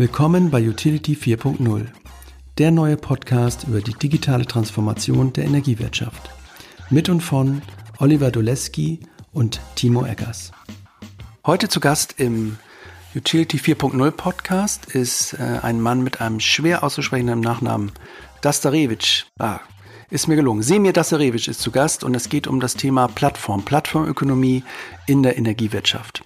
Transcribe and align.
Willkommen 0.00 0.50
bei 0.50 0.66
Utility 0.66 1.12
4.0, 1.12 1.86
der 2.56 2.70
neue 2.70 2.96
Podcast 2.96 3.64
über 3.64 3.82
die 3.82 3.92
digitale 3.92 4.46
Transformation 4.46 5.34
der 5.34 5.44
Energiewirtschaft. 5.44 6.30
Mit 6.88 7.10
und 7.10 7.20
von 7.20 7.60
Oliver 7.98 8.30
Doleski 8.30 9.00
und 9.34 9.60
Timo 9.74 10.06
Eggers. 10.06 10.52
Heute 11.44 11.68
zu 11.68 11.80
Gast 11.80 12.14
im 12.16 12.56
Utility 13.14 13.58
4.0 13.58 14.10
Podcast 14.12 14.86
ist 14.86 15.34
äh, 15.34 15.58
ein 15.60 15.82
Mann 15.82 16.02
mit 16.02 16.22
einem 16.22 16.40
schwer 16.40 16.82
auszusprechenden 16.82 17.40
Nachnamen, 17.40 17.92
Dastarewitsch. 18.40 19.26
Ah, 19.38 19.60
ist 20.08 20.28
mir 20.28 20.36
gelungen. 20.36 20.62
Semir 20.62 20.94
Dastarewitsch 20.94 21.48
ist 21.48 21.60
zu 21.60 21.70
Gast 21.70 22.04
und 22.04 22.14
es 22.14 22.30
geht 22.30 22.46
um 22.46 22.58
das 22.58 22.72
Thema 22.72 23.06
Plattform, 23.06 23.66
Plattformökonomie 23.66 24.64
in 25.06 25.22
der 25.22 25.36
Energiewirtschaft. 25.36 26.22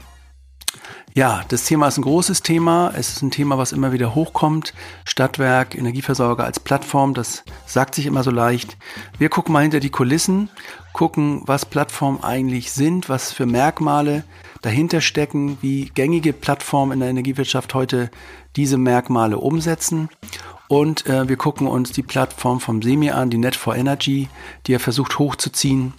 Ja, 1.16 1.44
das 1.46 1.64
Thema 1.64 1.86
ist 1.86 1.96
ein 1.96 2.02
großes 2.02 2.42
Thema. 2.42 2.92
Es 2.96 3.10
ist 3.10 3.22
ein 3.22 3.30
Thema, 3.30 3.56
was 3.56 3.70
immer 3.70 3.92
wieder 3.92 4.16
hochkommt. 4.16 4.74
Stadtwerk, 5.04 5.76
Energieversorger 5.76 6.42
als 6.42 6.58
Plattform, 6.58 7.14
das 7.14 7.44
sagt 7.66 7.94
sich 7.94 8.06
immer 8.06 8.24
so 8.24 8.32
leicht. 8.32 8.76
Wir 9.16 9.28
gucken 9.28 9.52
mal 9.52 9.62
hinter 9.62 9.78
die 9.78 9.90
Kulissen, 9.90 10.48
gucken, 10.92 11.42
was 11.46 11.66
Plattformen 11.66 12.24
eigentlich 12.24 12.72
sind, 12.72 13.08
was 13.08 13.32
für 13.32 13.46
Merkmale 13.46 14.24
dahinter 14.62 15.00
stecken, 15.00 15.56
wie 15.60 15.84
gängige 15.94 16.32
Plattformen 16.32 16.94
in 16.94 16.98
der 16.98 17.10
Energiewirtschaft 17.10 17.74
heute 17.74 18.10
diese 18.56 18.76
Merkmale 18.76 19.38
umsetzen. 19.38 20.08
Und 20.66 21.06
äh, 21.06 21.28
wir 21.28 21.36
gucken 21.36 21.68
uns 21.68 21.92
die 21.92 22.02
Plattform 22.02 22.58
vom 22.58 22.82
Semi 22.82 23.10
an, 23.10 23.30
die 23.30 23.38
Net4Energy, 23.38 24.26
die 24.66 24.72
er 24.72 24.80
versucht 24.80 25.20
hochzuziehen 25.20 25.92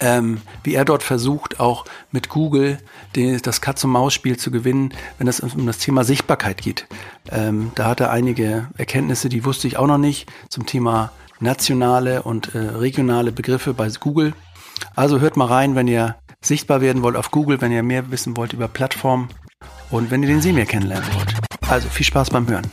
ähm, 0.00 0.40
wie 0.62 0.74
er 0.74 0.84
dort 0.84 1.02
versucht, 1.02 1.60
auch 1.60 1.84
mit 2.10 2.28
Google 2.28 2.78
den, 3.14 3.40
das 3.42 3.60
Katz-und-Maus-Spiel 3.60 4.36
zu 4.36 4.50
gewinnen, 4.50 4.92
wenn 5.18 5.28
es 5.28 5.40
um 5.40 5.66
das 5.66 5.78
Thema 5.78 6.04
Sichtbarkeit 6.04 6.62
geht. 6.62 6.86
Ähm, 7.30 7.72
da 7.74 7.86
hat 7.86 8.00
er 8.00 8.10
einige 8.10 8.68
Erkenntnisse, 8.76 9.28
die 9.28 9.44
wusste 9.44 9.66
ich 9.66 9.76
auch 9.76 9.86
noch 9.86 9.98
nicht, 9.98 10.30
zum 10.48 10.66
Thema 10.66 11.12
nationale 11.40 12.22
und 12.22 12.54
äh, 12.54 12.58
regionale 12.58 13.32
Begriffe 13.32 13.74
bei 13.74 13.88
Google. 14.00 14.32
Also 14.94 15.20
hört 15.20 15.36
mal 15.36 15.46
rein, 15.46 15.74
wenn 15.74 15.88
ihr 15.88 16.16
sichtbar 16.40 16.80
werden 16.80 17.02
wollt 17.02 17.16
auf 17.16 17.30
Google, 17.30 17.60
wenn 17.60 17.72
ihr 17.72 17.82
mehr 17.82 18.10
wissen 18.10 18.36
wollt 18.36 18.52
über 18.52 18.68
Plattformen 18.68 19.28
und 19.90 20.10
wenn 20.10 20.22
ihr 20.22 20.28
den 20.28 20.42
Semir 20.42 20.66
kennenlernen 20.66 21.08
wollt. 21.14 21.34
Also 21.68 21.88
viel 21.88 22.06
Spaß 22.06 22.30
beim 22.30 22.48
Hören. 22.48 22.70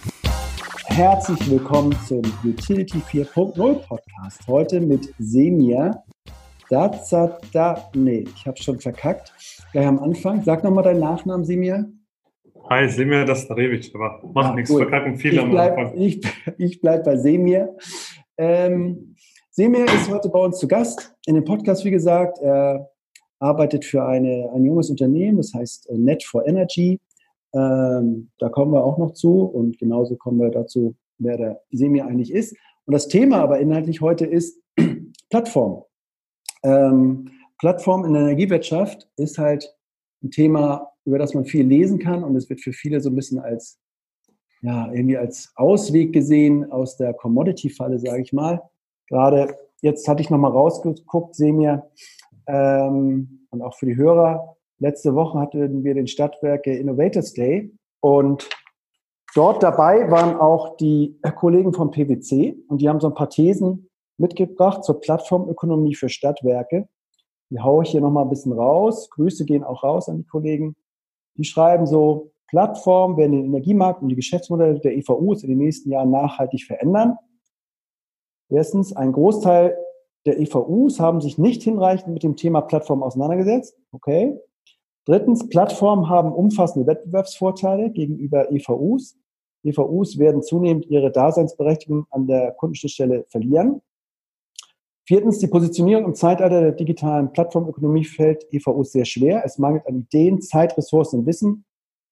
Herzlich 0.86 1.50
willkommen 1.50 1.96
zum 2.08 2.22
Utility 2.44 3.02
4.0 3.10 3.76
Podcast. 3.88 4.42
Heute 4.48 4.80
mit 4.80 5.14
Semir. 5.18 6.04
Da, 6.74 7.92
nee, 7.94 8.26
ich 8.36 8.48
habe 8.48 8.58
schon 8.58 8.80
verkackt. 8.80 9.32
Gleich 9.74 9.86
am 9.86 10.00
Anfang. 10.00 10.42
Sag 10.42 10.64
nochmal 10.64 10.84
deinen 10.84 11.02
Nachnamen, 11.02 11.46
Simir. 11.46 11.88
Hi, 12.68 12.90
Semir 12.90 13.26
Dastarewitsch, 13.26 13.94
aber 13.94 14.22
macht 14.34 14.50
ja, 14.50 14.56
nichts, 14.56 14.72
cool. 14.72 14.82
verkacken 14.82 15.16
viele 15.18 15.44
am 15.44 15.56
Anfang. 15.56 15.96
Ich, 15.96 16.20
ich 16.58 16.82
bleibe 16.82 17.04
bei 17.04 17.18
Semir. 17.18 17.78
Ähm, 18.38 19.16
Semir 19.52 19.86
ist 19.86 20.10
heute 20.10 20.30
bei 20.30 20.40
uns 20.40 20.58
zu 20.58 20.68
Gast 20.68 21.16
in 21.28 21.36
dem 21.36 21.46
Podcast, 21.46 21.86
wie 21.86 21.92
gesagt. 21.92 22.40
Er 22.40 22.90
arbeitet 23.38 23.86
für 23.86 24.04
eine, 24.04 24.50
ein 24.56 24.66
junges 24.66 24.90
Unternehmen, 24.90 25.38
das 25.38 25.54
heißt 25.54 25.92
äh, 25.92 25.98
Net 26.00 26.24
for 26.24 26.48
Energy. 26.48 27.00
Ähm, 27.54 28.32
da 28.40 28.50
kommen 28.50 28.74
wir 28.74 28.84
auch 28.84 28.98
noch 28.98 29.14
zu 29.14 29.44
und 29.44 29.78
genauso 29.78 30.16
kommen 30.16 30.40
wir 30.40 30.50
dazu, 30.50 30.96
wer 31.20 31.38
der 31.38 31.62
Semir 31.70 32.08
eigentlich 32.08 32.34
ist. 32.34 32.56
Und 32.86 32.94
das 32.94 33.08
Thema 33.08 33.44
aber 33.44 33.60
inhaltlich 33.60 34.02
heute 34.02 34.26
ist 34.26 34.60
Plattform. 35.30 35.84
Ähm, 36.64 37.30
Plattform 37.60 38.06
in 38.06 38.14
der 38.14 38.24
Energiewirtschaft 38.24 39.08
ist 39.18 39.38
halt 39.38 39.74
ein 40.24 40.32
Thema, 40.32 40.92
über 41.06 41.18
das 41.18 41.34
man 41.34 41.46
viel 41.46 41.66
lesen 41.66 42.00
kann 42.00 42.24
und 42.24 42.36
es 42.36 42.50
wird 42.50 42.62
für 42.62 42.74
viele 42.74 43.02
so 43.02 43.10
ein 43.10 43.16
bisschen 43.16 43.40
als, 43.40 43.80
ja, 44.62 44.92
irgendwie 44.92 45.18
als 45.18 45.52
Ausweg 45.56 46.14
gesehen 46.14 46.72
aus 46.72 46.98
der 46.98 47.14
Commodity-Falle, 47.14 48.00
sage 48.00 48.22
ich 48.22 48.34
mal. 48.34 48.62
Gerade 49.08 49.56
jetzt 49.82 50.08
hatte 50.08 50.22
ich 50.22 50.30
nochmal 50.30 50.52
rausgeguckt, 50.52 51.36
sehe 51.36 51.54
mir, 51.54 51.90
ähm, 52.48 53.48
und 53.50 53.62
auch 53.62 53.76
für 53.76 53.86
die 53.86 53.96
Hörer, 53.96 54.58
letzte 54.80 55.14
Woche 55.16 55.40
hatten 55.40 55.84
wir 55.84 55.94
den 55.94 56.08
Stadtwerke 56.08 56.76
Innovators 56.76 57.34
Day 57.34 57.72
und 58.02 58.50
dort 59.36 59.64
dabei 59.64 60.10
waren 60.10 60.36
auch 60.36 60.78
die 60.78 61.20
Kollegen 61.36 61.74
vom 61.74 61.92
PwC 61.92 62.58
und 62.68 62.82
die 62.82 62.90
haben 62.90 63.00
so 63.00 63.08
ein 63.08 63.14
paar 63.14 63.30
Thesen 63.30 63.90
mitgebracht 64.18 64.84
zur 64.84 65.00
Plattformökonomie 65.00 65.96
für 65.96 66.10
Stadtwerke. 66.10 66.88
Die 67.50 67.60
haue 67.60 67.84
ich 67.84 67.92
hier 67.92 68.02
nochmal 68.02 68.24
ein 68.24 68.30
bisschen 68.30 68.54
raus. 68.54 69.10
Grüße 69.12 69.46
gehen 69.46 69.64
auch 69.64 69.84
raus 69.84 70.10
an 70.10 70.18
die 70.18 70.26
Kollegen. 70.26 70.76
Die 71.38 71.44
schreiben 71.44 71.86
so, 71.86 72.32
Plattformen 72.48 73.18
werden 73.18 73.32
den 73.32 73.46
Energiemarkt 73.46 74.02
und 74.02 74.10
die 74.10 74.16
Geschäftsmodelle 74.16 74.80
der 74.80 74.96
EVUs 74.96 75.44
in 75.44 75.50
den 75.50 75.58
nächsten 75.58 75.90
Jahren 75.90 76.12
nachhaltig 76.12 76.64
verändern. 76.64 77.18
Erstens, 78.50 78.96
ein 78.96 79.12
Großteil 79.12 79.76
der 80.26 80.40
EVUs 80.40 81.00
haben 81.00 81.20
sich 81.20 81.38
nicht 81.38 81.64
hinreichend 81.64 82.14
mit 82.14 82.24
dem 82.24 82.36
Thema 82.36 82.62
Plattform 82.62 83.04
auseinandergesetzt. 83.04 83.76
Okay. 83.92 84.40
Drittens, 85.06 85.50
Plattformen 85.50 86.08
haben 86.10 86.32
umfassende 86.32 86.88
Wettbewerbsvorteile 86.88 87.90
gegenüber 87.90 88.52
EVUs. 88.52 89.18
EVUs 89.64 90.18
werden 90.18 90.44
zunehmend 90.44 90.86
ihre 90.86 91.12
Daseinsberechtigung 91.12 92.06
an 92.10 92.28
der 92.28 92.52
Kundenschnittstelle 92.52 93.26
verlieren. 93.30 93.82
Viertens, 95.06 95.40
die 95.40 95.48
Positionierung 95.48 96.06
im 96.06 96.16
Zeitalter 96.16 96.62
der 96.62 96.72
digitalen 96.72 97.32
Plattformökonomie 97.34 98.06
fällt 98.06 98.46
EVOs 98.52 98.94
sehr 98.94 99.06
schwer. 99.06 99.44
Es 99.44 99.58
mangelt 99.58 99.86
an 99.86 100.00
Ideen, 100.00 100.42
Zeit, 100.42 100.78
Ressourcen 100.78 101.20
und 101.20 101.26
Wissen. 101.26 101.66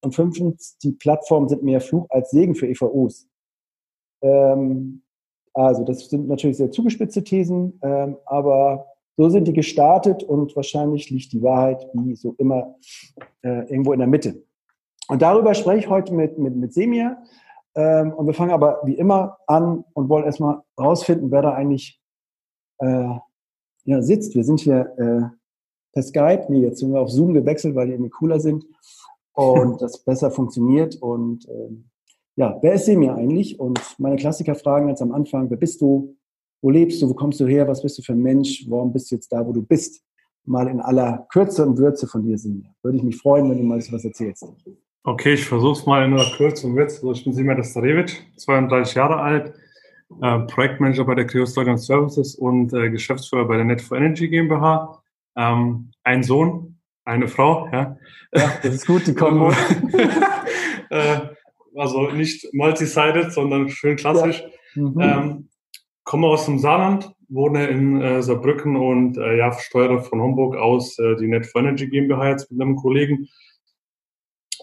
Und 0.03 0.13
fünftens, 0.13 0.77
die 0.79 0.91
Plattformen 0.91 1.47
sind 1.47 1.63
mehr 1.63 1.79
Fluch 1.79 2.07
als 2.09 2.31
Segen 2.31 2.55
für 2.55 2.67
EVOs. 2.67 3.27
Ähm, 4.21 5.03
also 5.53 5.83
das 5.83 6.09
sind 6.09 6.27
natürlich 6.27 6.57
sehr 6.57 6.71
zugespitzte 6.71 7.23
Thesen, 7.23 7.79
ähm, 7.81 8.17
aber 8.25 8.87
so 9.17 9.29
sind 9.29 9.47
die 9.47 9.53
gestartet 9.53 10.23
und 10.23 10.55
wahrscheinlich 10.55 11.09
liegt 11.09 11.31
die 11.33 11.43
Wahrheit 11.43 11.87
wie 11.93 12.15
so 12.15 12.35
immer 12.37 12.75
äh, 13.43 13.69
irgendwo 13.69 13.93
in 13.93 13.99
der 13.99 14.07
Mitte. 14.07 14.43
Und 15.07 15.21
darüber 15.21 15.53
spreche 15.53 15.79
ich 15.79 15.89
heute 15.89 16.13
mit, 16.13 16.37
mit, 16.37 16.55
mit 16.55 16.73
Semir. 16.73 17.17
Ähm, 17.75 18.13
und 18.13 18.27
wir 18.27 18.33
fangen 18.33 18.51
aber 18.51 18.81
wie 18.83 18.95
immer 18.95 19.37
an 19.47 19.85
und 19.93 20.09
wollen 20.09 20.25
erstmal 20.25 20.61
rausfinden, 20.79 21.31
wer 21.31 21.41
da 21.41 21.53
eigentlich 21.53 22.00
äh, 22.81 23.19
ja, 23.85 24.01
sitzt. 24.01 24.35
Wir 24.35 24.43
sind 24.43 24.59
hier 24.59 24.93
äh, 24.97 25.35
per 25.93 26.03
Skype, 26.03 26.45
nee, 26.49 26.61
jetzt 26.61 26.79
sind 26.79 26.93
wir 26.93 27.01
auf 27.01 27.09
Zoom 27.09 27.33
gewechselt, 27.33 27.75
weil 27.75 27.87
die 27.87 27.93
irgendwie 27.93 28.11
cooler 28.11 28.39
sind 28.39 28.65
und 29.33 29.81
das 29.81 30.03
besser 30.03 30.31
funktioniert. 30.31 30.95
Und 31.01 31.47
ähm, 31.49 31.85
ja, 32.35 32.57
wer 32.61 32.73
ist 32.73 32.85
Semir 32.85 33.15
eigentlich? 33.15 33.59
Und 33.59 33.79
meine 33.97 34.15
Klassikerfragen 34.15 34.87
ganz 34.87 35.01
am 35.01 35.11
Anfang, 35.11 35.49
wer 35.49 35.57
bist 35.57 35.81
du? 35.81 36.15
Wo 36.61 36.69
lebst 36.69 37.01
du? 37.01 37.09
Wo 37.09 37.13
kommst 37.13 37.39
du 37.39 37.47
her? 37.47 37.67
Was 37.67 37.81
bist 37.81 37.97
du 37.97 38.01
für 38.01 38.13
ein 38.13 38.21
Mensch? 38.21 38.65
Warum 38.69 38.93
bist 38.93 39.11
du 39.11 39.15
jetzt 39.15 39.31
da, 39.31 39.45
wo 39.45 39.51
du 39.51 39.61
bist? 39.61 40.03
Mal 40.45 40.67
in 40.67 40.79
aller 40.79 41.27
Kürze 41.31 41.65
und 41.65 41.77
Würze 41.77 42.07
von 42.07 42.23
dir, 42.23 42.37
Semir. 42.37 42.73
Würde 42.81 42.97
ich 42.97 43.03
mich 43.03 43.17
freuen, 43.17 43.49
wenn 43.49 43.57
du 43.57 43.63
mal 43.63 43.77
was 43.77 44.05
erzählst. 44.05 44.45
Okay, 45.03 45.33
ich 45.33 45.45
versuche 45.45 45.73
es 45.79 45.85
mal 45.85 46.05
in 46.05 46.13
aller 46.13 46.31
Kürze 46.35 46.67
und 46.67 46.75
Würze. 46.75 46.97
Also 46.97 47.11
ich 47.11 47.23
bin 47.23 47.33
Semir 47.33 47.55
Dastarewitsch, 47.55 48.17
32 48.37 48.95
Jahre 48.95 49.17
alt, 49.17 49.53
äh, 50.21 50.39
Projektmanager 50.39 51.05
bei 51.05 51.15
der 51.15 51.25
Krios 51.25 51.53
Deutschland 51.53 51.79
Services 51.79 52.35
und 52.35 52.73
äh, 52.73 52.89
Geschäftsführer 52.89 53.45
bei 53.45 53.57
der 53.57 53.65
Net4Energy 53.65 54.27
GmbH. 54.27 55.01
Ähm, 55.35 55.91
ein 56.03 56.23
Sohn, 56.23 56.77
eine 57.05 57.27
Frau, 57.27 57.69
ja. 57.71 57.97
Ja, 58.33 58.53
das 58.61 58.75
ist 58.75 58.87
gut, 58.87 59.07
die 59.07 59.13
kommen. 59.15 59.53
äh, 60.89 61.19
also 61.75 62.09
nicht 62.11 62.53
multi-sided, 62.53 63.31
sondern 63.31 63.69
schön 63.69 63.95
klassisch. 63.95 64.43
Ja. 64.75 64.81
Mhm. 64.81 64.99
Ähm, 64.99 65.49
komme 66.03 66.27
aus 66.27 66.45
dem 66.45 66.59
Saarland, 66.59 67.11
wohne 67.29 67.67
in 67.67 68.01
äh, 68.01 68.21
Saarbrücken 68.21 68.75
und 68.75 69.17
äh, 69.17 69.37
ja, 69.37 69.51
steuere 69.53 70.01
von 70.01 70.21
Homburg 70.21 70.55
aus 70.55 70.97
äh, 70.99 71.15
die 71.15 71.27
Net4Energy 71.27 71.87
GmbH 71.87 72.29
jetzt 72.29 72.51
mit 72.51 72.61
einem 72.61 72.75
Kollegen 72.75 73.29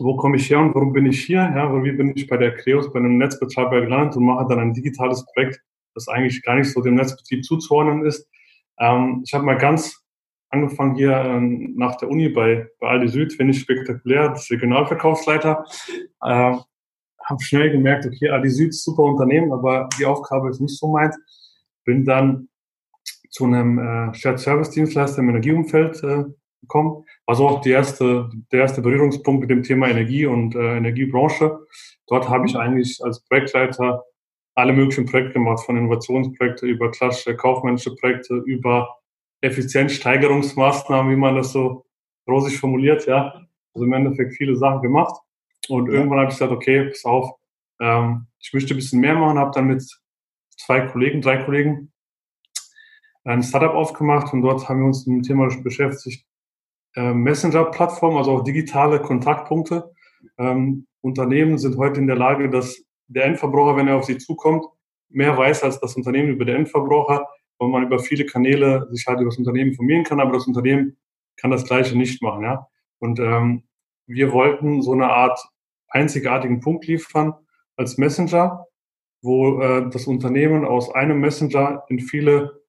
wo 0.00 0.16
komme 0.16 0.36
ich 0.36 0.50
her 0.50 0.60
und 0.60 0.74
warum 0.74 0.92
bin 0.92 1.06
ich 1.06 1.24
hier? 1.24 1.38
Ja, 1.38 1.72
wie 1.82 1.92
bin 1.92 2.12
ich 2.14 2.26
bei 2.26 2.36
der 2.36 2.54
Creos, 2.54 2.92
bei 2.92 2.98
einem 2.98 3.18
Netzbetreiber 3.18 3.80
gelandet 3.80 4.16
und 4.16 4.24
mache 4.24 4.46
dann 4.48 4.58
ein 4.58 4.72
digitales 4.72 5.24
Projekt, 5.32 5.60
das 5.94 6.08
eigentlich 6.08 6.42
gar 6.42 6.56
nicht 6.56 6.70
so 6.70 6.80
dem 6.80 6.94
Netzbetrieb 6.94 7.44
zuzuordnen 7.44 8.04
ist. 8.04 8.28
Ähm, 8.78 9.22
ich 9.24 9.32
habe 9.34 9.44
mal 9.44 9.58
ganz 9.58 10.04
angefangen 10.50 10.94
hier 10.94 11.12
ähm, 11.12 11.74
nach 11.76 11.96
der 11.96 12.08
Uni 12.08 12.28
bei, 12.28 12.68
bei 12.80 12.88
Aldi 12.88 13.08
Süd, 13.08 13.32
finde 13.32 13.52
ich 13.52 13.60
spektakulär, 13.60 14.30
das 14.30 14.50
Regionalverkaufsleiter. 14.50 15.64
Äh, 16.22 16.56
habe 17.24 17.42
schnell 17.42 17.70
gemerkt, 17.70 18.06
okay, 18.06 18.30
Aldi 18.30 18.48
Süd 18.48 18.68
ist 18.70 18.84
super 18.84 19.02
Unternehmen, 19.02 19.52
aber 19.52 19.88
die 19.98 20.06
Aufgabe 20.06 20.48
ist 20.48 20.60
nicht 20.60 20.78
so 20.78 20.88
meins. 20.88 21.18
Bin 21.84 22.04
dann 22.04 22.48
zu 23.30 23.44
einem 23.44 23.78
äh, 23.78 24.14
Shared 24.14 24.38
Service 24.38 24.70
Dienstleister 24.70 25.20
im 25.20 25.28
Energieumfeld 25.28 26.02
äh, 26.02 26.24
gekommen. 26.60 27.04
Also 27.26 27.48
auch 27.48 27.60
die 27.60 27.70
erste, 27.70 28.28
der 28.52 28.60
erste 28.60 28.82
Berührungspunkt 28.82 29.40
mit 29.40 29.50
dem 29.50 29.62
Thema 29.62 29.88
Energie 29.88 30.26
und 30.26 30.54
äh, 30.54 30.76
Energiebranche. 30.76 31.58
Dort 32.06 32.28
habe 32.28 32.46
ich 32.46 32.56
eigentlich 32.56 33.00
als 33.02 33.24
Projektleiter 33.24 34.04
alle 34.54 34.72
möglichen 34.72 35.06
Projekte 35.06 35.34
gemacht, 35.34 35.64
von 35.64 35.76
Innovationsprojekte 35.76 36.66
über 36.66 36.90
klassische 36.90 37.36
kaufmännische 37.36 37.94
Projekte, 37.94 38.42
über 38.44 38.96
Effizienzsteigerungsmaßnahmen, 39.40 41.12
wie 41.12 41.16
man 41.16 41.36
das 41.36 41.52
so 41.52 41.86
rosig 42.28 42.58
formuliert, 42.58 43.06
ja. 43.06 43.46
Also 43.74 43.86
im 43.86 43.92
Endeffekt 43.92 44.34
viele 44.34 44.56
Sachen 44.56 44.82
gemacht. 44.82 45.14
Und 45.68 45.88
irgendwann 45.88 46.18
habe 46.18 46.30
ich 46.30 46.34
gesagt, 46.36 46.50
okay, 46.50 46.88
pass 46.88 47.04
auf, 47.04 47.30
ähm, 47.80 48.26
ich 48.40 48.52
möchte 48.52 48.74
ein 48.74 48.78
bisschen 48.78 49.00
mehr 49.00 49.14
machen, 49.14 49.38
habe 49.38 49.52
dann 49.54 49.66
mit 49.66 49.84
zwei 50.56 50.80
Kollegen, 50.80 51.20
drei 51.20 51.36
Kollegen 51.44 51.92
ein 53.24 53.42
Startup 53.42 53.74
aufgemacht 53.74 54.32
und 54.32 54.42
dort 54.42 54.68
haben 54.68 54.80
wir 54.80 54.86
uns 54.86 55.06
mit 55.06 55.18
dem 55.18 55.22
Thema 55.22 55.48
beschäftigt. 55.62 56.24
Äh, 56.94 57.12
Messenger-Plattform, 57.12 58.16
also 58.16 58.32
auch 58.32 58.44
digitale 58.44 59.00
Kontaktpunkte. 59.00 59.92
Ähm, 60.38 60.86
Unternehmen 61.00 61.58
sind 61.58 61.76
heute 61.76 62.00
in 62.00 62.06
der 62.06 62.16
Lage, 62.16 62.50
dass 62.50 62.82
der 63.06 63.24
Endverbraucher, 63.26 63.76
wenn 63.76 63.88
er 63.88 63.96
auf 63.96 64.04
sie 64.04 64.18
zukommt, 64.18 64.64
mehr 65.08 65.36
weiß 65.36 65.62
als 65.62 65.80
das 65.80 65.96
Unternehmen 65.96 66.30
über 66.30 66.44
den 66.44 66.56
Endverbraucher, 66.56 67.26
weil 67.58 67.68
man 67.68 67.84
über 67.84 67.98
viele 67.98 68.26
Kanäle 68.26 68.88
sich 68.90 69.06
halt 69.06 69.20
über 69.20 69.30
das 69.30 69.38
Unternehmen 69.38 69.70
informieren 69.70 70.04
kann, 70.04 70.20
aber 70.20 70.32
das 70.32 70.46
Unternehmen 70.46 70.96
kann 71.36 71.50
das 71.50 71.64
Gleiche 71.64 71.96
nicht 71.96 72.22
machen. 72.22 72.44
Ja? 72.44 72.68
Und 72.98 73.18
ähm, 73.18 73.64
wir 74.06 74.32
wollten 74.32 74.82
so 74.82 74.92
eine 74.92 75.10
Art 75.10 75.38
einzigartigen 75.88 76.60
Punkt 76.60 76.86
liefern 76.86 77.34
als 77.76 77.98
Messenger, 77.98 78.66
wo 79.22 79.60
äh, 79.60 79.88
das 79.90 80.06
Unternehmen 80.06 80.64
aus 80.64 80.94
einem 80.94 81.20
Messenger 81.20 81.84
in 81.88 82.00
viele 82.00 82.62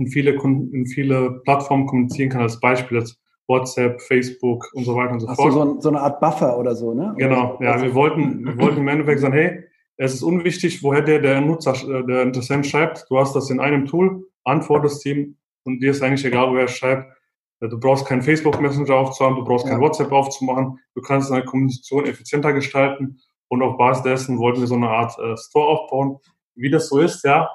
in 0.00 0.08
viele, 0.08 0.32
in 0.32 0.86
viele 0.86 1.40
Plattformen 1.44 1.86
kommunizieren 1.86 2.30
kann, 2.30 2.42
als 2.42 2.58
Beispiel 2.58 2.98
als 2.98 3.20
WhatsApp, 3.46 4.00
Facebook 4.00 4.70
und 4.74 4.84
so 4.84 4.96
weiter 4.96 5.12
und 5.12 5.20
so 5.20 5.28
Ach 5.28 5.36
fort. 5.36 5.52
So, 5.52 5.80
so, 5.80 5.88
eine 5.88 6.00
Art 6.00 6.20
Buffer 6.20 6.58
oder 6.58 6.74
so, 6.74 6.94
ne? 6.94 7.14
Genau, 7.18 7.58
ja, 7.60 7.80
wir 7.82 7.94
wollten, 7.94 8.44
wir 8.44 8.58
wollten 8.58 8.78
im 8.78 8.88
Endeffekt 8.88 9.20
sagen, 9.20 9.34
hey, 9.34 9.64
es 9.96 10.14
ist 10.14 10.22
unwichtig, 10.22 10.82
woher 10.82 11.02
der, 11.02 11.20
der 11.20 11.40
Nutzer, 11.40 11.74
äh, 11.74 12.06
der 12.06 12.22
Interessent 12.22 12.66
schreibt. 12.66 13.04
Du 13.10 13.18
hast 13.18 13.36
das 13.36 13.50
in 13.50 13.60
einem 13.60 13.86
Tool, 13.86 14.24
antwortest 14.44 15.04
ihm 15.04 15.36
und 15.64 15.80
dir 15.80 15.90
ist 15.90 16.02
eigentlich 16.02 16.24
egal, 16.24 16.50
woher 16.50 16.62
er 16.62 16.68
schreibt. 16.68 17.12
Äh, 17.60 17.68
du 17.68 17.78
brauchst 17.78 18.06
keinen 18.06 18.22
Facebook 18.22 18.60
Messenger 18.60 18.94
aufzuhaben, 18.94 19.36
du 19.36 19.44
brauchst 19.44 19.66
kein 19.66 19.80
WhatsApp 19.80 20.10
aufzumachen. 20.10 20.78
Du 20.94 21.02
kannst 21.02 21.30
deine 21.30 21.44
Kommunikation 21.44 22.06
effizienter 22.06 22.54
gestalten 22.54 23.20
und 23.48 23.62
auf 23.62 23.76
Basis 23.76 24.04
dessen 24.04 24.38
wollten 24.38 24.60
wir 24.60 24.68
so 24.68 24.76
eine 24.76 24.88
Art 24.88 25.18
äh, 25.18 25.36
Store 25.36 25.68
aufbauen. 25.68 26.18
Wie 26.54 26.70
das 26.70 26.88
so 26.88 26.98
ist, 26.98 27.24
ja, 27.24 27.50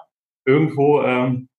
irgendwo 0.45 1.01
ähm, 1.01 1.49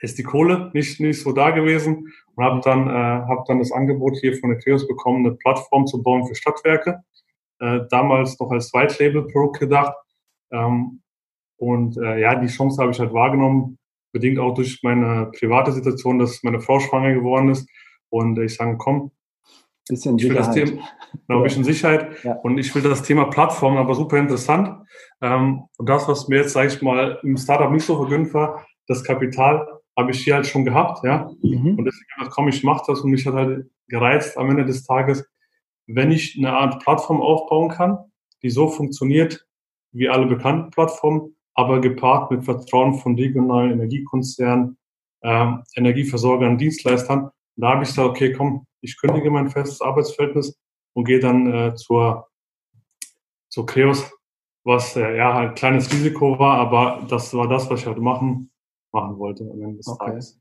ist 0.00 0.18
die 0.18 0.22
Kohle 0.22 0.70
nicht, 0.72 1.00
nicht 1.00 1.22
so 1.22 1.32
da 1.32 1.50
gewesen 1.50 2.12
und 2.34 2.44
habe 2.44 2.60
dann, 2.62 2.88
äh, 2.88 3.26
hab 3.28 3.44
dann 3.46 3.58
das 3.58 3.72
Angebot 3.72 4.16
hier 4.16 4.36
von 4.36 4.52
Ethereum 4.52 4.86
bekommen, 4.88 5.26
eine 5.26 5.36
Plattform 5.36 5.86
zu 5.86 6.02
bauen 6.02 6.26
für 6.26 6.34
Stadtwerke. 6.34 7.02
Äh, 7.60 7.80
damals 7.90 8.40
noch 8.40 8.50
als 8.50 8.72
White-Label-Produkt 8.72 9.60
gedacht. 9.60 9.94
Ähm, 10.50 11.02
und 11.58 11.98
äh, 11.98 12.20
ja, 12.20 12.34
die 12.34 12.46
Chance 12.46 12.80
habe 12.80 12.92
ich 12.92 12.98
halt 12.98 13.12
wahrgenommen, 13.12 13.78
bedingt 14.12 14.38
auch 14.38 14.54
durch 14.54 14.80
meine 14.82 15.30
private 15.38 15.72
Situation, 15.72 16.18
dass 16.18 16.42
meine 16.42 16.60
Frau 16.60 16.80
schwanger 16.80 17.12
geworden 17.12 17.50
ist. 17.50 17.68
Und 18.08 18.38
ich 18.38 18.54
sage, 18.54 18.76
komm, 18.78 19.10
bisschen 19.86 20.16
ich 20.16 20.24
will 20.24 20.30
Sicherheit. 20.30 20.56
das 20.56 20.70
Thema, 20.70 20.88
genau, 21.26 21.38
ein 21.40 21.42
bisschen 21.42 21.64
Sicherheit. 21.64 22.24
Ja. 22.24 22.32
Und 22.36 22.58
ich 22.58 22.74
will 22.74 22.82
das 22.82 23.02
Thema 23.02 23.26
Plattform 23.26 23.76
aber 23.76 23.94
super 23.94 24.16
interessant. 24.16 24.86
Ähm, 25.20 25.64
und 25.76 25.88
das, 25.88 26.08
was 26.08 26.28
mir 26.28 26.38
jetzt, 26.38 26.52
sage 26.52 26.68
ich 26.68 26.80
mal, 26.80 27.18
im 27.22 27.36
Startup 27.36 27.70
nicht 27.70 27.84
so 27.84 27.96
vergönnt 27.96 28.32
war, 28.32 28.64
das 28.86 29.04
Kapital, 29.04 29.79
habe 29.96 30.12
ich 30.12 30.22
hier 30.24 30.34
halt 30.34 30.46
schon 30.46 30.64
gehabt, 30.64 31.04
ja. 31.04 31.30
Mhm. 31.42 31.78
Und 31.78 31.84
deswegen 31.84 32.10
habe 32.16 32.28
ich 32.28 32.30
komm, 32.30 32.48
ich 32.48 32.64
mache 32.64 32.84
das 32.86 33.00
und 33.00 33.10
mich 33.10 33.26
hat 33.26 33.34
halt 33.34 33.70
gereizt 33.88 34.38
am 34.38 34.50
Ende 34.50 34.64
des 34.64 34.84
Tages, 34.84 35.28
wenn 35.86 36.10
ich 36.10 36.36
eine 36.38 36.52
Art 36.52 36.82
Plattform 36.82 37.20
aufbauen 37.20 37.68
kann, 37.68 37.98
die 38.42 38.50
so 38.50 38.68
funktioniert 38.68 39.46
wie 39.92 40.08
alle 40.08 40.26
bekannten 40.26 40.70
Plattformen, 40.70 41.34
aber 41.54 41.80
gepaart 41.80 42.30
mit 42.30 42.44
Vertrauen 42.44 42.94
von 42.94 43.16
regionalen 43.16 43.72
Energiekonzernen, 43.72 44.78
ähm, 45.22 45.62
Energieversorgern, 45.74 46.56
Dienstleistern. 46.56 47.30
da 47.56 47.70
habe 47.70 47.82
ich 47.82 47.90
gesagt, 47.90 48.08
okay, 48.08 48.32
komm, 48.32 48.66
ich 48.80 48.98
kündige 48.98 49.30
mein 49.30 49.50
festes 49.50 49.80
Arbeitsverhältnis 49.80 50.58
und 50.94 51.04
gehe 51.04 51.20
dann 51.20 51.52
äh, 51.52 51.74
zur, 51.74 52.28
zur 53.48 53.66
Kreos, 53.66 54.10
was 54.64 54.96
äh, 54.96 55.16
ja 55.16 55.38
ein 55.38 55.54
kleines 55.54 55.92
Risiko 55.92 56.38
war, 56.38 56.58
aber 56.58 57.04
das 57.08 57.34
war 57.34 57.48
das, 57.48 57.68
was 57.68 57.80
ich 57.80 57.86
halt 57.86 57.98
machen 57.98 58.50
machen 58.92 59.18
wollte 59.18 59.44
am 59.44 59.60
Ende 59.62 59.76
des 59.78 59.88
Okay. 59.88 60.06
Tages. 60.10 60.40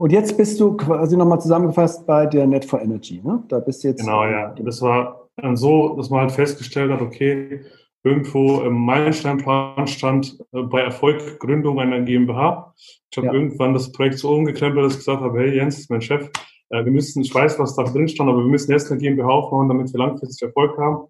Und 0.00 0.12
jetzt 0.12 0.36
bist 0.36 0.60
du 0.60 0.76
quasi 0.76 1.16
nochmal 1.16 1.40
zusammengefasst 1.40 2.06
bei 2.06 2.26
der 2.26 2.46
Net 2.46 2.64
for 2.64 2.80
Energy, 2.80 3.20
ne? 3.24 3.42
Da 3.48 3.58
bist 3.58 3.82
du 3.82 3.88
jetzt. 3.88 4.00
Genau, 4.00 4.24
ja. 4.24 4.54
Das 4.54 4.80
war 4.80 5.28
dann 5.36 5.56
so, 5.56 5.96
dass 5.96 6.08
man 6.10 6.20
halt 6.20 6.32
festgestellt 6.32 6.92
hat, 6.92 7.00
okay, 7.00 7.64
irgendwo 8.04 8.60
im 8.60 8.74
Meilensteinplan 8.74 9.86
stand 9.88 10.38
äh, 10.52 10.62
bei 10.62 10.82
Erfolg 10.82 11.40
Gründung 11.40 11.80
einer 11.80 12.00
GmbH. 12.00 12.74
Ich 13.10 13.16
habe 13.18 13.26
Ja. 13.26 13.32
irgendwann 13.32 13.74
das 13.74 13.90
Projekt 13.90 14.18
so 14.18 14.30
umgekrempelt, 14.30 14.86
dass 14.86 14.92
ich 14.92 14.98
gesagt 15.00 15.20
habe, 15.20 15.38
hey 15.40 15.56
Jens, 15.56 15.78
ist 15.80 15.90
mein 15.90 16.00
Chef, 16.00 16.30
äh, 16.70 16.84
wir 16.84 16.92
müssen, 16.92 17.22
ich 17.22 17.34
weiß, 17.34 17.58
was 17.58 17.74
da 17.74 17.82
drin 17.82 18.06
stand, 18.08 18.30
aber 18.30 18.38
wir 18.38 18.46
müssen 18.48 18.70
erst 18.70 18.90
eine 18.92 19.00
GmbH 19.00 19.26
aufbauen, 19.28 19.68
damit 19.68 19.92
wir 19.92 19.98
langfristig 19.98 20.46
Erfolg 20.46 20.78
haben. 20.78 21.08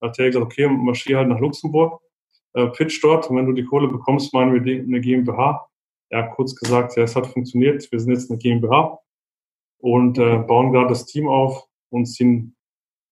Da 0.00 0.08
hat 0.08 0.18
er 0.20 0.26
gesagt, 0.26 0.44
okay, 0.44 0.68
marschier 0.68 1.18
halt 1.18 1.28
nach 1.28 1.40
Luxemburg, 1.40 2.00
äh, 2.58 2.68
pitch 2.68 3.02
dort 3.02 3.30
und 3.30 3.36
wenn 3.36 3.46
du 3.46 3.52
die 3.52 3.64
Kohle 3.64 3.88
bekommst, 3.88 4.34
machen 4.34 4.52
wir 4.52 4.60
eine 4.60 5.00
GmbH. 5.00 5.66
Ja, 6.10 6.22
kurz 6.28 6.54
gesagt, 6.54 6.96
ja, 6.96 7.02
es 7.02 7.14
hat 7.14 7.26
funktioniert. 7.26 7.90
Wir 7.92 8.00
sind 8.00 8.12
jetzt 8.12 8.30
eine 8.30 8.38
GmbH 8.38 8.98
und 9.80 10.18
äh, 10.18 10.38
bauen 10.38 10.72
gerade 10.72 10.88
das 10.88 11.04
Team 11.06 11.28
auf 11.28 11.66
und 11.90 12.06
ziehen 12.06 12.56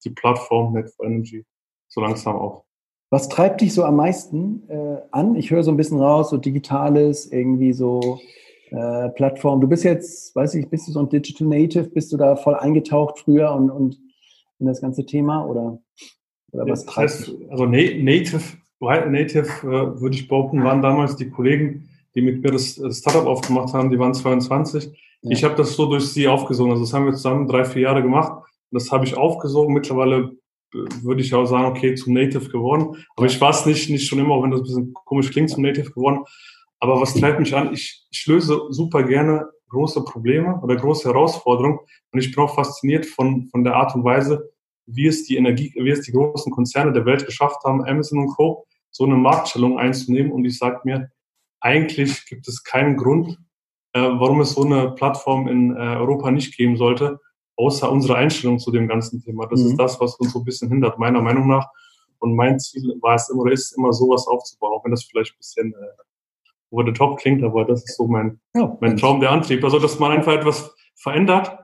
die 0.04 0.10
Plattform 0.10 0.72
Net 0.72 0.90
for 0.90 1.06
Energy 1.06 1.44
so 1.88 2.00
langsam 2.00 2.36
auf. 2.36 2.64
Was 3.10 3.28
treibt 3.28 3.60
dich 3.60 3.72
so 3.72 3.84
am 3.84 3.96
meisten 3.96 4.68
äh, 4.68 5.00
an? 5.12 5.36
Ich 5.36 5.50
höre 5.50 5.62
so 5.62 5.70
ein 5.70 5.76
bisschen 5.76 6.00
raus, 6.00 6.30
so 6.30 6.38
Digitales, 6.38 7.30
irgendwie 7.30 7.72
so 7.72 8.18
äh, 8.70 9.08
Plattform. 9.10 9.60
Du 9.60 9.68
bist 9.68 9.84
jetzt, 9.84 10.34
weiß 10.34 10.54
ich, 10.54 10.68
bist 10.68 10.88
du 10.88 10.92
so 10.92 11.00
ein 11.00 11.08
Digital 11.08 11.46
Native? 11.46 11.90
Bist 11.90 12.12
du 12.12 12.16
da 12.16 12.34
voll 12.34 12.56
eingetaucht 12.56 13.20
früher 13.20 13.52
und, 13.52 13.70
und 13.70 14.00
in 14.58 14.66
das 14.66 14.80
ganze 14.80 15.04
Thema 15.04 15.44
oder, 15.46 15.78
oder 16.52 16.66
was 16.66 16.84
das 16.84 16.94
treibt 16.94 17.10
heißt, 17.10 17.34
also 17.50 17.66
Na- 17.66 18.02
Native, 18.02 18.42
Native 18.80 19.48
äh, 19.62 20.00
würde 20.00 20.16
ich 20.16 20.28
behaupten, 20.28 20.64
waren 20.64 20.82
damals 20.82 21.16
die 21.16 21.30
Kollegen, 21.30 21.88
die 22.14 22.22
mit 22.22 22.42
mir 22.42 22.52
das 22.52 22.78
äh, 22.78 22.92
Startup 22.92 23.26
aufgemacht 23.26 23.72
haben, 23.74 23.90
die 23.90 23.98
waren 23.98 24.14
22. 24.14 24.84
Ja. 25.22 25.30
Ich 25.30 25.44
habe 25.44 25.54
das 25.54 25.74
so 25.74 25.86
durch 25.86 26.08
sie 26.08 26.28
aufgesogen. 26.28 26.72
Also 26.72 26.84
das 26.84 26.92
haben 26.92 27.06
wir 27.06 27.12
zusammen 27.12 27.48
drei, 27.48 27.64
vier 27.64 27.82
Jahre 27.82 28.02
gemacht. 28.02 28.44
Das 28.70 28.90
habe 28.90 29.04
ich 29.04 29.16
aufgesogen. 29.16 29.74
Mittlerweile 29.74 30.36
äh, 30.74 30.78
würde 31.02 31.22
ich 31.22 31.34
auch 31.34 31.46
sagen, 31.46 31.66
okay, 31.66 31.94
zum 31.94 32.14
Native 32.14 32.48
geworden. 32.48 33.04
Aber 33.16 33.26
ich 33.26 33.40
war 33.40 33.50
es 33.50 33.66
nicht, 33.66 33.90
nicht 33.90 34.06
schon 34.06 34.18
immer, 34.18 34.34
auch 34.34 34.42
wenn 34.42 34.50
das 34.50 34.60
ein 34.60 34.64
bisschen 34.64 34.94
komisch 35.04 35.30
klingt, 35.30 35.50
zum 35.50 35.62
Native 35.62 35.90
geworden. 35.90 36.24
Aber 36.78 37.00
was 37.00 37.14
treibt 37.14 37.40
mich 37.40 37.54
an? 37.54 37.72
Ich, 37.72 38.06
ich 38.10 38.26
löse 38.26 38.60
super 38.70 39.02
gerne 39.02 39.46
große 39.68 40.04
Probleme 40.04 40.60
oder 40.62 40.76
große 40.76 41.08
Herausforderungen. 41.08 41.78
Und 42.12 42.18
ich 42.20 42.34
bin 42.34 42.44
auch 42.44 42.54
fasziniert 42.54 43.06
von, 43.06 43.48
von 43.50 43.64
der 43.64 43.74
Art 43.74 43.94
und 43.94 44.04
Weise, 44.04 44.50
wie 44.86 45.06
es 45.06 45.24
die 45.24 45.36
Energie, 45.36 45.72
wie 45.76 45.90
es 45.90 46.02
die 46.02 46.12
großen 46.12 46.52
Konzerne 46.52 46.92
der 46.92 47.04
Welt 47.04 47.26
geschafft 47.26 47.64
haben, 47.64 47.84
Amazon 47.84 48.20
und 48.20 48.28
Co., 48.28 48.66
so 48.90 49.04
eine 49.04 49.16
Marktstellung 49.16 49.78
einzunehmen. 49.78 50.32
Und 50.32 50.44
ich 50.44 50.56
sage 50.58 50.80
mir, 50.84 51.10
eigentlich 51.60 52.24
gibt 52.26 52.48
es 52.48 52.62
keinen 52.62 52.96
Grund, 52.96 53.38
äh, 53.92 54.00
warum 54.00 54.40
es 54.40 54.52
so 54.52 54.64
eine 54.64 54.92
Plattform 54.92 55.48
in 55.48 55.74
äh, 55.76 55.78
Europa 55.78 56.30
nicht 56.30 56.56
geben 56.56 56.76
sollte, 56.76 57.20
außer 57.56 57.90
unsere 57.90 58.16
Einstellung 58.16 58.58
zu 58.58 58.70
dem 58.70 58.86
ganzen 58.88 59.20
Thema. 59.22 59.46
Das 59.46 59.60
Mhm. 59.60 59.66
ist 59.68 59.76
das, 59.76 60.00
was 60.00 60.14
uns 60.16 60.32
so 60.32 60.38
ein 60.40 60.44
bisschen 60.44 60.68
hindert, 60.68 60.98
meiner 60.98 61.20
Meinung 61.20 61.48
nach. 61.48 61.68
Und 62.18 62.34
mein 62.34 62.58
Ziel 62.58 62.96
war 63.02 63.16
es 63.16 63.28
immer, 63.28 63.50
ist 63.50 63.72
immer 63.76 63.92
sowas 63.92 64.26
aufzubauen, 64.26 64.72
auch 64.72 64.84
wenn 64.84 64.90
das 64.92 65.04
vielleicht 65.04 65.34
ein 65.34 65.38
bisschen 65.38 65.72
äh, 65.74 66.02
over 66.70 66.84
the 66.86 66.92
top 66.92 67.18
klingt, 67.18 67.42
aber 67.44 67.64
das 67.64 67.84
ist 67.84 67.96
so 67.96 68.06
mein, 68.06 68.40
Ja, 68.54 68.76
mein 68.80 68.96
Traum, 68.96 69.20
der 69.20 69.30
Antrieb. 69.30 69.62
Also, 69.64 69.78
dass 69.78 69.98
man 69.98 70.12
einfach 70.12 70.32
etwas 70.32 70.74
verändert 70.94 71.58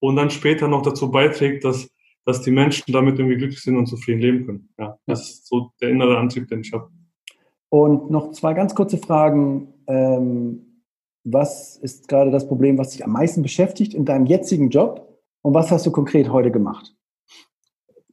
und 0.00 0.16
dann 0.16 0.30
später 0.30 0.68
noch 0.68 0.82
dazu 0.82 1.10
beiträgt, 1.10 1.64
dass, 1.64 1.90
dass 2.28 2.42
die 2.42 2.50
Menschen 2.50 2.92
damit 2.92 3.18
irgendwie 3.18 3.38
glücklich 3.38 3.62
sind 3.62 3.78
und 3.78 3.86
zufrieden 3.86 4.20
leben 4.20 4.44
können. 4.44 4.68
Ja, 4.78 4.98
das 5.06 5.30
ist 5.30 5.46
so 5.46 5.70
der 5.80 5.88
innere 5.88 6.18
Antrieb, 6.18 6.46
den 6.46 6.60
ich 6.60 6.70
habe. 6.74 6.90
Und 7.70 8.10
noch 8.10 8.32
zwei 8.32 8.52
ganz 8.52 8.74
kurze 8.74 8.98
Fragen. 8.98 9.72
Ähm, 9.86 10.84
was 11.24 11.78
ist 11.78 12.06
gerade 12.06 12.30
das 12.30 12.46
Problem, 12.46 12.76
was 12.76 12.90
dich 12.90 13.02
am 13.02 13.12
meisten 13.12 13.40
beschäftigt 13.40 13.94
in 13.94 14.04
deinem 14.04 14.26
jetzigen 14.26 14.68
Job? 14.68 15.08
Und 15.40 15.54
was 15.54 15.70
hast 15.70 15.86
du 15.86 15.90
konkret 15.90 16.30
heute 16.30 16.50
gemacht? 16.50 16.94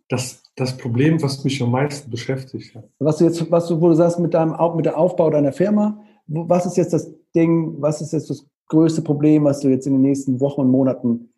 Das, 0.07 0.43
das 0.55 0.77
Problem, 0.77 1.21
was 1.21 1.43
mich 1.43 1.61
am 1.61 1.71
meisten 1.71 2.09
beschäftigt. 2.09 2.73
Ja. 2.73 2.83
Was 2.99 3.17
du 3.17 3.25
jetzt, 3.25 3.51
was 3.51 3.67
du, 3.67 3.81
wo 3.81 3.89
du 3.89 3.95
sagst, 3.95 4.17
mit 4.19 4.33
deinem 4.33 4.55
mit 4.77 4.85
der 4.85 4.97
Aufbau 4.97 5.29
deiner 5.29 5.51
Firma, 5.51 6.01
was 6.27 6.65
ist 6.65 6.77
jetzt 6.77 6.93
das 6.93 7.13
Ding, 7.35 7.81
was 7.81 7.99
ist 7.99 8.13
jetzt 8.13 8.29
das 8.29 8.47
größte 8.69 9.01
Problem, 9.01 9.43
was 9.43 9.59
du 9.59 9.67
jetzt 9.67 9.87
in 9.87 9.93
den 9.93 10.03
nächsten 10.03 10.39
Wochen 10.39 10.61
und 10.61 10.71
Monaten 10.71 11.33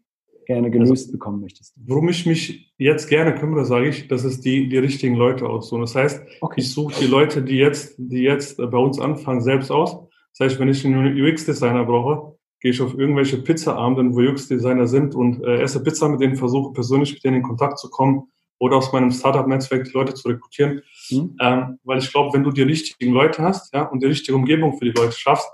gerne 0.48 0.72
gelöst 0.72 1.12
bekommen 1.12 1.42
möchtest? 1.42 1.76
Worum 1.86 2.10
ich 2.10 2.26
mich 2.26 2.74
jetzt 2.78 3.08
gerne 3.08 3.36
kümmere, 3.36 3.66
sage 3.66 3.90
ich, 3.90 4.08
das 4.08 4.24
ist 4.24 4.44
die, 4.46 4.68
die 4.70 4.78
richtigen 4.78 5.16
Leute 5.16 5.48
aussuchen. 5.48 5.82
Das 5.82 5.94
heißt, 5.94 6.26
Okay. 6.42 6.62
ich 6.62 6.72
suche 6.72 6.96
die 7.00 7.06
Leute, 7.06 7.44
die 7.44 7.58
jetzt, 7.58 7.96
die 7.98 8.22
jetzt 8.22 8.58
bei 8.58 8.78
uns 8.78 9.00
anfangen, 9.00 9.42
selbst 9.42 9.70
aus. 9.70 10.08
Das 10.38 10.46
heißt, 10.46 10.60
wenn 10.60 10.70
ich 10.70 10.86
einen 10.86 11.22
UX-Designer 11.22 11.84
brauche, 11.84 12.38
gehe 12.62 12.72
ich 12.72 12.82
auf 12.82 12.98
irgendwelche 12.98 13.38
Pizzaabenden, 13.38 14.16
wo 14.16 14.22
UX-Designer 14.22 14.88
sind 14.88 15.14
und 15.16 15.44
äh, 15.44 15.62
esse 15.62 15.84
Pizza 15.84 16.10
mit 16.10 16.22
denen, 16.22 16.38
versuche 16.38 16.74
persönlich 16.74 17.14
mit 17.14 17.24
denen 17.24 17.38
in 17.38 17.44
Kontakt 17.44 17.78
zu 17.78 17.90
kommen 17.90 18.24
oder 18.60 18.78
aus 18.78 18.92
meinem 18.94 19.12
Startup-Netzwerk 19.12 19.84
die 19.84 19.92
Leute 19.92 20.14
zu 20.14 20.30
rekrutieren. 20.30 20.82
Hm? 21.10 21.36
Ähm, 21.40 21.80
weil 21.84 22.00
ich 22.00 22.12
glaube, 22.12 22.34
wenn 22.34 22.44
du 22.44 22.52
die 22.52 22.64
richtigen 22.64 23.14
Leute 23.14 23.44
hast 23.44 23.74
ja, 23.74 23.84
und 23.84 24.02
die 24.02 24.08
richtige 24.08 24.36
Umgebung 24.36 24.78
für 24.78 24.86
die 24.86 24.92
Leute 24.92 25.12
schaffst, 25.12 25.48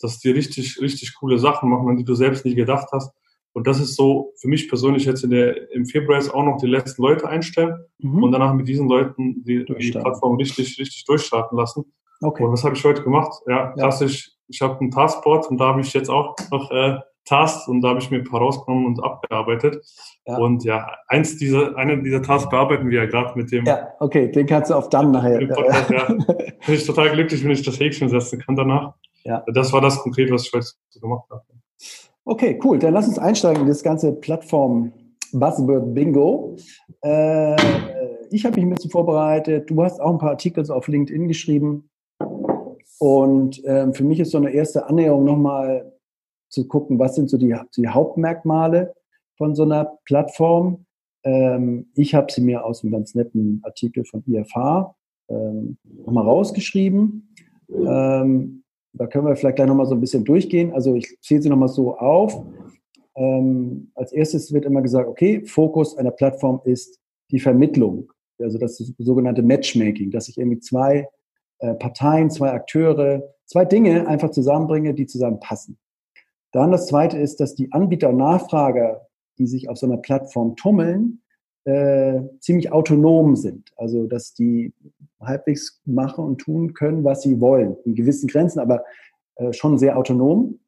dass 0.00 0.18
die 0.18 0.30
richtig, 0.30 0.80
richtig 0.80 1.14
coole 1.14 1.38
Sachen 1.38 1.70
machen, 1.70 1.88
an 1.88 1.96
die 1.96 2.04
du 2.04 2.14
selbst 2.14 2.44
nie 2.44 2.54
gedacht 2.54 2.88
hast. 2.92 3.10
Und 3.54 3.68
das 3.68 3.80
ist 3.80 3.94
so 3.94 4.32
für 4.36 4.48
mich 4.48 4.68
persönlich 4.68 5.04
jetzt 5.04 5.22
in 5.22 5.30
der, 5.30 5.70
im 5.72 5.86
Februar 5.86 6.18
jetzt 6.18 6.34
auch 6.34 6.44
noch 6.44 6.58
die 6.58 6.66
letzten 6.66 7.02
Leute 7.02 7.28
einstellen 7.28 7.78
mhm. 7.98 8.24
und 8.24 8.32
danach 8.32 8.52
mit 8.52 8.66
diesen 8.66 8.88
Leuten 8.88 9.44
die, 9.44 9.64
die 9.64 9.90
Plattform 9.92 10.36
richtig, 10.36 10.76
richtig 10.78 11.04
durchstarten 11.04 11.56
lassen. 11.56 11.84
Okay. 12.20 12.42
Und 12.42 12.52
was 12.52 12.64
habe 12.64 12.74
ich 12.74 12.84
heute 12.84 13.02
gemacht? 13.02 13.32
Ja, 13.46 13.72
klassisch, 13.72 14.32
ich 14.48 14.60
habe 14.60 14.84
ein 14.84 14.90
Taskboard 14.90 15.48
und 15.48 15.58
da 15.58 15.68
habe 15.68 15.80
ich 15.80 15.92
jetzt 15.92 16.10
auch 16.10 16.34
noch 16.50 16.70
äh, 16.72 16.98
Tasks 17.24 17.68
und 17.68 17.80
da 17.80 17.90
habe 17.90 18.00
ich 18.00 18.10
mir 18.10 18.18
ein 18.18 18.24
paar 18.24 18.40
rausgenommen 18.40 18.86
und 18.86 19.02
abgearbeitet. 19.02 19.84
Ja. 20.26 20.36
Und 20.36 20.64
ja, 20.64 20.90
eins 21.06 21.36
dieser, 21.36 21.76
eine 21.76 22.02
dieser 22.02 22.22
Tasks 22.22 22.50
bearbeiten 22.50 22.90
wir 22.90 23.04
ja 23.04 23.06
gerade 23.06 23.38
mit 23.38 23.52
dem. 23.52 23.64
Ja, 23.64 23.88
okay, 24.00 24.30
den 24.30 24.46
kannst 24.46 24.70
du 24.70 24.74
auf 24.74 24.88
dann 24.90 25.12
nachher. 25.12 25.38
Podcast, 25.46 25.90
ja. 25.90 26.06
Bin 26.66 26.74
ich 26.74 26.84
total 26.84 27.12
glücklich, 27.12 27.42
wenn 27.44 27.52
ich 27.52 27.62
das 27.62 27.78
Häkchen 27.78 28.08
setzen 28.08 28.40
kann 28.40 28.56
danach. 28.56 28.94
Ja. 29.24 29.44
Das 29.54 29.72
war 29.72 29.80
das 29.80 29.98
konkret, 30.00 30.30
was 30.30 30.46
ich 30.46 30.52
heute 30.52 30.66
gemacht 31.00 31.30
habe. 31.30 31.42
Okay, 32.26 32.58
cool. 32.64 32.78
Dann 32.78 32.94
lass 32.94 33.06
uns 33.06 33.18
einsteigen 33.18 33.62
in 33.62 33.68
das 33.68 33.82
ganze 33.82 34.12
Plattform 34.12 34.92
Buzzword 35.32 35.94
Bingo. 35.94 36.56
Äh, 37.02 37.54
ich 38.30 38.44
habe 38.44 38.56
mich 38.56 38.64
ein 38.64 38.70
bisschen 38.70 38.90
vorbereitet. 38.90 39.68
Du 39.68 39.82
hast 39.82 40.00
auch 40.00 40.12
ein 40.12 40.18
paar 40.18 40.30
Artikel 40.30 40.68
auf 40.70 40.88
LinkedIn 40.88 41.28
geschrieben. 41.28 41.90
Und 42.98 43.62
ähm, 43.66 43.92
für 43.92 44.04
mich 44.04 44.20
ist 44.20 44.30
so 44.30 44.38
eine 44.38 44.50
erste 44.50 44.86
Annäherung 44.86 45.24
nochmal 45.24 45.92
zu 46.48 46.66
gucken, 46.66 46.98
was 46.98 47.14
sind 47.14 47.28
so 47.28 47.36
die, 47.36 47.54
die 47.76 47.88
Hauptmerkmale 47.88 48.94
von 49.36 49.54
so 49.54 49.64
einer 49.64 49.98
Plattform. 50.04 50.86
Ähm, 51.24 51.90
ich 51.94 52.14
habe 52.14 52.32
sie 52.32 52.40
mir 52.40 52.64
aus 52.64 52.82
einem 52.82 52.92
ganz 52.92 53.14
netten 53.14 53.60
Artikel 53.64 54.04
von 54.06 54.22
IFH 54.26 54.94
ähm, 55.28 55.76
nochmal 55.84 56.24
rausgeschrieben. 56.24 57.34
Da 58.94 59.06
können 59.06 59.26
wir 59.26 59.36
vielleicht 59.36 59.56
gleich 59.56 59.68
nochmal 59.68 59.86
so 59.86 59.94
ein 59.94 60.00
bisschen 60.00 60.24
durchgehen. 60.24 60.72
Also 60.72 60.94
ich 60.94 61.18
zähle 61.20 61.42
sie 61.42 61.48
nochmal 61.48 61.68
so 61.68 61.96
auf. 61.96 62.44
Ähm, 63.16 63.90
als 63.94 64.12
erstes 64.12 64.52
wird 64.52 64.64
immer 64.64 64.82
gesagt, 64.82 65.08
okay, 65.08 65.44
Fokus 65.44 65.96
einer 65.98 66.10
Plattform 66.10 66.60
ist 66.64 67.00
die 67.30 67.40
Vermittlung. 67.40 68.12
Also 68.40 68.58
das 68.58 68.76
sogenannte 68.98 69.42
Matchmaking, 69.42 70.10
dass 70.10 70.28
ich 70.28 70.38
irgendwie 70.38 70.60
zwei 70.60 71.08
äh, 71.58 71.74
Parteien, 71.74 72.30
zwei 72.30 72.52
Akteure, 72.52 73.22
zwei 73.46 73.64
Dinge 73.64 74.06
einfach 74.06 74.30
zusammenbringe, 74.30 74.94
die 74.94 75.06
zusammenpassen. 75.06 75.78
Dann 76.52 76.70
das 76.70 76.86
zweite 76.86 77.18
ist, 77.18 77.40
dass 77.40 77.54
die 77.54 77.72
Anbieter 77.72 78.10
und 78.10 78.18
Nachfrager, 78.18 79.08
die 79.38 79.46
sich 79.46 79.68
auf 79.68 79.76
so 79.76 79.86
einer 79.86 79.96
Plattform 79.96 80.54
tummeln, 80.54 81.20
äh, 81.64 82.20
ziemlich 82.40 82.72
autonom 82.72 83.36
sind. 83.36 83.72
Also 83.76 84.06
dass 84.06 84.34
die 84.34 84.72
halbwegs 85.20 85.80
machen 85.84 86.24
und 86.24 86.38
tun 86.38 86.74
können, 86.74 87.04
was 87.04 87.22
sie 87.22 87.40
wollen, 87.40 87.76
in 87.84 87.94
gewissen 87.94 88.28
Grenzen, 88.28 88.60
aber 88.60 88.84
äh, 89.36 89.52
schon 89.52 89.78
sehr 89.78 89.98
autonom. 89.98 90.60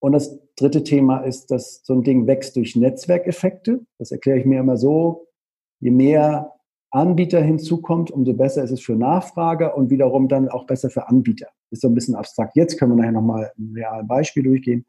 Und 0.00 0.12
das 0.12 0.38
dritte 0.56 0.84
Thema 0.84 1.18
ist, 1.20 1.50
dass 1.50 1.80
so 1.84 1.94
ein 1.94 2.02
Ding 2.02 2.26
wächst 2.26 2.56
durch 2.56 2.76
Netzwerkeffekte. 2.76 3.80
Das 3.98 4.12
erkläre 4.12 4.38
ich 4.38 4.46
mir 4.46 4.60
immer 4.60 4.76
so. 4.76 5.26
Je 5.80 5.90
mehr 5.90 6.54
Anbieter 6.90 7.42
hinzukommt, 7.42 8.10
umso 8.10 8.32
besser 8.32 8.64
ist 8.64 8.70
es 8.70 8.80
für 8.80 8.96
Nachfrager 8.96 9.76
und 9.76 9.90
wiederum 9.90 10.28
dann 10.28 10.48
auch 10.48 10.66
besser 10.66 10.90
für 10.90 11.08
Anbieter. 11.08 11.48
Ist 11.70 11.82
so 11.82 11.88
ein 11.88 11.94
bisschen 11.94 12.14
abstrakt. 12.14 12.56
Jetzt 12.56 12.78
können 12.78 12.92
wir 12.92 12.96
nachher 12.96 13.12
nochmal 13.12 13.52
ein 13.58 13.72
reales 13.74 14.06
Beispiel 14.06 14.42
durchgehen. 14.42 14.86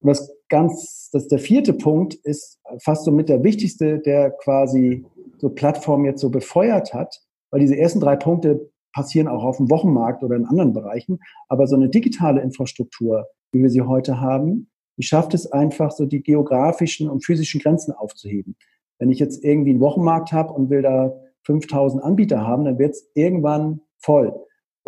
Und 0.00 0.08
das 0.08 0.30
ganz, 0.48 1.10
das 1.12 1.28
der 1.28 1.38
vierte 1.38 1.72
Punkt 1.72 2.14
ist 2.14 2.60
fast 2.82 3.04
so 3.04 3.10
mit 3.10 3.28
der 3.28 3.42
wichtigste, 3.42 3.98
der 3.98 4.30
quasi 4.30 5.04
so 5.38 5.50
Plattformen 5.50 6.04
jetzt 6.04 6.20
so 6.20 6.30
befeuert 6.30 6.94
hat, 6.94 7.20
weil 7.50 7.60
diese 7.60 7.76
ersten 7.76 8.00
drei 8.00 8.16
Punkte 8.16 8.70
passieren 8.92 9.28
auch 9.28 9.44
auf 9.44 9.58
dem 9.58 9.70
Wochenmarkt 9.70 10.22
oder 10.22 10.36
in 10.36 10.46
anderen 10.46 10.72
Bereichen. 10.72 11.18
Aber 11.48 11.66
so 11.66 11.76
eine 11.76 11.88
digitale 11.88 12.40
Infrastruktur, 12.40 13.26
wie 13.52 13.62
wir 13.62 13.70
sie 13.70 13.82
heute 13.82 14.20
haben, 14.20 14.70
die 14.98 15.04
schafft 15.04 15.34
es 15.34 15.50
einfach, 15.50 15.92
so 15.92 16.06
die 16.06 16.22
geografischen 16.22 17.08
und 17.08 17.24
physischen 17.24 17.60
Grenzen 17.60 17.92
aufzuheben. 17.92 18.56
Wenn 18.98 19.10
ich 19.10 19.20
jetzt 19.20 19.44
irgendwie 19.44 19.70
einen 19.70 19.80
Wochenmarkt 19.80 20.32
habe 20.32 20.52
und 20.52 20.70
will 20.70 20.82
da 20.82 21.14
5000 21.44 22.02
Anbieter 22.02 22.46
haben, 22.46 22.64
dann 22.64 22.78
wird 22.78 22.90
es 22.90 23.08
irgendwann 23.14 23.80
voll 23.98 24.34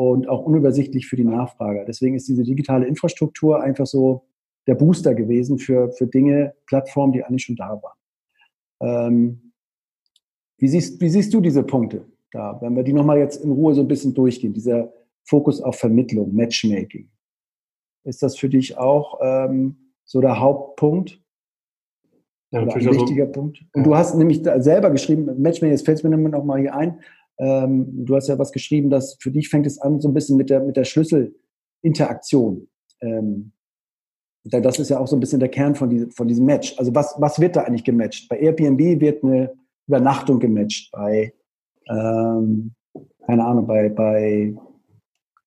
und 0.00 0.30
auch 0.30 0.46
unübersichtlich 0.46 1.06
für 1.06 1.16
die 1.16 1.24
Nachfrager. 1.24 1.84
Deswegen 1.84 2.14
ist 2.14 2.26
diese 2.26 2.42
digitale 2.42 2.86
Infrastruktur 2.86 3.62
einfach 3.62 3.84
so 3.84 4.24
der 4.66 4.74
Booster 4.74 5.14
gewesen 5.14 5.58
für, 5.58 5.92
für 5.92 6.06
Dinge, 6.06 6.54
Plattformen, 6.64 7.12
die 7.12 7.22
eigentlich 7.22 7.44
schon 7.44 7.56
da 7.56 7.82
waren. 7.82 7.98
Ähm, 8.80 9.52
wie, 10.56 10.68
siehst, 10.68 11.02
wie 11.02 11.10
siehst 11.10 11.34
du 11.34 11.42
diese 11.42 11.62
Punkte 11.62 12.06
da, 12.32 12.58
wenn 12.62 12.74
wir 12.76 12.82
die 12.82 12.94
nochmal 12.94 13.18
jetzt 13.18 13.44
in 13.44 13.50
Ruhe 13.50 13.74
so 13.74 13.82
ein 13.82 13.88
bisschen 13.88 14.14
durchgehen, 14.14 14.54
dieser 14.54 14.90
Fokus 15.24 15.60
auf 15.60 15.76
Vermittlung, 15.76 16.34
Matchmaking? 16.34 17.10
Ist 18.04 18.22
das 18.22 18.38
für 18.38 18.48
dich 18.48 18.78
auch 18.78 19.18
ähm, 19.22 19.92
so 20.06 20.22
der 20.22 20.40
Hauptpunkt? 20.40 21.22
Ja, 22.52 22.62
Oder 22.62 22.74
ein 22.74 22.86
wichtiger 22.86 23.24
also, 23.24 23.32
Punkt. 23.38 23.66
Und 23.74 23.82
ja. 23.82 23.82
du 23.82 23.94
hast 23.94 24.14
nämlich 24.14 24.42
selber 24.42 24.88
geschrieben, 24.88 25.26
Matchmaking, 25.26 25.72
jetzt 25.72 25.84
fällt 25.84 25.98
es 25.98 26.04
mir 26.04 26.16
noch 26.16 26.44
mal 26.44 26.58
hier 26.58 26.74
ein, 26.74 27.00
ähm, 27.40 28.04
du 28.04 28.14
hast 28.14 28.28
ja 28.28 28.38
was 28.38 28.52
geschrieben, 28.52 28.90
dass 28.90 29.16
für 29.18 29.30
dich 29.30 29.48
fängt 29.48 29.66
es 29.66 29.80
an 29.80 29.98
so 29.98 30.08
ein 30.08 30.14
bisschen 30.14 30.36
mit 30.36 30.50
der, 30.50 30.60
mit 30.60 30.76
der 30.76 30.84
Schlüsselinteraktion. 30.84 32.68
Ähm, 33.00 33.52
das 34.44 34.78
ist 34.78 34.90
ja 34.90 34.98
auch 34.98 35.06
so 35.06 35.16
ein 35.16 35.20
bisschen 35.20 35.40
der 35.40 35.48
Kern 35.48 35.74
von, 35.74 35.88
diesem, 35.88 36.10
von 36.10 36.28
diesem 36.28 36.44
Match. 36.44 36.78
Also 36.78 36.94
was, 36.94 37.14
was 37.18 37.40
wird 37.40 37.56
da 37.56 37.62
eigentlich 37.62 37.84
gematcht? 37.84 38.28
Bei 38.28 38.38
Airbnb 38.38 39.00
wird 39.00 39.24
eine 39.24 39.52
Übernachtung 39.86 40.38
gematcht. 40.38 40.90
Bei, 40.92 41.32
ähm, 41.88 42.74
keine 43.26 43.44
Ahnung, 43.44 43.66
bei, 43.66 43.88
bei, 43.88 44.54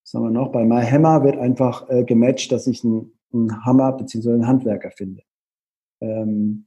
was 0.01 0.13
haben 0.13 0.23
wir 0.23 0.31
noch? 0.31 0.51
Bei 0.51 0.65
MyHammer 0.65 1.23
wird 1.23 1.37
einfach 1.37 1.87
äh, 1.89 2.03
gematcht, 2.03 2.51
dass 2.51 2.65
ich 2.65 2.83
einen, 2.83 3.11
einen 3.33 3.65
Hammer 3.65 3.91
bzw. 3.93 4.33
einen 4.33 4.47
Handwerker 4.47 4.91
finde. 4.91 5.21
Ähm, 6.01 6.65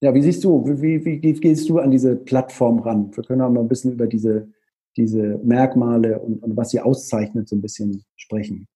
ja, 0.00 0.14
wie 0.14 0.22
siehst 0.22 0.42
du, 0.44 0.64
wie, 0.66 1.04
wie, 1.04 1.22
wie 1.22 1.32
gehst 1.32 1.68
du 1.68 1.78
an 1.78 1.90
diese 1.90 2.16
Plattform 2.16 2.80
ran? 2.80 3.10
Wir 3.14 3.24
können 3.24 3.42
auch 3.42 3.50
mal 3.50 3.60
ein 3.60 3.68
bisschen 3.68 3.92
über 3.92 4.06
diese, 4.06 4.48
diese 4.96 5.38
Merkmale 5.44 6.18
und, 6.18 6.42
und 6.42 6.56
was 6.56 6.70
sie 6.70 6.80
auszeichnet, 6.80 7.48
so 7.48 7.56
ein 7.56 7.62
bisschen 7.62 8.04
sprechen. 8.16 8.66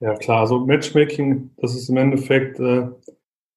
Ja, 0.00 0.14
klar. 0.14 0.40
Also 0.40 0.66
Matchmaking, 0.66 1.50
das 1.56 1.74
ist 1.74 1.88
im 1.88 1.96
Endeffekt 1.96 2.58
äh, 2.60 2.88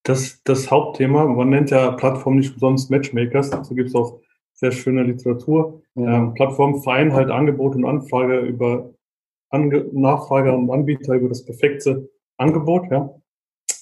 das, 0.04 0.42
das 0.44 0.72
Hauptthema. 0.72 1.26
Man 1.26 1.50
nennt 1.50 1.72
ja 1.72 1.92
Plattform 1.92 2.38
nicht 2.38 2.54
umsonst 2.54 2.90
Matchmakers. 2.90 3.50
Dazu 3.50 3.76
gibt 3.76 3.90
es 3.90 3.96
auch 3.96 4.20
sehr 4.54 4.72
schöne 4.72 5.04
Literatur. 5.04 5.82
Ja. 5.96 6.18
Ähm, 6.18 6.34
Plattformen 6.34 6.82
vereinen 6.82 7.14
halt 7.14 7.30
Angebot 7.30 7.76
und 7.76 7.86
Anfrage 7.86 8.40
über 8.40 8.94
Ange 9.50 9.90
Nachfrage 9.92 10.54
und 10.54 10.70
Anbieter 10.70 11.16
über 11.16 11.30
das 11.30 11.44
perfekte 11.44 12.10
Angebot. 12.38 12.90
Ja. 12.92 13.14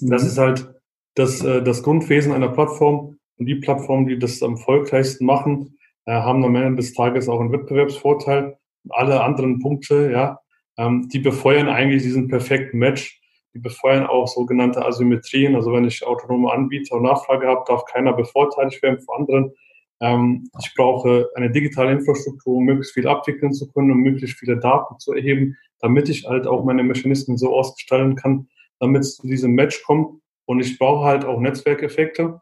Das 0.02 0.24
mhm. 0.24 0.28
ist 0.28 0.38
halt 0.38 0.74
das, 1.16 1.44
äh, 1.44 1.62
das 1.62 1.84
Grundwesen 1.84 2.32
einer 2.32 2.50
Plattform. 2.50 3.17
Und 3.38 3.46
die 3.46 3.56
Plattformen, 3.56 4.08
die 4.08 4.18
das 4.18 4.42
am 4.42 4.54
erfolgreichsten 4.54 5.26
machen, 5.26 5.78
äh, 6.06 6.14
haben 6.14 6.44
am 6.44 6.56
Ende 6.56 6.78
des 6.78 6.94
Tages 6.94 7.30
auch 7.30 7.40
einen 7.40 7.52
Wettbewerbsvorteil. 7.52 8.58
Alle 8.90 9.22
anderen 9.22 9.60
Punkte, 9.60 10.12
ja, 10.12 10.40
ähm, 10.78 11.10
die 11.10 11.20
befeuern 11.20 11.70
eigentlich 11.70 12.04
diesen 12.04 12.28
perfekten 12.28 12.78
Match. 12.78 13.22
Die 13.54 13.60
befeuern 13.60 14.06
auch 14.06 14.28
sogenannte 14.28 14.86
Asymmetrien. 14.86 15.56
Also 15.56 15.74
wenn 15.74 15.86
ich 15.86 16.06
autonome 16.06 16.52
Anbieter 16.52 16.96
und 16.96 17.04
Nachfrage 17.04 17.48
habe, 17.48 17.64
darf 17.68 17.86
keiner 17.86 18.14
bevorteiligt 18.14 18.82
werden 18.84 19.00
vor 19.00 19.20
anderen. 19.20 19.52
Ähm, 20.00 20.50
ich 20.60 20.74
brauche 20.76 21.30
eine 21.36 21.52
digitale 21.52 21.92
Infrastruktur, 21.92 22.58
um 22.58 22.66
möglichst 22.66 22.94
viel 22.94 23.08
abwickeln 23.08 23.54
zu 23.54 23.70
können, 23.72 23.92
um 23.92 24.00
möglichst 24.00 24.38
viele 24.38 24.58
Daten 24.58 25.00
zu 25.00 25.14
erheben, 25.14 25.58
damit 25.80 26.10
ich 26.10 26.28
halt 26.28 26.48
auch 26.48 26.64
meine 26.64 26.84
Mechanismen 26.84 27.38
so 27.38 27.56
ausgestalten 27.56 28.16
kann, 28.16 28.48
damit 28.80 29.02
es 29.02 29.18
zu 29.18 29.28
diesem 29.28 29.54
Match 29.54 29.84
kommt. 29.84 30.22
Und 30.46 30.60
ich 30.60 30.78
brauche 30.78 31.06
halt 31.06 31.26
auch 31.26 31.40
Netzwerkeffekte, 31.40 32.40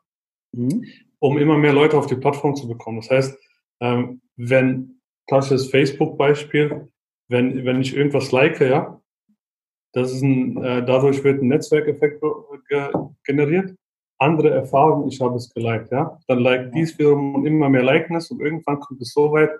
mhm. 0.55 0.85
um 1.19 1.37
immer 1.37 1.57
mehr 1.57 1.73
Leute 1.73 1.97
auf 1.97 2.07
die 2.07 2.15
Plattform 2.15 2.55
zu 2.55 2.67
bekommen. 2.67 3.01
Das 3.01 3.09
heißt, 3.09 3.37
ähm, 3.81 4.21
wenn 4.37 5.01
klassisches 5.27 5.69
Facebook-Beispiel, 5.69 6.87
wenn, 7.27 7.65
wenn 7.65 7.81
ich 7.81 7.95
irgendwas 7.95 8.31
like, 8.31 8.59
ja, 8.61 9.01
das 9.93 10.11
ist 10.11 10.21
ein, 10.21 10.61
äh, 10.61 10.85
dadurch 10.85 11.23
wird 11.23 11.41
ein 11.41 11.47
Netzwerkeffekt 11.47 12.21
ge 12.69 12.89
generiert. 13.23 13.75
Andere 14.17 14.49
erfahren, 14.49 15.07
ich 15.07 15.19
habe 15.21 15.35
es 15.35 15.53
geliked, 15.53 15.91
ja. 15.91 16.19
Dann 16.27 16.39
like 16.39 16.71
dies 16.71 16.97
wiederum 16.97 17.35
und 17.35 17.45
immer 17.45 17.69
mehr 17.69 17.83
liken 17.83 18.15
es 18.15 18.29
und 18.31 18.41
irgendwann 18.41 18.79
kommt 18.79 19.01
es 19.01 19.13
so 19.13 19.31
weit, 19.31 19.51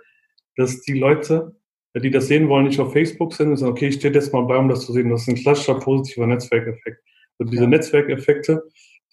dass 0.56 0.82
die 0.82 0.98
Leute, 0.98 1.56
die 1.96 2.12
das 2.12 2.28
sehen 2.28 2.48
wollen, 2.50 2.68
nicht 2.68 2.80
auf 2.80 2.94
Facebook 2.94 3.34
sind 3.34 3.50
und 3.50 3.58
sagen, 3.58 3.72
okay, 3.72 3.88
ich 3.88 3.96
stehe 3.96 4.14
jetzt 4.14 4.34
mal 4.34 4.44
bei, 4.44 4.58
um 4.58 4.70
das 4.70 4.86
zu 4.86 4.94
sehen. 4.94 5.10
Das 5.10 5.22
ist 5.22 5.30
ein 5.30 5.36
klassischer 5.36 5.80
positiver 5.80 6.28
Netzwerkeffekt. 6.28 7.02
Und 7.38 7.52
diese 7.52 7.64
ja. 7.64 7.70
Netzwerkeffekte 7.70 8.64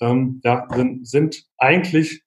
ähm, 0.03 0.41
ja, 0.45 0.67
sind, 0.75 1.07
sind 1.07 1.45
eigentlich 1.59 2.23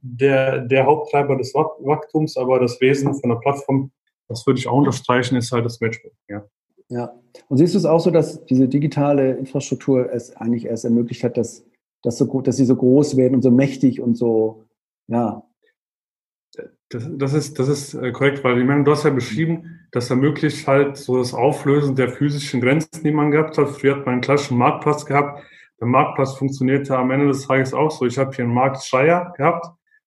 der, 0.00 0.60
der 0.60 0.86
Haupttreiber 0.86 1.36
des 1.36 1.54
Wachstums, 1.54 2.36
aber 2.36 2.60
das 2.60 2.80
Wesen 2.80 3.14
von 3.14 3.30
der 3.30 3.36
Plattform 3.36 3.90
das 4.28 4.46
würde 4.46 4.58
ich 4.58 4.68
auch 4.68 4.78
unterstreichen, 4.78 5.36
ist 5.36 5.52
halt 5.52 5.64
das 5.64 5.80
Matchmaking. 5.80 6.18
Ja. 6.28 6.44
ja. 6.88 7.14
Und 7.48 7.58
siehst 7.58 7.74
du 7.74 7.78
es 7.78 7.84
auch 7.84 8.00
so, 8.00 8.10
dass 8.10 8.44
diese 8.46 8.68
digitale 8.68 9.36
Infrastruktur 9.36 10.10
es 10.12 10.34
eigentlich 10.36 10.66
erst 10.66 10.84
ermöglicht 10.84 11.24
hat, 11.24 11.36
dass, 11.36 11.64
dass, 12.02 12.18
so, 12.18 12.40
dass 12.40 12.56
sie 12.56 12.64
so 12.64 12.76
groß 12.76 13.16
werden 13.16 13.34
und 13.34 13.42
so 13.42 13.50
mächtig 13.50 14.00
und 14.00 14.16
so, 14.16 14.64
ja. 15.08 15.42
Das, 16.90 17.08
das 17.10 17.34
ist, 17.34 17.58
das 17.58 17.68
ist 17.68 17.94
äh, 17.94 18.12
korrekt, 18.12 18.44
weil 18.44 18.60
ich 18.60 18.66
meine, 18.66 18.84
du 18.84 18.92
hast 18.92 19.04
ja 19.04 19.10
beschrieben, 19.10 19.80
das 19.90 20.10
ermöglicht 20.10 20.66
halt 20.66 20.96
so 20.96 21.18
das 21.18 21.34
Auflösen 21.34 21.96
der 21.96 22.10
physischen 22.10 22.60
Grenzen, 22.60 23.02
die 23.02 23.10
man 23.10 23.30
gehabt 23.30 23.58
hat. 23.58 23.70
Früher 23.70 23.96
hat 23.96 24.06
man 24.06 24.14
einen 24.14 24.20
klassischen 24.20 24.58
Marktplatz 24.58 25.04
gehabt, 25.04 25.42
der 25.80 25.86
Marktplatz 25.86 26.34
funktionierte 26.34 26.96
am 26.96 27.10
Ende 27.10 27.26
des 27.26 27.46
Tages 27.46 27.74
auch 27.74 27.90
so. 27.90 28.06
Ich 28.06 28.18
habe 28.18 28.34
hier 28.34 28.44
einen 28.44 28.54
Marktschreier 28.54 29.32
gehabt, 29.36 29.66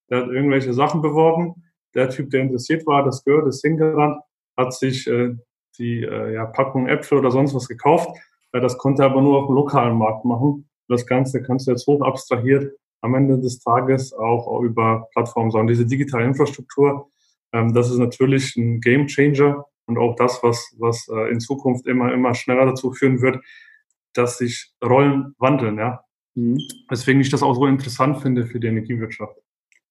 der 0.09 0.21
hat 0.21 0.29
irgendwelche 0.29 0.73
Sachen 0.73 1.01
beworben. 1.01 1.63
Der 1.93 2.09
Typ, 2.09 2.29
der 2.29 2.41
interessiert 2.41 2.85
war, 2.85 3.03
das 3.03 3.23
gehört, 3.23 3.47
ist 3.47 3.61
hingerannt, 3.61 4.21
hat 4.55 4.73
sich 4.73 5.07
äh, 5.07 5.35
die 5.77 6.03
äh, 6.03 6.33
ja, 6.33 6.45
Packung 6.45 6.87
Äpfel 6.87 7.17
oder 7.17 7.31
sonst 7.31 7.53
was 7.53 7.67
gekauft. 7.67 8.09
Äh, 8.51 8.61
das 8.61 8.77
konnte 8.77 9.03
er 9.03 9.11
aber 9.11 9.21
nur 9.21 9.39
auf 9.39 9.47
dem 9.47 9.55
lokalen 9.55 9.97
Markt 9.97 10.25
machen. 10.25 10.69
Das 10.87 11.05
Ganze 11.05 11.41
kannst 11.41 11.67
du 11.67 11.71
jetzt 11.71 11.87
hoch 11.87 12.01
abstrahiert 12.01 12.73
am 13.01 13.15
Ende 13.15 13.39
des 13.39 13.59
Tages 13.59 14.13
auch, 14.13 14.61
über 14.61 15.07
Plattformen 15.13 15.51
sagen. 15.51 15.67
Diese 15.67 15.85
digitale 15.85 16.25
Infrastruktur, 16.25 17.09
ähm, 17.53 17.73
das 17.73 17.89
ist 17.89 17.97
natürlich 17.97 18.55
ein 18.55 18.81
Game 18.81 19.07
Changer 19.07 19.65
und 19.85 19.97
auch 19.97 20.15
das, 20.15 20.41
was, 20.43 20.75
was 20.77 21.07
äh, 21.09 21.31
in 21.31 21.39
Zukunft 21.39 21.87
immer, 21.87 22.13
immer 22.13 22.33
schneller 22.33 22.65
dazu 22.65 22.91
führen 22.91 23.21
wird, 23.21 23.39
dass 24.17 24.37
sich 24.37 24.73
Rollen 24.83 25.33
wandeln, 25.37 25.77
ja. 25.77 26.01
Mhm. 26.35 26.59
Weswegen 26.89 27.21
ich 27.21 27.29
das 27.29 27.43
auch 27.43 27.55
so 27.55 27.65
interessant 27.65 28.21
finde 28.21 28.45
für 28.45 28.59
die 28.59 28.67
Energiewirtschaft. 28.67 29.35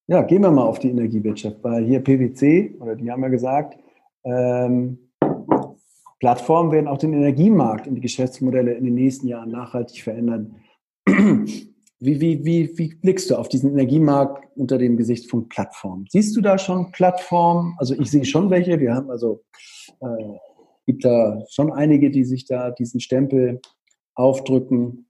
Ja, 0.09 0.23
gehen 0.23 0.43
wir 0.43 0.53
mal 0.53 0.63
auf 0.63 0.79
die 0.79 0.91
Energiewirtschaft, 0.91 1.63
weil 1.63 1.85
hier 1.85 2.01
PwC, 2.01 2.77
oder 2.79 2.95
die 2.95 3.11
haben 3.11 3.23
ja 3.23 3.29
gesagt, 3.29 3.77
ähm, 4.25 4.99
Plattformen 6.21 6.73
werden 6.73 6.89
auch 6.89 6.99
den 6.99 7.13
Energiemarkt 7.13 7.87
und 7.87 7.97
die 7.97 8.01
Geschäftsmodelle 8.01 8.73
in 8.75 8.85
den 8.85 8.95
nächsten 8.95 9.27
Jahren 9.27 9.51
nachhaltig 9.51 10.03
verändern. 10.03 10.57
Wie, 11.99 12.21
wie, 12.21 12.45
wie, 12.45 12.77
wie 12.77 12.95
blickst 12.95 13.31
du 13.31 13.37
auf 13.37 13.49
diesen 13.49 13.71
Energiemarkt 13.71 14.55
unter 14.55 14.77
dem 14.77 14.99
Gesichtspunkt 14.99 15.49
Plattform? 15.49 16.05
Siehst 16.11 16.37
du 16.37 16.43
da 16.43 16.59
schon 16.59 16.93
Plattformen? 16.93 17.75
Also 17.79 17.95
ich 17.95 18.11
sehe 18.11 18.27
schon 18.27 18.51
welche. 18.51 18.79
Wir 18.79 18.95
haben 18.95 19.11
also, 19.11 19.43
äh, 20.03 20.35
gibt 20.85 21.07
da 21.07 21.43
schon 21.49 21.73
einige, 21.73 22.11
die 22.11 22.25
sich 22.25 22.45
da 22.45 22.71
diesen 22.71 23.01
Stempel 23.01 23.63
aufdrücken. 24.17 25.09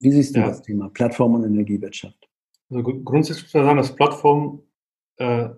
Wie 0.00 0.10
siehst 0.10 0.34
du 0.34 0.40
ja. 0.40 0.48
das 0.48 0.62
Thema 0.62 0.90
Plattform 0.90 1.34
und 1.34 1.44
Energiewirtschaft? 1.44 2.28
Also 2.70 2.82
grundsätzlich 2.82 3.44
muss 3.44 3.54
man 3.54 3.64
sagen, 3.64 3.76
dass 3.76 3.94
Plattformen 3.94 4.62
äh, 5.18 5.50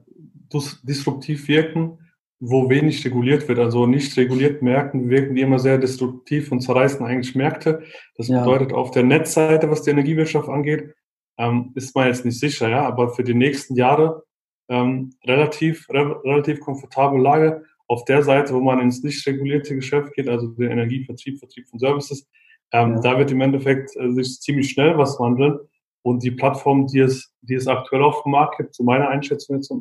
disruptiv 0.84 1.48
wirken 1.48 1.98
wo 2.38 2.68
wenig 2.68 3.04
reguliert 3.04 3.48
wird. 3.48 3.58
Also 3.58 3.86
nicht 3.86 4.16
reguliert 4.16 4.62
Märkten 4.62 5.08
wirken 5.08 5.34
die 5.34 5.42
immer 5.42 5.58
sehr 5.58 5.78
destruktiv 5.78 6.52
und 6.52 6.60
zerreißen 6.60 7.04
eigentlich 7.04 7.34
Märkte. 7.34 7.82
Das 8.16 8.28
ja. 8.28 8.40
bedeutet, 8.40 8.72
auf 8.72 8.90
der 8.90 9.04
Netzseite, 9.04 9.70
was 9.70 9.82
die 9.82 9.90
Energiewirtschaft 9.90 10.48
angeht, 10.48 10.94
ähm, 11.38 11.72
ist 11.74 11.94
man 11.94 12.08
jetzt 12.08 12.24
nicht 12.24 12.38
sicher, 12.38 12.68
ja, 12.68 12.86
aber 12.86 13.10
für 13.10 13.24
die 13.24 13.34
nächsten 13.34 13.74
Jahre 13.74 14.24
ähm, 14.68 15.12
relativ, 15.24 15.88
re 15.90 16.22
relativ 16.24 16.60
komfortable 16.60 17.20
Lage. 17.20 17.64
Auf 17.88 18.04
der 18.04 18.22
Seite, 18.22 18.54
wo 18.54 18.60
man 18.60 18.80
ins 18.80 19.02
nicht 19.02 19.26
regulierte 19.26 19.74
Geschäft 19.74 20.14
geht, 20.14 20.28
also 20.28 20.48
den 20.48 20.70
Energievertrieb, 20.70 21.38
Vertrieb 21.38 21.68
von 21.68 21.78
Services, 21.78 22.28
ähm, 22.72 22.94
ja. 22.94 23.00
da 23.00 23.18
wird 23.18 23.30
im 23.30 23.40
Endeffekt 23.40 23.94
äh, 23.96 24.10
sich 24.12 24.40
ziemlich 24.40 24.70
schnell 24.70 24.98
was 24.98 25.18
wandeln. 25.20 25.58
Und 26.02 26.22
die 26.22 26.30
Plattform, 26.30 26.86
die 26.86 27.00
es, 27.00 27.32
die 27.40 27.54
es 27.54 27.66
aktuell 27.66 28.02
auf 28.02 28.22
dem 28.22 28.32
Markt 28.32 28.58
gibt, 28.58 28.74
zu 28.74 28.84
meiner 28.84 29.08
Einschätzung 29.08 29.56
jetzt, 29.56 29.72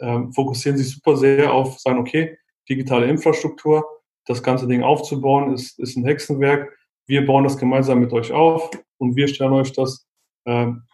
ähm, 0.00 0.32
fokussieren 0.32 0.78
sich 0.78 0.90
super 0.90 1.16
sehr 1.16 1.52
auf, 1.52 1.78
sagen, 1.78 1.98
okay, 1.98 2.38
digitale 2.68 3.06
Infrastruktur, 3.06 3.84
das 4.26 4.42
ganze 4.42 4.66
Ding 4.66 4.82
aufzubauen, 4.82 5.52
ist, 5.52 5.78
ist 5.78 5.96
ein 5.96 6.04
Hexenwerk. 6.04 6.76
Wir 7.06 7.26
bauen 7.26 7.44
das 7.44 7.58
gemeinsam 7.58 8.00
mit 8.00 8.12
euch 8.12 8.32
auf 8.32 8.70
und 8.98 9.16
wir 9.16 9.28
stellen 9.28 9.52
euch 9.52 9.72
das 9.72 10.06
ähm, 10.46 10.84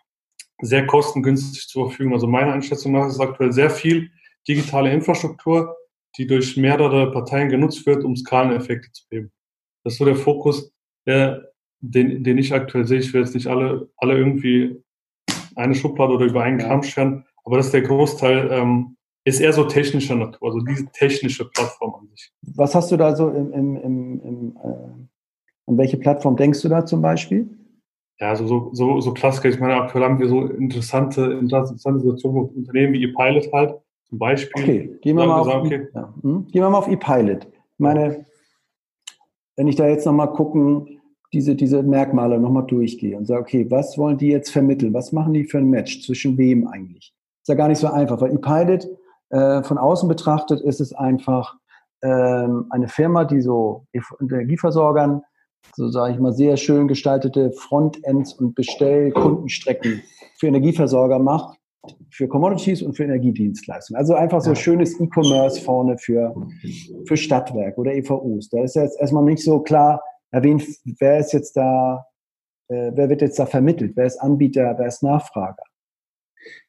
sehr 0.60 0.86
kostengünstig 0.86 1.68
zur 1.68 1.88
Verfügung. 1.88 2.14
Also 2.14 2.26
meiner 2.26 2.52
Einschätzung 2.52 2.92
nach 2.92 3.06
ist 3.06 3.14
es 3.14 3.20
aktuell 3.20 3.52
sehr 3.52 3.70
viel 3.70 4.10
digitale 4.48 4.92
Infrastruktur, 4.92 5.75
die 6.18 6.26
durch 6.26 6.56
mehrere 6.56 7.11
Parteien 7.11 7.49
genutzt 7.49 7.87
wird, 7.87 8.04
um 8.04 8.16
Skaleneffekte 8.16 8.90
zu 8.92 9.04
geben. 9.11 9.32
Das 9.85 9.94
ist 9.94 9.99
so 9.99 10.04
der 10.04 10.16
Fokus, 10.16 10.73
der, 11.06 11.52
den, 11.80 12.25
den 12.25 12.38
ich 12.38 12.52
aktuell 12.52 12.87
sehe. 12.87 12.99
Ich 12.99 13.12
will 13.12 13.23
jetzt 13.23 13.35
nicht 13.35 13.46
alle, 13.46 13.88
alle 13.96 14.16
irgendwie 14.16 14.82
eine 15.54 15.75
Schublade 15.75 16.14
oder 16.14 16.26
über 16.26 16.42
einen 16.42 16.58
Kamm 16.58 16.82
scheren, 16.82 17.25
aber 17.44 17.58
das 17.58 17.66
ist 17.66 17.73
der 17.73 17.82
Großteil 17.82 18.50
ähm, 18.50 18.96
ist 19.25 19.40
eher 19.40 19.52
so 19.52 19.64
technischer 19.64 20.14
Natur, 20.14 20.49
also 20.49 20.61
diese 20.61 20.87
technische 20.92 21.48
Plattform 21.50 21.94
an 21.96 22.09
sich. 22.09 22.33
Was 22.55 22.74
hast 22.74 22.92
du 22.92 22.96
da 22.96 23.14
so 23.14 23.29
im, 23.31 23.52
im, 23.52 23.76
im, 23.76 24.20
im 24.20 24.57
äh, 24.62 25.07
an 25.68 25.79
welche 25.79 25.96
Plattform 25.96 26.37
denkst 26.37 26.62
du 26.62 26.68
da 26.68 26.87
zum 26.87 27.02
Beispiel? 27.02 27.48
Ja, 28.20 28.31
also 28.31 28.46
so, 28.46 28.70
so, 28.72 29.00
so 29.00 29.12
Klassiker. 29.12 29.48
Ich 29.48 29.59
meine, 29.59 29.74
aktuell 29.74 30.05
haben 30.05 30.18
wir 30.18 30.29
so 30.29 30.46
interessante, 30.46 31.22
interessante 31.40 32.00
Situationen 32.00 32.42
mit 32.42 32.57
Unternehmen 32.57 32.92
wie 32.94 33.05
ePilot 33.05 33.52
halt, 33.52 33.74
zum 34.09 34.19
Beispiel. 34.19 34.62
Okay, 34.62 34.99
gehen 35.03 35.16
wir, 35.16 35.27
mal 35.27 35.40
auf, 35.40 35.49
okay. 35.49 35.88
ja. 35.95 36.14
hm? 36.23 36.47
gehen 36.47 36.62
wir 36.62 36.71
mal 36.71 36.79
auf 36.79 36.88
ePilot. 36.88 37.45
Ich 37.47 37.79
meine, 37.79 38.25
wenn 39.57 39.69
ich 39.69 39.77
da 39.77 39.87
jetzt 39.87 40.07
nochmal 40.07 40.33
gucken, 40.33 41.01
diese, 41.33 41.55
diese 41.55 41.83
Merkmale 41.83 42.38
nochmal 42.38 42.66
durchgehe 42.66 43.16
und 43.16 43.27
sage, 43.27 43.40
okay, 43.40 43.66
was 43.71 43.99
wollen 43.99 44.16
die 44.16 44.29
jetzt 44.29 44.51
vermitteln? 44.51 44.95
Was 44.95 45.12
machen 45.12 45.35
die 45.35 45.45
für 45.45 45.59
ein 45.59 45.69
Match? 45.69 46.03
Zwischen 46.03 46.38
wem 46.38 46.69
eigentlich? 46.69 47.12
Ist 47.42 47.49
ja 47.49 47.55
gar 47.55 47.69
nicht 47.69 47.79
so 47.79 47.88
einfach, 47.88 48.21
weil 48.21 48.33
ePilot 48.33 48.88
äh, 49.31 49.62
von 49.62 49.79
außen 49.79 50.09
betrachtet 50.09 50.61
ist 50.61 50.81
es 50.81 50.92
einfach 50.92 51.57
ähm, 52.03 52.66
eine 52.71 52.88
Firma, 52.88 53.25
die 53.25 53.40
so 53.40 53.87
Energieversorgern, 54.21 55.23
so 55.75 55.88
sage 55.88 56.14
ich 56.14 56.21
mal, 56.21 56.33
sehr 56.33 56.57
schön 56.57 56.87
gestaltete 56.87 57.53
Frontends 57.53 58.35
und 58.35 58.55
Bestellkundenstrecken 58.55 60.03
für 60.38 60.47
Energieversorger 60.47 61.19
macht, 61.19 61.59
für 62.11 62.29
Commodities 62.29 62.83
und 62.83 62.94
für 62.94 63.05
Energiedienstleistungen. 63.05 63.99
Also 63.99 64.14
einfach 64.14 64.40
so 64.40 64.55
schönes 64.55 64.99
E-Commerce 65.01 65.61
vorne 65.61 65.99
für, 65.99 66.35
für 67.07 67.16
Stadtwerk 67.16 67.79
oder 67.79 67.94
EVUs. 67.94 68.49
Da 68.51 68.62
ist 68.62 68.77
jetzt 68.77 69.01
erstmal 69.01 69.25
nicht 69.25 69.42
so 69.42 69.61
klar, 69.61 70.03
wen, 70.33 70.62
wer 70.99 71.18
ist 71.18 71.33
jetzt 71.33 71.57
da, 71.57 72.07
äh, 72.68 72.92
wer 72.94 73.09
wird 73.09 73.22
jetzt 73.22 73.38
da 73.38 73.46
vermittelt, 73.46 73.92
wer 73.96 74.07
ist 74.07 74.18
Anbieter, 74.18 74.75
wer 74.79 74.87
ist 74.87 75.03
Nachfrager. 75.03 75.62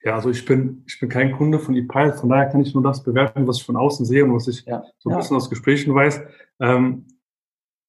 Ja, 0.04 0.16
also 0.16 0.30
ich 0.30 0.46
bin, 0.46 0.84
ich 0.88 1.00
bin 1.00 1.10
kein 1.10 1.32
Kunde 1.32 1.60
von 1.60 1.76
ePilot, 1.76 2.16
von 2.16 2.30
daher 2.30 2.48
kann 2.48 2.62
ich 2.62 2.74
nur 2.74 2.84
das 2.84 3.04
bewerten, 3.04 3.48
was 3.48 3.58
ich 3.58 3.66
von 3.66 3.76
außen 3.76 4.06
sehe 4.06 4.24
und 4.24 4.34
was 4.34 4.48
ich 4.48 4.66
ja. 4.66 4.84
so 4.98 5.10
ein 5.10 5.14
ja. 5.14 5.18
bisschen 5.18 5.38
aus 5.38 5.50
Gesprächen 5.50 5.94
weiß. 5.94 6.22
Ähm, 6.60 7.06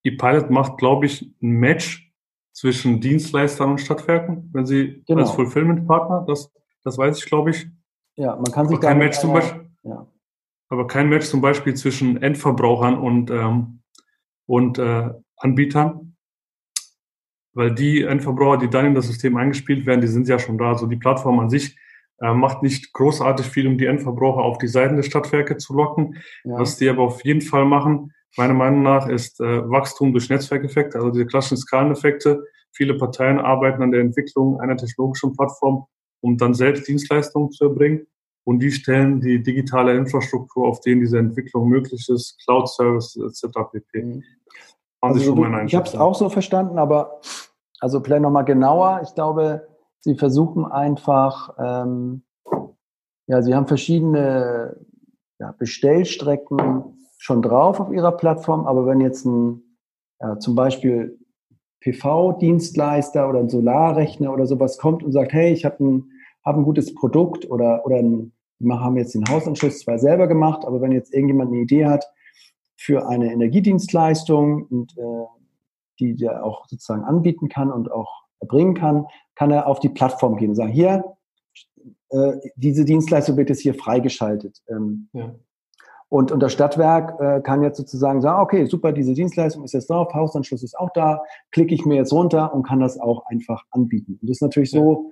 ePilot 0.05 0.51
macht, 0.51 0.79
glaube 0.79 1.07
ich, 1.07 1.23
ein 1.43 1.51
Match 1.51 2.13
zwischen 2.53 3.01
Dienstleistern 3.01 3.71
und 3.71 3.81
Stadtwerken, 3.81 4.51
wenn 4.53 4.67
sie 4.67 5.03
genau. 5.07 5.21
als 5.21 5.31
Fulfillment-Partner, 5.31 6.25
das, 6.27 6.53
das 6.89 6.99
weiß 6.99 7.19
ich, 7.19 7.27
glaube 7.27 7.51
ich. 7.51 7.67
Ja, 8.17 8.35
man 8.37 8.51
kann 8.53 8.69
sich 8.69 8.79
aber 8.79 8.87
kein 8.89 8.99
Match 8.99 9.19
zum 9.19 9.33
Beispiel, 9.33 9.71
ja. 9.85 10.07
aber 10.69 10.87
kein 10.87 11.09
Match 11.09 11.27
zum 11.27 11.41
Beispiel 11.41 11.75
zwischen 11.75 12.21
Endverbrauchern 12.21 12.99
und, 12.99 13.31
ähm, 13.31 13.83
und 14.47 14.79
äh, 14.79 15.11
Anbietern 15.37 16.09
weil 17.59 17.75
die 17.75 18.03
Endverbraucher, 18.03 18.59
die 18.59 18.71
dann 18.71 18.87
in 18.87 18.95
das 18.95 19.09
System 19.09 19.37
eingespielt 19.37 19.85
werden, 19.85 20.01
die 20.01 20.07
sind 20.07 20.29
ja 20.29 20.39
schon 20.39 20.59
da. 20.59 20.69
Also 20.69 20.87
die 20.87 20.97
Plattform 20.97 21.41
an 21.41 21.51
sich 21.51 21.77
äh, 22.21 22.33
macht 22.33 22.63
nicht 22.63 22.93
großartig 22.93 23.47
viel, 23.47 23.67
um 23.67 23.77
die 23.77 23.87
Endverbraucher 23.87 24.43
auf 24.43 24.59
die 24.59 24.69
Seiten 24.69 24.95
der 24.95 25.03
Stadtwerke 25.03 25.57
zu 25.57 25.75
locken. 25.75 26.15
Ja. 26.45 26.61
Was 26.61 26.77
die 26.77 26.89
aber 26.89 27.03
auf 27.03 27.25
jeden 27.25 27.41
Fall 27.41 27.65
machen, 27.65 28.13
meiner 28.37 28.55
Meinung 28.55 28.83
nach, 28.83 29.09
ist 29.09 29.41
äh, 29.41 29.69
Wachstum 29.69 30.13
durch 30.13 30.31
Netzwerkeffekte, 30.31 30.99
also 30.99 31.11
diese 31.11 31.27
klassischen 31.27 31.57
Skaleneffekte. 31.57 32.45
Viele 32.71 32.97
Parteien 32.97 33.41
arbeiten 33.41 33.83
an 33.83 33.91
der 33.91 34.03
Entwicklung 34.03 34.61
einer 34.61 34.77
technologischen 34.77 35.35
Plattform, 35.35 35.87
um 36.21 36.37
dann 36.37 36.55
selbst 36.55 36.89
Dienstleistungen 36.89 37.51
zu 37.51 37.65
erbringen. 37.65 38.07
Und 38.45 38.61
die 38.61 38.71
stellen 38.71 39.21
die 39.21 39.43
digitale 39.43 39.95
Infrastruktur, 39.97 40.67
auf 40.69 40.81
denen 40.81 41.03
diese 41.03 41.19
Entwicklung 41.19 41.69
möglich 41.69 42.09
ist, 42.09 42.39
Cloud-Services 42.45 43.45
etc. 43.45 43.59
pp. 43.73 44.03
Mhm. 44.03 44.25
Also, 45.01 45.35
du, 45.35 45.45
ich 45.67 45.75
habe 45.75 45.87
es 45.87 45.95
auch 45.95 46.15
so 46.15 46.29
verstanden, 46.29 46.79
aber 46.79 47.21
also 47.79 48.01
vielleicht 48.01 48.23
nochmal 48.23 48.45
genauer. 48.45 49.03
Ich 49.05 49.15
glaube, 49.15 49.69
sie 50.01 50.17
versuchen 50.17 50.65
einfach, 50.65 51.55
ähm, 51.59 52.23
ja, 53.29 53.43
sie 53.43 53.55
haben 53.55 53.67
verschiedene 53.67 54.77
ja, 55.39 55.55
Bestellstrecken 55.57 56.97
schon 57.19 57.43
drauf 57.43 57.79
auf 57.79 57.93
ihrer 57.93 58.13
Plattform, 58.13 58.67
aber 58.67 58.87
wenn 58.87 59.01
jetzt 59.01 59.25
ein 59.25 59.63
ja, 60.21 60.39
zum 60.39 60.55
Beispiel 60.55 61.19
PV-Dienstleister 61.81 63.29
oder 63.29 63.41
ein 63.41 63.49
Solarrechner 63.49 64.33
oder 64.33 64.47
sowas 64.47 64.79
kommt 64.79 65.03
und 65.03 65.13
sagt, 65.13 65.33
hey, 65.33 65.53
ich 65.53 65.65
habe 65.65 65.85
ein, 65.85 66.11
hab 66.45 66.57
ein 66.57 66.65
gutes 66.65 66.95
Produkt 66.95 67.51
oder, 67.51 67.85
oder 67.87 67.97
ein, 67.97 68.33
wir 68.59 68.81
haben 68.81 68.97
jetzt 68.97 69.15
den 69.15 69.29
Hausanschluss 69.29 69.81
zwar 69.81 69.99
selber 69.99 70.27
gemacht, 70.27 70.65
aber 70.65 70.81
wenn 70.81 70.93
jetzt 70.93 71.15
irgendjemand 71.15 71.53
eine 71.53 71.63
Idee 71.63 71.87
hat, 71.87 72.05
für 72.77 73.09
eine 73.09 73.33
Energiedienstleistung 73.33 74.67
und 74.67 74.97
äh, 74.97 75.27
die 75.99 76.15
der 76.15 76.45
auch 76.45 76.67
sozusagen 76.69 77.03
anbieten 77.03 77.49
kann 77.49 77.73
und 77.73 77.91
auch 77.91 78.23
erbringen 78.41 78.75
kann, 78.75 79.07
kann 79.35 79.51
er 79.51 79.67
auf 79.67 79.81
die 79.81 79.89
Plattform 79.89 80.37
gehen 80.37 80.51
und 80.51 80.55
sagen, 80.55 80.73
hier, 80.73 81.17
äh, 82.11 82.33
diese 82.57 82.85
Dienstleistung 82.85 83.37
wird 83.37 83.49
jetzt 83.49 83.61
hier 83.63 83.75
freigeschaltet. 83.75 84.63
Ähm, 84.69 85.09
ja. 85.13 85.35
Und, 86.11 86.33
und 86.33 86.41
das 86.41 86.53
Stadtwerk 86.55 87.21
äh, 87.21 87.41
kann 87.43 87.63
jetzt 87.63 87.77
sozusagen 87.77 88.23
sagen, 88.23 88.41
okay, 88.41 88.65
super, 88.65 88.93
diese 88.93 89.13
Dienstleistung 89.13 89.65
ist 89.65 89.75
jetzt 89.75 89.91
drauf, 89.91 90.13
Hausanschluss 90.15 90.63
ist 90.63 90.79
auch 90.79 90.91
da, 90.95 91.23
klicke 91.51 91.75
ich 91.75 91.85
mir 91.85 91.97
jetzt 91.97 92.13
runter 92.13 92.55
und 92.55 92.67
kann 92.67 92.81
das 92.81 92.99
auch 92.99 93.27
einfach 93.27 93.63
anbieten. 93.71 94.19
Und 94.21 94.29
das 94.29 94.39
ist 94.39 94.43
natürlich 94.43 94.71
so, 94.71 95.11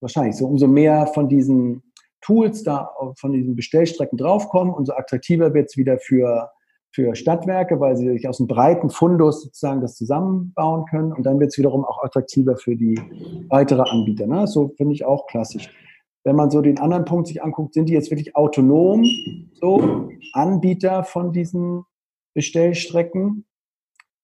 wahrscheinlich 0.00 0.36
so, 0.36 0.46
umso 0.46 0.68
mehr 0.68 1.08
von 1.08 1.28
diesen 1.28 1.82
Tools 2.20 2.62
da, 2.62 2.90
von 3.18 3.32
diesen 3.32 3.56
Bestellstrecken 3.56 4.16
draufkommen, 4.16 4.72
umso 4.72 4.92
attraktiver 4.92 5.52
wird 5.52 5.66
es 5.70 5.76
wieder 5.76 5.98
für 5.98 6.50
für 6.94 7.16
Stadtwerke, 7.16 7.80
weil 7.80 7.96
sie 7.96 8.08
sich 8.08 8.28
aus 8.28 8.38
einem 8.38 8.46
breiten 8.46 8.88
Fundus 8.88 9.42
sozusagen 9.42 9.80
das 9.80 9.96
zusammenbauen 9.96 10.84
können. 10.88 11.12
Und 11.12 11.24
dann 11.24 11.40
wird 11.40 11.50
es 11.50 11.58
wiederum 11.58 11.84
auch 11.84 12.04
attraktiver 12.04 12.56
für 12.56 12.76
die 12.76 12.96
weitere 13.48 13.82
Anbieter. 13.82 14.28
Ne? 14.28 14.46
So 14.46 14.68
finde 14.76 14.94
ich 14.94 15.04
auch 15.04 15.26
klassisch. 15.26 15.68
Wenn 16.24 16.36
man 16.36 16.50
so 16.50 16.60
den 16.60 16.78
anderen 16.78 17.04
Punkt 17.04 17.28
sich 17.28 17.42
anguckt, 17.42 17.74
sind 17.74 17.88
die 17.88 17.92
jetzt 17.92 18.10
wirklich 18.10 18.34
autonom, 18.34 19.04
so 19.52 20.08
Anbieter 20.32 21.04
von 21.04 21.32
diesen 21.32 21.84
Bestellstrecken 22.34 23.44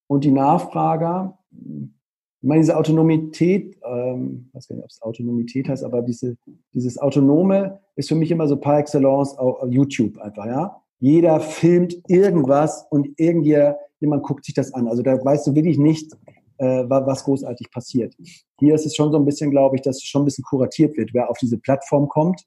und 0.06 0.24
die 0.24 0.32
Nachfrager. 0.32 1.38
Ich 1.52 2.48
meine, 2.48 2.62
diese 2.62 2.76
Autonomität, 2.76 3.78
ähm, 3.84 4.46
ich 4.48 4.54
weiß 4.54 4.68
gar 4.68 4.76
nicht, 4.76 4.84
ob 4.84 4.90
es 4.90 5.02
Autonomität 5.02 5.68
heißt, 5.68 5.84
aber 5.84 6.02
diese, 6.02 6.36
dieses 6.72 6.98
Autonome 6.98 7.80
ist 7.96 8.08
für 8.08 8.14
mich 8.14 8.30
immer 8.30 8.48
so 8.48 8.56
par 8.56 8.78
excellence 8.78 9.36
auch 9.38 9.64
YouTube 9.68 10.18
einfach, 10.18 10.46
ja 10.46 10.80
jeder 11.00 11.40
filmt 11.40 11.96
irgendwas 12.08 12.86
und 12.90 13.08
irgendjemand 13.18 14.22
guckt 14.22 14.44
sich 14.44 14.54
das 14.54 14.72
an. 14.74 14.86
Also 14.86 15.02
da 15.02 15.12
weißt 15.12 15.46
du 15.46 15.54
wirklich 15.54 15.78
nicht, 15.78 16.12
äh, 16.60 16.84
was 16.88 17.24
großartig 17.24 17.70
passiert. 17.70 18.14
Hier 18.58 18.74
ist 18.74 18.84
es 18.84 18.94
schon 18.94 19.10
so 19.10 19.18
ein 19.18 19.24
bisschen, 19.24 19.50
glaube 19.50 19.76
ich, 19.76 19.82
dass 19.82 19.96
es 19.96 20.04
schon 20.04 20.22
ein 20.22 20.24
bisschen 20.26 20.44
kuratiert 20.44 20.96
wird, 20.96 21.14
wer 21.14 21.30
auf 21.30 21.38
diese 21.38 21.58
Plattform 21.58 22.08
kommt. 22.08 22.44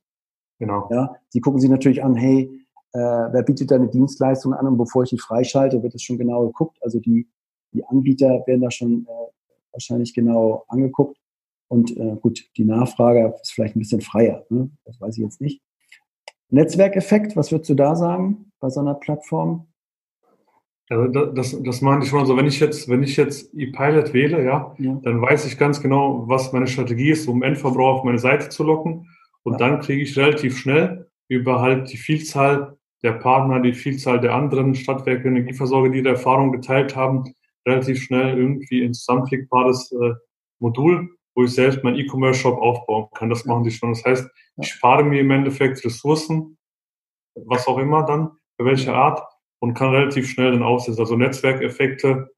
Genau. 0.59 0.87
Ja, 0.91 1.15
sie 1.29 1.41
gucken 1.41 1.59
sich 1.59 1.69
natürlich 1.69 2.03
an, 2.03 2.15
hey, 2.15 2.43
äh, 2.93 2.99
wer 2.99 3.41
bietet 3.41 3.71
da 3.71 3.75
eine 3.75 3.89
Dienstleistung 3.89 4.53
an 4.53 4.67
und 4.67 4.77
bevor 4.77 5.03
ich 5.03 5.09
die 5.09 5.17
freischalte, 5.17 5.81
wird 5.81 5.95
es 5.95 6.03
schon 6.03 6.19
genau 6.19 6.45
geguckt. 6.45 6.77
Also 6.81 6.99
die, 6.99 7.27
die 7.73 7.83
Anbieter 7.85 8.43
werden 8.45 8.61
da 8.61 8.69
schon 8.69 9.07
äh, 9.07 9.31
wahrscheinlich 9.71 10.13
genau 10.13 10.63
angeguckt. 10.67 11.17
Und 11.67 11.97
äh, 11.97 12.15
gut, 12.21 12.47
die 12.55 12.65
Nachfrage 12.65 13.33
ist 13.41 13.53
vielleicht 13.53 13.75
ein 13.75 13.79
bisschen 13.79 14.01
freier. 14.01 14.45
Ne? 14.49 14.69
Das 14.85 15.01
weiß 15.01 15.17
ich 15.17 15.23
jetzt 15.23 15.41
nicht. 15.41 15.59
Netzwerkeffekt, 16.49 17.35
was 17.35 17.51
würdest 17.51 17.71
du 17.71 17.73
da 17.73 17.95
sagen 17.95 18.51
bei 18.59 18.69
so 18.69 18.79
einer 18.79 18.93
Plattform? 18.93 19.72
Also 20.93 21.25
das, 21.31 21.61
das 21.63 21.81
machen 21.81 22.01
die 22.01 22.07
schon. 22.07 22.19
Also 22.19 22.37
wenn 22.37 22.45
ich 22.45 22.59
jetzt, 22.59 22.89
wenn 22.89 23.03
ich 23.03 23.17
jetzt 23.17 23.53
ePilot 23.53 24.13
wähle, 24.13 24.43
ja, 24.43 24.75
ja, 24.77 24.99
dann 25.03 25.21
weiß 25.21 25.45
ich 25.45 25.57
ganz 25.57 25.81
genau, 25.81 26.23
was 26.27 26.53
meine 26.53 26.67
Strategie 26.67 27.09
ist, 27.09 27.27
um 27.27 27.41
Endverbraucher 27.41 27.99
auf 27.99 28.03
meine 28.03 28.19
Seite 28.19 28.49
zu 28.49 28.63
locken. 28.63 29.07
Und 29.43 29.53
ja. 29.53 29.57
dann 29.59 29.81
kriege 29.81 30.01
ich 30.01 30.17
relativ 30.17 30.57
schnell 30.57 31.09
über 31.27 31.61
halt 31.61 31.91
die 31.91 31.97
Vielzahl 31.97 32.77
der 33.03 33.13
Partner, 33.13 33.59
die 33.59 33.73
Vielzahl 33.73 34.19
der 34.19 34.33
anderen 34.33 34.75
Stadtwerke, 34.75 35.27
Energieversorger, 35.27 35.89
die 35.89 36.01
da 36.01 36.11
Erfahrung 36.11 36.51
geteilt 36.51 36.95
haben, 36.95 37.33
relativ 37.67 38.01
schnell 38.01 38.37
irgendwie 38.37 38.83
ein 38.83 38.93
zusammenklickbares 38.93 39.91
äh, 39.91 40.13
Modul, 40.59 41.09
wo 41.35 41.43
ich 41.43 41.51
selbst 41.51 41.83
meinen 41.83 41.97
E-Commerce-Shop 41.97 42.61
aufbauen 42.61 43.07
kann. 43.15 43.29
Das 43.29 43.45
machen 43.45 43.63
die 43.63 43.71
schon. 43.71 43.89
Das 43.89 44.05
heißt, 44.05 44.29
ich 44.61 44.67
spare 44.67 45.03
mir 45.03 45.21
im 45.21 45.31
Endeffekt 45.31 45.83
Ressourcen, 45.83 46.57
was 47.35 47.67
auch 47.67 47.79
immer 47.79 48.03
dann, 48.03 48.31
für 48.57 48.65
welche 48.65 48.93
Art, 48.93 49.21
und 49.63 49.75
kann 49.75 49.91
relativ 49.91 50.27
schnell 50.27 50.51
dann 50.51 50.61
aussetzen. 50.61 50.99
Also 50.99 51.15
Netzwerkeffekte 51.15 52.29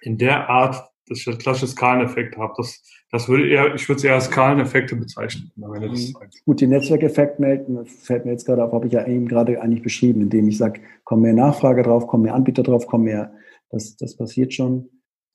in 0.00 0.16
der 0.16 0.48
Art, 0.48 0.76
dass 1.08 1.18
ich 1.18 1.26
einen 1.26 1.38
klassischen 1.38 1.70
Skaleneffekt 1.70 2.36
habe. 2.36 2.54
Das, 2.56 2.84
das 3.10 3.28
würde 3.28 3.48
eher, 3.48 3.74
ich 3.74 3.88
würde 3.88 3.96
es 3.96 4.04
eher 4.04 4.14
als 4.14 4.26
Skaleneffekte 4.26 4.94
bezeichnen. 4.94 5.50
Mhm. 5.56 6.14
Gut, 6.44 6.60
den 6.60 6.70
Netzwerkeffekt 6.70 7.40
fällt 7.40 8.24
mir 8.24 8.30
jetzt 8.30 8.44
gerade 8.44 8.62
auf, 8.62 8.70
habe 8.70 8.86
ich 8.86 8.92
ja 8.92 9.04
eben 9.08 9.26
gerade 9.26 9.60
eigentlich 9.60 9.82
beschrieben, 9.82 10.20
indem 10.20 10.46
ich 10.46 10.56
sage, 10.56 10.82
kommen 11.02 11.22
mehr 11.22 11.34
Nachfrage 11.34 11.82
drauf, 11.82 12.06
kommen 12.06 12.22
mehr 12.22 12.34
Anbieter 12.34 12.62
drauf, 12.62 12.86
kommen 12.86 13.06
mehr, 13.06 13.32
das, 13.70 13.96
das 13.96 14.16
passiert 14.16 14.54
schon. 14.54 14.88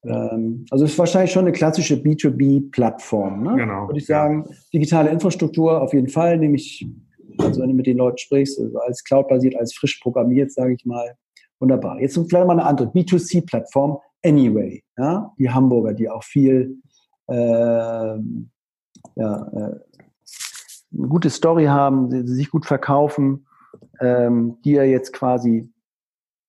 Ähm, 0.05 0.65
also 0.71 0.85
es 0.85 0.91
ist 0.91 0.97
wahrscheinlich 0.97 1.33
schon 1.33 1.43
eine 1.43 1.51
klassische 1.51 1.95
B2B-Plattform. 1.95 3.43
Ne? 3.43 3.55
Genau. 3.57 3.89
Würde 3.89 3.99
ich 3.99 4.05
sagen, 4.05 4.45
digitale 4.73 5.09
Infrastruktur 5.09 5.81
auf 5.81 5.93
jeden 5.93 6.07
Fall, 6.07 6.37
nämlich, 6.37 6.87
also 7.37 7.61
wenn 7.61 7.69
du 7.69 7.75
mit 7.75 7.87
den 7.87 7.97
Leuten 7.97 8.17
sprichst, 8.17 8.59
also 8.59 8.79
als 8.79 9.03
Cloud-basiert, 9.03 9.55
als 9.55 9.73
frisch 9.73 9.99
programmiert, 10.01 10.51
sage 10.51 10.73
ich 10.73 10.85
mal, 10.85 11.15
wunderbar. 11.59 11.99
Jetzt 11.99 12.15
vielleicht 12.15 12.47
mal 12.47 12.51
eine 12.51 12.65
andere 12.65 12.87
B2C-Plattform, 12.89 13.99
Anyway, 14.23 14.83
ja? 14.97 15.33
die 15.37 15.49
Hamburger, 15.49 15.93
die 15.93 16.09
auch 16.09 16.23
viel 16.23 16.77
äh, 17.27 17.33
ja, 17.33 18.17
äh, 19.15 19.79
eine 20.93 21.07
gute 21.07 21.29
Story 21.29 21.65
haben, 21.65 22.09
die, 22.09 22.27
sich 22.33 22.51
gut 22.51 22.65
verkaufen, 22.65 23.47
ähm, 23.99 24.57
die 24.63 24.73
ja 24.73 24.83
jetzt 24.83 25.13
quasi 25.13 25.69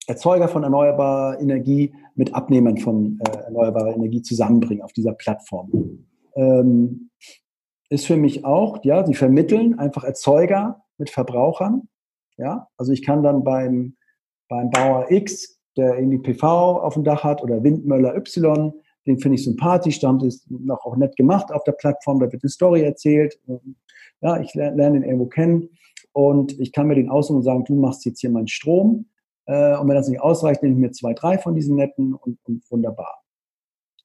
Erzeuger 0.07 0.49
von 0.49 0.65
erneuerbarer 0.65 1.41
Energie 1.41 1.95
mit 2.15 2.35
Abnehmern 2.35 2.77
von 2.77 3.19
äh, 3.25 3.39
erneuerbarer 3.45 3.95
Energie 3.95 4.21
zusammenbringen 4.21 4.83
auf 4.83 4.93
dieser 4.93 5.13
Plattform. 5.13 6.05
Ähm, 6.35 7.11
ist 7.93 8.07
für 8.07 8.17
mich 8.17 8.45
auch, 8.45 8.83
ja, 8.85 9.05
sie 9.05 9.15
vermitteln 9.15 9.79
einfach 9.79 10.03
Erzeuger 10.03 10.83
mit 10.97 11.11
Verbrauchern. 11.11 11.89
Ja, 12.39 12.69
also 12.79 12.91
ich 12.91 13.05
kann 13.05 13.23
dann 13.23 13.45
beim, 13.45 13.97
beim 14.49 14.71
Bauer 14.71 15.11
X, 15.11 15.61
der 15.77 15.99
irgendwie 15.99 16.19
PV 16.19 16.81
auf 16.81 16.95
dem 16.95 17.05
Dach 17.05 17.23
hat 17.23 17.43
oder 17.43 17.63
Windmöller 17.63 18.17
Y, 18.17 18.73
den 19.07 19.19
finde 19.19 19.35
ich 19.35 19.45
sympathisch, 19.45 20.01
da 20.01 20.09
haben 20.09 20.21
sie 20.21 20.29
es 20.29 20.47
noch 20.49 20.87
auch 20.87 20.97
nett 20.97 21.17
gemacht 21.17 21.53
auf 21.53 21.65
der 21.65 21.73
Plattform, 21.73 22.19
da 22.19 22.33
wird 22.33 22.43
eine 22.43 22.51
Story 22.51 22.83
erzählt. 22.83 23.39
Ja, 24.23 24.41
ich 24.41 24.55
lerne, 24.55 24.77
lerne 24.77 25.01
den 25.01 25.05
irgendwo 25.05 25.27
kennen 25.27 25.69
und 26.13 26.59
ich 26.61 26.73
kann 26.73 26.87
mir 26.87 26.95
den 26.95 27.11
aussuchen 27.11 27.39
und 27.39 27.43
sagen, 27.43 27.65
du 27.65 27.75
machst 27.75 28.07
jetzt 28.07 28.21
hier 28.21 28.31
meinen 28.31 28.49
Strom 28.49 29.07
äh, 29.45 29.77
und 29.77 29.87
wenn 29.87 29.97
das 29.97 30.09
nicht 30.09 30.21
ausreicht, 30.21 30.63
nehme 30.63 30.77
ich 30.77 30.81
mir 30.81 30.93
zwei, 30.93 31.13
drei 31.13 31.37
von 31.37 31.55
diesen 31.55 31.77
netten 31.77 32.15
und, 32.15 32.39
und 32.45 32.63
wunderbar. 32.71 33.23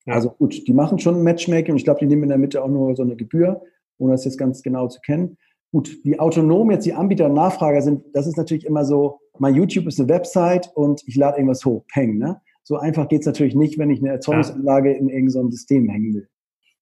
Ja. 0.06 0.16
Also 0.16 0.30
gut, 0.32 0.68
die 0.68 0.74
machen 0.74 1.00
schon 1.00 1.24
Matchmaking 1.24 1.74
und 1.74 1.78
ich 1.78 1.84
glaube, 1.86 2.00
die 2.02 2.08
nehmen 2.08 2.24
in 2.24 2.30
der 2.30 2.38
Mitte 2.38 2.62
auch 2.62 2.68
nur 2.68 2.94
so 2.96 3.04
eine 3.04 3.16
Gebühr, 3.16 3.62
ohne 3.98 4.14
das 4.14 4.26
jetzt 4.26 4.38
ganz 4.38 4.62
genau 4.62 4.88
zu 4.88 5.00
kennen. 5.02 5.38
Gut, 5.72 5.98
wie 6.04 6.20
autonom 6.20 6.72
jetzt 6.72 6.86
die 6.86 6.94
Anbieter 6.94 7.26
und 7.26 7.34
Nachfrager 7.34 7.82
sind, 7.82 8.04
das 8.14 8.28
ist 8.28 8.38
natürlich 8.38 8.66
immer 8.66 8.86
so, 8.86 9.20
mein 9.38 9.56
YouTube 9.56 9.88
ist 9.88 10.00
eine 10.00 10.10
Website 10.10 10.72
und 10.76 11.04
ich 11.06 11.16
lade 11.16 11.38
irgendwas 11.38 11.66
hoch, 11.66 11.86
peng, 11.94 12.18
ne? 12.18 12.42
So 12.64 12.78
einfach 12.78 13.08
geht's 13.08 13.26
natürlich 13.26 13.56
nicht, 13.56 13.78
wenn 13.78 13.90
ich 13.90 14.02
eine 14.02 14.10
Erzeugungsanlage 14.10 14.92
ja. 14.92 14.98
in 14.98 15.08
irgendeinem 15.08 15.46
so 15.46 15.52
System 15.52 15.88
hängen 15.88 16.14
will. 16.16 16.28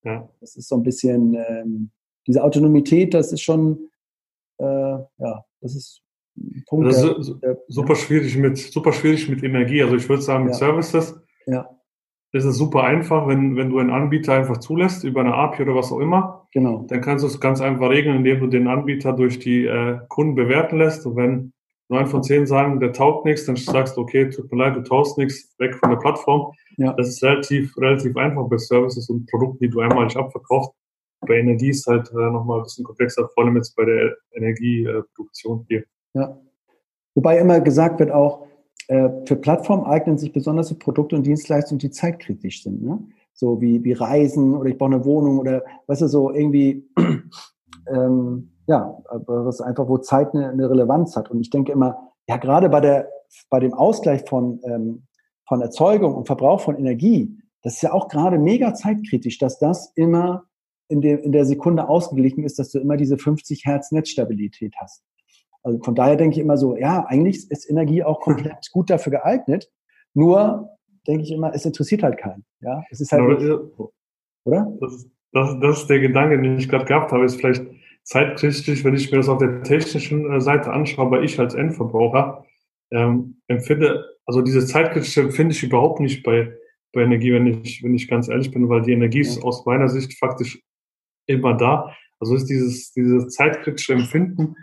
Ja. 0.04 0.30
Das 0.40 0.56
ist 0.56 0.68
so 0.68 0.76
ein 0.76 0.84
bisschen, 0.84 1.36
ähm, 1.36 1.92
diese 2.26 2.44
Autonomität, 2.44 3.14
das 3.14 3.32
ist 3.32 3.42
schon, 3.42 3.90
äh, 4.58 4.66
ja, 4.66 5.46
das 5.62 5.76
ist 5.76 6.02
Punkt. 6.68 6.88
Das 6.88 7.04
ist 7.04 7.36
der, 7.42 7.58
super 7.68 7.94
ja. 7.94 7.96
schwierig 7.96 8.38
mit 8.38 8.58
super 8.58 8.92
schwierig 8.92 9.30
mit 9.30 9.44
Energie. 9.44 9.82
Also 9.82 9.96
ich 9.96 10.08
würde 10.10 10.22
sagen, 10.22 10.46
mit. 10.46 10.56
Services 10.56 11.20
ja. 11.46 11.70
Ist 12.36 12.44
es 12.44 12.58
super 12.58 12.84
einfach, 12.84 13.28
wenn, 13.28 13.56
wenn 13.56 13.70
du 13.70 13.80
einen 13.80 13.92
Anbieter 13.92 14.34
einfach 14.34 14.58
zulässt 14.58 15.06
über 15.06 15.22
eine 15.22 15.34
API 15.34 15.64
oder 15.64 15.76
was 15.76 15.92
auch 15.94 16.00
immer. 16.00 16.48
Genau. 16.52 16.86
Dann 16.90 17.00
kannst 17.00 17.24
du 17.24 17.28
es 17.28 17.40
ganz 17.40 17.62
einfach 17.62 17.90
regeln, 17.90 18.18
indem 18.18 18.42
du 18.42 18.48
den 18.48 18.68
Anbieter 18.68 19.14
durch 19.14 19.40
die 19.40 19.66
äh, 19.66 20.00
Kunden 20.10 20.36
bewerten 20.36 20.78
lässt. 20.78 21.06
Und 21.06 21.16
wenn 21.16 21.54
neun 21.88 22.08
von 22.08 22.24
zehn 22.24 22.46
sagen, 22.46 22.82
der 22.82 22.92
taugt 22.92 23.24
nichts, 23.24 23.46
dann 23.46 23.56
sagst 23.56 23.96
du, 23.96 24.02
okay, 24.02 24.30
tut 24.30 24.52
mir 24.52 24.58
leid, 24.58 24.76
du 24.76 24.82
taust 24.82 25.18
nichts, 25.18 25.56
weg 25.60 25.76
von 25.76 25.92
der 25.92 25.98
Plattform. 25.98 26.52
Ja. 26.76 26.92
Das 26.94 27.08
ist 27.08 27.24
relativ, 27.24 27.78
relativ 27.78 28.18
einfach 28.18 28.50
bei 28.50 28.58
Services 28.58 29.10
und 29.10 29.30
Produkten, 29.32 29.60
die 29.64 29.70
du 29.70 29.80
einmalig 29.80 30.18
abverkaufst. 30.18 30.72
Bei 31.22 31.38
Energie 31.38 31.70
ist 31.70 31.88
halt 31.88 32.12
äh, 32.12 32.16
nochmal 32.16 32.60
ein 32.60 32.64
bisschen 32.64 32.84
komplexer, 32.84 33.30
vor 33.34 33.46
allem 33.46 33.56
jetzt 33.56 33.78
bei 33.78 33.86
der 33.86 34.14
Energieproduktion 34.34 35.66
hier. 35.70 35.86
Ja. 36.14 36.38
Wobei 37.16 37.40
immer 37.40 37.62
gesagt 37.62 38.00
wird 38.00 38.12
auch, 38.12 38.42
äh, 38.42 38.48
für 38.88 39.36
Plattformen 39.36 39.86
eignen 39.86 40.18
sich 40.18 40.32
besonders 40.32 40.74
Produkte 40.78 41.16
und 41.16 41.26
Dienstleistungen, 41.26 41.80
die 41.80 41.90
zeitkritisch 41.90 42.64
sind. 42.64 42.84
Ne? 42.84 43.00
So 43.34 43.60
wie, 43.60 43.84
wie 43.84 43.94
Reisen 43.94 44.56
oder 44.56 44.70
ich 44.70 44.78
baue 44.78 44.94
eine 44.94 45.06
Wohnung 45.06 45.40
oder 45.40 45.64
weißt 45.88 46.04
du, 46.04 46.08
so 46.08 46.32
irgendwie, 46.32 46.88
ähm, 47.88 48.52
ja, 48.68 48.98
was 49.26 49.62
einfach, 49.62 49.88
wo 49.88 49.98
Zeit 49.98 50.34
eine, 50.34 50.50
eine 50.50 50.70
Relevanz 50.70 51.16
hat. 51.16 51.32
Und 51.32 51.42
ich 51.42 51.50
denke 51.50 51.72
immer, 51.72 52.12
ja, 52.28 52.38
gerade 52.38 52.70
bei 52.70 52.80
der, 52.80 53.10
bei 53.50 53.60
dem 53.60 53.74
Ausgleich 53.74 54.24
von, 54.28 54.60
ähm, 54.64 55.04
von 55.48 55.62
Erzeugung 55.62 56.16
und 56.16 56.28
Verbrauch 56.28 56.62
von 56.62 56.78
Energie, 56.78 57.38
das 57.64 57.76
ist 57.76 57.82
ja 57.82 57.94
auch 57.94 58.08
gerade 58.08 58.38
mega 58.38 58.74
zeitkritisch, 58.74 59.40
dass 59.40 59.60
das 59.60 59.92
immer 59.96 60.46
in, 60.88 61.02
der 61.02 61.24
in 61.24 61.32
der 61.32 61.46
Sekunde 61.46 61.90
ausgeglichen 61.90 62.44
ist, 62.44 62.60
dass 62.60 62.70
du 62.72 62.80
immer 62.80 62.98
diese 62.98 63.18
50 63.18 63.66
Hertz 63.66 63.92
Netzstabilität 63.92 64.76
hast. 64.78 65.04
Also 65.66 65.80
von 65.82 65.96
daher 65.96 66.16
denke 66.16 66.36
ich 66.36 66.42
immer 66.42 66.58
so, 66.58 66.78
ja, 66.78 67.06
eigentlich 67.08 67.50
ist 67.50 67.70
Energie 67.70 68.04
auch 68.04 68.20
komplett 68.20 68.70
gut 68.72 68.90
dafür 68.92 69.14
geeignet. 69.14 69.72
Nur 70.14 70.70
denke 71.08 71.24
ich 71.24 71.32
immer, 71.32 71.54
es 71.56 71.66
interessiert 71.66 72.04
halt 72.04 72.18
keinen. 72.18 72.46
Ja, 72.62 72.84
es 72.92 73.02
ist 73.02 73.12
halt, 73.12 73.40
nicht, 73.40 73.60
oder? 74.46 74.72
Das 74.80 74.94
ist, 74.94 75.10
das, 75.32 75.60
das 75.60 75.82
ist 75.82 75.88
der 75.88 76.00
Gedanke, 76.00 76.40
den 76.40 76.60
ich 76.60 76.70
gerade 76.70 76.86
gehabt 76.86 77.12
habe, 77.12 77.26
ist 77.26 77.38
vielleicht 77.38 77.66
zeitkritisch, 78.04 78.84
wenn 78.84 78.94
ich 78.94 79.12
mir 79.12 79.18
das 79.18 79.28
auf 79.28 79.40
der 79.40 79.64
technischen 79.64 80.32
äh, 80.32 80.40
Seite 80.40 80.72
anschaue, 80.72 81.10
weil 81.10 81.26
ich 81.26 81.40
als 81.40 81.56
Endverbraucher 81.56 82.46
ähm, 82.92 83.42
empfinde, 83.48 84.06
also 84.28 84.44
diese 84.44 84.64
zeitkritische 84.68 85.22
empfinde 85.22 85.56
ich 85.56 85.64
überhaupt 85.64 86.00
nicht 86.00 86.22
bei, 86.22 86.54
bei 86.94 87.02
Energie, 87.02 87.34
wenn 87.34 87.48
ich, 87.48 87.84
wenn 87.84 87.96
ich 87.96 88.08
ganz 88.08 88.30
ehrlich 88.30 88.52
bin, 88.52 88.70
weil 88.70 88.84
die 88.84 88.94
Energie 88.94 89.22
ist 89.22 89.44
aus 89.44 89.66
meiner 89.66 89.90
Sicht 89.90 90.16
faktisch 90.20 90.62
immer 91.26 91.56
da. 91.56 91.92
Also 92.20 92.36
ist 92.36 92.46
dieses, 92.46 92.94
dieses 92.94 93.34
zeitkritische 93.34 93.94
Empfinden 93.94 94.56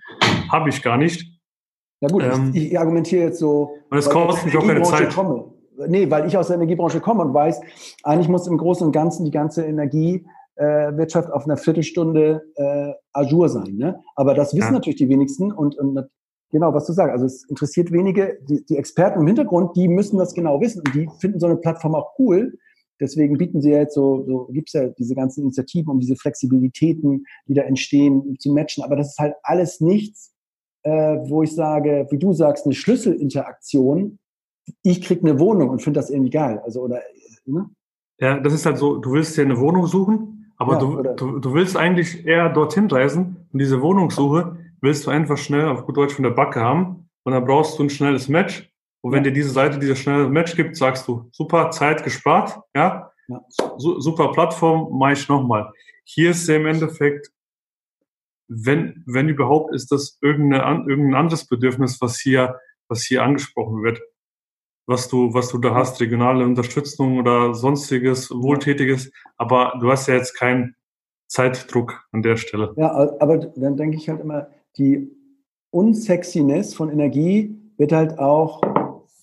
habe 0.53 0.69
ich 0.69 0.83
gar 0.83 0.97
nicht. 0.97 1.33
Ja 2.01 2.09
gut, 2.09 2.23
ähm, 2.25 2.51
ich, 2.53 2.73
ich, 2.73 2.79
argumentiere 2.79 3.25
jetzt 3.25 3.39
so. 3.39 3.77
Und 3.91 3.99
es 3.99 4.11
kostet 4.11 4.47
mich 4.47 4.57
auch 4.57 4.67
keine 4.67 4.83
Zeit. 4.83 5.15
Komme. 5.15 5.53
Nee, 5.87 6.11
weil 6.11 6.27
ich 6.27 6.37
aus 6.37 6.49
der 6.49 6.57
Energiebranche 6.57 7.01
komme 7.01 7.23
und 7.23 7.33
weiß, 7.33 7.61
eigentlich 8.03 8.29
muss 8.29 8.47
im 8.47 8.59
Großen 8.59 8.87
und 8.87 8.93
Ganzen 8.93 9.25
die 9.25 9.31
ganze 9.31 9.65
Energiewirtschaft 9.65 11.31
auf 11.31 11.45
einer 11.45 11.57
Viertelstunde 11.57 12.43
äh, 12.57 12.93
Azure 13.13 13.49
sein. 13.49 13.77
Ne? 13.77 14.01
Aber 14.17 14.35
das 14.35 14.55
wissen 14.55 14.67
ja. 14.67 14.73
natürlich 14.73 14.99
die 14.99 15.09
wenigsten 15.09 15.51
und, 15.53 15.79
und 15.79 16.09
genau, 16.51 16.75
was 16.75 16.87
du 16.87 16.93
sagst. 16.93 17.13
Also 17.13 17.25
es 17.25 17.49
interessiert 17.49 17.91
wenige, 17.93 18.39
die, 18.49 18.65
die 18.65 18.77
Experten 18.77 19.21
im 19.21 19.27
Hintergrund, 19.27 19.77
die 19.77 19.89
müssen 19.89 20.19
das 20.19 20.35
genau 20.35 20.61
wissen 20.61 20.83
und 20.87 20.95
die 20.95 21.09
finden 21.21 21.41
so 21.41 21.47
eine 21.47 21.57
Plattform 21.57 21.95
auch 21.95 22.13
cool. 22.19 22.59
Deswegen 23.01 23.37
bieten 23.39 23.61
sie 23.63 23.71
ja 23.71 23.79
jetzt 23.79 23.95
so, 23.95 24.25
so 24.27 24.47
gibt 24.53 24.69
es 24.69 24.75
ja 24.75 24.89
diese 24.89 25.15
ganzen 25.15 25.43
Initiativen, 25.43 25.91
um 25.91 25.99
diese 25.99 26.15
Flexibilitäten, 26.15 27.25
die 27.49 27.55
da 27.55 27.63
entstehen, 27.63 28.37
zu 28.39 28.53
matchen. 28.53 28.85
Aber 28.85 28.95
das 28.95 29.09
ist 29.09 29.19
halt 29.19 29.35
alles 29.43 29.81
nichts, 29.81 30.32
äh, 30.83 31.19
wo 31.25 31.43
ich 31.43 31.55
sage, 31.55 32.07
wie 32.11 32.19
du 32.19 32.33
sagst, 32.33 32.67
eine 32.67 32.75
Schlüsselinteraktion. 32.75 34.19
Ich 34.83 35.03
krieg 35.03 35.23
eine 35.23 35.39
Wohnung 35.39 35.71
und 35.71 35.83
finde 35.83 36.01
das 36.01 36.11
irgendwie 36.11 36.31
geil. 36.31 36.61
Also 36.65 36.83
oder 36.83 37.01
ne? 37.47 37.69
Ja, 38.19 38.39
das 38.39 38.53
ist 38.53 38.67
halt 38.67 38.79
so, 38.79 38.99
du 38.99 39.13
willst 39.13 39.37
dir 39.37 39.43
eine 39.43 39.59
Wohnung 39.59 39.87
suchen, 39.87 40.53
aber 40.57 40.75
ja, 40.75 40.79
du, 40.79 41.03
du, 41.17 41.39
du 41.41 41.55
willst 41.55 41.77
eigentlich 41.77 42.25
eher 42.25 42.49
dorthin 42.51 42.89
reisen 42.89 43.49
und 43.53 43.59
diese 43.59 43.83
Wohnungssuche 43.83 44.57
willst 44.81 45.07
du 45.07 45.11
einfach 45.11 45.37
schnell 45.37 45.69
auf 45.69 45.85
gut 45.87 45.97
Deutsch 45.97 46.15
von 46.15 46.23
der 46.23 46.31
Backe 46.31 46.61
haben 46.61 47.09
und 47.25 47.33
dann 47.33 47.45
brauchst 47.45 47.79
du 47.79 47.83
ein 47.83 47.91
schnelles 47.91 48.29
Match. 48.29 48.71
Und 49.01 49.13
wenn 49.13 49.25
dir 49.25 49.33
diese 49.33 49.51
Seite 49.51 49.79
dieses 49.79 49.99
schnelle 49.99 50.29
Match 50.29 50.55
gibt, 50.55 50.77
sagst 50.77 51.09
du, 51.09 51.29
super, 51.33 51.71
Zeit 51.71 52.05
gespart, 52.05 52.61
ja, 52.75 53.11
ja. 53.29 53.45
Su 53.49 54.01
super 54.01 54.31
Plattform, 54.33 54.97
mach 54.97 55.13
ich 55.13 55.29
nochmal. 55.29 55.73
Hier 56.05 56.31
ist 56.31 56.49
ja 56.49 56.57
im 56.57 56.67
Endeffekt, 56.67 57.33
wenn, 58.55 59.03
wenn 59.07 59.29
überhaupt, 59.29 59.75
ist 59.75 59.93
das 59.93 60.19
irgendeine, 60.21 60.85
irgendein 60.89 61.15
anderes 61.15 61.47
Bedürfnis, 61.47 62.01
was 62.01 62.19
hier, 62.19 62.59
was 62.89 63.03
hier 63.03 63.23
angesprochen 63.23 63.83
wird 63.83 64.01
was 64.87 65.09
du, 65.09 65.33
was 65.33 65.49
du 65.49 65.59
da 65.59 65.75
hast, 65.75 66.01
regionale 66.01 66.45
Unterstützung 66.45 67.19
oder 67.19 67.55
sonstiges, 67.55 68.31
Wohltätiges, 68.31 69.11
aber 69.37 69.75
du 69.81 69.91
hast 69.91 70.09
ja 70.09 70.15
jetzt 70.15 70.35
keinen 70.35 70.75
Zeitdruck 71.29 72.05
an 72.13 72.23
der 72.23 72.37
Stelle. 72.37 72.75
Ja, 72.77 72.93
aber 73.21 73.39
dann 73.39 73.77
denke 73.77 73.97
ich 73.97 74.09
halt 74.09 74.21
immer, 74.21 74.49
die 74.77 75.11
Unsexiness 75.71 76.75
von 76.75 76.91
Energie 76.91 77.57
wird 77.79 77.93
halt 77.93 78.19
auch 78.19 78.61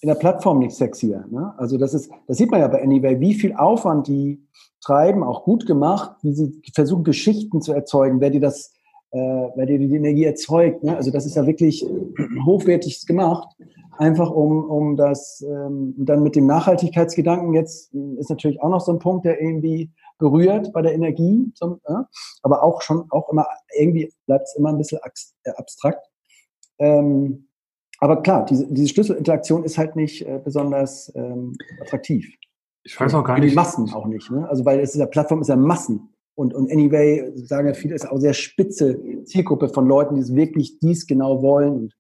in 0.01 0.07
der 0.07 0.15
Plattform 0.15 0.59
nicht 0.59 0.75
sexier. 0.75 1.25
Ne? 1.29 1.53
Also 1.57 1.77
das 1.77 1.93
ist, 1.93 2.09
das 2.27 2.37
sieht 2.37 2.49
man 2.49 2.61
ja 2.61 2.67
bei 2.67 2.81
Anyway, 2.81 3.19
wie 3.19 3.33
viel 3.33 3.53
Aufwand 3.53 4.07
die 4.07 4.41
treiben, 4.81 5.23
auch 5.23 5.43
gut 5.43 5.67
gemacht, 5.67 6.15
wie 6.23 6.33
sie 6.33 6.61
versuchen, 6.73 7.03
Geschichten 7.03 7.61
zu 7.61 7.73
erzeugen, 7.73 8.21
wer 8.21 8.29
dir 8.29 8.39
das, 8.39 8.73
äh, 9.11 9.17
wer 9.55 9.65
dir 9.65 9.79
die 9.79 9.95
Energie 9.95 10.25
erzeugt. 10.25 10.83
Ne? 10.83 10.95
Also 10.95 11.11
das 11.11 11.25
ist 11.25 11.35
ja 11.35 11.45
wirklich 11.45 11.85
hochwertig 12.45 13.05
gemacht 13.05 13.55
einfach 13.99 14.31
um, 14.31 14.63
um 14.63 14.95
das, 14.95 15.41
ähm, 15.41 15.93
dann 15.97 16.23
mit 16.23 16.35
dem 16.35 16.47
Nachhaltigkeitsgedanken 16.47 17.53
jetzt 17.53 17.93
ist 17.93 18.29
natürlich 18.29 18.61
auch 18.61 18.69
noch 18.69 18.81
so 18.81 18.93
ein 18.93 18.99
Punkt, 18.99 19.25
der 19.25 19.41
irgendwie 19.41 19.91
berührt 20.17 20.71
bei 20.73 20.81
der 20.81 20.93
Energie, 20.93 21.51
so, 21.53 21.79
äh, 21.85 21.93
aber 22.41 22.63
auch 22.63 22.81
schon, 22.81 23.05
auch 23.11 23.29
immer, 23.29 23.45
irgendwie 23.77 24.11
bleibt 24.25 24.45
es 24.45 24.55
immer 24.55 24.69
ein 24.69 24.77
bisschen 24.77 24.99
äh, 25.43 25.51
abstrakt. 25.51 26.09
Ähm, 26.79 27.49
aber 27.99 28.21
klar, 28.21 28.45
diese, 28.45 28.71
diese 28.71 28.87
Schlüsselinteraktion 28.87 29.65
ist 29.65 29.77
halt 29.77 29.97
nicht 29.97 30.25
äh, 30.25 30.39
besonders 30.43 31.11
ähm, 31.15 31.55
attraktiv. 31.81 32.33
Ich 32.83 32.97
weiß 32.97 33.13
auch 33.13 33.25
gar 33.25 33.35
nicht. 33.35 33.43
Für 33.43 33.49
die 33.49 33.55
Massen 33.55 33.93
auch 33.93 34.07
nicht, 34.07 34.31
ne? 34.31 34.47
Also 34.47 34.63
weil 34.63 34.79
es 34.79 34.91
ist 34.91 34.99
ja 34.99 35.05
Plattform 35.05 35.41
ist 35.41 35.49
ja 35.49 35.57
Massen. 35.57 36.09
Und, 36.39 36.53
und 36.53 36.71
Anyway, 36.71 37.33
sagen 37.35 37.67
ja 37.67 37.73
viele, 37.73 37.95
ist 37.95 38.09
auch 38.09 38.17
sehr 38.17 38.31
spitze 38.31 38.97
Zielgruppe 39.25 39.67
von 39.67 39.85
Leuten, 39.85 40.15
die 40.15 40.21
es 40.21 40.33
wirklich 40.33 40.79
dies 40.79 41.05
genau 41.05 41.41
wollen. 41.41 41.73
Und 41.73 41.93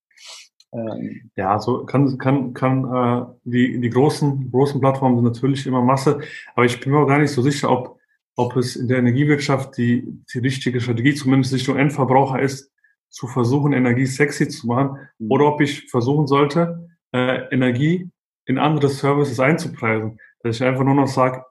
ähm, 0.71 1.29
ja, 1.35 1.59
so 1.59 1.83
kann, 1.83 2.17
kann, 2.17 2.53
kann 2.53 2.85
äh, 2.85 3.25
die, 3.43 3.81
die 3.81 3.89
großen, 3.89 4.49
großen 4.49 4.79
Plattformen 4.79 5.17
sind 5.17 5.25
natürlich 5.25 5.67
immer 5.67 5.81
Masse, 5.81 6.19
aber 6.55 6.65
ich 6.65 6.79
bin 6.79 6.93
mir 6.93 6.99
auch 6.99 7.07
gar 7.07 7.19
nicht 7.19 7.31
so 7.31 7.41
sicher, 7.41 7.69
ob, 7.69 7.99
ob 8.37 8.55
es 8.55 8.77
in 8.77 8.87
der 8.87 8.99
Energiewirtschaft 8.99 9.75
die, 9.75 10.07
die 10.33 10.39
richtige 10.39 10.79
Strategie, 10.79 11.15
zumindest 11.15 11.53
Richtung 11.53 11.75
Endverbraucher 11.75 12.41
ist, 12.41 12.71
zu 13.09 13.27
versuchen, 13.27 13.73
Energie 13.73 14.05
sexy 14.05 14.47
zu 14.47 14.67
machen, 14.67 14.99
mhm. 15.17 15.31
oder 15.31 15.47
ob 15.47 15.59
ich 15.59 15.89
versuchen 15.89 16.27
sollte, 16.27 16.87
äh, 17.11 17.41
Energie 17.51 18.09
in 18.45 18.57
andere 18.57 18.87
Services 18.87 19.41
einzupreisen. 19.41 20.17
Dass 20.43 20.55
ich 20.55 20.63
einfach 20.63 20.85
nur 20.85 20.95
noch 20.95 21.07
sage, 21.07 21.43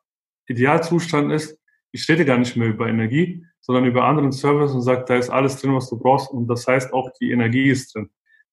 Idealzustand 0.46 1.30
ist, 1.32 1.58
ich 1.92 2.08
rede 2.08 2.24
gar 2.24 2.38
nicht 2.38 2.56
mehr 2.56 2.68
über 2.68 2.88
Energie, 2.88 3.44
sondern 3.60 3.84
über 3.84 4.04
anderen 4.04 4.32
Services 4.32 4.74
und 4.74 4.82
sage, 4.82 5.04
da 5.06 5.16
ist 5.16 5.30
alles 5.30 5.60
drin, 5.60 5.74
was 5.74 5.88
du 5.90 5.98
brauchst 5.98 6.30
und 6.30 6.46
das 6.46 6.66
heißt 6.66 6.92
auch, 6.92 7.10
die 7.20 7.30
Energie 7.30 7.68
ist 7.68 7.94
drin. 7.94 8.10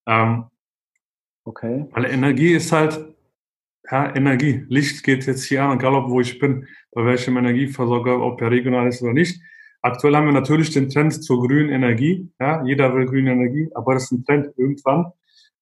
Ähm, 0.08 0.46
Okay. 1.46 1.86
Weil 1.92 2.06
Energie 2.06 2.54
ist 2.54 2.72
halt, 2.72 3.16
ja, 3.90 4.16
Energie. 4.16 4.66
Licht 4.68 5.04
geht 5.04 5.28
jetzt 5.28 5.44
hier 5.44 5.64
an, 5.64 5.78
egal 5.78 5.94
ob 5.94 6.10
wo 6.10 6.20
ich 6.20 6.40
bin, 6.40 6.68
bei 6.92 7.06
welchem 7.06 7.38
Energieversorger, 7.38 8.20
ob 8.20 8.42
er 8.42 8.50
regional 8.50 8.88
ist 8.88 9.02
oder 9.04 9.14
nicht. 9.14 9.40
Aktuell 9.82 10.16
haben 10.16 10.26
wir 10.26 10.34
natürlich 10.34 10.72
den 10.72 10.90
Trend 10.90 11.24
zur 11.24 11.46
grünen 11.46 11.70
Energie. 11.70 12.32
Ja, 12.40 12.64
jeder 12.66 12.96
will 12.96 13.06
grüne 13.06 13.34
Energie, 13.34 13.70
aber 13.76 13.94
das 13.94 14.06
ist 14.06 14.12
ein 14.12 14.26
Trend. 14.26 14.58
Irgendwann 14.58 15.12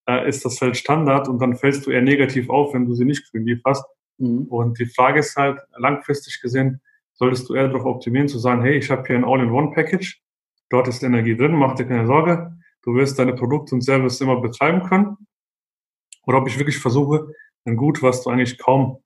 äh, 0.07 0.27
ist 0.29 0.45
das 0.45 0.61
halt 0.61 0.77
Standard 0.77 1.27
und 1.27 1.41
dann 1.41 1.57
fällst 1.57 1.85
du 1.85 1.91
eher 1.91 2.01
negativ 2.01 2.49
auf, 2.49 2.73
wenn 2.73 2.85
du 2.85 2.93
sie 2.95 3.03
nicht 3.03 3.29
grün 3.29 3.45
lieferst. 3.45 3.83
Mhm. 4.19 4.43
Und 4.43 4.79
die 4.79 4.85
Frage 4.85 5.19
ist 5.19 5.35
halt, 5.35 5.59
langfristig 5.75 6.39
gesehen, 6.41 6.79
solltest 7.23 7.49
du 7.49 7.55
eher 7.55 7.69
darauf 7.69 7.85
optimieren, 7.85 8.27
zu 8.27 8.37
sagen, 8.37 8.63
hey, 8.63 8.77
ich 8.77 8.91
habe 8.91 9.03
hier 9.07 9.15
ein 9.15 9.23
All-in-One-Package, 9.23 10.21
dort 10.69 10.89
ist 10.89 11.03
Energie 11.03 11.37
drin, 11.37 11.53
mach 11.53 11.75
dir 11.75 11.85
keine 11.85 12.05
Sorge, 12.05 12.53
du 12.81 12.95
wirst 12.95 13.17
deine 13.17 13.33
Produkte 13.33 13.75
und 13.75 13.81
Service 13.81 14.19
immer 14.19 14.41
betreiben 14.41 14.83
können 14.83 15.15
oder 16.25 16.39
ob 16.39 16.47
ich 16.47 16.59
wirklich 16.59 16.77
versuche, 16.77 17.31
ein 17.65 17.77
Gut, 17.77 18.03
was 18.03 18.23
du 18.23 18.29
eigentlich 18.29 18.57
kaum 18.57 18.97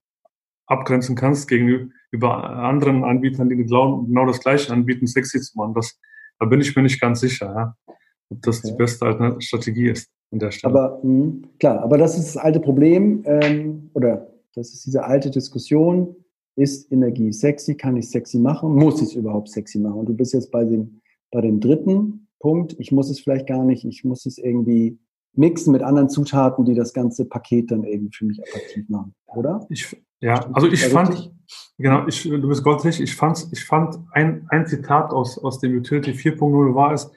abgrenzen 0.66 1.14
kannst 1.14 1.48
gegenüber 1.48 2.44
anderen 2.44 3.04
Anbietern, 3.04 3.48
die 3.48 3.56
genau 3.56 4.26
das 4.26 4.40
Gleiche 4.40 4.72
anbieten, 4.72 5.06
sexy 5.06 5.40
zu 5.40 5.56
machen. 5.56 5.74
Das, 5.74 5.98
da 6.40 6.46
bin 6.46 6.60
ich 6.60 6.74
mir 6.74 6.82
nicht 6.82 7.00
ganz 7.00 7.20
sicher, 7.20 7.46
ja, 7.46 7.94
ob 8.30 8.42
das 8.42 8.58
okay. 8.58 8.72
die 8.72 8.76
beste 8.76 9.36
Strategie 9.38 9.90
ist 9.90 10.10
an 10.32 10.40
der 10.40 10.50
Stelle. 10.50 10.74
Aber 10.74 11.00
mh, 11.04 11.48
klar, 11.60 11.82
aber 11.82 11.98
das 11.98 12.18
ist 12.18 12.34
das 12.34 12.36
alte 12.36 12.58
Problem 12.58 13.22
ähm, 13.26 13.90
oder 13.94 14.26
das 14.56 14.74
ist 14.74 14.86
diese 14.86 15.04
alte 15.04 15.30
Diskussion. 15.30 16.16
Ist 16.58 16.90
Energie 16.90 17.32
sexy? 17.32 17.76
Kann 17.76 17.96
ich 17.96 18.10
sexy 18.10 18.38
machen? 18.38 18.74
Muss 18.74 19.00
ich 19.00 19.10
es 19.10 19.14
überhaupt 19.14 19.48
sexy 19.48 19.78
machen? 19.78 20.00
Und 20.00 20.08
du 20.08 20.14
bist 20.14 20.34
jetzt 20.34 20.50
bei 20.50 20.64
dem, 20.64 21.00
bei 21.30 21.40
dem 21.40 21.60
dritten 21.60 22.26
Punkt. 22.40 22.74
Ich 22.78 22.90
muss 22.90 23.08
es 23.10 23.20
vielleicht 23.20 23.46
gar 23.46 23.64
nicht. 23.64 23.84
Ich 23.84 24.02
muss 24.02 24.26
es 24.26 24.38
irgendwie 24.38 24.98
mixen 25.34 25.72
mit 25.72 25.82
anderen 25.82 26.08
Zutaten, 26.08 26.64
die 26.64 26.74
das 26.74 26.92
ganze 26.92 27.24
Paket 27.24 27.70
dann 27.70 27.84
eben 27.84 28.10
für 28.10 28.24
mich 28.24 28.40
attraktiv 28.42 28.88
machen, 28.88 29.14
oder? 29.26 29.66
Ich, 29.70 29.96
ja, 30.20 30.50
also 30.52 30.66
ich 30.66 30.84
fand, 30.86 31.10
richtig? 31.10 31.30
genau, 31.78 32.06
ich, 32.08 32.24
du 32.24 32.48
bist 32.48 32.64
gottlich, 32.64 33.00
ich 33.00 33.14
fand, 33.14 33.46
ich 33.52 33.64
fand 33.64 33.96
ein, 34.10 34.46
ein 34.48 34.66
Zitat 34.66 35.12
aus, 35.12 35.38
aus 35.38 35.60
dem 35.60 35.76
Utility 35.76 36.10
4.0 36.10 36.74
war 36.74 36.92
es, 36.92 37.08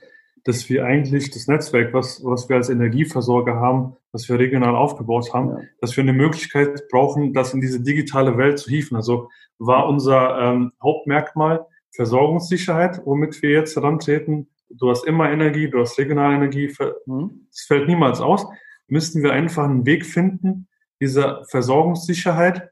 dass 0.44 0.70
wir 0.70 0.86
eigentlich 0.86 1.30
das 1.30 1.48
Netzwerk, 1.48 1.94
was, 1.94 2.24
was 2.24 2.50
wir 2.50 2.56
als 2.56 2.70
Energieversorger 2.70 3.56
haben, 3.56 3.96
was 4.12 4.28
wir 4.28 4.40
regional 4.40 4.76
aufgebaut 4.76 5.34
haben, 5.34 5.50
ja. 5.50 5.60
dass 5.80 5.96
wir 5.96 6.04
eine 6.04 6.14
Möglichkeit 6.14 6.88
brauchen, 6.90 7.34
das 7.34 7.54
in 7.54 7.62
diese 7.62 7.82
digitale 7.82 8.38
Welt 8.38 8.60
zu 8.60 8.70
hieven. 8.70 8.96
Also 8.96 9.30
war 9.60 9.88
unser 9.88 10.40
ähm, 10.40 10.72
Hauptmerkmal 10.82 11.66
Versorgungssicherheit, 11.92 13.02
womit 13.06 13.42
wir 13.42 13.52
jetzt 13.52 13.76
herantreten, 13.76 14.50
du 14.70 14.90
hast 14.90 15.06
immer 15.06 15.30
Energie, 15.30 15.70
du 15.70 15.80
hast 15.80 15.98
regionale 15.98 16.36
Energie, 16.36 16.74
mhm. 17.06 17.48
es 17.52 17.66
fällt 17.66 17.88
niemals 17.88 18.22
aus, 18.22 18.46
müssten 18.88 19.22
wir 19.24 19.34
einfach 19.34 19.66
einen 19.66 19.86
Weg 19.86 20.06
finden, 20.06 20.68
diese 21.00 21.44
Versorgungssicherheit 21.50 22.70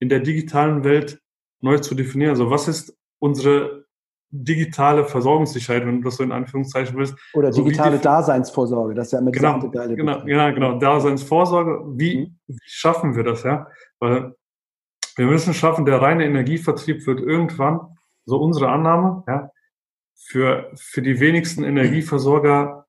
in 0.00 0.08
der 0.08 0.20
digitalen 0.20 0.84
Welt 0.84 1.20
neu 1.60 1.78
zu 1.78 1.94
definieren. 1.94 2.30
Also 2.30 2.50
was 2.50 2.68
ist 2.68 2.96
unsere 3.18 3.86
digitale 4.30 5.04
Versorgungssicherheit, 5.04 5.86
wenn 5.86 5.98
du 5.98 6.04
das 6.04 6.16
so 6.16 6.22
in 6.22 6.32
Anführungszeichen 6.32 6.96
willst. 6.96 7.14
Oder 7.34 7.50
digitale 7.50 7.96
so 7.96 8.02
Daseinsvorsorge, 8.02 8.94
das 8.94 9.06
ist 9.06 9.12
ja 9.12 9.20
mit 9.20 9.34
genau, 9.34 9.58
geile 9.70 9.96
genau, 9.96 10.24
genau, 10.24 10.52
genau, 10.52 10.78
Daseinsvorsorge. 10.78 11.82
Wie, 11.98 12.18
mhm. 12.18 12.38
wie 12.46 12.58
schaffen 12.64 13.16
wir 13.16 13.24
das, 13.24 13.42
ja? 13.42 13.68
Weil 14.00 14.34
wir 15.16 15.26
müssen 15.26 15.54
schaffen, 15.54 15.84
der 15.84 16.00
reine 16.00 16.24
Energievertrieb 16.24 17.06
wird 17.06 17.20
irgendwann, 17.20 17.80
so 18.24 18.38
unsere 18.38 18.68
Annahme, 18.68 19.24
ja, 19.26 19.50
für, 20.14 20.70
für 20.76 21.00
die 21.00 21.18
wenigsten 21.20 21.64
Energieversorger 21.64 22.86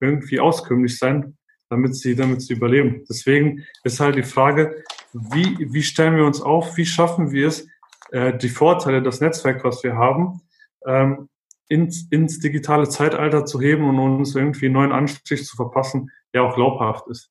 irgendwie 0.00 0.40
auskömmlich 0.40 0.98
sein, 0.98 1.36
damit 1.68 1.96
sie, 1.96 2.14
damit 2.14 2.42
sie 2.42 2.54
überleben. 2.54 3.04
Deswegen 3.08 3.64
ist 3.82 4.00
halt 4.00 4.16
die 4.16 4.22
Frage, 4.22 4.82
wie, 5.12 5.72
wie 5.72 5.82
stellen 5.82 6.16
wir 6.16 6.24
uns 6.24 6.40
auf, 6.40 6.76
wie 6.76 6.86
schaffen 6.86 7.32
wir 7.32 7.48
es, 7.48 7.66
äh, 8.12 8.36
die 8.36 8.48
Vorteile, 8.48 9.02
das 9.02 9.20
Netzwerk, 9.20 9.64
was 9.64 9.82
wir 9.82 9.96
haben, 9.96 10.40
ähm, 10.86 11.28
ins, 11.68 12.06
ins 12.10 12.40
digitale 12.40 12.88
Zeitalter 12.88 13.44
zu 13.44 13.60
heben 13.60 13.88
und 13.88 13.98
uns 13.98 14.34
irgendwie 14.34 14.66
einen 14.66 14.74
neuen 14.74 14.92
Anstrich 14.92 15.46
zu 15.46 15.56
verpassen, 15.56 16.10
der 16.34 16.44
auch 16.44 16.54
glaubhaft 16.54 17.06
ist. 17.08 17.30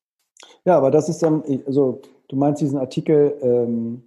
Ja, 0.64 0.76
aber 0.76 0.90
das 0.90 1.08
ist 1.08 1.22
dann, 1.22 1.42
also 1.66 2.00
du 2.28 2.36
meinst 2.36 2.62
diesen 2.62 2.78
Artikel 2.78 3.34
ähm, 3.42 4.02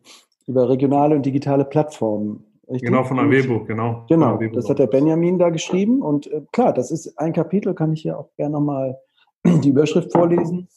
über 0.48 0.70
regionale 0.70 1.16
und 1.16 1.26
digitale 1.26 1.66
Plattformen. 1.66 2.44
Richtig? 2.70 2.90
Genau, 2.90 3.04
von 3.04 3.20
Avebo, 3.20 3.66
genau. 3.66 4.06
Genau, 4.08 4.38
das 4.38 4.70
hat 4.70 4.80
der 4.80 4.88
Benjamin 4.88 5.38
da 5.38 5.50
geschrieben. 5.50 6.02
Und 6.02 6.28
äh, 6.32 6.42
klar, 6.52 6.74
das 6.74 6.92
ist 6.92 7.20
ein 7.20 7.34
Kapitel, 7.34 7.74
kann 7.74 7.94
ich 7.94 8.02
hier 8.02 8.18
auch 8.18 8.30
gerne 8.36 8.54
nochmal 8.54 8.98
die 9.46 9.70
Überschrift 9.70 10.12
vorlesen. 10.12 10.68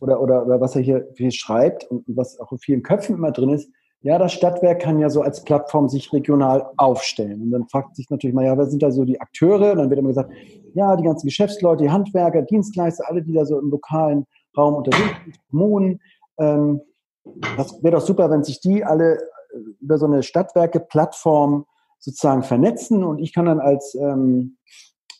Oder, 0.00 0.20
oder, 0.20 0.44
oder 0.44 0.60
was 0.60 0.76
er 0.76 0.82
hier, 0.82 1.08
hier 1.16 1.30
schreibt 1.30 1.84
und 1.84 2.04
was 2.08 2.38
auch 2.38 2.52
in 2.52 2.58
vielen 2.58 2.82
Köpfen 2.82 3.16
immer 3.16 3.30
drin 3.30 3.50
ist. 3.50 3.70
Ja, 4.06 4.18
das 4.18 4.34
Stadtwerk 4.34 4.82
kann 4.82 5.00
ja 5.00 5.10
so 5.10 5.22
als 5.22 5.42
Plattform 5.42 5.88
sich 5.88 6.12
regional 6.12 6.70
aufstellen. 6.76 7.42
Und 7.42 7.50
dann 7.50 7.66
fragt 7.66 7.96
sich 7.96 8.08
natürlich 8.08 8.36
mal, 8.36 8.44
ja, 8.44 8.56
wer 8.56 8.66
sind 8.66 8.80
da 8.80 8.92
so 8.92 9.04
die 9.04 9.20
Akteure? 9.20 9.72
Und 9.72 9.78
dann 9.78 9.90
wird 9.90 9.98
immer 9.98 10.10
gesagt, 10.10 10.30
ja, 10.74 10.94
die 10.94 11.02
ganzen 11.02 11.26
Geschäftsleute, 11.26 11.82
die 11.82 11.90
Handwerker, 11.90 12.42
Dienstleister, 12.42 13.02
alle, 13.08 13.20
die 13.20 13.32
da 13.32 13.44
so 13.44 13.58
im 13.58 13.68
lokalen 13.68 14.24
Raum 14.56 14.76
unterwegs 14.76 15.10
sind, 15.24 15.36
Kommunen. 15.50 16.00
Ähm, 16.38 16.82
das 17.56 17.82
wäre 17.82 17.96
doch 17.96 18.06
super, 18.06 18.30
wenn 18.30 18.44
sich 18.44 18.60
die 18.60 18.84
alle 18.84 19.16
äh, 19.16 19.58
über 19.80 19.98
so 19.98 20.06
eine 20.06 20.22
Stadtwerke-Plattform 20.22 21.66
sozusagen 21.98 22.44
vernetzen 22.44 23.02
und 23.02 23.18
ich 23.18 23.34
kann 23.34 23.46
dann 23.46 23.58
als, 23.58 23.96
ähm, 23.96 24.56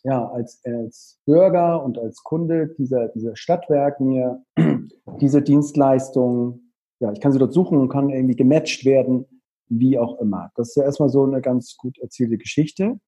ja, 0.04 0.28
als, 0.28 0.60
als 0.64 1.18
Bürger 1.26 1.82
und 1.82 1.98
als 1.98 2.22
Kunde 2.22 2.68
dieser, 2.78 3.08
dieser 3.08 3.34
Stadtwerk 3.34 3.98
mir 3.98 4.44
diese 5.20 5.42
Dienstleistung 5.42 6.60
ja, 7.00 7.12
ich 7.12 7.20
kann 7.20 7.32
sie 7.32 7.38
dort 7.38 7.52
suchen 7.52 7.78
und 7.78 7.88
kann 7.88 8.10
irgendwie 8.10 8.36
gematcht 8.36 8.84
werden, 8.84 9.26
wie 9.68 9.98
auch 9.98 10.18
immer. 10.20 10.50
Das 10.54 10.68
ist 10.70 10.76
ja 10.76 10.84
erstmal 10.84 11.08
so 11.08 11.24
eine 11.24 11.40
ganz 11.40 11.76
gut 11.76 11.98
erzählte 11.98 12.38
Geschichte. 12.38 12.98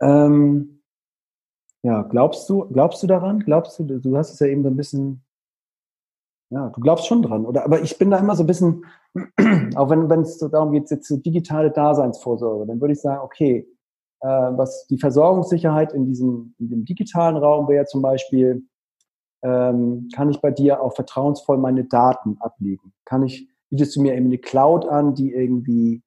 Ähm, 0.00 0.82
ja, 1.82 2.02
glaubst 2.02 2.48
du, 2.48 2.66
glaubst 2.68 3.02
du 3.02 3.06
daran? 3.06 3.40
Glaubst 3.40 3.78
du, 3.78 3.84
du 3.84 4.16
hast 4.16 4.32
es 4.32 4.40
ja 4.40 4.46
eben 4.46 4.62
so 4.62 4.70
ein 4.70 4.76
bisschen, 4.76 5.24
ja, 6.50 6.68
du 6.70 6.80
glaubst 6.80 7.06
schon 7.06 7.22
dran, 7.22 7.44
oder? 7.44 7.64
Aber 7.64 7.82
ich 7.82 7.98
bin 7.98 8.10
da 8.10 8.18
immer 8.18 8.36
so 8.36 8.44
ein 8.44 8.46
bisschen, 8.46 8.84
auch 9.76 9.90
wenn, 9.90 10.08
wenn 10.08 10.20
es 10.20 10.38
darum 10.38 10.72
geht, 10.72 10.90
jetzt 10.90 11.08
so 11.08 11.16
digitale 11.16 11.70
Daseinsvorsorge, 11.70 12.66
dann 12.66 12.80
würde 12.80 12.94
ich 12.94 13.00
sagen, 13.00 13.22
okay, 13.22 13.68
äh, 14.20 14.26
was 14.28 14.86
die 14.86 14.98
Versorgungssicherheit 14.98 15.92
in 15.92 16.06
diesem, 16.06 16.54
in 16.58 16.70
dem 16.70 16.84
digitalen 16.84 17.36
Raum 17.36 17.68
wäre 17.68 17.86
zum 17.86 18.00
Beispiel, 18.00 18.66
ähm, 19.44 20.08
kann 20.14 20.30
ich 20.30 20.40
bei 20.40 20.50
dir 20.50 20.82
auch 20.82 20.94
vertrauensvoll 20.94 21.58
meine 21.58 21.84
Daten 21.84 22.38
ablegen? 22.40 22.94
Kann 23.04 23.22
ich, 23.22 23.46
bietest 23.68 23.94
du 23.94 24.02
mir 24.02 24.14
eben 24.14 24.26
eine 24.26 24.38
Cloud 24.38 24.88
an, 24.88 25.14
die 25.14 25.32
irgendwie 25.32 26.02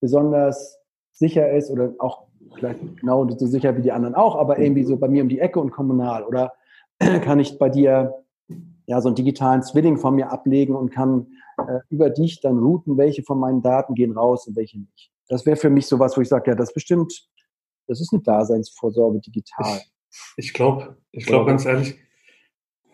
besonders 0.00 0.78
sicher 1.12 1.50
ist 1.50 1.70
oder 1.70 1.94
auch 1.98 2.28
vielleicht 2.54 2.78
genau 2.98 3.28
so 3.28 3.46
sicher 3.46 3.76
wie 3.76 3.82
die 3.82 3.92
anderen 3.92 4.14
auch, 4.14 4.36
aber 4.36 4.58
irgendwie 4.58 4.84
so 4.84 4.96
bei 4.96 5.08
mir 5.08 5.22
um 5.22 5.28
die 5.28 5.40
Ecke 5.40 5.58
und 5.60 5.72
kommunal? 5.72 6.24
Oder 6.24 6.52
kann 6.98 7.40
ich 7.40 7.58
bei 7.58 7.68
dir 7.68 8.14
ja 8.86 9.00
so 9.00 9.08
einen 9.08 9.16
digitalen 9.16 9.62
Zwilling 9.62 9.96
von 9.96 10.14
mir 10.14 10.30
ablegen 10.30 10.76
und 10.76 10.90
kann 10.90 11.26
äh, 11.58 11.80
über 11.90 12.08
dich 12.08 12.40
dann 12.40 12.58
routen, 12.58 12.96
welche 12.96 13.24
von 13.24 13.40
meinen 13.40 13.62
Daten 13.62 13.94
gehen 13.94 14.12
raus 14.12 14.46
und 14.46 14.54
welche 14.54 14.78
nicht? 14.78 15.10
Das 15.28 15.44
wäre 15.44 15.56
für 15.56 15.70
mich 15.70 15.88
sowas, 15.88 16.16
wo 16.16 16.20
ich 16.20 16.28
sage, 16.28 16.52
ja, 16.52 16.54
das 16.54 16.72
bestimmt, 16.72 17.28
das 17.88 18.00
ist 18.00 18.12
eine 18.12 18.22
Daseinsvorsorge 18.22 19.18
digital. 19.18 19.80
Ich, 20.36 20.46
ich 20.46 20.54
glaube, 20.54 20.96
ich 21.10 21.26
glaube 21.26 21.46
ganz 21.46 21.64
ehrlich, 21.64 21.98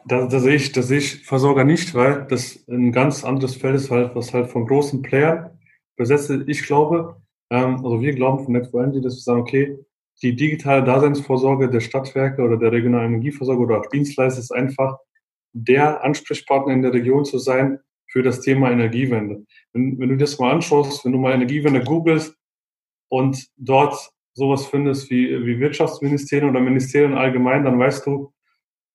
da, 0.07 0.27
da, 0.27 0.39
sehe 0.41 0.57
ich, 0.57 0.73
da 0.73 0.83
sehe 0.83 0.99
ich 0.99 1.25
Versorger 1.25 1.65
nicht, 1.65 1.95
weil 1.95 2.27
das 2.29 2.67
ein 2.69 2.93
ganz 2.93 3.25
anderes 3.25 3.57
Feld 3.57 3.77
ist, 3.77 3.91
halt, 3.91 4.15
was 4.15 4.33
halt 4.33 4.51
von 4.51 4.67
großen 4.67 5.03
Playern 5.03 5.51
besetzt 5.97 6.31
ist. 6.31 6.49
Ich 6.49 6.65
glaube, 6.65 7.17
ähm, 7.51 7.77
also 7.77 8.01
wir 8.01 8.15
glauben 8.15 8.45
von 8.45 8.53
Network 8.53 8.85
Energy, 8.85 9.01
dass 9.01 9.15
wir 9.15 9.21
sagen, 9.21 9.41
okay, 9.41 9.79
die 10.23 10.37
digitale 10.37 10.85
Daseinsvorsorge 10.85 11.69
der 11.69 11.81
Stadtwerke 11.81 12.43
oder 12.43 12.57
der 12.57 12.73
regionalen 12.73 13.15
Energieversorger 13.15 13.63
oder 13.63 13.81
auch 13.81 13.87
Dienstleister 13.87 14.41
ist 14.41 14.53
einfach 14.53 14.99
der 15.53 16.03
Ansprechpartner 16.05 16.73
in 16.73 16.83
der 16.83 16.93
Region 16.93 17.25
zu 17.25 17.39
sein 17.39 17.79
für 18.11 18.23
das 18.23 18.41
Thema 18.41 18.71
Energiewende. 18.71 19.45
Wenn, 19.73 19.99
wenn 19.99 20.11
du 20.11 20.17
das 20.17 20.39
mal 20.39 20.53
anschaust, 20.53 21.05
wenn 21.05 21.13
du 21.13 21.19
mal 21.19 21.35
Energiewende 21.35 21.83
googelst 21.83 22.35
und 23.09 23.49
dort 23.57 24.13
sowas 24.35 24.67
findest 24.67 25.11
wie, 25.11 25.29
wie 25.45 25.61
Wirtschaftsministerien 25.61 26.49
oder 26.49 26.61
Ministerien 26.61 27.15
allgemein, 27.15 27.65
dann 27.65 27.79
weißt 27.79 28.07
du, 28.07 28.33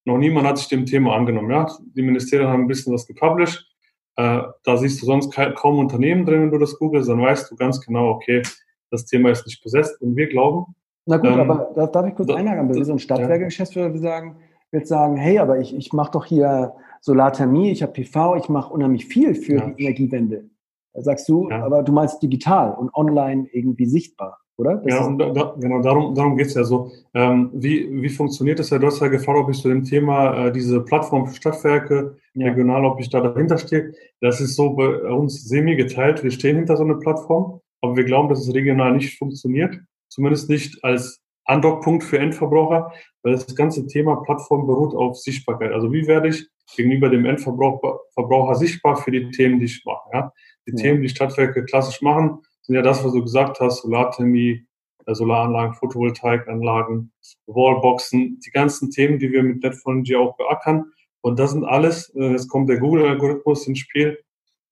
noch 0.08 0.18
niemand 0.18 0.48
hat 0.48 0.58
sich 0.58 0.70
dem 0.70 0.86
Thema 0.86 1.16
angenommen. 1.16 1.52
Ja? 1.52 1.68
Die 1.96 2.02
Ministerien 2.02 2.48
haben 2.48 2.62
ein 2.62 2.68
bisschen 2.68 2.94
was 2.94 3.06
gepublished. 3.06 3.68
Äh, 4.16 4.42
da 4.64 4.78
siehst 4.78 5.02
du 5.02 5.06
sonst 5.06 5.32
kaum 5.56 5.80
Unternehmen 5.80 6.26
drin, 6.26 6.44
wenn 6.44 6.52
du 6.52 6.58
das 6.58 6.80
googelst, 6.80 7.10
dann 7.10 7.22
weißt 7.22 7.52
du 7.52 7.56
ganz 7.56 7.82
genau, 7.86 8.12
okay, 8.12 8.42
das 8.90 9.06
Thema 9.06 9.30
ist 9.30 9.46
nicht 9.46 9.62
besetzt. 9.62 10.02
Und 10.02 10.16
wir 10.16 10.28
glauben. 10.28 10.74
Na 11.06 11.18
gut, 11.18 11.30
ähm, 11.30 11.40
aber 11.42 11.72
da, 11.76 11.88
darf 11.88 12.08
ich 12.08 12.16
kurz 12.16 12.30
einhaken? 12.30 12.74
Wenn 12.74 12.84
so 12.84 12.94
ein 12.94 13.00
Stadtwerke-Geschäftsführer 13.00 13.90
ja. 13.90 13.98
sagen, 13.98 14.38
wird 14.72 14.88
sagen, 14.88 15.18
hey, 15.18 15.40
aber 15.40 15.60
ich, 15.60 15.76
ich 15.76 15.92
mache 15.92 16.12
doch 16.12 16.26
hier 16.26 16.74
Solarthermie, 17.02 17.72
ich 17.72 17.84
habe 17.84 17.92
PV, 17.92 18.38
ich 18.38 18.50
mache 18.50 18.74
unheimlich 18.74 19.06
viel 19.06 19.36
für 19.36 19.58
ja. 19.58 19.70
die 19.70 19.84
Energiewende. 19.84 20.50
Da 20.94 21.02
sagst 21.02 21.28
du, 21.28 21.50
ja. 21.50 21.64
aber 21.64 21.84
du 21.84 21.92
meinst 21.92 22.24
digital 22.24 22.74
und 22.74 22.94
online 22.96 23.48
irgendwie 23.52 23.86
sichtbar 23.86 24.40
oder? 24.58 24.78
Das 24.78 24.94
ja, 24.94 25.06
und 25.06 25.20
da, 25.20 25.56
genau, 25.60 25.82
darum, 25.82 26.16
darum 26.16 26.36
geht 26.36 26.48
es 26.48 26.56
ja 26.56 26.64
so. 26.64 26.92
Ähm, 27.14 27.52
wie, 27.54 27.90
wie 28.02 28.10
funktioniert 28.10 28.60
das 28.60 28.72
ja? 28.72 28.80
Du 28.80 28.88
hast 28.88 29.00
ja 29.00 29.08
gefragt, 29.08 29.40
ob 29.40 29.50
ich 29.50 29.62
zu 29.62 29.70
dem 29.70 29.84
Thema 29.84 30.48
äh, 30.48 30.52
diese 30.52 30.82
Plattform 30.82 31.28
für 31.28 31.36
Stadtwerke 31.36 32.18
ja. 32.34 32.48
regional, 32.48 32.86
ob 32.86 33.00
ich 33.00 33.10
da 33.10 33.22
dahinter 33.22 33.58
stehe. 33.58 33.94
Das 34.20 34.42
ist 34.42 34.56
so 34.56 34.72
bei 34.72 34.88
uns 35.12 35.48
semi 35.48 35.76
geteilt. 35.76 36.24
Wir 36.24 36.32
stehen 36.32 36.58
hinter 36.58 36.76
so 36.76 36.84
einer 36.84 36.96
Plattform, 36.96 37.62
aber 37.82 37.96
wir 37.96 38.04
glauben, 38.04 38.30
dass 38.30 38.40
es 38.40 38.54
regional 38.54 38.94
nicht 38.94 39.18
funktioniert. 39.18 39.80
Zumindest 40.10 40.50
nicht 40.50 40.84
als 40.84 41.22
Andockpunkt 41.46 42.04
für 42.04 42.20
Endverbraucher, 42.20 42.92
weil 43.24 43.34
das 43.34 43.56
ganze 43.56 43.88
Thema 43.88 44.18
Plattform 44.18 44.68
beruht 44.68 44.96
auf 44.96 45.18
Sichtbarkeit. 45.18 45.72
Also 45.72 45.94
wie 45.94 46.08
werde 46.08 46.30
ich 46.30 46.48
gegenüber 46.76 47.10
dem 47.10 47.26
Endverbraucher 47.26 48.56
sichtbar 48.56 48.98
für 48.98 49.12
die 49.12 49.30
Themen, 49.32 49.60
die 49.60 49.66
ich 49.66 49.84
mache? 49.86 50.10
Ja? 50.14 50.34
Die 50.68 50.72
ja. 50.72 50.78
Themen, 50.78 51.02
die 51.02 51.10
Stadtwerke 51.10 51.64
klassisch 51.64 52.02
machen, 52.02 52.40
sind 52.68 52.76
ja 52.76 52.82
das, 52.82 53.04
was 53.04 53.14
du 53.14 53.22
gesagt 53.22 53.60
hast, 53.60 53.82
Solarthermie, 53.82 54.66
äh, 55.06 55.16
Solaranlagen, 55.16 55.74
Photovoltaikanlagen, 55.76 57.12
Wallboxen, 57.48 58.40
die 58.46 58.52
ganzen 58.52 58.92
Themen, 58.92 59.20
die 59.20 59.32
wir 59.32 59.42
mit 59.42 59.64
NetFonology 59.64 60.16
auch 60.18 60.36
beackern. 60.36 60.92
Und 61.22 61.40
das 61.40 61.52
sind 61.52 61.64
alles, 61.64 62.14
äh, 62.16 62.32
jetzt 62.32 62.50
kommt 62.50 62.70
der 62.70 62.80
Google-Algorithmus 62.80 63.68
ins 63.68 63.80
Spiel, 63.80 64.20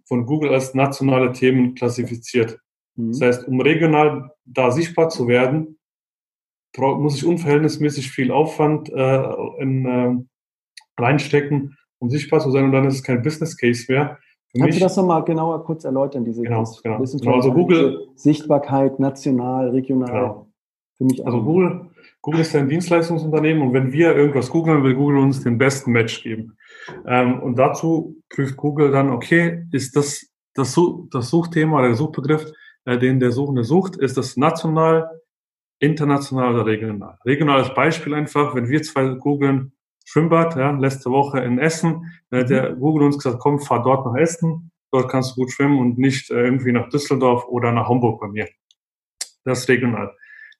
von 0.07 0.25
Google 0.25 0.53
als 0.53 0.75
nationale 0.75 1.31
Themen 1.31 1.73
klassifiziert. 1.73 2.59
Mhm. 2.95 3.11
Das 3.13 3.21
heißt, 3.21 3.47
um 3.47 3.59
regional 3.61 4.31
da 4.43 4.71
sichtbar 4.71 5.09
zu 5.09 5.27
werden, 5.27 5.79
muss 6.77 7.15
ich 7.15 7.25
unverhältnismäßig 7.25 8.11
viel 8.11 8.31
Aufwand 8.31 8.89
äh, 8.89 9.33
in, 9.59 9.85
äh, 9.85 11.01
reinstecken, 11.01 11.77
um 11.99 12.09
sichtbar 12.09 12.41
zu 12.41 12.51
sein. 12.51 12.65
Und 12.65 12.73
dann 12.73 12.85
ist 12.85 12.95
es 12.95 13.03
kein 13.03 13.21
Business 13.21 13.55
Case 13.57 13.85
mehr, 13.87 14.19
Kannst 14.57 14.77
du 14.77 14.83
das 14.83 14.95
nochmal 14.97 15.23
genauer 15.23 15.63
kurz 15.63 15.83
erläutern, 15.83 16.23
diese 16.23 16.41
genau, 16.41 16.63
genau. 16.83 17.03
genau 17.03 17.33
also 17.35 17.51
Google, 17.51 18.07
Sichtbarkeit, 18.15 18.99
national, 18.99 19.69
regional? 19.69 20.11
Genau. 20.11 20.47
Für 20.97 21.03
mich 21.03 21.25
also 21.25 21.43
Google, 21.43 21.89
Google 22.21 22.39
ist 22.39 22.53
ja 22.53 22.61
ein 22.61 22.69
Dienstleistungsunternehmen 22.69 23.63
und 23.63 23.73
wenn 23.73 23.91
wir 23.91 24.15
irgendwas 24.15 24.49
googeln, 24.49 24.83
will 24.83 24.95
Google 24.95 25.17
uns 25.17 25.43
den 25.43 25.57
besten 25.57 25.91
Match 25.91 26.23
geben. 26.23 26.57
Ähm, 27.05 27.41
und 27.41 27.57
dazu 27.57 28.15
prüft 28.29 28.55
Google 28.55 28.91
dann, 28.91 29.09
okay, 29.09 29.65
ist 29.71 29.95
das 29.95 30.31
das, 30.55 30.73
Such, 30.73 31.07
das 31.11 31.29
Suchthema 31.29 31.77
oder 31.77 31.89
der 31.89 31.95
Suchbegriff, 31.95 32.51
äh, 32.85 32.97
den 32.97 33.19
der 33.19 33.31
Suchende 33.31 33.63
sucht, 33.63 33.97
ist 33.97 34.17
das 34.17 34.37
national, 34.37 35.21
international 35.79 36.55
oder 36.55 36.65
regional? 36.65 37.17
Regionales 37.25 37.73
Beispiel 37.73 38.15
einfach, 38.15 38.55
wenn 38.55 38.69
wir 38.69 38.81
zwei 38.81 39.05
googeln, 39.15 39.73
Schwimmbad, 40.05 40.55
ja, 40.55 40.71
letzte 40.71 41.09
Woche 41.09 41.39
in 41.39 41.59
Essen. 41.59 42.11
Da 42.29 42.37
hat 42.37 42.49
der 42.49 42.75
mhm. 42.75 42.79
Google 42.79 43.07
uns 43.07 43.17
gesagt, 43.17 43.39
komm, 43.39 43.59
fahr 43.59 43.83
dort 43.83 44.05
nach 44.05 44.15
Essen, 44.15 44.71
dort 44.91 45.09
kannst 45.09 45.31
du 45.31 45.41
gut 45.41 45.51
schwimmen 45.51 45.79
und 45.79 45.97
nicht 45.97 46.31
äh, 46.31 46.45
irgendwie 46.45 46.71
nach 46.71 46.89
Düsseldorf 46.89 47.45
oder 47.47 47.71
nach 47.71 47.89
Hamburg 47.89 48.21
bei 48.21 48.27
mir. 48.27 48.47
Das 49.43 49.59
ist 49.59 49.69
regional. 49.69 50.15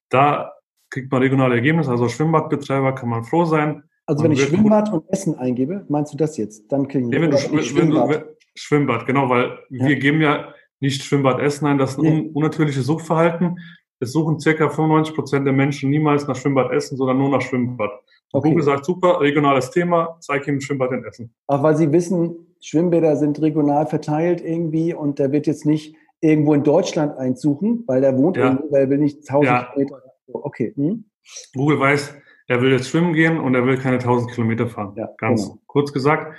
Da 0.10 0.52
kriegt 0.90 1.12
man 1.12 1.22
regionale 1.22 1.56
Ergebnisse, 1.56 1.92
also 1.92 2.10
Schwimmbadbetreiber 2.10 2.94
kann 2.94 3.10
man 3.10 3.24
froh 3.24 3.46
sein. 3.46 3.84
Also 4.08 4.24
wenn 4.24 4.32
ich 4.32 4.44
Schwimmbad 4.44 4.92
und 4.92 5.10
Essen 5.10 5.38
eingebe, 5.38 5.86
meinst 5.90 6.14
du 6.14 6.18
das 6.18 6.38
jetzt? 6.38 6.72
Dann 6.72 6.88
kriegen 6.88 7.12
wir 7.12 7.30
du, 7.30 7.38
Schwimmbad. 7.38 8.12
Du, 8.12 8.36
Schwimmbad, 8.56 9.06
genau, 9.06 9.30
weil 9.30 9.58
ja. 9.70 9.88
wir 9.88 9.96
geben 9.96 10.22
ja 10.22 10.54
nicht 10.80 11.04
Schwimmbad 11.04 11.40
Essen 11.40 11.66
ein, 11.68 11.78
das 11.78 11.92
ist 11.92 11.98
ein 12.00 12.04
nee. 12.04 12.32
unnatürliches 12.34 12.86
Suchverhalten. 12.86 13.58
Es 14.00 14.12
suchen 14.12 14.40
circa 14.40 14.70
95 14.70 15.16
Prozent 15.16 15.46
der 15.46 15.54
Menschen 15.54 15.90
niemals 15.90 16.28
nach 16.28 16.36
Schwimmbad 16.36 16.72
Essen, 16.72 16.98
sondern 16.98 17.18
nur 17.18 17.30
nach 17.30 17.42
Schwimmbad. 17.42 17.92
Okay. 18.32 18.50
Google 18.50 18.64
sagt, 18.64 18.86
super, 18.86 19.22
regionales 19.22 19.72
Thema, 19.72 20.18
zeig 20.20 20.48
ihm 20.48 20.56
ein 20.56 20.62
Schwimmbad 20.62 20.92
in 20.92 21.06
Essen. 21.06 21.34
Auch 21.48 21.64
weil 21.64 21.78
sie 21.78 21.92
wissen, 21.92 22.56
Schwimmbäder 22.62 23.16
sind 23.16 23.42
regional 23.42 23.86
verteilt 23.86 24.42
irgendwie 24.42 24.94
und 24.94 25.20
der 25.20 25.32
wird 25.32 25.48
jetzt 25.48 25.66
nicht 25.66 25.96
irgendwo 26.22 26.54
in 26.54 26.64
Deutschland 26.64 27.18
einsuchen, 27.18 27.84
weil 27.88 28.02
der 28.02 28.18
wohnt 28.18 28.38
ja. 28.38 28.46
irgendwo, 28.46 28.72
weil 28.72 28.82
er 28.82 28.90
will 28.90 28.98
nicht 28.98 29.20
1000 29.30 29.46
ja. 29.46 29.64
Kilometer. 29.74 30.02
Okay. 30.28 30.74
Hm? 30.76 31.06
Google 31.54 31.80
weiß, 31.80 32.16
er 32.48 32.62
will 32.62 32.72
jetzt 32.72 32.90
schwimmen 32.90 33.14
gehen 33.14 33.40
und 33.40 33.56
er 33.56 33.66
will 33.66 33.78
keine 33.78 33.96
1000 33.96 34.32
Kilometer 34.32 34.68
fahren. 34.68 34.94
Ja, 34.96 35.10
Ganz 35.18 35.44
genau. 35.44 35.60
kurz 35.68 35.94
gesagt. 35.94 36.36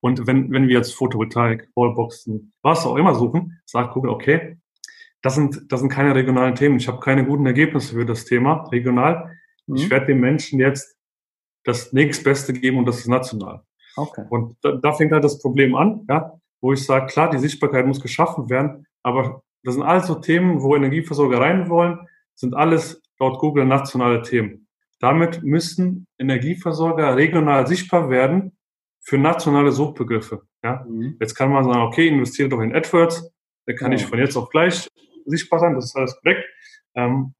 Und 0.00 0.26
wenn, 0.26 0.52
wenn 0.52 0.68
wir 0.68 0.76
jetzt 0.76 0.94
Photovoltaik, 0.94 1.68
Wallboxen, 1.74 2.52
was 2.62 2.86
auch 2.86 2.96
immer 2.96 3.14
suchen, 3.14 3.60
sagt 3.64 3.94
Google, 3.94 4.10
okay, 4.10 4.58
das 5.22 5.34
sind, 5.34 5.72
das 5.72 5.80
sind 5.80 5.88
keine 5.88 6.14
regionalen 6.14 6.54
Themen. 6.54 6.76
Ich 6.76 6.88
habe 6.88 7.00
keine 7.00 7.24
guten 7.24 7.46
Ergebnisse 7.46 7.94
für 7.94 8.06
das 8.06 8.24
Thema 8.24 8.68
regional. 8.70 9.36
Mhm. 9.66 9.76
Ich 9.76 9.90
werde 9.90 10.06
den 10.06 10.20
Menschen 10.20 10.60
jetzt 10.60 10.96
das 11.64 11.92
nächstbeste 11.92 12.52
geben 12.52 12.78
und 12.78 12.86
das 12.86 12.98
ist 12.98 13.08
national. 13.08 13.62
Okay. 13.96 14.24
Und 14.30 14.56
da, 14.62 14.72
da 14.72 14.92
fängt 14.92 15.12
halt 15.12 15.24
das 15.24 15.38
Problem 15.40 15.74
an, 15.74 16.06
ja, 16.08 16.38
wo 16.60 16.72
ich 16.72 16.84
sage, 16.84 17.06
klar, 17.06 17.30
die 17.30 17.38
Sichtbarkeit 17.38 17.86
muss 17.86 18.00
geschaffen 18.00 18.48
werden, 18.50 18.86
aber 19.02 19.42
das 19.64 19.74
sind 19.74 19.82
alles 19.82 20.06
so 20.06 20.14
Themen, 20.16 20.62
wo 20.62 20.76
Energieversorger 20.76 21.40
rein 21.40 21.68
wollen, 21.68 21.98
sind 22.34 22.54
alles 22.54 23.02
laut 23.18 23.38
Google 23.40 23.66
nationale 23.66 24.22
Themen. 24.22 24.68
Damit 25.00 25.42
müssen 25.42 26.06
Energieversorger 26.18 27.16
regional 27.16 27.66
sichtbar 27.66 28.10
werden 28.10 28.56
für 29.00 29.18
nationale 29.18 29.72
Suchbegriffe. 29.72 30.42
Ja? 30.62 30.84
Mhm. 30.88 31.16
Jetzt 31.20 31.34
kann 31.34 31.50
man 31.50 31.64
sagen, 31.64 31.80
okay, 31.80 32.08
investiere 32.08 32.48
doch 32.48 32.60
in 32.60 32.74
AdWords, 32.74 33.30
da 33.66 33.72
kann 33.72 33.92
ja. 33.92 33.98
ich 33.98 34.06
von 34.06 34.18
jetzt 34.18 34.36
auf 34.36 34.50
gleich 34.50 34.88
sichtbar 35.26 35.60
sein, 35.60 35.74
das 35.74 35.86
ist 35.86 35.96
alles 35.96 36.16
korrekt. 36.20 36.44
Ähm, 36.94 37.34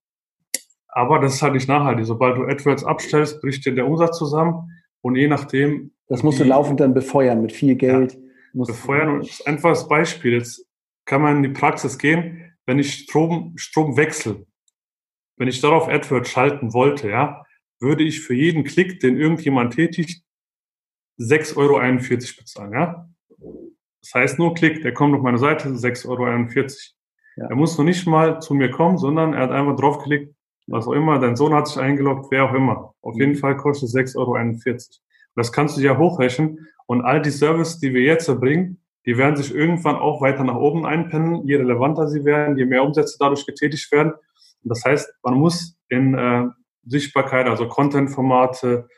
aber 0.89 1.19
das 1.19 1.35
ist 1.35 1.43
halt 1.43 1.55
nicht 1.55 1.69
nachhaltig. 1.69 2.07
Sobald 2.07 2.39
du 2.39 2.45
AdWords 2.45 2.85
abstellst, 2.85 3.41
bricht 3.43 3.67
dir 3.67 3.75
der 3.75 3.87
Umsatz 3.87 4.19
zusammen 4.19 4.71
und 5.03 5.17
je 5.17 5.29
nachdem. 5.29 5.93
Das 6.09 6.23
musst 6.23 6.41
du 6.41 6.45
laufend 6.45 6.81
dann 6.81 6.95
befeuern 6.95 7.43
mit 7.43 7.53
viel 7.53 7.75
Geld. 7.75 8.15
Ja, 8.55 8.65
befeuern 8.65 9.09
und 9.11 9.21
das 9.21 9.41
ist 9.41 9.47
einfach 9.47 9.71
das 9.71 9.89
Beispiel. 9.89 10.33
Jetzt 10.33 10.67
kann 11.05 11.21
man 11.21 11.37
in 11.37 11.43
die 11.43 11.49
Praxis 11.51 11.99
gehen, 11.99 12.55
wenn 12.65 12.79
ich 12.79 12.95
Strom, 12.95 13.53
Strom 13.57 13.97
wechsle, 13.97 14.47
wenn 15.37 15.49
ich 15.49 15.61
darauf 15.61 15.89
AdWords 15.89 16.31
schalten 16.31 16.73
wollte, 16.73 17.11
ja, 17.11 17.45
würde 17.79 18.03
ich 18.03 18.21
für 18.21 18.35
jeden 18.35 18.65
Klick, 18.65 19.01
den 19.01 19.19
irgendjemand 19.19 19.75
tätigt, 19.75 20.23
6,41 21.21 21.57
Euro 21.57 21.79
bezahlen, 22.39 22.73
ja. 22.73 23.09
Das 24.03 24.15
heißt 24.15 24.39
nur 24.39 24.55
Klick, 24.55 24.83
der 24.83 24.95
kommt 24.95 25.15
auf 25.15 25.23
meine 25.23 25.39
Seite, 25.39 25.69
6,41 25.69 26.09
Euro. 26.09 26.96
Ja. 27.37 27.47
Er 27.49 27.57
muss 27.57 27.77
noch 27.77 27.85
nicht 27.85 28.07
mal 28.07 28.41
zu 28.41 28.55
mir 28.55 28.71
kommen, 28.71 28.99
sondern 28.99 29.35
er 29.35 29.43
hat 29.43 29.51
einfach 29.51 29.77
draufgeklickt, 29.77 30.35
was 30.67 30.89
auch 30.89 30.93
immer, 30.93 31.19
dein 31.19 31.37
Sohn 31.37 31.55
hat 31.55 31.69
sich 31.69 31.79
eingeloggt, 31.79 32.27
wer 32.31 32.45
auch 32.45 32.55
immer. 32.55 32.95
Auf 33.03 33.15
mhm. 33.15 33.21
jeden 33.21 33.35
Fall 33.37 33.57
kostet 33.57 33.91
6,41 33.91 34.17
Euro. 34.17 34.37
Das 35.37 35.53
kannst 35.53 35.77
du 35.77 35.83
ja 35.83 35.99
hochrechnen 35.99 36.67
und 36.87 37.03
all 37.03 37.21
die 37.21 37.31
Services, 37.31 37.79
die 37.79 37.93
wir 37.93 38.03
jetzt 38.03 38.29
erbringen, 38.29 38.81
die 39.05 39.17
werden 39.17 39.37
sich 39.37 39.55
irgendwann 39.55 39.97
auch 39.97 40.21
weiter 40.21 40.43
nach 40.43 40.57
oben 40.57 40.85
einpennen, 40.85 41.47
je 41.47 41.57
relevanter 41.57 42.09
sie 42.09 42.25
werden, 42.25 42.57
je 42.57 42.65
mehr 42.65 42.83
Umsätze 42.83 43.17
dadurch 43.21 43.47
getätigt 43.47 43.93
werden. 43.93 44.13
Und 44.13 44.69
das 44.69 44.85
heißt, 44.85 45.15
man 45.23 45.35
muss 45.35 45.79
in 45.89 46.15
äh, 46.15 46.47
Sichtbarkeit, 46.85 47.47
also 47.47 47.69
Content-Formate, 47.69 48.89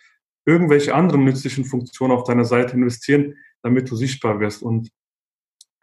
irgendwelche 0.46 0.94
anderen 0.94 1.24
nützlichen 1.24 1.66
Funktionen 1.66 2.12
auf 2.12 2.24
deiner 2.24 2.46
Seite 2.46 2.74
investieren, 2.74 3.34
damit 3.62 3.90
du 3.90 3.96
sichtbar 3.96 4.40
wirst. 4.40 4.62
Und 4.62 4.88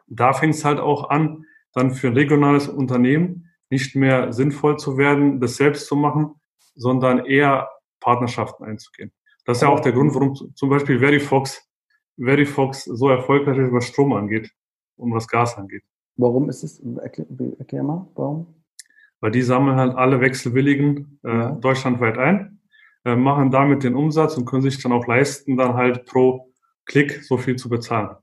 da 0.07 0.33
fängt 0.33 0.55
es 0.55 0.65
halt 0.65 0.79
auch 0.79 1.11
an, 1.11 1.45
dann 1.75 1.91
für 1.91 2.07
ein 2.07 2.13
regionales 2.13 2.67
Unternehmen 2.67 3.51
nicht 3.69 3.95
mehr 3.95 4.33
sinnvoll 4.33 4.77
zu 4.77 4.97
werden, 4.97 5.39
das 5.39 5.57
selbst 5.57 5.87
zu 5.87 5.95
machen, 5.95 6.35
sondern 6.75 7.25
eher 7.25 7.69
Partnerschaften 7.99 8.63
einzugehen. 8.63 9.11
Das 9.45 9.57
ist 9.57 9.61
ja 9.61 9.69
auch 9.69 9.79
der 9.79 9.91
Grund, 9.91 10.13
warum 10.15 10.33
zum 10.33 10.69
Beispiel 10.69 10.99
Verifox, 10.99 11.69
Verifox 12.17 12.85
so 12.85 13.09
erfolgreich 13.09 13.57
ist, 13.57 13.71
was 13.71 13.87
Strom 13.87 14.13
angeht 14.13 14.51
und 14.95 15.13
was 15.13 15.27
Gas 15.27 15.57
angeht. 15.57 15.83
Warum 16.17 16.49
ist 16.49 16.63
es? 16.63 16.79
Erklär, 16.79 17.27
erklär 17.59 17.83
mal, 17.83 18.07
warum? 18.15 18.47
Weil 19.19 19.31
die 19.31 19.41
sammeln 19.41 19.75
halt 19.75 19.95
alle 19.95 20.21
Wechselwilligen 20.21 21.19
äh, 21.23 21.29
ja. 21.29 21.51
deutschlandweit 21.51 22.17
ein, 22.17 22.61
äh, 23.03 23.15
machen 23.15 23.51
damit 23.51 23.83
den 23.83 23.95
Umsatz 23.95 24.37
und 24.37 24.45
können 24.45 24.61
sich 24.61 24.81
dann 24.81 24.91
auch 24.91 25.07
leisten, 25.07 25.57
dann 25.57 25.73
halt 25.73 26.05
pro 26.05 26.53
Klick 26.85 27.23
so 27.23 27.37
viel 27.37 27.55
zu 27.55 27.69
bezahlen. 27.69 28.15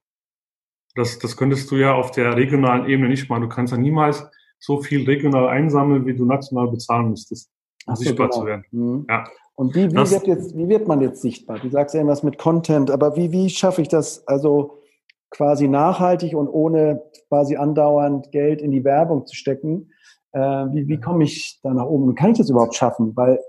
Das, 0.94 1.18
das 1.18 1.36
könntest 1.36 1.70
du 1.70 1.76
ja 1.76 1.94
auf 1.94 2.10
der 2.10 2.36
regionalen 2.36 2.86
Ebene 2.86 3.08
nicht 3.08 3.28
machen. 3.28 3.42
Du 3.42 3.48
kannst 3.48 3.72
ja 3.72 3.78
niemals 3.78 4.24
so 4.58 4.80
viel 4.80 5.04
regional 5.04 5.48
einsammeln, 5.48 6.06
wie 6.06 6.14
du 6.14 6.24
national 6.24 6.68
bezahlen 6.68 7.10
müsstest, 7.10 7.50
um 7.86 7.96
so, 7.96 8.04
sichtbar 8.04 8.28
genau. 8.28 8.40
zu 8.40 8.46
werden. 8.46 8.64
Mhm. 8.70 9.06
Ja. 9.08 9.24
Und 9.54 9.74
wie, 9.74 9.90
wie, 9.90 10.10
wird 10.10 10.26
jetzt, 10.26 10.56
wie 10.56 10.68
wird 10.68 10.88
man 10.88 11.00
jetzt 11.00 11.20
sichtbar? 11.20 11.58
Du 11.58 11.68
sagst 11.68 11.94
ja 11.94 12.00
irgendwas 12.00 12.22
mit 12.22 12.38
Content, 12.38 12.90
aber 12.90 13.16
wie, 13.16 13.32
wie 13.32 13.50
schaffe 13.50 13.82
ich 13.82 13.88
das 13.88 14.26
also 14.26 14.82
quasi 15.30 15.68
nachhaltig 15.68 16.34
und 16.34 16.48
ohne 16.48 17.02
quasi 17.28 17.56
andauernd 17.56 18.30
Geld 18.32 18.62
in 18.62 18.70
die 18.70 18.84
Werbung 18.84 19.26
zu 19.26 19.34
stecken? 19.34 19.90
Äh, 20.32 20.40
wie, 20.40 20.88
wie 20.88 21.00
komme 21.00 21.24
ich 21.24 21.60
da 21.62 21.74
nach 21.74 21.84
oben? 21.84 22.14
Kann 22.14 22.32
ich 22.32 22.38
das 22.38 22.50
überhaupt 22.50 22.74
schaffen? 22.74 23.14
Weil 23.14 23.40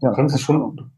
ja, 0.00 0.10
du 0.10 0.16
kannst 0.16 0.34
es 0.34 0.40
schon, 0.40 0.90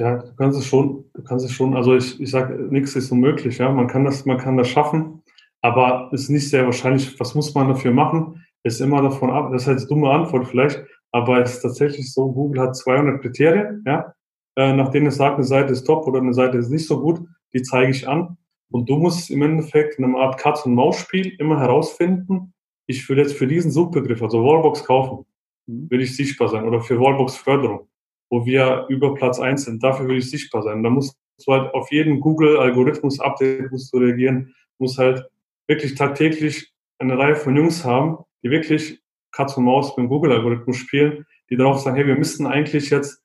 ja, 0.00 0.16
du 0.16 0.34
kannst 0.34 0.58
es 0.58 0.66
schon, 0.66 1.04
du 1.14 1.22
kannst 1.22 1.44
es 1.44 1.52
schon, 1.52 1.76
also 1.76 1.94
ich, 1.94 2.20
ich 2.20 2.30
sage, 2.30 2.54
nichts 2.70 2.96
ist 2.96 3.12
unmöglich, 3.12 3.58
ja. 3.58 3.70
Man 3.70 3.86
kann 3.86 4.04
das, 4.04 4.24
man 4.24 4.38
kann 4.38 4.56
das 4.56 4.68
schaffen. 4.68 5.22
Aber 5.62 6.08
ist 6.12 6.30
nicht 6.30 6.48
sehr 6.48 6.64
wahrscheinlich, 6.64 7.20
was 7.20 7.34
muss 7.34 7.54
man 7.54 7.68
dafür 7.68 7.92
machen? 7.92 8.42
Ist 8.62 8.80
immer 8.80 9.02
davon 9.02 9.30
ab, 9.30 9.50
das 9.52 9.62
ist 9.62 9.68
jetzt 9.68 9.90
dumme 9.90 10.10
Antwort 10.10 10.48
vielleicht, 10.48 10.82
aber 11.12 11.42
es 11.42 11.54
ist 11.54 11.62
tatsächlich 11.62 12.12
so, 12.12 12.32
Google 12.32 12.62
hat 12.62 12.76
200 12.76 13.20
Kriterien, 13.20 13.82
ja, 13.86 14.14
äh, 14.56 14.72
nach 14.72 14.90
denen 14.90 15.06
es 15.06 15.16
sagt, 15.16 15.36
eine 15.36 15.44
Seite 15.44 15.72
ist 15.72 15.84
top 15.84 16.06
oder 16.06 16.20
eine 16.20 16.34
Seite 16.34 16.58
ist 16.58 16.70
nicht 16.70 16.86
so 16.86 17.00
gut, 17.00 17.20
die 17.52 17.62
zeige 17.62 17.90
ich 17.90 18.08
an. 18.08 18.36
Und 18.70 18.88
du 18.88 18.96
musst 18.96 19.30
im 19.30 19.42
Endeffekt 19.42 19.98
in 19.98 20.04
einer 20.04 20.18
Art 20.18 20.38
Katz- 20.38 20.64
und 20.64 20.74
Maus-Spiel 20.74 21.34
immer 21.38 21.58
herausfinden, 21.58 22.54
ich 22.86 23.08
will 23.08 23.18
jetzt 23.18 23.34
für 23.34 23.46
diesen 23.46 23.70
Suchbegriff, 23.70 24.22
also 24.22 24.42
Wallbox 24.42 24.84
kaufen, 24.84 25.26
mhm. 25.66 25.90
will 25.90 26.00
ich 26.00 26.16
sichtbar 26.16 26.48
sein 26.48 26.64
oder 26.64 26.80
für 26.80 26.98
Wallbox 26.98 27.36
Förderung, 27.36 27.88
wo 28.30 28.46
wir 28.46 28.86
über 28.88 29.14
Platz 29.14 29.38
eins 29.40 29.64
sind, 29.64 29.82
dafür 29.82 30.08
will 30.08 30.18
ich 30.18 30.30
sichtbar 30.30 30.62
sein. 30.62 30.82
Da 30.82 30.88
musst 30.88 31.18
du 31.44 31.52
halt 31.52 31.74
auf 31.74 31.90
jeden 31.90 32.20
Google-Algorithmus-Update 32.20 33.70
musst 33.72 33.92
du 33.92 33.98
reagieren, 33.98 34.54
musst 34.78 34.98
halt 34.98 35.26
wirklich 35.66 35.96
tagtäglich 35.96 36.72
eine 36.98 37.18
Reihe 37.18 37.34
von 37.34 37.56
Jungs 37.56 37.84
haben, 37.84 38.18
die 38.42 38.50
wirklich 38.50 39.02
Katz 39.32 39.56
und 39.56 39.64
Maus 39.64 39.96
mit 39.96 40.04
dem 40.04 40.08
Google-Algorithmus 40.08 40.76
spielen, 40.76 41.26
die 41.50 41.56
darauf 41.56 41.80
sagen, 41.80 41.96
hey, 41.96 42.06
wir 42.06 42.16
müssten 42.16 42.46
eigentlich 42.46 42.90
jetzt, 42.90 43.22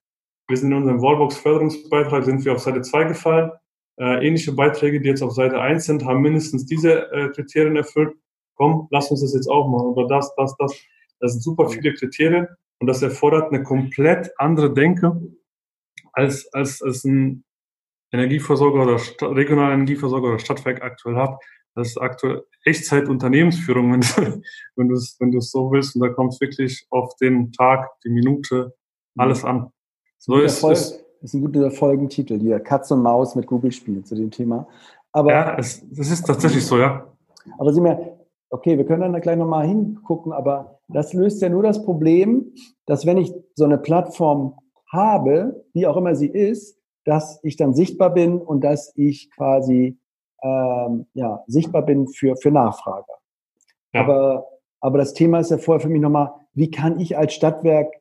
wir 0.47 0.57
sind 0.57 0.71
in 0.71 0.77
unserem 0.77 1.01
Wallbox-Förderungsbeitrag, 1.01 2.23
sind 2.23 2.43
wir 2.43 2.53
auf 2.53 2.59
Seite 2.59 2.81
2 2.81 3.03
gefallen. 3.05 3.51
Äh, 3.97 4.27
ähnliche 4.27 4.51
Beiträge, 4.53 4.99
die 4.99 5.07
jetzt 5.07 5.21
auf 5.21 5.33
Seite 5.33 5.61
1 5.61 5.85
sind, 5.85 6.03
haben 6.03 6.21
mindestens 6.21 6.65
diese 6.65 7.11
äh, 7.11 7.29
Kriterien 7.29 7.75
erfüllt. 7.75 8.13
Komm, 8.55 8.87
lass 8.91 9.11
uns 9.11 9.21
das 9.21 9.33
jetzt 9.33 9.47
auch 9.47 9.67
machen. 9.69 9.87
Oder 9.87 10.07
das, 10.07 10.33
das, 10.35 10.55
das. 10.57 10.75
Das 11.19 11.31
sind 11.31 11.41
super 11.41 11.69
viele 11.69 11.93
Kriterien 11.93 12.47
und 12.79 12.87
das 12.87 13.01
erfordert 13.01 13.51
eine 13.51 13.63
komplett 13.63 14.31
andere 14.37 14.73
Denke, 14.73 15.21
als, 16.13 16.51
als, 16.53 16.81
als 16.81 17.03
ein 17.03 17.43
Energieversorger 18.11 18.83
oder 18.83 19.35
regionaler 19.35 19.73
Energieversorger 19.73 20.29
oder 20.29 20.39
Stadtwerk 20.39 20.81
aktuell 20.81 21.15
hat. 21.15 21.37
Das 21.75 21.89
ist 21.89 21.97
aktuell 21.97 22.45
Echtzeit-Unternehmensführung, 22.63 23.91
wenn, 23.91 24.01
wenn 24.75 24.87
du 24.87 24.95
es 24.95 25.17
wenn 25.19 25.31
du 25.31 25.39
es 25.39 25.51
so 25.51 25.71
willst. 25.71 25.95
Und 25.95 26.01
da 26.01 26.09
kommt 26.09 26.33
es 26.33 26.41
wirklich 26.41 26.87
auf 26.89 27.15
den 27.17 27.51
Tag, 27.51 27.89
die 28.03 28.09
Minute, 28.09 28.73
alles 29.17 29.43
an. 29.43 29.71
So 30.17 30.37
ist, 30.37 30.63
es. 30.63 31.03
ist 31.21 31.33
ein 31.33 31.41
guter 31.41 31.71
Folgentitel 31.71 32.39
hier. 32.39 32.59
Katz 32.59 32.91
und 32.91 33.01
Maus 33.01 33.35
mit 33.35 33.45
Google 33.45 33.71
spielen 33.71 34.05
zu 34.05 34.15
dem 34.15 34.31
Thema. 34.31 34.67
Aber, 35.11 35.31
ja, 35.31 35.57
es, 35.57 35.83
es 35.97 36.11
ist 36.11 36.25
tatsächlich 36.25 36.65
so, 36.65 36.77
ja. 36.77 37.07
Aber 37.57 37.73
sieh 37.73 37.81
mal, 37.81 38.14
okay, 38.49 38.77
wir 38.77 38.85
können 38.85 39.13
dann 39.13 39.21
gleich 39.21 39.37
nochmal 39.37 39.67
hingucken, 39.67 40.31
aber 40.31 40.79
das 40.87 41.13
löst 41.13 41.41
ja 41.41 41.49
nur 41.49 41.63
das 41.63 41.83
Problem, 41.83 42.53
dass 42.85 43.05
wenn 43.05 43.17
ich 43.17 43.33
so 43.55 43.65
eine 43.65 43.77
Plattform 43.77 44.57
habe, 44.91 45.65
wie 45.73 45.87
auch 45.87 45.97
immer 45.97 46.15
sie 46.15 46.27
ist, 46.27 46.79
dass 47.05 47.39
ich 47.43 47.57
dann 47.57 47.73
sichtbar 47.73 48.11
bin 48.11 48.39
und 48.39 48.63
dass 48.63 48.93
ich 48.95 49.29
quasi 49.31 49.97
ähm, 50.43 51.07
ja, 51.13 51.43
sichtbar 51.47 51.83
bin 51.83 52.07
für, 52.07 52.35
für 52.37 52.51
Nachfrager. 52.51 53.13
Ja. 53.93 54.01
Aber, 54.01 54.47
aber 54.79 54.97
das 54.97 55.13
Thema 55.13 55.39
ist 55.39 55.51
ja 55.51 55.57
vorher 55.57 55.81
für 55.81 55.89
mich 55.89 56.01
nochmal, 56.01 56.31
wie 56.53 56.71
kann 56.71 56.99
ich 56.99 57.17
als 57.17 57.33
Stadtwerk 57.33 57.93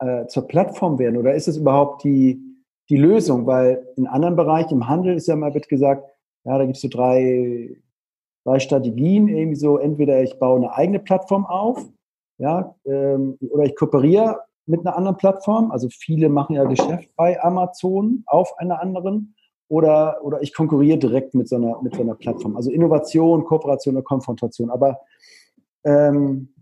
äh, 0.00 0.26
zur 0.26 0.46
Plattform 0.48 0.98
werden? 0.98 1.16
Oder 1.16 1.34
ist 1.34 1.48
es 1.48 1.56
überhaupt 1.56 2.04
die, 2.04 2.40
die 2.88 2.96
Lösung? 2.96 3.46
Weil 3.46 3.86
in 3.96 4.06
anderen 4.06 4.36
Bereichen, 4.36 4.74
im 4.74 4.88
Handel 4.88 5.16
ist 5.16 5.28
ja 5.28 5.36
mal 5.36 5.54
wird 5.54 5.68
gesagt, 5.68 6.04
ja, 6.44 6.58
da 6.58 6.64
gibt 6.64 6.76
es 6.76 6.82
so 6.82 6.88
drei, 6.88 7.76
drei 8.44 8.58
Strategien, 8.58 9.28
irgendwie 9.28 9.56
so, 9.56 9.78
entweder 9.78 10.22
ich 10.22 10.38
baue 10.38 10.56
eine 10.56 10.74
eigene 10.74 10.98
Plattform 10.98 11.46
auf, 11.46 11.84
ja, 12.38 12.74
ähm, 12.86 13.38
oder 13.50 13.64
ich 13.64 13.76
kooperiere 13.76 14.40
mit 14.66 14.80
einer 14.80 14.96
anderen 14.96 15.16
Plattform. 15.16 15.70
Also 15.70 15.88
viele 15.90 16.28
machen 16.28 16.56
ja 16.56 16.64
Geschäft 16.64 17.10
bei 17.16 17.42
Amazon 17.42 18.22
auf 18.26 18.56
einer 18.58 18.80
anderen 18.80 19.34
oder, 19.68 20.18
oder 20.22 20.42
ich 20.42 20.54
konkurriere 20.54 20.98
direkt 20.98 21.34
mit 21.34 21.48
so, 21.48 21.56
einer, 21.56 21.80
mit 21.82 21.94
so 21.94 22.00
einer 22.00 22.14
Plattform. 22.14 22.56
Also 22.56 22.70
Innovation, 22.70 23.44
Kooperation 23.44 23.96
und 23.96 24.04
Konfrontation. 24.04 24.70
Aber 24.70 25.00
ähm, 25.84 26.52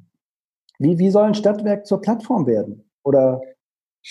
wie, 0.79 0.99
wie 0.99 1.11
soll 1.11 1.25
ein 1.25 1.35
Stadtwerk 1.35 1.87
zur 1.87 2.01
Plattform 2.01 2.47
werden? 2.47 2.85
Oder, 3.05 3.41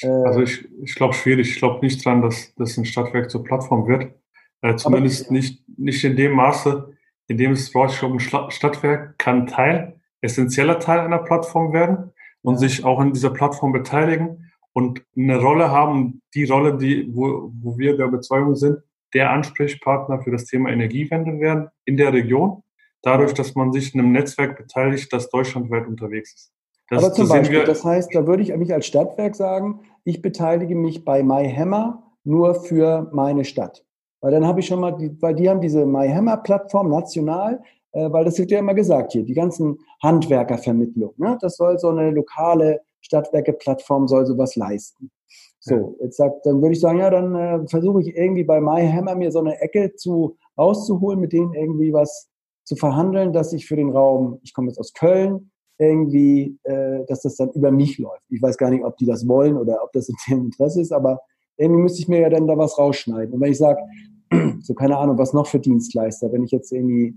äh, 0.01 0.07
also 0.07 0.41
ich, 0.41 0.67
ich 0.81 0.95
glaube 0.95 1.13
schwierig. 1.13 1.49
Ich 1.49 1.57
glaube 1.57 1.85
nicht 1.85 2.03
dran, 2.03 2.21
dass, 2.21 2.53
dass 2.55 2.77
ein 2.77 2.85
Stadtwerk 2.85 3.29
zur 3.29 3.43
Plattform 3.43 3.87
wird. 3.87 4.13
Äh, 4.61 4.75
zumindest 4.75 5.25
aber, 5.25 5.33
nicht, 5.33 5.63
nicht 5.77 6.03
in 6.03 6.15
dem 6.15 6.31
Maße, 6.33 6.96
in 7.27 7.37
dem 7.37 7.51
ein 7.51 8.19
Stadtwerk 8.49 9.17
kann 9.17 9.47
Teil, 9.47 9.99
essentieller 10.21 10.79
Teil 10.79 10.99
einer 10.99 11.19
Plattform 11.19 11.73
werden 11.73 12.11
und 12.41 12.57
sich 12.57 12.83
auch 12.85 12.99
an 12.99 13.13
dieser 13.13 13.31
Plattform 13.31 13.71
beteiligen 13.71 14.51
und 14.73 15.03
eine 15.15 15.37
Rolle 15.37 15.71
haben, 15.71 16.21
die 16.33 16.45
Rolle, 16.45 16.77
die, 16.77 17.09
wo, 17.13 17.51
wo 17.61 17.77
wir 17.77 17.97
der 17.97 18.07
Überzeugung 18.07 18.55
sind, 18.55 18.77
der 19.13 19.31
Ansprechpartner 19.31 20.21
für 20.21 20.31
das 20.31 20.45
Thema 20.45 20.69
Energiewende 20.69 21.39
werden 21.39 21.69
in 21.85 21.97
der 21.97 22.13
Region, 22.13 22.63
dadurch, 23.01 23.33
dass 23.33 23.55
man 23.55 23.71
sich 23.71 23.93
in 23.93 24.01
einem 24.01 24.11
Netzwerk 24.11 24.57
beteiligt, 24.57 25.11
das 25.11 25.29
deutschlandweit 25.29 25.87
unterwegs 25.87 26.33
ist. 26.33 26.53
Das, 26.89 27.03
Aber 27.03 27.13
zum 27.13 27.27
Beispiel, 27.27 27.63
das 27.63 27.83
heißt, 27.83 28.13
da 28.13 28.27
würde 28.27 28.43
ich 28.43 28.55
mich 28.55 28.73
als 28.73 28.85
Stadtwerk 28.85 29.35
sagen, 29.35 29.81
ich 30.05 30.21
beteilige 30.21 30.75
mich 30.75 31.03
bei 31.03 31.21
MyHammer 31.21 32.03
nur 32.23 32.55
für 32.55 33.09
meine 33.11 33.43
Stadt. 33.43 33.83
Weil 34.21 34.31
dann 34.31 34.45
habe 34.47 34.59
ich 34.59 34.67
schon 34.67 34.79
mal, 34.79 34.91
die, 34.91 35.21
weil 35.21 35.35
die 35.35 35.49
haben 35.49 35.61
diese 35.61 35.85
MyHammer-Plattform 35.85 36.89
national, 36.89 37.61
äh, 37.91 38.11
weil 38.11 38.25
das 38.25 38.37
wird 38.39 38.51
ja 38.51 38.59
immer 38.59 38.73
gesagt 38.73 39.13
hier, 39.13 39.23
die 39.23 39.33
ganzen 39.33 39.77
Handwerkervermittlung. 40.01 41.13
Ne? 41.17 41.37
Das 41.41 41.57
soll 41.57 41.77
so 41.77 41.89
eine 41.89 42.11
lokale 42.11 42.81
Stadtwerke-Plattform 43.01 44.07
soll 44.07 44.25
sowas 44.25 44.55
leisten. 44.55 45.11
So, 45.59 45.97
jetzt 46.01 46.17
sagt, 46.17 46.45
dann 46.45 46.61
würde 46.61 46.73
ich 46.73 46.79
sagen, 46.79 46.99
ja, 46.99 47.09
dann 47.09 47.35
äh, 47.35 47.67
versuche 47.67 48.01
ich 48.01 48.15
irgendwie 48.15 48.43
bei 48.43 48.61
MyHammer 48.61 49.15
mir 49.15 49.31
so 49.31 49.39
eine 49.39 49.59
Ecke 49.59 49.93
zu 49.95 50.37
rauszuholen, 50.57 51.19
mit 51.19 51.33
denen 51.33 51.53
irgendwie 51.53 51.91
was 51.91 52.29
zu 52.63 52.75
verhandeln, 52.75 53.33
dass 53.33 53.53
ich 53.53 53.65
für 53.65 53.75
den 53.75 53.91
Raum, 53.91 54.39
ich 54.43 54.53
komme 54.53 54.67
jetzt 54.67 54.79
aus 54.79 54.93
Köln, 54.93 55.51
irgendwie, 55.77 56.57
äh, 56.63 57.05
dass 57.07 57.21
das 57.21 57.35
dann 57.35 57.51
über 57.51 57.71
mich 57.71 57.97
läuft. 57.97 58.23
Ich 58.29 58.41
weiß 58.41 58.57
gar 58.57 58.69
nicht, 58.69 58.83
ob 58.83 58.97
die 58.97 59.05
das 59.05 59.27
wollen 59.27 59.57
oder 59.57 59.83
ob 59.83 59.91
das 59.91 60.09
in 60.09 60.15
deren 60.27 60.45
Interesse 60.45 60.81
ist, 60.81 60.91
aber 60.91 61.19
irgendwie 61.57 61.81
müsste 61.83 62.01
ich 62.01 62.07
mir 62.07 62.19
ja 62.19 62.29
dann 62.29 62.47
da 62.47 62.57
was 62.57 62.77
rausschneiden. 62.77 63.33
Und 63.33 63.41
wenn 63.41 63.51
ich 63.51 63.57
sage, 63.57 63.81
so 64.61 64.73
keine 64.73 64.97
Ahnung, 64.97 65.17
was 65.17 65.33
noch 65.33 65.47
für 65.47 65.59
Dienstleister, 65.59 66.31
wenn 66.31 66.43
ich 66.43 66.51
jetzt 66.51 66.71
irgendwie, 66.71 67.15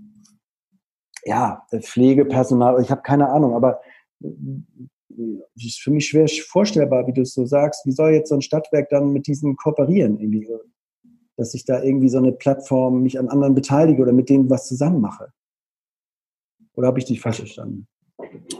ja, 1.23 1.63
Pflegepersonal, 1.71 2.81
ich 2.81 2.89
habe 2.89 3.01
keine 3.01 3.29
Ahnung, 3.29 3.53
aber 3.53 3.81
es 5.55 5.65
ist 5.65 5.81
für 5.81 5.91
mich 5.91 6.07
schwer 6.07 6.27
vorstellbar, 6.27 7.05
wie 7.07 7.13
du 7.13 7.21
es 7.21 7.33
so 7.33 7.45
sagst. 7.45 7.85
Wie 7.85 7.91
soll 7.91 8.11
jetzt 8.11 8.29
so 8.29 8.35
ein 8.35 8.41
Stadtwerk 8.41 8.89
dann 8.89 9.11
mit 9.11 9.27
diesen 9.27 9.55
kooperieren 9.55 10.19
irgendwie? 10.19 10.47
Dass 11.37 11.53
ich 11.53 11.65
da 11.65 11.81
irgendwie 11.81 12.09
so 12.09 12.17
eine 12.17 12.31
Plattform 12.31 13.03
mich 13.03 13.19
an 13.19 13.29
anderen 13.29 13.55
beteilige 13.55 14.01
oder 14.01 14.13
mit 14.13 14.29
denen 14.29 14.49
was 14.49 14.67
zusammen 14.67 15.01
mache? 15.01 15.31
Oder 16.73 16.87
habe 16.87 16.99
ich 16.99 17.05
dich 17.05 17.19
falsch 17.19 17.37
verstanden? 17.37 17.87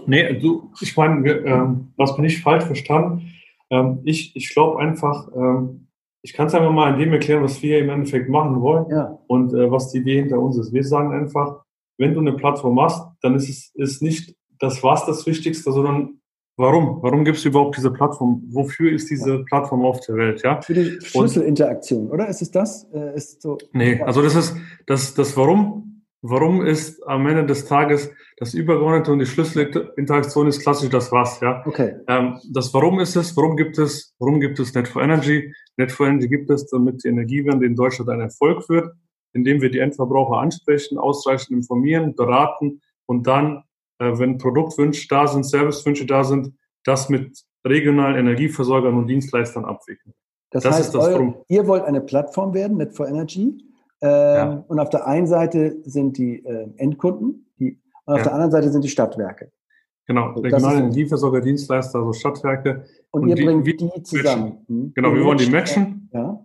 Nee, 0.06 0.40
du, 0.40 0.72
ich 0.82 0.98
meine, 0.98 1.30
ähm, 1.30 1.94
was 1.96 2.16
bin 2.16 2.26
ich 2.26 2.42
falsch 2.42 2.66
verstanden? 2.66 3.32
Ähm, 3.72 4.02
ich 4.04 4.36
ich 4.36 4.54
glaube 4.54 4.80
einfach, 4.80 5.30
ähm, 5.36 5.88
ich 6.22 6.34
kann 6.34 6.48
es 6.48 6.54
einfach 6.54 6.72
mal 6.72 6.94
in 6.94 7.00
dem 7.00 7.14
erklären, 7.14 7.44
was 7.44 7.62
wir 7.64 7.80
im 7.80 7.90
Endeffekt 7.90 8.30
machen 8.30 8.62
wollen 8.62 8.86
ja. 8.92 9.18
und 9.28 9.54
äh, 9.54 9.72
was 9.72 9.92
die 9.92 10.00
Idee 10.00 10.20
hinter 10.20 10.40
uns 10.40 10.58
ist. 10.58 10.72
Wir 10.72 10.84
sagen 10.84 11.12
einfach, 11.14 11.64
wenn 11.98 12.14
du 12.14 12.20
eine 12.20 12.34
Plattform 12.34 12.80
hast, 12.80 13.08
dann 13.22 13.36
ist 13.36 13.50
es 13.50 13.72
ist 13.76 14.02
nicht 14.02 14.36
das 14.60 14.84
was 14.84 15.06
das 15.06 15.26
Wichtigste, 15.26 15.72
sondern 15.72 16.22
warum? 16.58 17.02
Warum 17.02 17.26
gibt 17.26 17.38
es 17.38 17.46
überhaupt 17.46 17.78
diese 17.78 17.92
Plattform? 17.92 18.44
Wofür 18.50 18.92
ist 18.92 19.10
diese 19.10 19.44
Plattform 19.46 19.84
auf 19.84 20.00
der 20.02 20.16
Welt? 20.16 20.44
Ja? 20.44 20.62
Für 20.62 20.74
die 20.74 21.00
Schlüsselinteraktion, 21.02 22.10
oder? 22.12 22.28
Ist 22.28 22.42
es 22.42 22.52
das? 22.52 22.84
Äh, 22.94 23.16
ist 23.16 23.42
so, 23.42 23.58
nee, 23.74 24.00
also 24.02 24.22
das 24.22 24.36
ist 24.36 24.56
das, 24.86 25.14
das 25.14 25.36
Warum 25.36 25.91
Warum 26.24 26.64
ist 26.64 27.02
am 27.08 27.26
Ende 27.26 27.46
des 27.46 27.66
Tages 27.66 28.12
das 28.38 28.54
Übergeordnete 28.54 29.12
und 29.12 29.20
die 29.20 29.26
Schlüsselinteraktion 29.26 30.48
ist 30.48 30.62
klassisch 30.62 30.90
das 30.90 31.12
Was, 31.12 31.40
ja. 31.40 31.64
Okay. 31.66 31.96
Ähm, 32.08 32.40
das 32.52 32.72
Warum 32.76 33.00
ist 33.00 33.16
es, 33.16 33.36
warum 33.36 33.58
gibt 33.58 33.80
es, 33.80 34.14
warum 34.20 34.40
gibt 34.40 34.60
es 34.60 34.74
Net 34.76 34.88
for 34.88 35.02
Energy? 35.02 35.52
Net 35.78 35.92
for 35.92 36.08
Energy 36.08 36.28
gibt 36.28 36.52
es, 36.52 36.68
damit 36.68 37.04
die 37.04 37.08
Energiewende 37.08 37.66
in 37.66 37.76
Deutschland 37.76 38.12
ein 38.12 38.22
Erfolg 38.22 38.70
wird, 38.70 38.92
indem 39.34 39.62
wir 39.62 39.72
die 39.72 39.80
Endverbraucher 39.80 40.38
ansprechen, 40.38 41.00
ausreichend 41.00 41.58
informieren, 41.58 42.16
beraten 42.16 42.82
und 43.08 43.26
dann, 43.26 43.64
äh, 43.98 44.12
wenn 44.20 44.38
Produktwünsche 44.38 45.08
da 45.08 45.26
sind, 45.26 45.44
Servicewünsche 45.44 46.06
da 46.06 46.24
sind, 46.24 46.54
das 46.84 47.10
mit 47.10 47.36
regionalen 47.66 48.16
Energieversorgern 48.16 48.96
und 48.96 49.08
Dienstleistern 49.08 49.66
abwickeln. 49.66 50.14
Das, 50.52 50.64
das 50.64 50.78
heißt, 50.78 50.96
das 50.96 51.08
eure, 51.08 51.44
ihr 51.48 51.66
wollt 51.66 51.84
eine 51.84 52.02
Plattform 52.02 52.54
werden, 52.54 52.78
Net 52.78 52.94
for 52.94 53.08
Energy, 53.08 53.58
ja. 54.02 54.54
Ähm, 54.54 54.64
und 54.68 54.80
auf 54.80 54.89
der 54.89 55.08
einen 55.08 55.28
Seite 55.28 55.78
sind 55.84 56.18
die 56.18 56.43
äh, 56.45 56.70
Endkunden 56.78 57.52
die, 57.60 57.80
und 58.06 58.14
auf 58.14 58.20
ja. 58.20 58.24
der 58.24 58.34
anderen 58.34 58.52
Seite 58.52 58.70
sind 58.70 58.84
die 58.84 58.89
Stadtwerke. 58.89 59.52
Genau, 60.08 60.32
regionale 60.32 60.80
Energieversorger, 60.80 61.41
Dienstleister, 61.41 61.99
also 61.99 62.14
Stadtwerke. 62.14 62.86
Und, 63.12 63.24
und 63.24 63.30
ihr 63.30 63.36
die, 63.36 63.45
bringt 63.45 63.68
die 63.68 64.04
zusammen. 64.04 64.66
Hm? 64.68 64.91
Genau, 64.95 65.14
wir 65.14 65.24
wollen 65.24 65.38
die 65.38 65.49
matchen 65.49 66.10
ja. 66.12 66.43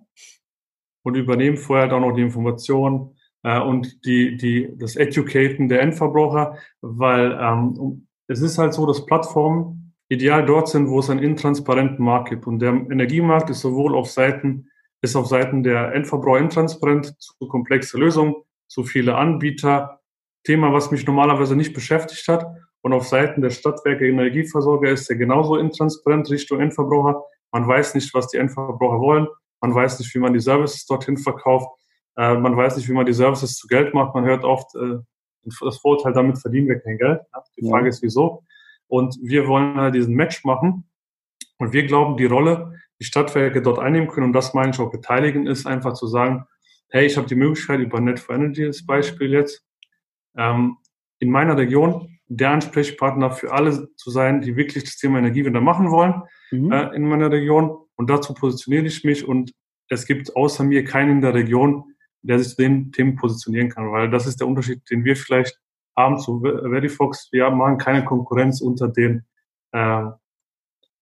und 1.03 1.17
übernehmen 1.17 1.57
vorher 1.57 1.93
auch 1.93 2.01
noch 2.01 2.13
die 2.13 2.23
Informationen 2.23 3.17
äh, 3.43 3.61
und 3.61 4.05
die, 4.05 4.37
die, 4.37 4.77
das 4.77 4.97
Educaten 4.97 5.69
der 5.69 5.81
Endverbraucher, 5.81 6.59
weil 6.83 7.37
ähm, 7.41 8.07
es 8.29 8.43
ist 8.43 8.59
halt 8.59 8.75
so, 8.75 8.87
dass 8.87 9.07
Plattformen 9.07 9.95
ideal 10.09 10.45
dort 10.45 10.69
sind, 10.69 10.89
wo 10.89 11.01
es 11.01 11.11
einen 11.11 11.23
intransparenten 11.23 12.05
Markt 12.05 12.29
gibt. 12.29 12.47
Und 12.47 12.61
der 12.61 12.71
Energiemarkt 12.71 13.51
ist 13.51 13.61
sowohl 13.61 13.97
auf 13.97 14.11
Seiten 14.11 14.69
ist 15.03 15.17
auf 15.17 15.27
Seiten 15.27 15.63
der 15.63 15.93
Endverbraucher 15.95 16.41
intransparent, 16.41 17.15
zu 17.21 17.35
komplexe 17.49 17.99
Lösungen, 17.99 18.35
zu 18.69 18.85
viele 18.85 19.17
Anbieter. 19.17 20.01
Thema, 20.45 20.73
was 20.73 20.91
mich 20.91 21.07
normalerweise 21.07 21.57
nicht 21.57 21.75
beschäftigt 21.75 22.27
hat. 22.29 22.47
Und 22.81 22.93
auf 22.93 23.07
Seiten 23.07 23.43
der 23.43 23.51
Stadtwerke 23.51 24.07
Energieversorger 24.07 24.91
ist 24.91 25.11
er 25.11 25.17
genauso 25.17 25.57
intransparent 25.57 26.31
Richtung 26.31 26.61
Endverbraucher. 26.61 27.23
Man 27.51 27.67
weiß 27.67 27.95
nicht, 27.97 28.15
was 28.15 28.29
die 28.29 28.37
Endverbraucher 28.37 29.01
wollen. 29.01 29.27
Man 29.61 29.75
weiß 29.75 29.99
nicht, 29.99 30.15
wie 30.15 30.21
man 30.21 30.33
die 30.33 30.41
Services 30.41 30.87
dorthin 30.87 31.17
verkauft. 31.17 31.69
Äh, 32.17 32.35
man 32.35 32.57
weiß 32.57 32.77
nicht, 32.77 32.89
wie 32.89 32.93
man 32.93 33.07
die 33.07 33.13
Services 33.13 33.57
zu 33.57 33.67
Geld 33.67 33.93
macht. 33.93 34.15
Man 34.15 34.25
hört 34.25 34.45
oft 34.45 34.75
äh, 34.77 34.99
das 35.43 35.79
Vorurteil, 35.79 36.13
damit 36.13 36.39
verdienen 36.39 36.69
wir 36.69 36.79
kein 36.79 36.99
Geld. 36.99 37.21
Die 37.57 37.69
Frage 37.69 37.87
ja. 37.87 37.89
ist, 37.89 38.03
wieso? 38.03 38.45
Und 38.89 39.17
wir 39.21 39.49
wollen 39.49 39.77
halt 39.77 39.95
diesen 39.95 40.15
Match 40.15 40.45
machen. 40.45 40.89
Und 41.59 41.73
wir 41.73 41.87
glauben, 41.87 42.17
die 42.17 42.27
Rolle, 42.27 42.79
die 43.01 43.05
Stadtwerke 43.05 43.63
dort 43.63 43.79
einnehmen 43.79 44.09
können 44.09 44.27
und 44.27 44.33
das 44.33 44.55
meine 44.55 44.71
ich 44.71 44.79
auch 44.79 44.91
beteiligen, 44.91 45.47
ist 45.47 45.67
einfach 45.67 45.95
zu 45.95 46.07
sagen, 46.07 46.47
hey, 46.89 47.07
ich 47.07 47.17
habe 47.17 47.27
die 47.27 47.35
Möglichkeit 47.35 47.81
über 47.81 48.01
Net 48.01 48.21
for 48.21 48.35
Energy 48.35 48.65
als 48.65 48.87
Beispiel 48.87 49.33
jetzt, 49.33 49.65
ähm, 50.37 50.79
in 51.19 51.31
meiner 51.31 51.57
Region 51.57 52.19
der 52.29 52.51
Ansprechpartner 52.51 53.31
für 53.31 53.53
alle 53.53 53.95
zu 53.95 54.11
sein, 54.11 54.41
die 54.41 54.57
wirklich 54.57 54.85
das 54.85 54.97
Thema 54.97 55.19
Energiewende 55.19 55.61
machen 55.61 55.91
wollen 55.91 56.23
mhm. 56.51 56.73
äh, 56.73 56.95
in 56.95 57.05
meiner 57.09 57.31
Region. 57.31 57.79
Und 57.97 58.11
dazu 58.11 58.35
positioniere 58.35 58.87
ich 58.87 59.05
mich 59.05 59.27
und 59.27 59.53
es 59.89 60.07
gibt 60.07 60.35
außer 60.35 60.65
mir 60.65 60.85
keinen 60.85 61.11
in 61.13 61.21
der 61.21 61.35
Region, 61.35 61.85
der 62.23 62.39
sich 62.41 62.57
zu 62.57 62.63
den 62.63 62.93
Themen 62.93 63.17
positionieren 63.17 63.71
kann, 63.71 63.93
weil 63.93 64.11
das 64.11 64.27
ist 64.27 64.41
der 64.41 64.49
Unterschied, 64.49 64.83
den 64.91 65.05
wir 65.05 65.17
vielleicht 65.17 65.59
haben 65.97 66.19
zu 66.19 66.41
Verifox. 66.41 67.29
Wir 67.31 67.49
machen 67.51 67.79
keine 67.79 68.05
Konkurrenz 68.05 68.61
unter 68.61 68.89
den 68.89 69.25
äh, 69.73 70.05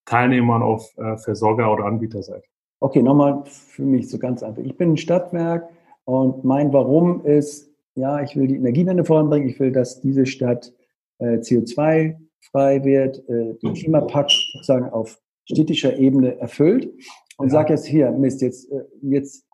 Teilnehmern 0.06 0.62
auf 0.62 0.96
äh, 0.98 1.16
Versorger- 1.16 1.72
oder 1.72 1.84
Anbieterseite. 1.84 2.46
Okay, 2.80 3.02
nochmal 3.02 3.42
für 3.46 3.82
mich 3.82 4.10
so 4.10 4.18
ganz 4.18 4.42
einfach. 4.42 4.62
Ich 4.62 4.76
bin 4.76 4.92
ein 4.92 4.96
Stadtwerk 4.96 5.68
und 6.04 6.44
mein 6.44 6.72
Warum 6.72 7.24
ist, 7.24 7.70
ja, 7.94 8.20
ich 8.20 8.36
will 8.36 8.46
die 8.46 8.56
Energiewende 8.56 9.04
voranbringen, 9.04 9.48
ich 9.48 9.58
will, 9.58 9.72
dass 9.72 10.00
diese 10.00 10.26
Stadt 10.26 10.72
äh, 11.18 11.38
CO2-frei 11.38 12.84
wird, 12.84 13.26
äh, 13.28 13.54
den 13.54 13.74
Klimapakt 13.74 14.32
sozusagen 14.52 14.90
auf 14.90 15.18
städtischer 15.50 15.96
Ebene 15.96 16.38
erfüllt 16.38 16.92
und 17.38 17.48
ja. 17.48 17.52
sage 17.52 17.72
jetzt 17.72 17.86
hier, 17.86 18.10
Mist, 18.10 18.42
jetzt, 18.42 18.70
äh, 18.70 18.84
jetzt 19.02 19.46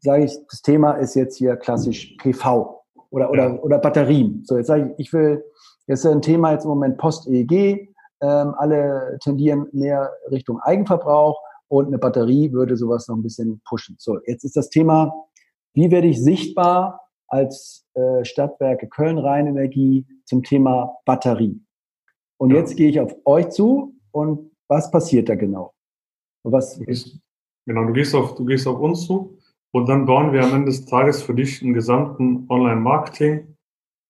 sage 0.00 0.24
ich, 0.24 0.36
das 0.50 0.62
Thema 0.62 0.92
ist 0.92 1.14
jetzt 1.14 1.36
hier 1.36 1.56
klassisch 1.56 2.16
PV 2.18 2.82
oder, 3.10 3.30
oder, 3.30 3.54
ja. 3.54 3.60
oder 3.60 3.78
Batterien. 3.78 4.42
So, 4.44 4.56
jetzt 4.56 4.66
sage 4.66 4.94
ich, 4.96 5.06
ich 5.06 5.12
will, 5.12 5.44
jetzt 5.86 6.04
ist 6.04 6.10
ein 6.10 6.22
Thema 6.22 6.52
jetzt 6.52 6.64
im 6.64 6.70
Moment 6.70 6.98
Post-EEG, 6.98 7.91
ähm, 8.22 8.54
alle 8.56 9.18
tendieren 9.20 9.66
mehr 9.72 10.10
Richtung 10.30 10.60
Eigenverbrauch 10.60 11.40
und 11.68 11.88
eine 11.88 11.98
Batterie 11.98 12.52
würde 12.52 12.76
sowas 12.76 13.08
noch 13.08 13.16
ein 13.16 13.22
bisschen 13.22 13.60
pushen. 13.64 13.96
So, 13.98 14.18
jetzt 14.26 14.44
ist 14.44 14.56
das 14.56 14.70
Thema, 14.70 15.12
wie 15.74 15.90
werde 15.90 16.06
ich 16.06 16.22
sichtbar 16.22 17.00
als 17.28 17.86
äh, 17.94 18.24
Stadtwerke 18.24 18.88
Köln 18.88 19.18
Rheinenergie 19.18 20.06
zum 20.24 20.42
Thema 20.42 20.98
Batterie? 21.04 21.60
Und 22.38 22.50
ja. 22.50 22.58
jetzt 22.58 22.76
gehe 22.76 22.88
ich 22.88 23.00
auf 23.00 23.14
euch 23.24 23.48
zu 23.50 23.94
und 24.12 24.52
was 24.68 24.90
passiert 24.90 25.28
da 25.28 25.34
genau? 25.34 25.74
Was 26.44 26.78
genau, 26.78 27.84
du 27.84 27.92
gehst 27.92 28.14
auf, 28.14 28.34
du 28.34 28.44
gehst 28.44 28.66
auf 28.66 28.78
uns 28.78 29.06
zu 29.06 29.38
und 29.72 29.88
dann 29.88 30.06
bauen 30.06 30.32
wir 30.32 30.44
am 30.44 30.54
Ende 30.54 30.66
des 30.66 30.84
Tages 30.84 31.22
für 31.22 31.34
dich 31.34 31.62
einen 31.62 31.74
gesamten 31.74 32.46
Online-Marketing, 32.48 33.56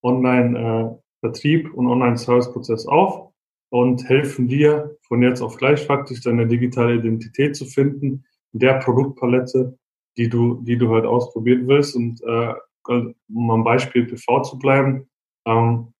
Online-Vertrieb 0.02 1.66
äh, 1.66 1.70
und 1.70 1.86
Online-Service-Prozess 1.86 2.86
auf 2.86 3.31
und 3.72 4.06
helfen 4.06 4.48
dir 4.48 4.98
von 5.08 5.22
jetzt 5.22 5.40
auf 5.40 5.56
gleich 5.56 5.86
faktisch 5.86 6.20
deine 6.20 6.46
digitale 6.46 6.96
Identität 6.96 7.56
zu 7.56 7.64
finden, 7.64 8.22
in 8.52 8.60
der 8.60 8.74
Produktpalette, 8.74 9.78
die 10.18 10.28
du, 10.28 10.60
die 10.62 10.76
du 10.76 10.90
halt 10.90 11.06
ausprobieren 11.06 11.66
willst. 11.66 11.96
Und 11.96 12.22
äh, 12.22 12.52
um 12.86 13.50
am 13.50 13.64
Beispiel 13.64 14.04
PV 14.04 14.42
zu 14.42 14.58
bleiben, 14.58 15.08
ähm, 15.46 15.94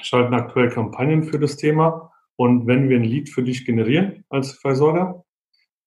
schalten 0.00 0.34
aktuell 0.34 0.70
Kampagnen 0.70 1.22
für 1.22 1.38
das 1.38 1.56
Thema. 1.56 2.10
Und 2.34 2.66
wenn 2.66 2.88
wir 2.88 2.96
ein 2.96 3.04
Lead 3.04 3.28
für 3.28 3.44
dich 3.44 3.64
generieren 3.64 4.24
als 4.28 4.50
Versorger, 4.50 5.24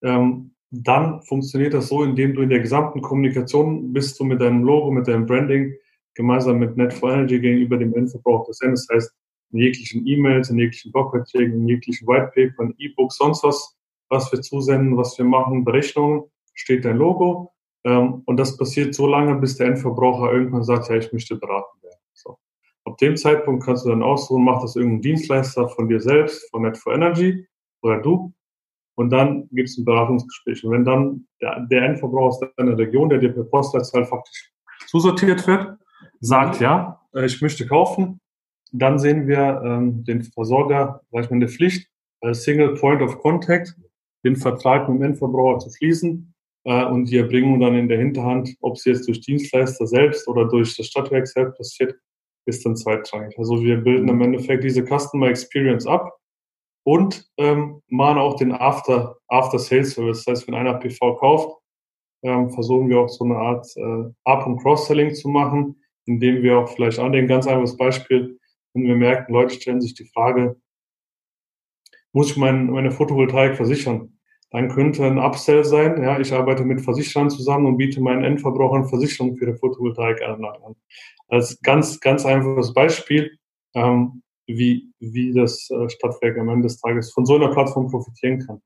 ähm, 0.03 0.55
dann 0.71 1.21
funktioniert 1.23 1.73
das 1.73 1.89
so, 1.89 2.05
indem 2.05 2.35
du 2.35 2.41
in 2.41 2.49
der 2.49 2.61
gesamten 2.61 3.01
Kommunikation 3.01 3.91
bist 3.91 4.17
du 4.17 4.23
mit 4.23 4.39
deinem 4.39 4.63
Logo, 4.63 4.91
mit 4.91 5.09
deinem 5.09 5.25
Branding 5.25 5.73
gemeinsam 6.13 6.59
mit 6.59 6.77
Net4Energy 6.77 7.39
gegenüber 7.39 7.75
dem 7.75 7.93
Endverbraucher 7.93 8.45
präsent. 8.45 8.77
Das 8.77 8.87
heißt, 8.89 9.17
in 9.51 9.59
jeglichen 9.59 10.05
E-Mails, 10.05 10.49
in 10.49 10.57
jeglichen 10.57 10.91
Blogbeiträgen, 10.91 11.61
in 11.61 11.67
jeglichen 11.67 12.07
Whitepaper, 12.07 12.71
E-Books, 12.77 13.17
sonst 13.17 13.43
was, 13.43 13.77
was 14.09 14.31
wir 14.31 14.41
zusenden, 14.41 14.97
was 14.97 15.17
wir 15.17 15.25
machen, 15.25 15.63
Berechnungen, 15.63 16.23
steht 16.53 16.85
dein 16.85 16.97
Logo. 16.97 17.53
Ähm, 17.83 18.23
und 18.25 18.37
das 18.37 18.57
passiert 18.57 18.93
so 18.93 19.07
lange, 19.07 19.35
bis 19.35 19.57
der 19.57 19.67
Endverbraucher 19.67 20.31
irgendwann 20.31 20.63
sagt, 20.63 20.89
ja, 20.89 20.95
ich 20.95 21.11
möchte 21.13 21.35
beraten 21.35 21.81
werden. 21.81 21.99
So. 22.13 22.37
Ab 22.85 22.97
dem 22.97 23.15
Zeitpunkt 23.15 23.63
kannst 23.63 23.85
du 23.85 23.89
dann 23.89 24.03
aussuchen, 24.03 24.43
macht 24.43 24.63
das 24.63 24.75
irgendein 24.75 25.01
Dienstleister 25.01 25.69
von 25.69 25.87
dir 25.87 25.99
selbst, 25.99 26.49
von 26.51 26.65
Net4Energy 26.65 27.45
oder 27.81 28.01
du. 28.01 28.33
Und 28.95 29.11
dann 29.11 29.47
gibt 29.51 29.69
es 29.69 29.77
ein 29.77 29.85
Beratungsgespräch. 29.85 30.63
Und 30.63 30.71
wenn 30.71 30.83
dann 30.83 31.27
der, 31.39 31.67
der 31.69 31.83
Endverbraucher 31.83 32.45
aus 32.45 32.53
deiner 32.57 32.77
Region, 32.77 33.09
der 33.09 33.19
dir 33.19 33.31
per 33.31 33.43
Postleitzahl 33.43 34.05
faktisch 34.05 34.51
zusortiert 34.87 35.45
wird, 35.45 35.77
sagt, 36.19 36.59
ja, 36.59 36.99
äh, 37.13 37.25
ich 37.25 37.41
möchte 37.41 37.67
kaufen, 37.67 38.19
dann 38.73 38.99
sehen 38.99 39.27
wir 39.27 39.61
ähm, 39.63 40.03
den 40.03 40.23
Versorger, 40.23 41.01
sag 41.11 41.23
ich 41.23 41.29
mal, 41.29 41.35
in 41.35 41.41
der 41.41 41.49
Pflicht 41.49 41.89
als 42.21 42.43
Single 42.43 42.75
Point 42.75 43.01
of 43.01 43.19
Contact 43.19 43.75
den 44.25 44.35
Vertrag 44.35 44.89
mit 44.89 44.99
dem 44.99 45.03
Endverbraucher 45.03 45.59
zu 45.59 45.69
schließen 45.69 46.33
äh, 46.65 46.85
und 46.85 47.05
die 47.05 47.17
Erbringung 47.17 47.59
dann 47.59 47.75
in 47.75 47.87
der 47.87 47.97
Hinterhand, 47.97 48.55
ob 48.61 48.75
es 48.75 48.85
jetzt 48.85 49.07
durch 49.07 49.21
Dienstleister 49.21 49.87
selbst 49.87 50.27
oder 50.27 50.45
durch 50.45 50.75
das 50.75 50.87
Stadtwerk 50.87 51.27
selbst 51.27 51.57
passiert, 51.57 51.95
ist 52.45 52.65
dann 52.65 52.75
zweitrangig. 52.75 53.37
Also 53.37 53.61
wir 53.61 53.77
bilden 53.77 54.07
im 54.07 54.21
Endeffekt 54.21 54.63
diese 54.63 54.83
Customer 54.83 55.27
Experience 55.27 55.85
ab 55.85 56.17
und 56.83 57.29
ähm, 57.37 57.81
machen 57.87 58.17
auch 58.17 58.35
den 58.37 58.53
After, 58.53 59.17
After 59.27 59.59
Sales 59.59 59.91
Service. 59.91 60.23
Das 60.23 60.31
heißt, 60.31 60.47
wenn 60.47 60.55
einer 60.55 60.75
PV 60.75 61.15
kauft, 61.15 61.57
ähm, 62.23 62.49
versuchen 62.49 62.89
wir 62.89 62.99
auch 62.99 63.09
so 63.09 63.25
eine 63.25 63.35
Art 63.35 63.67
äh, 63.75 64.03
Up- 64.23 64.47
und 64.47 64.61
Cross-Selling 64.61 65.13
zu 65.13 65.29
machen, 65.29 65.81
indem 66.05 66.41
wir 66.41 66.59
auch 66.59 66.69
vielleicht 66.69 66.99
an 66.99 67.11
den 67.11 67.27
ganz 67.27 67.45
einfaches 67.47 67.77
Beispiel, 67.77 68.39
wenn 68.77 68.87
wir 68.87 68.95
merken, 68.95 69.33
Leute 69.33 69.55
stellen 69.55 69.81
sich 69.81 69.93
die 69.93 70.05
Frage, 70.05 70.55
muss 72.13 72.31
ich 72.31 72.37
mein, 72.37 72.67
meine 72.67 72.91
Photovoltaik 72.91 73.55
versichern? 73.55 74.17
Dann 74.51 74.69
könnte 74.69 75.03
ein 75.03 75.17
Upsell 75.17 75.65
sein, 75.65 76.01
ja, 76.01 76.19
ich 76.19 76.31
arbeite 76.31 76.63
mit 76.63 76.81
Versicherern 76.81 77.29
zusammen 77.29 77.65
und 77.65 77.77
biete 77.77 77.99
meinen 77.99 78.23
Endverbrauchern 78.23 78.87
Versicherung 78.87 79.35
für 79.35 79.45
die 79.45 79.57
Photovoltaikanlage 79.57 80.63
an. 80.65 80.75
Als 81.27 81.59
ganz, 81.61 81.99
ganz 81.99 82.25
einfaches 82.25 82.73
Beispiel, 82.73 83.37
ähm, 83.75 84.21
wie, 84.47 84.93
wie 84.99 85.33
das 85.33 85.69
äh, 85.69 85.89
Stadtwerk 85.89 86.37
am 86.37 86.47
Ende 86.49 86.67
des 86.67 86.79
Tages 86.79 87.11
von 87.11 87.25
so 87.25 87.35
einer 87.35 87.49
Plattform 87.49 87.89
profitieren 87.89 88.39
kann. 88.39 88.61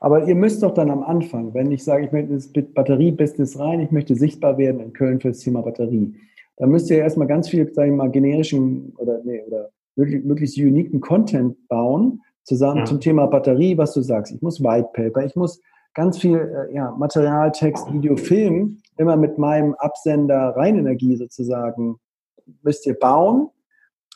Aber 0.00 0.26
ihr 0.26 0.34
müsst 0.34 0.62
doch 0.62 0.74
dann 0.74 0.90
am 0.90 1.02
Anfang, 1.02 1.54
wenn 1.54 1.70
ich 1.70 1.84
sage, 1.84 2.06
ich 2.06 2.12
möchte 2.12 2.32
ins 2.32 2.50
Batteriebusiness 2.52 3.58
rein, 3.58 3.80
ich 3.80 3.90
möchte 3.90 4.14
sichtbar 4.16 4.58
werden 4.58 4.80
in 4.80 4.92
Köln 4.92 5.20
für 5.20 5.28
das 5.28 5.38
Thema 5.38 5.62
Batterie, 5.62 6.14
dann 6.56 6.70
müsst 6.70 6.90
ihr 6.90 6.98
erstmal 6.98 7.26
ganz 7.26 7.48
viel, 7.48 7.72
sage 7.72 7.90
ich 7.90 7.96
mal, 7.96 8.10
generischen 8.10 8.94
oder, 8.96 9.20
nee, 9.24 9.42
oder 9.46 9.70
möglichst 9.96 10.58
uniken 10.58 11.00
Content 11.00 11.56
bauen, 11.68 12.20
zusammen 12.44 12.80
ja. 12.80 12.84
zum 12.84 13.00
Thema 13.00 13.26
Batterie, 13.26 13.76
was 13.76 13.92
du 13.92 14.02
sagst. 14.02 14.32
Ich 14.32 14.42
muss 14.42 14.62
White 14.62 14.90
Paper, 14.92 15.24
ich 15.24 15.36
muss 15.36 15.60
ganz 15.94 16.18
viel 16.18 16.38
äh, 16.38 16.74
ja, 16.74 16.90
Material, 16.92 17.52
Text, 17.52 17.92
Video, 17.92 18.16
Film 18.16 18.78
immer 18.96 19.16
mit 19.16 19.38
meinem 19.38 19.74
Absender 19.74 20.54
Reinenergie 20.56 21.16
sozusagen 21.16 21.96
müsst 22.62 22.86
ihr 22.86 22.94
bauen. 22.94 23.50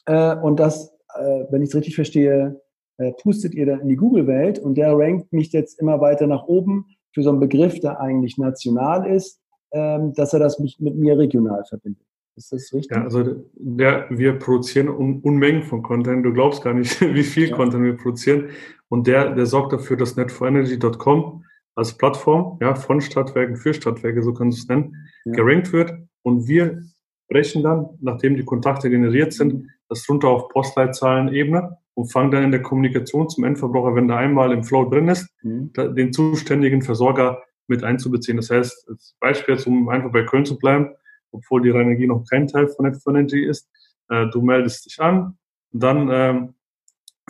Äh, 0.06 0.36
und 0.36 0.58
das, 0.58 0.92
äh, 1.14 1.44
wenn 1.50 1.62
ich 1.62 1.70
es 1.70 1.74
richtig 1.74 1.94
verstehe, 1.94 2.60
äh, 2.98 3.12
pustet 3.12 3.54
ihr 3.54 3.66
dann 3.66 3.80
in 3.80 3.88
die 3.88 3.96
Google-Welt 3.96 4.58
und 4.58 4.76
der 4.76 4.96
rankt 4.96 5.32
mich 5.32 5.52
jetzt 5.52 5.80
immer 5.80 6.00
weiter 6.00 6.26
nach 6.26 6.46
oben 6.46 6.86
für 7.12 7.22
so 7.22 7.30
einen 7.30 7.40
Begriff, 7.40 7.80
der 7.80 8.00
eigentlich 8.00 8.38
national 8.38 9.06
ist, 9.06 9.40
ähm, 9.72 10.12
dass 10.14 10.32
er 10.32 10.38
das 10.38 10.58
mich 10.58 10.80
mit 10.80 10.96
mir 10.96 11.18
regional 11.18 11.64
verbindet. 11.64 12.06
Ist 12.36 12.52
das 12.52 12.72
richtig? 12.72 12.94
Ja, 12.94 13.02
also 13.02 13.44
der, 13.54 14.06
wir 14.10 14.38
produzieren 14.38 14.88
Un 14.88 15.20
Unmengen 15.20 15.62
von 15.62 15.82
Content. 15.82 16.24
Du 16.24 16.32
glaubst 16.32 16.62
gar 16.62 16.74
nicht, 16.74 17.00
wie 17.14 17.22
viel 17.22 17.48
ja. 17.48 17.56
Content 17.56 17.84
wir 17.84 17.96
produzieren. 17.96 18.50
Und 18.88 19.06
der, 19.06 19.34
der 19.34 19.46
sorgt 19.46 19.72
dafür, 19.72 19.96
dass 19.96 20.16
net4energy.com 20.16 21.44
als 21.74 21.96
Plattform 21.96 22.58
ja, 22.60 22.74
von 22.74 23.00
Stadtwerken 23.00 23.56
für 23.56 23.74
Stadtwerke, 23.74 24.22
so 24.22 24.32
kannst 24.32 24.58
du 24.58 24.62
es 24.62 24.68
nennen, 24.68 25.08
ja. 25.24 25.32
gerankt 25.32 25.72
wird. 25.72 25.92
Und 26.22 26.46
wir 26.46 26.82
brechen 27.28 27.62
dann, 27.62 27.88
nachdem 28.00 28.36
die 28.36 28.44
Kontakte 28.44 28.90
generiert 28.90 29.32
sind, 29.32 29.68
das 29.88 30.08
runter 30.08 30.28
auf 30.28 30.48
Postleitzahlenebene 30.48 31.76
und 31.94 32.12
fangen 32.12 32.30
dann 32.30 32.44
in 32.44 32.50
der 32.50 32.62
Kommunikation 32.62 33.28
zum 33.28 33.44
Endverbraucher, 33.44 33.94
wenn 33.94 34.08
da 34.08 34.16
einmal 34.16 34.52
im 34.52 34.62
Flow 34.62 34.88
drin 34.88 35.08
ist, 35.08 35.28
mhm. 35.42 35.72
den 35.72 36.12
zuständigen 36.12 36.82
Versorger 36.82 37.42
mit 37.68 37.82
einzubeziehen. 37.82 38.36
Das 38.36 38.50
heißt, 38.50 38.88
als 38.88 39.16
Beispiel 39.20 39.54
jetzt, 39.54 39.66
um 39.66 39.88
einfach 39.88 40.12
bei 40.12 40.24
Köln 40.24 40.44
zu 40.44 40.58
bleiben, 40.58 40.90
obwohl 41.36 41.62
die 41.62 41.70
Energie 41.70 42.06
noch 42.06 42.24
kein 42.28 42.46
Teil 42.46 42.68
von 42.68 42.86
Net4Energy 42.86 43.48
ist. 43.48 43.68
Äh, 44.08 44.26
du 44.30 44.42
meldest 44.42 44.86
dich 44.86 45.00
an, 45.00 45.38
dann 45.72 46.08
ähm, 46.10 46.54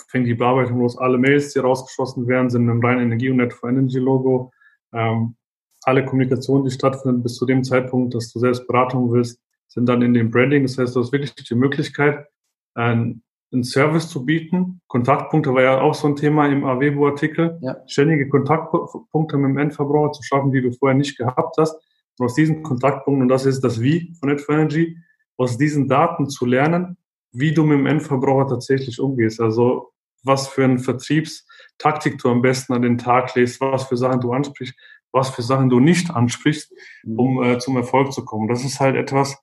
fängt 0.09 0.26
die 0.26 0.34
Bearbeitung 0.34 0.80
los. 0.80 0.98
Alle 0.98 1.18
Mails, 1.18 1.52
die 1.52 1.59
rausgeschossen 1.59 2.26
werden, 2.26 2.50
sind 2.50 2.66
mit 2.66 2.74
dem 2.74 2.84
reinen 2.84 3.07
Energie- 3.07 3.30
und 3.30 3.40
Net4Energy-Logo. 3.40 4.52
Ähm, 4.92 5.36
alle 5.82 6.04
Kommunikationen, 6.04 6.64
die 6.64 6.70
stattfinden 6.70 7.22
bis 7.22 7.36
zu 7.36 7.46
dem 7.46 7.64
Zeitpunkt, 7.64 8.14
dass 8.14 8.32
du 8.32 8.40
selbst 8.40 8.66
Beratung 8.66 9.12
willst, 9.12 9.40
sind 9.68 9.88
dann 9.88 10.02
in 10.02 10.14
dem 10.14 10.30
Branding. 10.30 10.62
Das 10.62 10.78
heißt, 10.78 10.96
du 10.96 11.00
hast 11.00 11.12
wirklich 11.12 11.34
die 11.34 11.54
Möglichkeit, 11.54 12.26
einen, 12.74 13.22
einen 13.52 13.64
Service 13.64 14.09
zu 14.09 14.24
bieten. 14.24 14.80
Kontaktpunkte 14.88 15.54
war 15.54 15.62
ja 15.62 15.80
auch 15.80 15.94
so 15.94 16.09
ein 16.09 16.16
Thema 16.16 16.46
im 16.48 16.64
AWEBO-Artikel. 16.64 17.59
Ja. 17.62 17.76
Ständige 17.86 18.28
Kontaktpunkte 18.28 19.38
mit 19.38 19.50
dem 19.50 19.59
Endverbraucher 19.59 20.12
zu 20.12 20.22
schaffen, 20.22 20.50
die 20.50 20.61
du 20.61 20.72
vorher 20.72 20.96
nicht 20.96 21.16
gehabt 21.16 21.57
hast. 21.59 21.80
Und 22.18 22.26
aus 22.26 22.34
diesen 22.34 22.62
Kontaktpunkten, 22.62 23.22
und 23.22 23.28
das 23.28 23.46
ist 23.46 23.62
das 23.62 23.80
Wie 23.80 24.14
von 24.18 24.30
Net4Energy, 24.30 24.96
aus 25.36 25.58
diesen 25.58 25.88
Daten 25.88 26.28
zu 26.28 26.46
lernen, 26.46 26.96
wie 27.32 27.52
du 27.52 27.64
mit 27.64 27.78
dem 27.78 27.86
Endverbraucher 27.86 28.48
tatsächlich 28.48 29.00
umgehst. 29.00 29.40
Also 29.40 29.92
was 30.24 30.48
für 30.48 30.64
eine 30.64 30.78
Vertriebstaktik 30.78 32.18
du 32.18 32.28
am 32.28 32.42
besten 32.42 32.72
an 32.72 32.82
den 32.82 32.98
Tag 32.98 33.34
legst, 33.34 33.60
was 33.60 33.84
für 33.84 33.96
Sachen 33.96 34.20
du 34.20 34.32
ansprichst, 34.32 34.74
was 35.12 35.30
für 35.30 35.42
Sachen 35.42 35.68
du 35.68 35.80
nicht 35.80 36.10
ansprichst, 36.10 36.72
mhm. 37.04 37.18
um 37.18 37.42
äh, 37.42 37.58
zum 37.58 37.76
Erfolg 37.76 38.12
zu 38.12 38.24
kommen. 38.24 38.48
Das 38.48 38.64
ist 38.64 38.80
halt 38.80 38.96
etwas, 38.96 39.36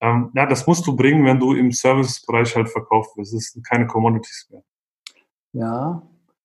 ähm, 0.00 0.30
ja, 0.34 0.46
das 0.46 0.66
musst 0.66 0.86
du 0.86 0.96
bringen, 0.96 1.24
wenn 1.24 1.38
du 1.38 1.54
im 1.54 1.70
Servicebereich 1.70 2.56
halt 2.56 2.68
verkauft 2.68 3.16
wirst. 3.16 3.34
Das 3.34 3.52
sind 3.52 3.66
keine 3.66 3.86
Commodities 3.86 4.48
mehr. 4.50 4.62
Ja, 5.52 6.02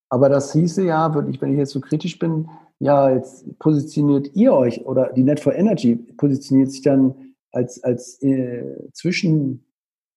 aber 0.09 0.29
das 0.29 0.53
hieße 0.53 0.85
ja, 0.85 1.13
wenn 1.13 1.29
ich 1.29 1.57
jetzt 1.57 1.71
so 1.71 1.81
kritisch 1.81 2.19
bin, 2.19 2.49
ja, 2.79 3.13
jetzt 3.13 3.45
positioniert 3.59 4.35
ihr 4.35 4.53
euch 4.53 4.85
oder 4.85 5.11
die 5.13 5.23
Net 5.23 5.39
4 5.39 5.55
Energy 5.55 5.95
positioniert 5.95 6.71
sich 6.71 6.81
dann 6.81 7.13
als, 7.51 7.83
als 7.83 8.21
äh, 8.23 8.63
zwischen, 8.93 9.65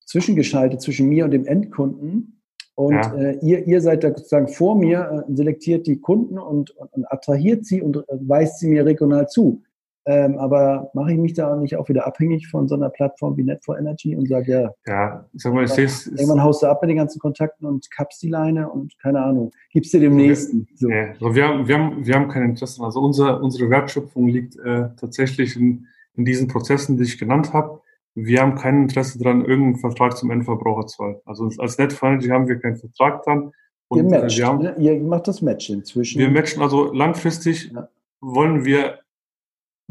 zwischengeschaltet 0.07 0.81
zwischen 0.81 1.09
mir 1.09 1.25
und 1.25 1.33
dem 1.33 1.47
Endkunden. 1.47 2.41
Und 2.75 2.95
ja. 2.95 3.15
äh, 3.15 3.39
ihr, 3.43 3.67
ihr 3.67 3.81
seid 3.81 4.05
da 4.05 4.09
sozusagen 4.09 4.49
vor 4.49 4.77
mir, 4.77 5.27
äh, 5.29 5.35
selektiert 5.35 5.87
die 5.87 6.01
Kunden 6.01 6.39
und, 6.39 6.71
und, 6.71 6.93
und 6.93 7.13
attrahiert 7.13 7.67
sie 7.67 7.83
und 7.83 7.97
äh, 7.97 8.03
weist 8.21 8.61
sie 8.61 8.69
mir 8.69 8.87
regional 8.87 9.29
zu. 9.29 9.63
Ähm, 10.05 10.37
aber 10.39 10.91
mache 10.95 11.13
ich 11.13 11.19
mich 11.19 11.35
da 11.35 11.55
nicht 11.55 11.77
auch 11.77 11.89
wieder 11.89 12.07
abhängig 12.07 12.49
von 12.49 12.67
so 12.67 12.75
einer 12.75 12.91
Plattform 12.91 13.37
wie 13.37 13.43
Net4Energy 13.43 14.17
und 14.17 14.29
sage, 14.29 14.53
ja, 14.53 14.71
ja 14.87 15.29
sag 15.35 15.55
mal, 15.55 15.65
ich 15.65 15.71
sehe 15.71 15.85
es. 15.85 16.09
Irgendwann 16.09 16.43
haust 16.43 16.63
du 16.63 16.67
ab 16.67 16.83
mit 16.83 16.91
den 16.91 16.97
ganzen 16.97 17.21
Kontakten 17.21 17.67
und 17.67 17.89
kappst 17.93 18.21
die 18.21 18.29
Leine 18.29 18.69
und 18.69 18.99
keine 18.99 19.23
Ahnung, 19.23 19.53
gibst 19.71 19.93
dir 19.93 20.01
dem 20.01 20.17
nächsten. 20.17 20.67
So. 20.75 20.89
Nee, 20.89 21.11
also 21.11 21.35
wir, 21.37 21.47
haben, 21.47 21.69
wir, 21.69 21.79
haben, 21.79 22.05
wir 22.05 22.15
haben 22.17 22.29
kein 22.29 22.43
Interesse. 22.43 22.83
Also 22.83 23.01
unser, 23.01 23.41
unsere 23.41 23.71
Wertschöpfung 23.71 24.27
liegt 24.27 24.57
äh, 24.59 24.89
tatsächlich 24.97 25.55
in, 25.55 25.87
in 26.15 26.25
diesen 26.25 26.49
Prozessen, 26.49 26.97
die 26.97 27.05
ich 27.05 27.19
genannt 27.19 27.53
habe. 27.53 27.81
Wir 28.15 28.41
haben 28.41 28.57
kein 28.57 28.83
Interesse 28.83 29.21
daran, 29.21 29.45
irgendeinen 29.45 29.77
Vertrag 29.77 30.17
zum 30.17 30.33
Endverbraucher 30.33 30.87
zu 30.87 31.05
halten. 31.05 31.21
Also 31.27 31.45
als 31.59 31.79
Net4Energy 31.79 32.31
haben 32.31 32.49
wir 32.49 32.59
keinen 32.59 32.77
Vertrag 32.77 33.23
dran. 33.23 33.53
Und 33.87 33.99
ihr, 33.99 34.05
matcht, 34.05 34.39
wir 34.39 34.47
haben, 34.47 34.63
ne? 34.63 34.75
ihr 34.79 35.01
macht 35.01 35.29
das 35.29 35.43
Match 35.43 35.71
inzwischen. 35.71 36.19
Wir 36.19 36.29
matchen 36.29 36.61
also 36.61 36.93
langfristig 36.93 37.71
ja. 37.73 37.89
wollen 38.21 38.65
wir 38.65 39.02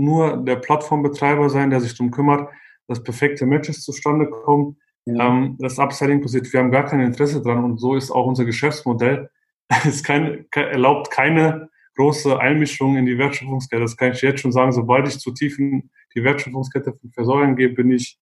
nur 0.04 0.38
der 0.38 0.58
Plattformbetreiber 0.58 1.49
sein, 1.49 1.70
der 1.70 1.80
sich 1.80 1.95
darum 1.97 2.12
kümmert, 2.12 2.49
dass 2.88 3.04
perfekte 3.04 3.45
Matches 3.45 3.84
zustande 3.84 4.30
kommen. 4.30 4.78
Ja. 5.06 5.28
Ähm, 5.28 5.58
das 5.60 5.80
Upselling 5.80 6.22
passiert. 6.22 6.52
Wir 6.52 6.60
haben 6.60 6.72
gar 6.72 6.86
kein 6.86 6.99
Interesse 6.99 7.41
dran 7.41 7.64
und 7.64 7.80
so 7.80 7.95
ist 7.95 8.12
auch 8.12 8.26
unser 8.26 8.45
Geschäftsmodell. 8.45 9.30
Es 9.86 10.04
kein, 10.04 10.45
erlaubt 10.54 11.12
keine 11.12 11.70
große 11.95 12.38
Einmischung 12.38 12.97
in 12.97 13.06
die 13.06 13.18
Wertschöpfungskette. 13.18 13.82
Das 13.82 13.95
kann 13.95 14.12
ich 14.12 14.22
jetzt 14.22 14.41
schon 14.41 14.52
sagen. 14.52 14.74
Sobald 14.74 15.08
ich 15.08 15.20
zu 15.20 15.32
tief 15.32 15.60
in 15.60 15.89
die 16.14 16.24
Wertschöpfungskette 16.24 16.93
von 16.93 17.12
Versorgern 17.12 17.56
gehe, 17.56 17.70
bin 17.70 17.89
ich 17.91 18.20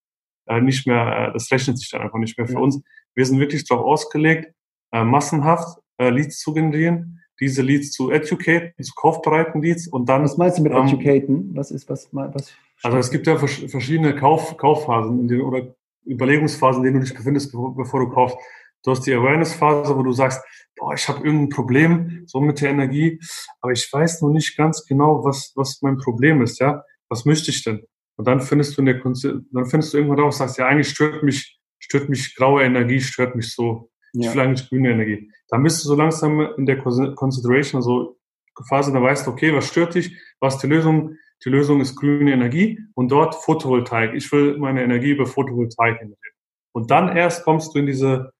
äh, 0.48 0.62
nicht 0.62 0.86
mehr, 0.86 1.30
äh, 1.30 1.34
das 1.34 1.52
rechnet 1.52 1.80
sich 1.80 1.90
dann 1.90 2.02
einfach 2.02 2.20
nicht 2.20 2.38
mehr 2.38 2.48
für 2.48 2.54
ja. 2.54 2.60
uns. 2.60 2.84
Wir 3.16 3.26
sind 3.26 3.40
wirklich 3.40 3.68
darauf 3.68 3.86
ausgelegt, 3.86 4.54
äh, 4.92 5.04
massenhaft 5.04 5.80
äh, 5.98 6.10
Leads 6.10 6.40
zu 6.40 6.54
generieren 6.54 7.20
diese 7.40 7.62
Leads 7.62 7.92
zu 7.92 8.12
educaten, 8.12 8.84
zu 8.84 8.94
kaufbereiten 8.96 9.62
Leads 9.62 9.88
und 9.88 10.08
dann. 10.10 10.24
Was 10.24 10.38
meinst 10.38 10.58
du 10.58 10.64
mit 10.64 10.74
ähm, 10.74 10.88
educaten? 10.88 11.52
Was 11.56 11.72
ist, 11.72 11.90
was, 11.90 12.10
was? 12.12 12.54
Also 12.84 12.98
es 12.98 13.12
gibt 13.12 13.28
ja 13.28 13.38
verschiedene 13.38 14.16
Kauf, 14.16 14.58
Kaufphasen 14.58 15.20
in 15.20 15.28
denen, 15.28 15.42
oder 15.42 15.76
Überlegungsphasen, 16.06 16.84
in 16.84 16.94
denen 16.94 17.02
du 17.02 17.08
dich 17.08 17.16
befindest, 17.16 17.52
bevor, 17.52 17.76
bevor 17.76 18.00
du 18.00 18.10
kaufst. 18.10 18.38
Du 18.84 18.92
hast 18.92 19.06
die 19.06 19.14
Awareness-Phase, 19.14 19.98
wo 19.98 20.04
du 20.04 20.14
sagst, 20.14 20.42
boah, 20.78 20.94
ich 20.94 21.08
habe 21.10 21.26
irgendein 21.26 21.50
Problem, 21.50 22.24
so 22.26 22.40
mit 22.40 22.62
der 22.62 22.70
Energie, 22.70 23.20
aber 23.60 23.74
ich 23.74 23.92
weiß 23.92 24.22
noch 24.22 24.30
nicht 24.30 24.56
ganz 24.56 24.86
genau, 24.86 25.24
was, 25.26 25.52
was 25.56 25.82
mein 25.82 25.98
Problem 25.98 26.42
ist, 26.42 26.60
ja. 26.60 26.84
Was 27.10 27.26
möchte 27.26 27.52
ich 27.52 27.64
denn? 27.64 27.84
Und 28.16 28.28
dann 28.28 28.40
findest 28.40 28.78
du 28.78 28.82
in 28.82 28.86
der 28.86 29.00
dann 29.00 29.66
findest 29.66 29.94
du 29.94 29.98
irgendwann 29.98 30.20
raus, 30.20 30.38
sagst, 30.38 30.58
ja, 30.58 30.68
eigentlich 30.68 30.90
stört 30.90 31.24
mich, 31.24 31.60
stört 31.80 32.10
mich 32.10 32.36
graue 32.36 32.64
Energie, 32.64 33.02
stört 33.02 33.36
mich 33.36 33.54
so. 33.54 33.89
Ja. 34.14 34.30
Ich 34.30 34.36
will 34.36 34.43
eigentlich 34.43 34.70
grüne 34.70 34.91
Energie. 34.91 35.32
Dann 35.49 35.64
bist 35.64 35.84
du 35.84 35.89
so 35.89 35.95
langsam 35.95 36.39
in 36.57 36.66
der 36.66 36.80
Consideration, 36.80 37.80
also 37.80 38.20
Phase, 38.68 38.91
da 38.91 39.01
weißt 39.01 39.28
du, 39.28 39.32
okay, 39.32 39.53
was 39.53 39.68
stört 39.68 39.95
dich, 39.95 40.18
was 40.39 40.55
ist 40.55 40.64
die 40.64 40.68
Lösung? 40.68 41.16
Die 41.45 41.49
Lösung 41.49 41.80
ist 41.80 41.95
grüne 41.95 42.34
Energie 42.34 42.80
und 42.95 43.10
dort 43.10 43.36
Photovoltaik. 43.36 44.14
Ich 44.14 44.30
will 44.32 44.57
meine 44.57 44.84
Energie 44.84 45.12
über 45.12 45.26
Photovoltaik 45.26 45.99
generieren. 45.99 46.36
Und 46.74 46.91
dann 46.91 47.16
erst 47.16 47.45
kommst 47.45 47.74
du 47.74 47.80
in 47.80 47.86
diese, 47.86 48.34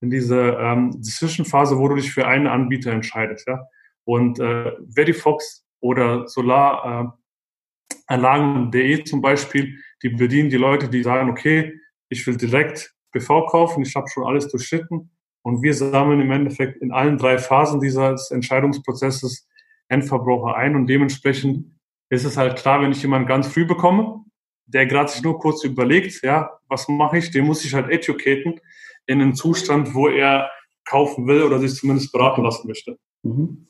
in 0.00 0.08
diese 0.10 0.56
ähm, 0.58 1.02
Zwischenphase, 1.02 1.76
wo 1.78 1.88
du 1.88 1.96
dich 1.96 2.10
für 2.10 2.26
einen 2.26 2.46
Anbieter 2.46 2.92
entscheidest. 2.92 3.46
Ja? 3.46 3.68
Und 4.04 4.40
äh, 4.40 4.72
Verifox 4.88 5.66
oder 5.80 6.26
Solaranlagen.de 6.26 9.00
äh, 9.00 9.04
zum 9.04 9.20
Beispiel, 9.20 9.78
die 10.02 10.08
bedienen 10.08 10.48
die 10.48 10.56
Leute, 10.56 10.88
die 10.88 11.02
sagen, 11.02 11.28
okay, 11.28 11.78
ich 12.08 12.26
will 12.26 12.38
direkt 12.38 12.94
PV 13.12 13.44
kaufen, 13.46 13.82
ich 13.82 13.94
habe 13.94 14.08
schon 14.08 14.24
alles 14.24 14.48
durchschritten 14.48 15.10
und 15.46 15.62
wir 15.62 15.74
sammeln 15.74 16.20
im 16.20 16.32
Endeffekt 16.32 16.82
in 16.82 16.90
allen 16.90 17.18
drei 17.18 17.38
Phasen 17.38 17.78
dieses 17.78 18.32
Entscheidungsprozesses 18.32 19.46
Endverbraucher 19.86 20.56
ein 20.56 20.74
und 20.74 20.88
dementsprechend 20.88 21.70
ist 22.10 22.24
es 22.24 22.36
halt 22.36 22.56
klar, 22.56 22.82
wenn 22.82 22.90
ich 22.90 23.00
jemanden 23.00 23.28
ganz 23.28 23.46
früh 23.46 23.64
bekomme, 23.64 24.24
der 24.66 24.86
gerade 24.86 25.08
sich 25.08 25.22
nur 25.22 25.38
kurz 25.38 25.62
überlegt, 25.62 26.20
ja, 26.24 26.50
was 26.68 26.88
mache 26.88 27.18
ich, 27.18 27.30
den 27.30 27.44
muss 27.46 27.64
ich 27.64 27.74
halt 27.74 27.88
educaten 27.90 28.60
in 29.06 29.22
einen 29.22 29.36
Zustand, 29.36 29.94
wo 29.94 30.08
er 30.08 30.50
kaufen 30.84 31.28
will 31.28 31.44
oder 31.44 31.60
sich 31.60 31.76
zumindest 31.76 32.10
beraten 32.10 32.42
lassen 32.42 32.66
möchte. 32.66 32.98
Mhm. 33.22 33.68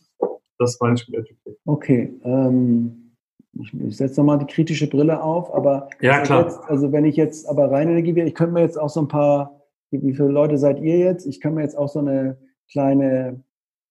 Das 0.58 0.78
meine 0.80 0.94
ich 0.94 1.06
mit 1.06 1.18
educaten. 1.18 1.58
Okay, 1.66 2.10
ähm, 2.24 3.12
ich, 3.52 3.74
ich 3.74 3.96
setze 3.98 4.22
nochmal 4.22 4.38
die 4.38 4.46
kritische 4.46 4.88
Brille 4.88 5.22
auf, 5.22 5.52
aber 5.52 5.90
ja, 6.00 6.22
klar. 6.22 6.44
Jetzt, 6.44 6.58
also 6.70 6.90
wenn 6.90 7.04
ich 7.04 7.16
jetzt 7.16 7.46
aber 7.46 7.70
reine 7.70 7.90
Energie 7.90 8.14
wäre, 8.14 8.26
ich 8.26 8.34
könnte 8.34 8.54
mir 8.54 8.62
jetzt 8.62 8.80
auch 8.80 8.88
so 8.88 9.00
ein 9.02 9.08
paar, 9.08 9.60
wie 9.90 10.14
viele 10.14 10.28
Leute 10.28 10.58
seid 10.58 10.80
ihr 10.80 10.98
jetzt? 10.98 11.26
Ich 11.26 11.40
kann 11.40 11.54
mir 11.54 11.62
jetzt 11.62 11.76
auch 11.76 11.88
so 11.88 12.00
eine 12.00 12.36
kleine 12.70 13.42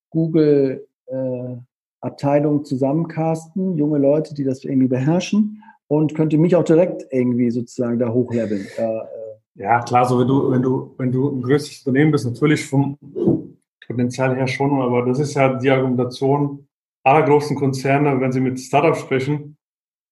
Google 0.10 0.88
äh, 1.08 1.56
zusammencasten, 2.64 3.78
junge 3.78 3.98
Leute, 3.98 4.34
die 4.34 4.44
das 4.44 4.64
irgendwie 4.64 4.88
beherrschen 4.88 5.62
und 5.88 6.16
könnte 6.16 6.38
mich 6.38 6.56
auch 6.56 6.64
direkt 6.64 7.06
irgendwie 7.12 7.50
sozusagen 7.50 8.00
da 8.00 8.10
hochleveln. 8.10 8.66
Äh 8.78 9.00
ja, 9.56 9.82
klar, 9.82 10.06
so 10.06 10.20
wenn 10.20 10.28
du, 10.28 10.52
wenn 10.52 10.62
du, 10.62 10.94
wenn 10.98 11.12
du 11.12 11.30
ein 11.30 11.42
größeres 11.42 11.80
Unternehmen 11.86 12.12
bist, 12.12 12.26
natürlich 12.26 12.66
vom 12.66 12.98
Potenzial 13.88 14.36
her 14.36 14.48
schon, 14.48 14.82
aber 14.82 15.06
das 15.06 15.20
ist 15.20 15.34
ja 15.36 15.54
die 15.58 15.70
Argumentation 15.70 16.68
aller 17.04 17.26
großen 17.26 17.56
Konzerne, 17.56 18.20
wenn 18.20 18.32
sie 18.32 18.42
mit 18.42 18.60
Startups 18.60 19.00
sprechen, 19.00 19.58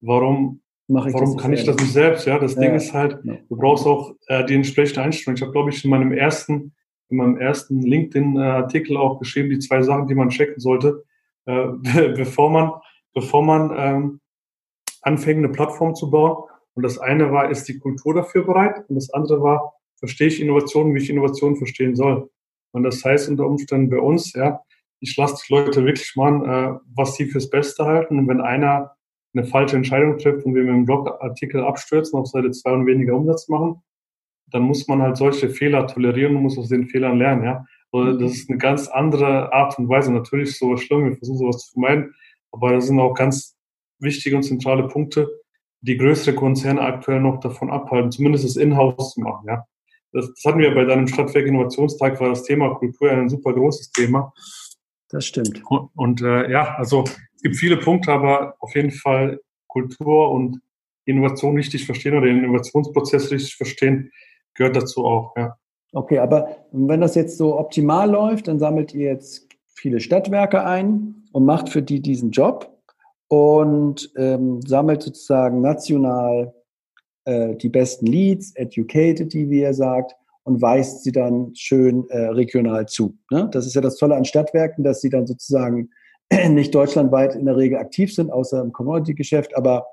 warum, 0.01 0.61
ich 0.87 1.13
warum 1.13 1.37
kann 1.37 1.53
ich 1.53 1.63
das 1.63 1.77
nicht 1.77 1.93
selbst? 1.93 2.25
Ja, 2.25 2.39
das 2.39 2.55
ja. 2.55 2.61
Ding 2.61 2.75
ist 2.75 2.93
halt, 2.93 3.19
du 3.23 3.55
brauchst 3.55 3.85
auch 3.85 4.15
äh, 4.27 4.45
die 4.45 4.55
entsprechende 4.55 5.01
Einstellung. 5.01 5.35
Ich 5.35 5.41
habe, 5.41 5.51
glaube 5.51 5.69
ich, 5.69 5.83
in 5.83 5.89
meinem 5.89 6.11
ersten, 6.11 6.73
in 7.09 7.17
meinem 7.17 7.37
ersten 7.37 7.81
LinkedIn-Artikel 7.81 8.97
auch 8.97 9.19
geschrieben, 9.19 9.49
die 9.49 9.59
zwei 9.59 9.81
Sachen, 9.81 10.07
die 10.07 10.15
man 10.15 10.29
checken 10.29 10.59
sollte, 10.59 11.03
äh, 11.45 11.67
bevor 12.15 12.49
man, 12.49 12.71
bevor 13.13 13.43
man 13.43 13.73
ähm, 13.77 14.19
anfängt, 15.01 15.39
eine 15.39 15.49
Plattform 15.49 15.95
zu 15.95 16.09
bauen. 16.09 16.43
Und 16.75 16.83
das 16.83 16.97
eine 16.97 17.31
war, 17.31 17.49
ist 17.49 17.67
die 17.67 17.77
Kultur 17.77 18.13
dafür 18.13 18.43
bereit? 18.43 18.83
Und 18.89 18.95
das 18.95 19.11
andere 19.11 19.41
war, 19.41 19.73
verstehe 19.97 20.27
ich 20.27 20.41
Innovationen, 20.41 20.93
wie 20.93 20.99
ich 20.99 21.09
Innovationen 21.09 21.55
verstehen 21.55 21.95
soll? 21.95 22.29
Und 22.71 22.83
das 22.83 23.03
heißt 23.05 23.29
unter 23.29 23.45
Umständen 23.45 23.89
bei 23.89 23.99
uns, 23.99 24.33
ja, 24.33 24.61
ich 24.99 25.15
lasse 25.15 25.43
die 25.47 25.53
Leute 25.53 25.85
wirklich 25.85 26.15
machen, 26.15 26.45
äh, 26.45 26.79
was 26.95 27.15
sie 27.15 27.25
fürs 27.27 27.49
Beste 27.49 27.85
halten. 27.85 28.17
Und 28.17 28.27
wenn 28.27 28.41
einer 28.41 28.95
eine 29.33 29.45
falsche 29.45 29.75
Entscheidung 29.75 30.17
trifft 30.17 30.45
und 30.45 30.55
wir 30.55 30.63
mit 30.63 30.73
dem 30.73 30.85
Blogartikel 30.85 31.63
abstürzen, 31.63 32.19
auf 32.19 32.27
Seite 32.27 32.51
zwei 32.51 32.71
und 32.71 32.85
weniger 32.85 33.15
Umsatz 33.15 33.47
machen, 33.49 33.81
dann 34.47 34.63
muss 34.63 34.87
man 34.87 35.01
halt 35.01 35.17
solche 35.17 35.49
Fehler 35.49 35.87
tolerieren 35.87 36.35
und 36.35 36.43
muss 36.43 36.57
aus 36.57 36.69
den 36.69 36.87
Fehlern 36.87 37.17
lernen, 37.17 37.43
ja. 37.43 37.65
Also 37.91 38.17
das 38.17 38.31
ist 38.33 38.49
eine 38.49 38.57
ganz 38.57 38.87
andere 38.87 39.53
Art 39.53 39.77
und 39.77 39.87
Weise. 39.87 40.11
Natürlich 40.11 40.57
so 40.57 40.75
schlimm, 40.77 41.05
wir 41.05 41.15
versuchen 41.15 41.37
sowas 41.37 41.59
zu 41.59 41.73
vermeiden, 41.73 42.15
aber 42.51 42.73
das 42.73 42.87
sind 42.87 42.99
auch 42.99 43.13
ganz 43.13 43.55
wichtige 43.99 44.35
und 44.35 44.43
zentrale 44.43 44.87
Punkte, 44.87 45.29
die 45.81 45.97
größere 45.97 46.33
Konzerne 46.33 46.81
aktuell 46.81 47.19
noch 47.19 47.39
davon 47.39 47.69
abhalten, 47.69 48.11
zumindest 48.11 48.45
das 48.45 48.55
Inhouse 48.55 49.13
zu 49.13 49.21
machen, 49.21 49.47
ja. 49.47 49.65
Das, 50.11 50.27
das 50.27 50.43
hatten 50.45 50.59
wir 50.59 50.73
bei 50.75 50.85
deinem 50.85 51.07
Stadtwerk 51.07 51.47
Innovationstag, 51.47 52.19
war 52.19 52.29
das 52.29 52.43
Thema 52.43 52.75
Kultur 52.75 53.11
ein 53.11 53.29
super 53.29 53.53
großes 53.53 53.91
Thema. 53.91 54.31
Das 55.09 55.25
stimmt. 55.25 55.61
Und, 55.69 55.89
und 55.95 56.21
äh, 56.21 56.51
ja, 56.51 56.75
also 56.75 57.03
gibt 57.43 57.57
viele 57.57 57.77
Punkte, 57.77 58.11
aber 58.11 58.55
auf 58.59 58.73
jeden 58.75 58.91
Fall 58.91 59.39
Kultur 59.67 60.31
und 60.31 60.61
Innovation 61.05 61.55
richtig 61.55 61.85
verstehen 61.85 62.15
oder 62.17 62.27
den 62.27 62.39
Innovationsprozess 62.39 63.31
richtig 63.31 63.55
verstehen, 63.55 64.11
gehört 64.55 64.75
dazu 64.75 65.05
auch, 65.05 65.35
ja. 65.35 65.57
Okay, 65.91 66.17
aber 66.17 66.65
wenn 66.71 67.01
das 67.01 67.13
jetzt 67.13 67.37
so 67.37 67.59
optimal 67.59 68.09
läuft, 68.09 68.47
dann 68.47 68.57
sammelt 68.57 68.95
ihr 68.95 69.11
jetzt 69.11 69.47
viele 69.75 69.99
Stadtwerke 69.99 70.63
ein 70.63 71.23
und 71.33 71.45
macht 71.45 71.69
für 71.69 71.83
die 71.83 71.99
diesen 71.99 72.31
Job 72.31 72.75
und 73.27 74.11
ähm, 74.15 74.61
sammelt 74.65 75.03
sozusagen 75.03 75.61
national 75.61 76.53
äh, 77.25 77.55
die 77.55 77.69
besten 77.69 78.07
Leads, 78.07 78.55
educated 78.55 79.33
die, 79.33 79.49
wie 79.49 79.61
er 79.61 79.73
sagt, 79.73 80.15
und 80.43 80.61
weist 80.61 81.03
sie 81.03 81.11
dann 81.11 81.53
schön 81.55 82.09
äh, 82.09 82.25
regional 82.27 82.87
zu. 82.87 83.15
Ne? 83.29 83.49
Das 83.51 83.67
ist 83.67 83.75
ja 83.75 83.81
das 83.81 83.97
Tolle 83.97 84.15
an 84.15 84.25
Stadtwerken, 84.25 84.83
dass 84.83 85.01
sie 85.01 85.09
dann 85.09 85.27
sozusagen 85.27 85.89
nicht 86.49 86.73
deutschlandweit 86.73 87.35
in 87.35 87.45
der 87.45 87.57
Regel 87.57 87.77
aktiv 87.77 88.13
sind, 88.13 88.31
außer 88.31 88.61
im 88.61 88.71
Commodity-Geschäft, 88.71 89.55
aber 89.55 89.85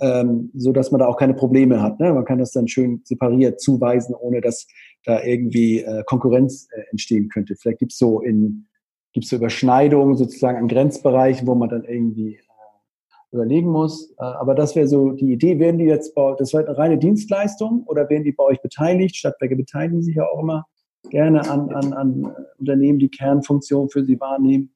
ähm, 0.00 0.50
so 0.54 0.72
dass 0.72 0.90
man 0.90 0.98
da 0.98 1.06
auch 1.06 1.16
keine 1.16 1.34
Probleme 1.34 1.80
hat. 1.80 1.98
Ne? 1.98 2.12
Man 2.12 2.24
kann 2.24 2.38
das 2.38 2.52
dann 2.52 2.68
schön 2.68 3.00
separiert 3.04 3.60
zuweisen, 3.60 4.14
ohne 4.14 4.40
dass 4.40 4.66
da 5.04 5.22
irgendwie 5.22 5.80
äh, 5.80 6.02
Konkurrenz 6.04 6.68
äh, 6.72 6.82
entstehen 6.90 7.28
könnte. 7.28 7.56
Vielleicht 7.56 7.78
gibt 7.78 7.92
es 7.92 7.98
so 7.98 8.20
in 8.20 8.66
gibt's 9.14 9.30
so 9.30 9.36
Überschneidungen 9.36 10.16
sozusagen 10.16 10.58
an 10.58 10.68
Grenzbereichen, 10.68 11.46
wo 11.46 11.54
man 11.54 11.70
dann 11.70 11.84
irgendwie 11.84 12.38
überlegen 13.32 13.70
muss. 13.70 14.10
Äh, 14.18 14.24
aber 14.24 14.54
das 14.54 14.76
wäre 14.76 14.88
so 14.88 15.10
die 15.10 15.32
Idee. 15.32 15.58
Werden 15.58 15.78
die 15.78 15.84
jetzt 15.84 16.14
bei, 16.14 16.34
das 16.38 16.52
wäre 16.52 16.66
eine 16.66 16.78
reine 16.78 16.98
Dienstleistung 16.98 17.84
oder 17.86 18.08
werden 18.08 18.24
die 18.24 18.32
bei 18.32 18.44
euch 18.44 18.60
beteiligt? 18.60 19.16
Stadtwerke 19.16 19.56
beteiligen 19.56 20.02
sich 20.02 20.16
ja 20.16 20.24
auch 20.24 20.42
immer 20.42 20.66
gerne 21.10 21.48
an, 21.48 21.70
an, 21.70 21.92
an 21.92 22.36
Unternehmen, 22.58 22.98
die 22.98 23.10
Kernfunktion 23.10 23.88
für 23.88 24.04
sie 24.04 24.18
wahrnehmen. 24.20 24.74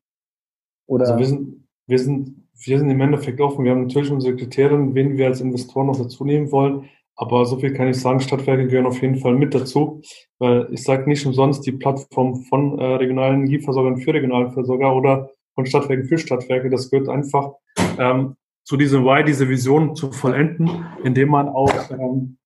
Oder 0.86 1.06
also 1.06 1.18
wir 1.18 1.26
sind, 1.26 1.66
wir 1.86 1.98
sind, 1.98 2.48
wir 2.64 2.78
sind 2.78 2.90
im 2.90 3.00
Endeffekt 3.00 3.40
offen. 3.40 3.64
Wir 3.64 3.72
haben 3.72 3.82
natürlich 3.82 4.10
unsere 4.10 4.36
Kriterien, 4.36 4.94
wen 4.94 5.16
wir 5.16 5.26
als 5.26 5.40
Investoren 5.40 5.86
noch 5.86 5.98
dazu 5.98 6.24
nehmen 6.24 6.50
wollen. 6.52 6.88
Aber 7.14 7.44
so 7.44 7.58
viel 7.58 7.72
kann 7.72 7.88
ich 7.88 8.00
sagen, 8.00 8.20
Stadtwerke 8.20 8.66
gehören 8.66 8.86
auf 8.86 9.00
jeden 9.02 9.16
Fall 9.16 9.34
mit 9.34 9.54
dazu, 9.54 10.00
weil 10.38 10.66
ich 10.72 10.82
sage 10.82 11.08
nicht 11.08 11.24
umsonst 11.26 11.64
die 11.66 11.72
Plattform 11.72 12.42
von 12.44 12.78
äh, 12.78 12.84
regionalen 12.96 13.46
Liefersorgern 13.46 13.98
für 13.98 14.14
Regionalversorger 14.14 14.94
oder 14.94 15.30
von 15.54 15.66
Stadtwerken 15.66 16.06
für 16.06 16.18
Stadtwerke. 16.18 16.70
Das 16.70 16.90
gehört 16.90 17.08
einfach 17.08 17.52
ähm, 17.98 18.36
zu 18.64 18.76
diesem 18.76 19.04
Why, 19.04 19.24
diese 19.24 19.48
Vision 19.48 19.94
zu 19.94 20.10
vollenden, 20.10 20.86
indem 21.04 21.28
man 21.28 21.48
auch 21.48 21.90
ähm, 21.90 22.38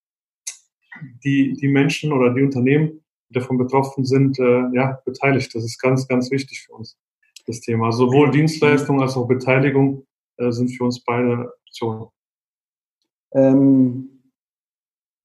die, 1.23 1.53
die 1.53 1.67
Menschen 1.67 2.11
oder 2.11 2.33
die 2.33 2.43
Unternehmen, 2.43 3.03
die 3.29 3.33
davon 3.33 3.57
betroffen 3.57 4.05
sind, 4.05 4.37
äh, 4.39 4.63
ja, 4.73 4.99
beteiligt. 5.05 5.53
Das 5.53 5.63
ist 5.63 5.79
ganz, 5.79 6.07
ganz 6.07 6.31
wichtig 6.31 6.63
für 6.65 6.73
uns, 6.73 6.97
das 7.47 7.61
Thema. 7.61 7.91
Sowohl 7.91 8.31
Dienstleistung 8.31 9.01
als 9.01 9.15
auch 9.15 9.27
Beteiligung 9.27 10.05
äh, 10.37 10.51
sind 10.51 10.69
für 10.69 10.83
uns 10.83 11.03
beide 11.03 11.51
Optionen. 11.65 12.07
Ähm, 13.33 14.21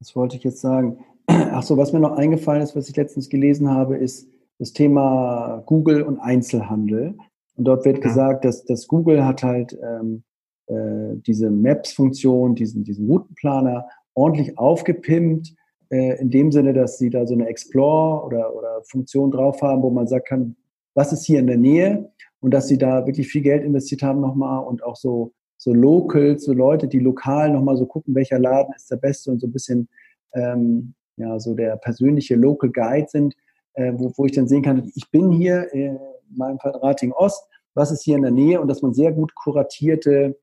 was 0.00 0.16
wollte 0.16 0.36
ich 0.36 0.44
jetzt 0.44 0.60
sagen? 0.60 1.04
Ach 1.26 1.62
so, 1.62 1.76
was 1.76 1.92
mir 1.92 2.00
noch 2.00 2.16
eingefallen 2.16 2.62
ist, 2.62 2.74
was 2.74 2.88
ich 2.88 2.96
letztens 2.96 3.28
gelesen 3.28 3.70
habe, 3.70 3.96
ist 3.96 4.28
das 4.58 4.72
Thema 4.72 5.62
Google 5.66 6.02
und 6.02 6.18
Einzelhandel. 6.18 7.16
Und 7.56 7.64
dort 7.64 7.84
wird 7.84 7.98
ja. 7.98 8.02
gesagt, 8.02 8.44
dass, 8.44 8.64
dass 8.64 8.88
Google 8.88 9.24
hat 9.24 9.42
halt 9.42 9.76
ähm, 9.82 10.22
äh, 10.66 11.16
diese 11.26 11.50
Maps-Funktion, 11.50 12.54
diesen, 12.54 12.84
diesen 12.84 13.06
Routenplaner 13.06 13.88
ordentlich 14.14 14.58
aufgepimpt, 14.58 15.54
äh, 15.90 16.20
in 16.20 16.30
dem 16.30 16.52
Sinne, 16.52 16.72
dass 16.72 16.98
sie 16.98 17.10
da 17.10 17.26
so 17.26 17.34
eine 17.34 17.48
Explore 17.48 18.24
oder, 18.24 18.54
oder 18.54 18.82
Funktion 18.84 19.30
drauf 19.30 19.60
haben, 19.62 19.82
wo 19.82 19.90
man 19.90 20.06
sagen 20.06 20.24
kann, 20.26 20.56
was 20.94 21.12
ist 21.12 21.24
hier 21.24 21.40
in 21.40 21.46
der 21.46 21.56
Nähe 21.56 22.11
und 22.42 22.52
dass 22.52 22.68
sie 22.68 22.76
da 22.76 23.06
wirklich 23.06 23.28
viel 23.28 23.42
Geld 23.42 23.64
investiert 23.64 24.02
haben 24.02 24.20
nochmal 24.20 24.64
und 24.64 24.82
auch 24.82 24.96
so, 24.96 25.32
so 25.56 25.72
Locals, 25.72 26.44
so 26.44 26.52
Leute, 26.52 26.88
die 26.88 26.98
lokal 26.98 27.52
nochmal 27.52 27.76
so 27.76 27.86
gucken, 27.86 28.14
welcher 28.14 28.38
Laden 28.38 28.74
ist 28.74 28.90
der 28.90 28.96
beste 28.96 29.30
und 29.30 29.40
so 29.40 29.46
ein 29.46 29.52
bisschen, 29.52 29.88
ähm, 30.34 30.94
ja, 31.16 31.38
so 31.38 31.54
der 31.54 31.76
persönliche 31.76 32.34
Local 32.34 32.70
Guide 32.70 33.06
sind, 33.08 33.34
äh, 33.74 33.92
wo, 33.94 34.12
wo 34.16 34.26
ich 34.26 34.32
dann 34.32 34.48
sehen 34.48 34.62
kann, 34.62 34.90
ich 34.94 35.08
bin 35.10 35.30
hier, 35.30 35.72
in 35.72 35.98
meinem 36.34 36.58
Fall 36.58 36.72
Rating 36.72 37.12
Ost, 37.12 37.48
was 37.74 37.92
ist 37.92 38.02
hier 38.02 38.16
in 38.16 38.22
der 38.22 38.32
Nähe? 38.32 38.60
Und 38.60 38.66
dass 38.68 38.82
man 38.82 38.92
sehr 38.92 39.12
gut 39.12 39.34
kuratierte 39.36 40.36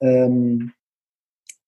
ähm, 0.00 0.72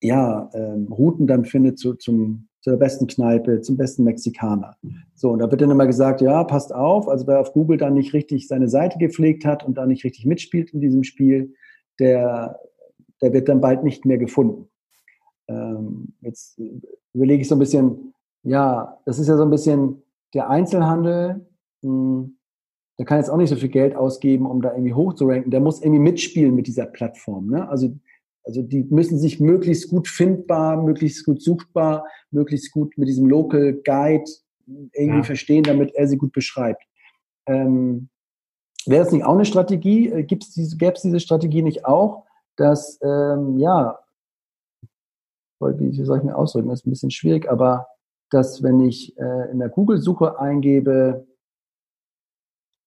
ja, 0.01 0.49
ähm, 0.53 0.91
Routen 0.91 1.27
dann 1.27 1.45
findet 1.45 1.79
zu, 1.79 1.93
zum, 1.93 2.49
zur 2.61 2.77
besten 2.77 3.07
Kneipe, 3.07 3.61
zum 3.61 3.75
besten 3.75 4.03
Mexikaner. 4.03 4.77
So, 5.15 5.31
und 5.31 5.39
da 5.39 5.49
wird 5.49 5.61
dann 5.61 5.71
immer 5.71 5.87
gesagt, 5.87 6.21
ja, 6.21 6.43
passt 6.43 6.73
auf, 6.73 7.07
also 7.07 7.27
wer 7.27 7.39
auf 7.39 7.53
Google 7.53 7.77
dann 7.77 7.95
nicht 7.95 8.13
richtig 8.13 8.47
seine 8.47 8.69
Seite 8.69 8.99
gepflegt 8.99 9.45
hat 9.45 9.65
und 9.65 9.75
da 9.77 9.85
nicht 9.85 10.03
richtig 10.03 10.25
mitspielt 10.25 10.71
in 10.71 10.79
diesem 10.79 11.03
Spiel, 11.03 11.53
der, 11.99 12.59
der 13.21 13.33
wird 13.33 13.49
dann 13.49 13.61
bald 13.61 13.83
nicht 13.83 14.05
mehr 14.05 14.19
gefunden. 14.19 14.69
Ähm, 15.47 16.13
jetzt 16.21 16.61
überlege 17.13 17.41
ich 17.41 17.47
so 17.47 17.55
ein 17.55 17.59
bisschen, 17.59 18.13
ja, 18.43 18.99
das 19.05 19.19
ist 19.19 19.27
ja 19.27 19.37
so 19.37 19.43
ein 19.43 19.49
bisschen 19.49 20.03
der 20.33 20.49
Einzelhandel, 20.49 21.45
mh, 21.81 21.89
hm, 21.89 22.37
der 23.01 23.07
kann 23.07 23.17
jetzt 23.17 23.29
auch 23.29 23.37
nicht 23.37 23.49
so 23.49 23.55
viel 23.55 23.69
Geld 23.69 23.95
ausgeben, 23.95 24.45
um 24.45 24.61
da 24.61 24.73
irgendwie 24.73 24.93
hochzuranken. 24.93 25.49
Der 25.49 25.59
muss 25.59 25.81
irgendwie 25.81 26.01
mitspielen 26.01 26.53
mit 26.53 26.67
dieser 26.67 26.85
Plattform. 26.85 27.47
Ne? 27.47 27.67
Also 27.67 27.97
also 28.43 28.61
die 28.61 28.83
müssen 28.83 29.19
sich 29.19 29.39
möglichst 29.39 29.89
gut 29.89 30.07
findbar, 30.07 30.81
möglichst 30.81 31.25
gut 31.25 31.41
suchbar, 31.41 32.05
möglichst 32.31 32.71
gut 32.71 32.97
mit 32.97 33.07
diesem 33.07 33.27
Local 33.27 33.73
Guide 33.83 34.29
irgendwie 34.65 35.17
ja. 35.17 35.23
verstehen, 35.23 35.63
damit 35.63 35.93
er 35.95 36.07
sie 36.07 36.17
gut 36.17 36.31
beschreibt. 36.31 36.83
Ähm, 37.45 38.09
Wäre 38.85 39.03
das 39.03 39.13
nicht 39.13 39.23
auch 39.23 39.35
eine 39.35 39.45
Strategie? 39.45 40.09
Äh, 40.09 40.23
diese, 40.25 40.77
Gäbe 40.77 40.93
es 40.93 41.01
diese 41.01 41.19
Strategie 41.19 41.61
nicht 41.61 41.85
auch, 41.85 42.25
dass, 42.55 42.99
ähm, 43.03 43.57
ja, 43.57 43.99
wie 45.59 46.03
soll 46.03 46.17
ich 46.17 46.23
mir 46.23 46.35
ausdrücken, 46.35 46.69
das 46.69 46.79
ist 46.79 46.87
ein 46.87 46.91
bisschen 46.91 47.11
schwierig, 47.11 47.49
aber 47.49 47.87
dass 48.31 48.63
wenn 48.63 48.79
ich 48.81 49.17
äh, 49.19 49.51
in 49.51 49.59
der 49.59 49.69
Google-Suche 49.69 50.39
eingebe, 50.39 51.27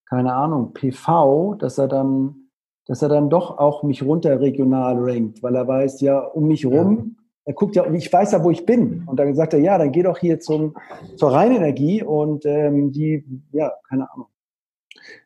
keine 0.06 0.34
Ahnung, 0.34 0.72
PV, 0.72 1.54
dass 1.54 1.78
er 1.78 1.86
dann 1.86 2.43
dass 2.86 3.02
er 3.02 3.08
dann 3.08 3.30
doch 3.30 3.58
auch 3.58 3.82
mich 3.82 4.02
runter 4.02 4.40
regional 4.40 4.96
rankt, 4.98 5.42
weil 5.42 5.54
er 5.54 5.66
weiß, 5.66 6.00
ja, 6.00 6.18
um 6.18 6.48
mich 6.48 6.66
rum, 6.66 7.16
er 7.46 7.54
guckt 7.54 7.76
ja, 7.76 7.90
ich 7.92 8.10
weiß 8.12 8.32
ja, 8.32 8.42
wo 8.42 8.50
ich 8.50 8.64
bin. 8.64 9.04
Und 9.06 9.18
dann 9.18 9.34
sagt 9.34 9.52
er, 9.52 9.60
ja, 9.60 9.76
dann 9.76 9.92
geh 9.92 10.02
doch 10.02 10.18
hier 10.18 10.40
zum, 10.40 10.74
zur 11.16 11.32
Reinenergie 11.32 12.02
und 12.02 12.46
ähm, 12.46 12.90
die, 12.92 13.24
ja, 13.52 13.72
keine 13.88 14.10
Ahnung. 14.10 14.28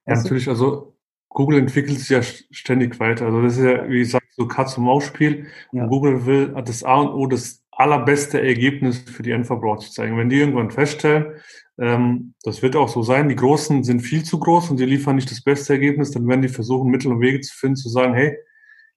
Ja, 0.06 0.16
natürlich, 0.16 0.48
also 0.48 0.94
Google 1.28 1.58
entwickelt 1.58 1.98
sich 1.98 2.08
ja 2.08 2.22
ständig 2.22 2.98
weiter. 2.98 3.26
Also 3.26 3.42
das 3.42 3.56
ist 3.56 3.64
ja, 3.64 3.88
wie 3.88 3.98
gesagt, 3.98 4.26
so 4.30 4.48
Katz-und-Maus-Spiel. 4.48 5.46
Ja. 5.72 5.86
Google 5.86 6.26
will 6.26 6.54
das 6.64 6.82
A 6.82 7.00
und 7.00 7.14
O, 7.14 7.26
das 7.26 7.64
allerbeste 7.70 8.40
Ergebnis 8.40 8.98
für 8.98 9.22
die 9.22 9.30
Endverbraucher 9.30 9.80
zu 9.80 9.92
zeigen. 9.92 10.16
Wenn 10.16 10.28
die 10.28 10.40
irgendwann 10.40 10.70
feststellen, 10.70 11.34
ähm, 11.78 12.34
das 12.42 12.62
wird 12.62 12.76
auch 12.76 12.88
so 12.88 13.02
sein, 13.02 13.28
die 13.28 13.36
Großen 13.36 13.84
sind 13.84 14.00
viel 14.00 14.24
zu 14.24 14.38
groß 14.38 14.70
und 14.70 14.80
die 14.80 14.84
liefern 14.84 15.16
nicht 15.16 15.30
das 15.30 15.42
beste 15.42 15.74
Ergebnis, 15.74 16.10
dann 16.10 16.26
werden 16.26 16.42
die 16.42 16.48
versuchen, 16.48 16.90
Mittel 16.90 17.12
und 17.12 17.20
Wege 17.20 17.40
zu 17.40 17.56
finden, 17.56 17.76
zu 17.76 17.88
sagen, 17.88 18.14
hey, 18.14 18.36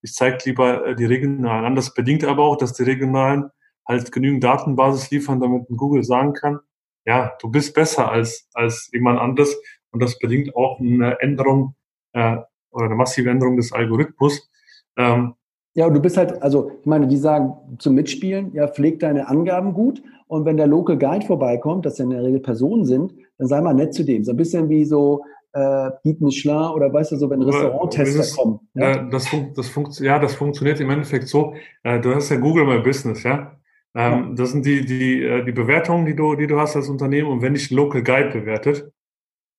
ich 0.01 0.13
zeige 0.13 0.37
lieber 0.45 0.85
äh, 0.87 0.95
die 0.95 1.05
regionalen 1.05 1.65
an. 1.65 1.75
Das 1.75 1.93
bedingt 1.93 2.23
aber 2.23 2.43
auch, 2.43 2.57
dass 2.57 2.73
die 2.73 2.83
regionalen 2.83 3.49
halt 3.87 4.11
genügend 4.11 4.43
Datenbasis 4.43 5.11
liefern, 5.11 5.39
damit 5.39 5.67
Google 5.69 6.03
sagen 6.03 6.33
kann, 6.33 6.59
ja, 7.05 7.33
du 7.39 7.49
bist 7.49 7.73
besser 7.73 8.11
als, 8.11 8.47
als 8.53 8.89
jemand 8.93 9.19
anderes. 9.19 9.55
Und 9.91 10.01
das 10.01 10.19
bedingt 10.19 10.55
auch 10.55 10.79
eine 10.79 11.19
Änderung 11.19 11.75
äh, 12.13 12.37
oder 12.69 12.85
eine 12.85 12.95
massive 12.95 13.29
Änderung 13.29 13.57
des 13.57 13.73
Algorithmus. 13.73 14.49
Ähm, 14.97 15.35
ja, 15.73 15.85
und 15.85 15.93
du 15.93 16.01
bist 16.01 16.17
halt, 16.17 16.41
also 16.41 16.71
ich 16.81 16.85
meine, 16.85 17.07
die 17.07 17.17
sagen 17.17 17.53
zum 17.79 17.95
Mitspielen, 17.95 18.53
ja, 18.53 18.67
pfleg 18.67 18.99
deine 18.99 19.27
Angaben 19.27 19.73
gut 19.73 20.01
und 20.27 20.45
wenn 20.45 20.57
der 20.57 20.67
Local 20.67 20.97
Guide 20.97 21.25
vorbeikommt, 21.25 21.85
das 21.85 21.97
ja 21.97 22.05
in 22.05 22.11
der 22.11 22.23
Regel 22.23 22.39
Personen 22.39 22.85
sind, 22.85 23.13
dann 23.37 23.47
sei 23.47 23.61
mal 23.61 23.73
nett 23.73 23.93
zu 23.93 24.03
dem. 24.03 24.23
So 24.23 24.31
ein 24.31 24.37
bisschen 24.37 24.69
wie 24.69 24.85
so 24.85 25.23
äh, 25.53 25.89
Guide 26.03 26.23
Michelin 26.23 26.71
oder 26.73 26.91
weißt 26.91 27.13
du 27.13 27.15
so, 27.17 27.29
wenn 27.29 27.41
Restauranttester 27.41 28.35
kommen. 28.41 28.59
Ja? 28.73 28.91
Äh, 28.91 29.09
das, 29.09 29.27
fun 29.27 29.51
das 29.55 29.69
funkt 29.69 29.99
ja, 29.99 30.19
das 30.19 30.35
funktioniert 30.35 30.79
im 30.79 30.89
Endeffekt 30.89 31.27
so. 31.27 31.53
Äh, 31.83 31.99
du 31.99 32.13
hast 32.13 32.29
ja 32.29 32.37
Google 32.37 32.65
My 32.65 32.79
Business, 32.79 33.23
ja. 33.23 33.57
Ähm, 33.93 34.11
ja. 34.11 34.29
Das 34.35 34.51
sind 34.51 34.65
die, 34.65 34.85
die, 34.85 35.23
äh, 35.23 35.43
die 35.43 35.51
Bewertungen, 35.51 36.05
die 36.05 36.15
du, 36.15 36.35
die 36.35 36.47
du 36.47 36.59
hast 36.59 36.75
als 36.75 36.89
Unternehmen. 36.89 37.29
Und 37.29 37.41
wenn 37.41 37.53
dich 37.53 37.71
Local 37.71 38.03
Guide 38.03 38.29
bewertet, 38.31 38.91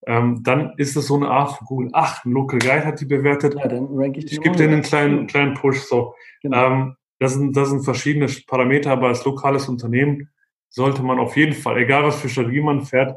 ähm, 0.06 0.42
dann 0.42 0.72
ist 0.76 0.96
es 0.96 1.06
so 1.06 1.16
eine 1.16 1.28
Art 1.28 1.52
von 1.56 1.66
Google. 1.66 1.90
Ach, 1.92 2.24
ein 2.24 2.32
Local 2.32 2.58
Guide 2.58 2.84
hat 2.84 3.00
die 3.00 3.04
bewertet. 3.04 3.54
Ja, 3.54 3.68
dann 3.68 3.86
rank 3.92 4.16
ich 4.16 4.26
die 4.26 4.34
Ich 4.34 4.40
gebe 4.40 4.56
dir 4.56 4.68
einen 4.68 4.82
kleinen, 4.82 5.26
kleinen 5.26 5.54
Push. 5.54 5.82
So. 5.82 6.14
Genau. 6.42 6.66
Ähm, 6.66 6.96
das, 7.18 7.34
sind, 7.34 7.56
das 7.56 7.70
sind 7.70 7.84
verschiedene 7.84 8.26
Parameter, 8.46 8.90
aber 8.90 9.08
als 9.08 9.24
lokales 9.24 9.68
Unternehmen 9.68 10.28
sollte 10.68 11.02
man 11.02 11.18
auf 11.18 11.36
jeden 11.36 11.52
Fall, 11.52 11.78
egal 11.78 12.04
was 12.04 12.20
für 12.20 12.28
Strategie 12.28 12.60
man 12.60 12.82
fährt, 12.82 13.16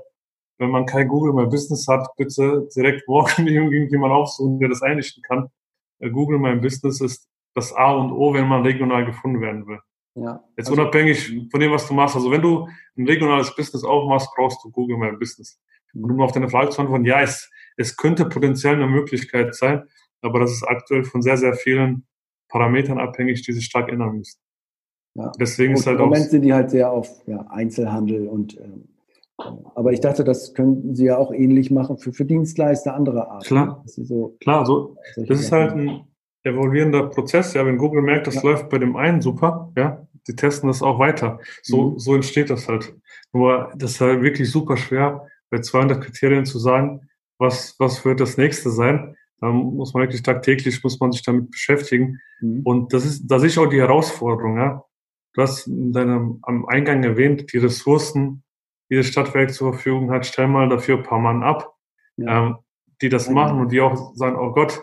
wenn 0.58 0.70
man 0.70 0.86
kein 0.86 1.08
Google 1.08 1.34
My 1.34 1.48
Business 1.48 1.88
hat, 1.88 2.08
bitte 2.18 2.68
direkt 2.76 3.08
morgen 3.08 3.48
irgendjemand 3.48 4.14
aufsuchen, 4.14 4.60
der 4.60 4.70
das 4.70 4.82
einrichten 4.82 5.24
kann. 5.24 5.50
Äh, 6.00 6.10
Google 6.12 6.38
My 6.40 6.56
Business 6.56 7.02
ist 7.02 7.28
das 7.56 7.74
A 7.74 7.94
und 7.94 8.12
O, 8.12 8.34
wenn 8.34 8.48
man 8.48 8.62
regional 8.62 9.06
gefunden 9.06 9.42
werden 9.42 9.66
will. 9.66 9.80
Ja. 10.16 10.44
Jetzt 10.56 10.70
also, 10.70 10.82
unabhängig 10.82 11.48
von 11.50 11.60
dem, 11.60 11.72
was 11.72 11.88
du 11.88 11.94
machst. 11.94 12.16
Also 12.16 12.32
wenn 12.32 12.42
du 12.42 12.68
ein 12.98 13.08
regionales 13.08 13.54
Business 13.56 13.84
aufmachst, 13.84 14.30
brauchst 14.36 14.64
du 14.64 14.72
Google 14.72 14.98
My 14.98 15.12
Business. 15.18 15.60
Um 15.96 16.22
auf 16.22 16.32
deine 16.32 16.50
Frage 16.50 16.70
zu 16.70 16.82
antworten, 16.82 17.06
ja, 17.06 17.22
es, 17.22 17.50
es 17.78 17.96
könnte 17.98 18.26
potenziell 18.26 18.76
eine 18.76 18.88
Möglichkeit 18.88 19.56
sein, 19.56 19.84
aber 20.22 20.40
das 20.40 20.52
ist 20.52 20.64
aktuell 20.64 21.04
von 21.04 21.22
sehr, 21.22 21.38
sehr 21.38 21.54
vielen 21.54 22.06
Parametern 22.50 23.00
abhängig, 23.00 23.42
die 23.44 23.54
sich 23.54 23.66
stark 23.66 23.90
ändern 23.90 24.18
müssen. 24.18 24.40
Ja. 25.16 25.32
Deswegen 25.40 25.74
und 25.74 25.80
ist 25.80 25.88
halt 25.88 26.00
Im 26.00 26.06
Moment 26.06 26.30
sind 26.30 26.42
die 26.42 26.54
halt 26.54 26.70
sehr 26.70 26.92
auf 26.92 27.08
ja, 27.26 27.46
Einzelhandel 27.50 28.28
und 28.28 28.58
ähm, 28.60 28.90
aber 29.38 29.92
ich 29.92 30.00
dachte, 30.00 30.24
das 30.24 30.54
könnten 30.54 30.96
Sie 30.96 31.06
ja 31.06 31.18
auch 31.18 31.34
ähnlich 31.34 31.70
machen 31.70 31.98
für, 31.98 32.14
für 32.14 32.24
Dienstleister 32.24 32.94
anderer 32.96 33.30
Art. 33.30 33.46
Klar, 33.46 33.84
so 33.86 34.38
klar, 34.40 34.66
so 34.66 34.96
das 35.18 35.42
ist 35.42 35.52
halt 35.52 35.74
ein 35.74 36.08
evolvierender 36.44 37.08
Prozess. 37.10 37.54
Ja, 37.54 37.66
wenn 37.66 37.78
Google 37.78 38.02
merkt, 38.02 38.28
das 38.28 38.36
ja. 38.36 38.44
läuft 38.44 38.70
bei 38.70 38.78
dem 38.78 38.96
einen 38.96 39.22
super, 39.22 39.74
ja, 39.76 40.08
die 40.28 40.36
testen 40.36 40.68
das 40.68 40.82
auch 40.82 41.00
weiter. 41.00 41.40
So, 41.64 41.92
mhm. 41.92 42.00
so 42.00 42.16
entsteht 42.16 42.50
das 42.50 42.70
halt. 42.70 42.96
Nur 43.34 43.74
das 43.76 43.92
ist 43.92 44.02
halt 44.02 44.22
wirklich 44.22 44.50
super 44.50 44.78
schwer, 44.78 45.28
bei 45.50 45.60
200 45.60 46.04
Kriterien 46.04 46.46
zu 46.46 46.60
sagen, 46.60 47.10
was, 47.38 47.76
was 47.80 48.04
wird 48.06 48.20
das 48.20 48.38
nächste 48.38 48.70
sein. 48.70 49.16
Da 49.40 49.52
muss 49.52 49.94
man 49.94 50.04
wirklich 50.04 50.24
tagtäglich, 50.24 50.84
muss 50.84 51.00
man 51.00 51.12
sich 51.12 51.24
damit 51.24 51.52
beschäftigen. 51.52 52.20
Mhm. 52.40 52.62
Und 52.64 52.94
das 52.94 53.06
ist, 53.06 53.28
das 53.28 53.44
ist 53.44 53.58
auch 53.58 53.68
die 53.68 53.80
Herausforderung, 53.80 54.58
ja. 54.58 54.84
Du 55.34 55.42
hast 55.42 55.68
in 55.68 55.92
deinem, 55.92 56.40
am 56.44 56.66
Eingang 56.66 57.04
erwähnt, 57.04 57.52
die 57.52 57.58
Ressourcen, 57.58 58.44
die 58.90 58.96
das 58.96 59.08
Stadtwerk 59.08 59.54
zur 59.54 59.74
Verfügung 59.74 60.12
hat, 60.12 60.26
stell 60.26 60.48
mal 60.48 60.70
dafür 60.70 60.98
ein 60.98 61.04
paar 61.04 61.20
Mann 61.20 61.44
ab, 61.44 61.76
ja. 62.16 62.48
ähm, 62.48 62.56
die 63.02 63.10
das 63.10 63.30
machen 63.30 63.60
und 63.60 63.72
die 63.72 63.82
auch 63.82 64.16
sagen, 64.16 64.38
oh 64.38 64.54
Gott, 64.54 64.82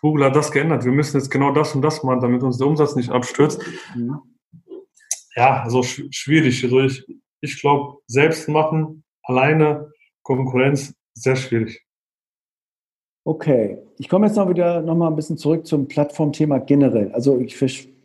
Google 0.00 0.26
hat 0.26 0.36
das 0.36 0.52
geändert, 0.52 0.84
wir 0.84 0.92
müssen 0.92 1.16
jetzt 1.16 1.30
genau 1.30 1.52
das 1.52 1.74
und 1.74 1.80
das 1.80 2.02
machen, 2.02 2.20
damit 2.20 2.42
uns 2.42 2.58
der 2.58 2.66
Umsatz 2.66 2.94
nicht 2.96 3.10
abstürzt. 3.10 3.62
Mhm. 3.94 4.18
Ja, 5.34 5.62
also 5.62 5.82
sch 5.82 6.02
schwierig. 6.10 6.62
Also 6.62 6.80
ich, 6.80 7.06
ich 7.40 7.60
glaube, 7.60 7.98
selbst 8.06 8.48
machen, 8.48 9.04
alleine, 9.22 9.90
Konkurrenz, 10.24 10.94
sehr 11.14 11.36
schwierig. 11.36 11.86
Okay, 13.26 13.78
ich 13.98 14.08
komme 14.08 14.26
jetzt 14.26 14.36
noch 14.36 14.50
wieder 14.50 14.82
noch 14.82 14.96
mal 14.96 15.08
ein 15.08 15.16
bisschen 15.16 15.38
zurück 15.38 15.66
zum 15.66 15.88
Plattformthema 15.88 16.58
generell. 16.58 17.12
Also 17.12 17.38
ich 17.38 17.60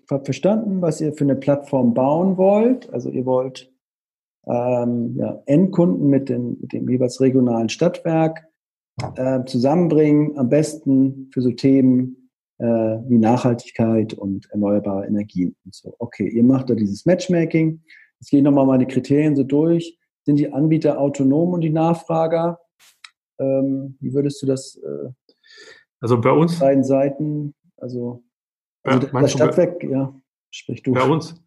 habe 0.09 0.24
verstanden, 0.24 0.82
was 0.82 1.01
ihr 1.01 1.13
für 1.13 1.26
eine 1.26 1.36
Plattform 1.36 1.93
bauen 1.93 2.38
wollt. 2.38 2.91
Also 2.93 3.09
ihr 3.09 3.26
wollt 3.26 3.70
ähm, 4.47 5.15
ja, 5.17 5.41
Endkunden 5.45 6.09
mit, 6.09 6.30
den, 6.30 6.57
mit 6.61 6.72
dem 6.72 6.89
jeweils 6.89 7.20
regionalen 7.20 7.67
Stadtwerk 7.67 8.45
äh, 9.15 9.43
zusammenbringen, 9.45 10.38
am 10.38 10.49
besten 10.49 11.30
für 11.34 11.41
so 11.41 11.51
Themen 11.51 12.32
äh, 12.59 12.65
wie 12.65 13.17
Nachhaltigkeit 13.17 14.13
und 14.13 14.49
erneuerbare 14.51 15.05
Energien 15.05 15.55
und 15.65 15.76
so. 15.76 15.95
Okay, 15.99 16.30
ihr 16.30 16.43
macht 16.43 16.70
da 16.70 16.76
dieses 16.76 17.05
Matchmaking. 17.05 17.82
Jetzt 18.20 18.30
gehe 18.30 18.39
ich 18.39 18.43
nochmal 18.43 18.65
meine 18.65 18.88
Kriterien 18.88 19.36
so 19.36 19.43
durch. 19.43 19.99
Sind 20.24 20.38
die 20.38 20.51
Anbieter 20.51 20.99
autonom 20.99 21.53
und 21.53 21.61
die 21.61 21.70
Nachfrager? 21.70 22.59
Ähm, 23.39 23.97
wie 23.99 24.13
würdest 24.13 24.41
du 24.41 24.45
das? 24.45 24.76
Äh, 24.76 25.09
also 26.01 26.20
bei 26.20 26.32
uns 26.32 26.59
beiden 26.59 26.84
Seiten, 26.84 27.53
also, 27.78 28.24
also 28.84 29.07
ja, 29.07 29.22
das 29.22 29.32
Stadtwerk, 29.32 29.84
ja, 29.84 30.13
sprich 30.51 30.84
du. 30.84 30.93
Bei 30.93 31.03
uns, 31.03 31.41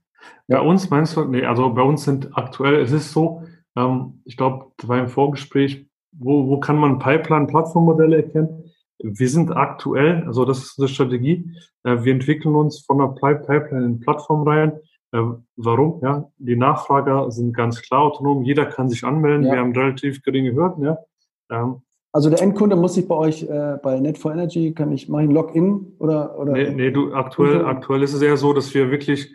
bei 0.47 0.61
uns 0.61 0.91
meinst 0.91 1.17
du, 1.17 1.25
nee, 1.25 1.45
also 1.45 1.73
bei 1.73 1.83
uns 1.83 2.05
sind 2.05 2.37
aktuell, 2.37 2.81
es 2.81 2.93
ist 2.93 3.13
so, 3.13 3.45
ähm, 3.77 4.21
ich 4.25 4.37
glaube, 4.37 4.73
das 4.77 4.89
war 4.89 4.99
im 4.99 5.09
Vorgespräch, 5.09 5.87
wo, 6.13 6.49
wo 6.49 6.61
kann 6.61 6.77
man 6.77 6.99
Pipeline-Plattformmodelle 6.99 8.17
erkennen? 8.17 8.71
Wir 8.99 9.29
sind 9.29 9.51
aktuell, 9.51 10.25
also 10.27 10.45
das 10.45 10.59
ist 10.59 10.79
eine 10.79 10.89
Strategie, 10.89 11.51
äh, 11.85 12.05
wir 12.05 12.13
entwickeln 12.13 12.55
uns 12.55 12.81
von 12.81 12.99
der 12.99 13.09
Pipeline 13.09 13.87
in 13.87 14.01
Plattform 14.01 14.47
rein. 14.47 14.79
Äh, 15.13 15.23
warum? 15.57 16.01
Ja, 16.03 16.31
die 16.39 16.57
Nachfrager 16.57 17.31
sind 17.31 17.55
ganz 17.55 17.83
klar 17.83 18.03
autonom, 18.03 18.43
jeder 18.43 18.67
kann 18.67 18.89
sich 18.89 19.05
anmelden, 19.05 19.47
ja. 19.47 19.53
wir 19.53 19.61
haben 19.61 19.73
relativ 19.73 20.23
geringe 20.23 20.55
Hürden, 20.55 20.85
ja. 20.85 20.99
Ähm, 21.51 21.83
also 22.15 22.29
der 22.29 22.43
Endkunde 22.43 22.77
muss 22.77 22.95
sich 22.95 23.09
bei 23.09 23.15
euch 23.15 23.43
äh, 23.45 23.79
bei 23.83 23.99
Net4Energy, 23.99 24.75
kann 24.75 24.93
ich 24.93 25.09
machen 25.09 25.31
Login 25.31 25.95
oder 25.99 26.39
oder? 26.39 26.53
Nee, 26.53 26.71
nee 26.71 26.91
du 26.91 27.15
aktuell, 27.15 27.65
aktuell 27.65 28.03
ist 28.03 28.13
es 28.13 28.21
eher 28.21 28.37
so, 28.37 28.53
dass 28.53 28.73
wir 28.75 28.91
wirklich 28.91 29.31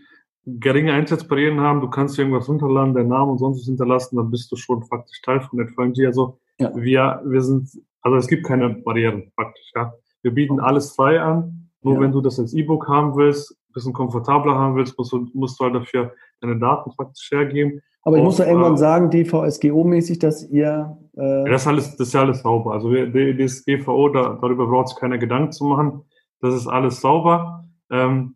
geringe 0.48 0.94
Einsatzbarrieren 0.94 1.60
haben, 1.60 1.82
du 1.82 1.90
kannst 1.90 2.18
irgendwas 2.18 2.48
runterladen, 2.48 2.94
deinen 2.94 3.10
Namen 3.10 3.32
und 3.32 3.38
sonst 3.40 3.60
was 3.60 3.66
hinterlassen, 3.66 4.16
dann 4.16 4.32
bist 4.32 4.52
du 4.52 4.56
schon 4.56 4.84
faktisch 4.84 5.22
Teil 5.22 5.42
von 5.42 5.60
NetFrameG. 5.60 6.06
Also 6.06 6.40
ja. 6.60 6.72
wir, 6.76 7.22
wir 7.26 7.42
sind, 7.42 7.70
also 8.02 8.18
es 8.18 8.28
gibt 8.28 8.46
keine 8.46 8.70
Barrieren 8.70 9.32
faktisch, 9.36 9.72
ja. 9.76 9.94
Wir 10.22 10.32
bieten 10.32 10.60
alles 10.60 10.94
frei 10.94 11.22
an. 11.22 11.67
Nur 11.88 11.96
ja. 11.96 12.02
wenn 12.02 12.12
du 12.12 12.22
das 12.22 12.40
als 12.40 12.54
E-Book 12.54 12.88
haben 12.88 13.16
willst, 13.16 13.52
ein 13.52 13.74
bisschen 13.74 13.94
komfortabler 13.94 14.56
haben 14.56 14.76
willst, 14.76 14.98
musst 14.98 15.14
du, 15.14 15.28
musst 15.34 15.60
du 15.60 15.64
halt 15.64 15.76
dafür 15.76 16.14
deine 16.42 16.60
Daten 16.60 16.92
faktisch 16.92 17.32
hergeben. 17.32 17.82
Aber 18.04 18.18
ich 18.18 18.24
muss 18.24 18.38
ja 18.38 18.46
irgendwann 18.46 18.76
äh, 18.76 18.78
sagen, 18.78 19.10
DVSGO-mäßig, 19.10 20.20
dass 20.20 20.50
ihr. 20.50 20.98
Äh 21.16 21.50
das, 21.50 21.62
ist 21.62 21.68
alles, 21.68 21.98
das 21.98 22.08
ist 22.08 22.14
ja 22.14 22.22
alles 22.22 22.42
sauber. 22.42 22.74
Also 22.74 22.94
das 22.94 23.66
GVO, 23.66 24.10
da, 24.10 24.38
darüber 24.42 24.68
braucht 24.68 24.90
sich 24.90 24.98
keiner 24.98 25.18
Gedanken 25.18 25.52
zu 25.52 25.66
machen. 25.66 26.04
Das 26.42 26.54
ist 26.54 26.68
alles 26.68 27.02
sauber. 27.02 27.66
Ähm, 27.90 28.36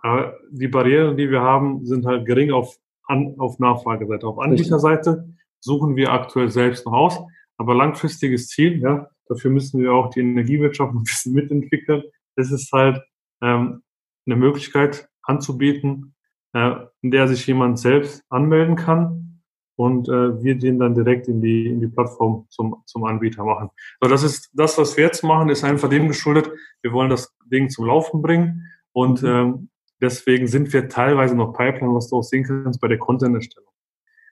aber 0.00 0.34
die 0.50 0.68
Barrieren, 0.68 1.16
die 1.16 1.30
wir 1.30 1.40
haben, 1.40 1.84
sind 1.84 2.06
halt 2.06 2.26
gering 2.26 2.50
auf, 2.50 2.76
an, 3.06 3.34
auf 3.38 3.58
Nachfrageseite. 3.58 4.26
Auf 4.26 4.38
Anbieterseite 4.38 5.28
suchen 5.60 5.96
wir 5.96 6.12
aktuell 6.12 6.50
selbst 6.50 6.86
noch 6.86 6.92
aus, 6.92 7.18
aber 7.56 7.74
langfristiges 7.74 8.48
Ziel, 8.48 8.80
ja, 8.80 9.08
dafür 9.26 9.50
müssen 9.50 9.82
wir 9.82 9.92
auch 9.92 10.10
die 10.10 10.20
Energiewirtschaft 10.20 10.92
ein 10.94 11.02
bisschen 11.02 11.34
mitentwickeln. 11.34 12.02
Es 12.38 12.50
ist 12.50 12.72
halt 12.72 13.02
ähm, 13.42 13.82
eine 14.26 14.36
Möglichkeit 14.36 15.08
anzubieten, 15.22 16.14
äh, 16.54 16.76
in 17.02 17.10
der 17.10 17.28
sich 17.28 17.46
jemand 17.46 17.78
selbst 17.78 18.22
anmelden 18.28 18.76
kann 18.76 19.42
und 19.76 20.08
äh, 20.08 20.42
wir 20.42 20.56
den 20.56 20.78
dann 20.78 20.94
direkt 20.94 21.28
in 21.28 21.40
die, 21.40 21.66
in 21.66 21.80
die 21.80 21.88
Plattform 21.88 22.46
zum, 22.50 22.82
zum 22.86 23.04
Anbieter 23.04 23.44
machen. 23.44 23.70
So, 24.00 24.08
das 24.08 24.22
ist 24.22 24.50
das, 24.54 24.78
was 24.78 24.96
wir 24.96 25.04
jetzt 25.04 25.22
machen, 25.22 25.48
ist 25.50 25.64
einfach 25.64 25.88
dem 25.88 26.08
geschuldet. 26.08 26.50
Wir 26.82 26.92
wollen 26.92 27.10
das 27.10 27.36
Ding 27.52 27.68
zum 27.68 27.86
Laufen 27.86 28.22
bringen 28.22 28.64
und 28.92 29.22
mhm. 29.22 29.28
ähm, 29.28 29.68
Deswegen 30.00 30.46
sind 30.46 30.72
wir 30.72 30.88
teilweise 30.88 31.34
noch 31.34 31.52
Pipeline, 31.52 31.94
was 31.94 32.08
du 32.08 32.16
auch 32.16 32.22
sehen 32.22 32.44
kannst 32.44 32.80
bei 32.80 32.88
der 32.88 32.98
Content-Erstellung. 32.98 33.70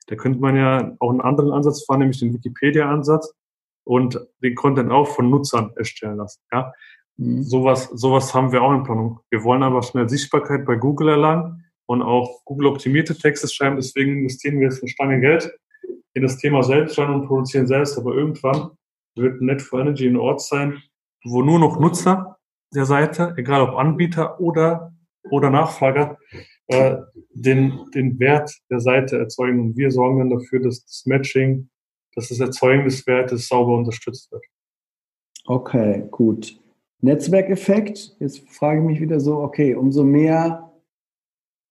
Da 0.07 0.15
könnte 0.15 0.39
man 0.39 0.55
ja 0.55 0.95
auch 0.99 1.09
einen 1.09 1.21
anderen 1.21 1.51
Ansatz 1.51 1.83
fahren, 1.83 1.99
nämlich 1.99 2.19
den 2.19 2.33
Wikipedia-Ansatz 2.33 3.33
und 3.83 4.19
den 4.41 4.55
Content 4.55 4.91
auch 4.91 5.07
von 5.07 5.29
Nutzern 5.29 5.73
erstellen 5.75 6.17
lassen. 6.17 6.41
Ja? 6.53 6.71
Mhm. 7.17 7.43
Sowas, 7.43 7.89
sowas 7.93 8.33
haben 8.33 8.51
wir 8.51 8.61
auch 8.61 8.73
in 8.73 8.83
Planung. 8.83 9.19
Wir 9.29 9.43
wollen 9.43 9.63
aber 9.63 9.81
schnell 9.81 10.07
Sichtbarkeit 10.07 10.65
bei 10.65 10.75
Google 10.75 11.09
erlangen 11.09 11.65
und 11.87 12.01
auch 12.01 12.43
Google 12.45 12.67
optimierte 12.67 13.17
Texte 13.17 13.47
schreiben. 13.47 13.75
Deswegen 13.75 14.19
investieren 14.19 14.59
wir 14.59 14.67
jetzt 14.67 14.81
eine 14.81 14.89
Stange 14.89 15.19
Geld 15.19 15.51
in 16.13 16.23
das 16.23 16.37
Thema 16.37 16.63
selbst 16.63 16.97
rein 16.97 17.13
und 17.13 17.27
produzieren 17.27 17.67
selbst. 17.67 17.97
Aber 17.97 18.13
irgendwann 18.13 18.71
wird 19.15 19.41
Net 19.41 19.61
for 19.61 19.79
Energy 19.79 20.07
ein 20.07 20.17
Ort 20.17 20.41
sein, 20.41 20.81
wo 21.23 21.41
nur 21.41 21.59
noch 21.59 21.79
Nutzer 21.79 22.37
der 22.73 22.85
Seite, 22.85 23.33
egal 23.37 23.61
ob 23.61 23.75
Anbieter 23.75 24.39
oder, 24.39 24.93
oder 25.29 25.49
Nachfrager, 25.49 26.17
äh, 26.67 26.97
den, 27.31 27.89
den 27.95 28.19
Wert 28.19 28.51
der 28.69 28.79
Seite 28.79 29.17
erzeugen. 29.17 29.59
Und 29.61 29.77
wir 29.77 29.89
sorgen 29.89 30.19
dann 30.19 30.29
dafür, 30.29 30.59
dass 30.59 30.83
das 30.83 31.05
Matching, 31.05 31.69
dass 32.13 32.29
das 32.29 32.39
Erzeugen 32.39 32.83
des 32.83 33.07
Wertes 33.07 33.47
sauber 33.47 33.77
unterstützt 33.77 34.31
wird. 34.31 34.43
Okay, 35.45 36.05
gut. 36.11 36.59
Netzwerkeffekt. 37.01 38.15
Jetzt 38.19 38.49
frage 38.49 38.79
ich 38.81 38.85
mich 38.85 39.01
wieder 39.01 39.19
so, 39.19 39.37
okay, 39.37 39.75
umso 39.75 40.03
mehr, 40.03 40.71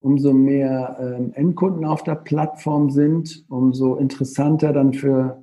umso 0.00 0.32
mehr 0.32 0.96
ähm, 1.00 1.32
Endkunden 1.34 1.84
auf 1.84 2.04
der 2.04 2.14
Plattform 2.14 2.90
sind, 2.90 3.44
umso 3.48 3.96
interessanter 3.96 4.72
dann 4.72 4.92
für 4.92 5.42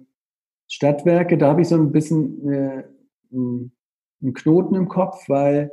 Stadtwerke. 0.67 1.37
Da 1.37 1.49
habe 1.49 1.61
ich 1.61 1.67
so 1.67 1.75
ein 1.75 1.91
bisschen 1.91 2.49
äh, 2.49 2.83
einen 3.31 4.33
Knoten 4.33 4.75
im 4.75 4.87
Kopf, 4.87 5.27
weil 5.27 5.71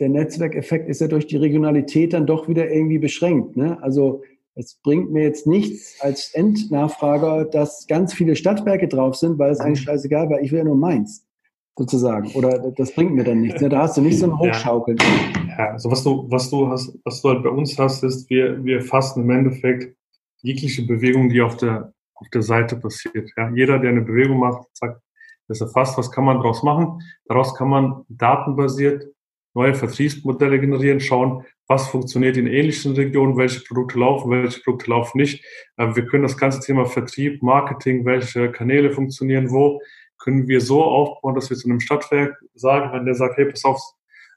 der 0.00 0.08
Netzwerkeffekt 0.08 0.88
ist 0.88 1.00
ja 1.00 1.06
durch 1.06 1.26
die 1.26 1.36
Regionalität 1.36 2.12
dann 2.12 2.26
doch 2.26 2.48
wieder 2.48 2.68
irgendwie 2.70 2.98
beschränkt. 2.98 3.56
Ne? 3.56 3.80
Also 3.82 4.22
es 4.56 4.74
bringt 4.82 5.12
mir 5.12 5.22
jetzt 5.22 5.46
nichts 5.46 6.00
als 6.00 6.34
Endnachfrager, 6.34 7.44
dass 7.44 7.86
ganz 7.86 8.12
viele 8.12 8.34
Stadtwerke 8.34 8.88
drauf 8.88 9.14
sind, 9.14 9.38
weil 9.38 9.52
es 9.52 9.60
eigentlich 9.60 9.82
scheißegal, 9.82 10.28
weil 10.28 10.44
ich 10.44 10.50
will 10.50 10.58
ja 10.58 10.64
nur 10.64 10.76
meins 10.76 11.29
sozusagen. 11.76 12.30
Oder 12.32 12.72
das 12.76 12.94
bringt 12.94 13.14
mir 13.14 13.24
dann 13.24 13.40
nichts. 13.40 13.60
Ne? 13.60 13.68
Da 13.68 13.82
hast 13.82 13.96
du 13.96 14.00
nicht 14.00 14.18
so 14.18 14.26
ein 14.26 14.38
Hochschaukeln. 14.38 14.98
Ja, 14.98 15.58
ja 15.58 15.72
also 15.72 15.90
was 15.90 16.02
du, 16.04 16.26
was 16.30 16.50
du 16.50 16.68
hast, 16.68 16.98
was 17.04 17.22
du 17.22 17.28
halt 17.30 17.42
bei 17.42 17.50
uns 17.50 17.78
hast, 17.78 18.02
ist, 18.04 18.28
wir, 18.30 18.62
wir 18.64 18.82
fassen 18.82 19.22
im 19.22 19.30
Endeffekt 19.30 19.96
jegliche 20.42 20.86
Bewegung, 20.86 21.28
die 21.28 21.40
auf 21.40 21.56
der, 21.56 21.92
auf 22.14 22.28
der 22.28 22.42
Seite 22.42 22.76
passiert. 22.76 23.30
Ja? 23.36 23.50
Jeder, 23.54 23.78
der 23.78 23.90
eine 23.90 24.02
Bewegung 24.02 24.38
macht, 24.38 24.66
sagt, 24.72 25.00
das 25.48 25.60
erfasst, 25.60 25.98
was 25.98 26.12
kann 26.12 26.24
man 26.24 26.36
daraus 26.36 26.62
machen. 26.62 27.00
Daraus 27.24 27.56
kann 27.56 27.68
man 27.68 28.04
datenbasiert 28.08 29.06
neue 29.54 29.74
Vertriebsmodelle 29.74 30.60
generieren, 30.60 31.00
schauen, 31.00 31.44
was 31.66 31.88
funktioniert 31.88 32.36
in 32.36 32.46
ähnlichen 32.46 32.94
Regionen, 32.94 33.36
welche 33.36 33.60
Produkte 33.60 33.98
laufen, 33.98 34.30
welche 34.30 34.60
Produkte 34.60 34.90
laufen 34.90 35.18
nicht. 35.18 35.44
Wir 35.76 36.06
können 36.06 36.22
das 36.22 36.36
ganze 36.36 36.60
Thema 36.60 36.84
Vertrieb, 36.86 37.42
Marketing, 37.42 38.04
welche 38.04 38.50
Kanäle 38.50 38.90
funktionieren 38.92 39.50
wo, 39.50 39.80
können 40.20 40.46
wir 40.46 40.60
so 40.60 40.84
aufbauen, 40.84 41.34
dass 41.34 41.50
wir 41.50 41.56
zu 41.56 41.68
einem 41.68 41.80
Stadtwerk 41.80 42.38
sagen, 42.54 42.92
wenn 42.92 43.04
der 43.04 43.14
sagt, 43.14 43.36
hey, 43.36 43.46
pass 43.46 43.64
auf, 43.64 43.80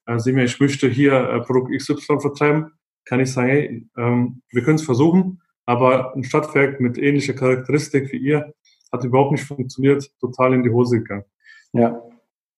äh, 0.06 0.18
sieh 0.18 0.32
mir, 0.32 0.46
ich 0.46 0.60
möchte 0.60 0.88
hier 0.88 1.14
äh, 1.14 1.42
Produkt 1.42 1.72
XY 1.72 2.20
vertreiben, 2.20 2.72
kann 3.06 3.20
ich 3.20 3.32
sagen, 3.32 3.50
hey, 3.50 3.88
ähm, 3.98 4.42
wir 4.50 4.64
können 4.64 4.76
es 4.76 4.84
versuchen, 4.84 5.42
aber 5.66 6.16
ein 6.16 6.24
Stadtwerk 6.24 6.80
mit 6.80 6.98
ähnlicher 6.98 7.34
Charakteristik 7.34 8.12
wie 8.12 8.18
ihr 8.18 8.54
hat 8.92 9.04
überhaupt 9.04 9.32
nicht 9.32 9.44
funktioniert, 9.44 10.10
total 10.20 10.54
in 10.54 10.64
die 10.64 10.70
Hose 10.70 11.00
gegangen. 11.00 11.26
Ja. 11.74 12.02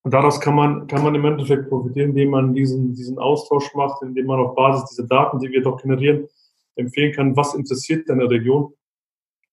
Und 0.03 0.13
daraus 0.13 0.39
kann 0.39 0.53
man, 0.53 0.86
kann 0.86 1.01
man 1.01 1.15
im 1.15 1.26
Endeffekt 1.26 1.69
profitieren, 1.69 2.09
indem 2.09 2.30
man 2.30 2.53
diesen, 2.53 2.93
diesen 2.93 3.17
Austausch 3.17 3.73
macht, 3.73 4.03
indem 4.03 4.28
man 4.28 4.39
auf 4.39 4.53
Basis 4.53 4.89
dieser 4.89 5.07
Daten, 5.07 5.39
die 5.39 5.49
wir 5.49 5.63
doch 5.63 5.82
generieren, 5.82 6.28
empfehlen 6.76 7.13
kann, 7.13 7.36
was 7.36 7.55
interessiert 7.55 8.07
deine 8.07 8.30
Region. 8.30 8.73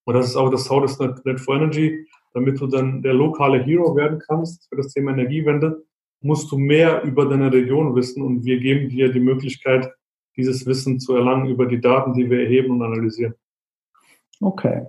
Und 0.05 0.15
das 0.15 0.27
ist 0.27 0.37
auch 0.37 0.51
das 0.51 0.69
Haus 0.69 0.99
des 0.99 1.25
Net 1.25 1.41
for 1.41 1.55
Energy. 1.55 2.07
Damit 2.35 2.61
du 2.61 2.67
dann 2.67 3.03
der 3.03 3.15
lokale 3.15 3.63
Hero 3.63 3.95
werden 3.95 4.19
kannst 4.27 4.69
für 4.69 4.77
das 4.77 4.93
Thema 4.93 5.13
Energiewende, 5.13 5.85
musst 6.23 6.51
du 6.51 6.57
mehr 6.57 7.03
über 7.03 7.27
deine 7.27 7.53
Region 7.53 7.95
wissen 7.95 8.23
und 8.23 8.45
wir 8.45 8.59
geben 8.59 8.89
dir 8.89 9.13
die 9.13 9.21
Möglichkeit, 9.21 9.91
dieses 10.37 10.65
Wissen 10.67 10.99
zu 10.99 11.15
erlangen 11.15 11.49
über 11.51 11.67
die 11.67 11.81
Daten, 11.81 12.15
die 12.15 12.31
wir 12.31 12.41
erheben 12.41 12.71
und 12.71 12.83
analysieren. 12.83 13.35
Okay. 14.41 14.87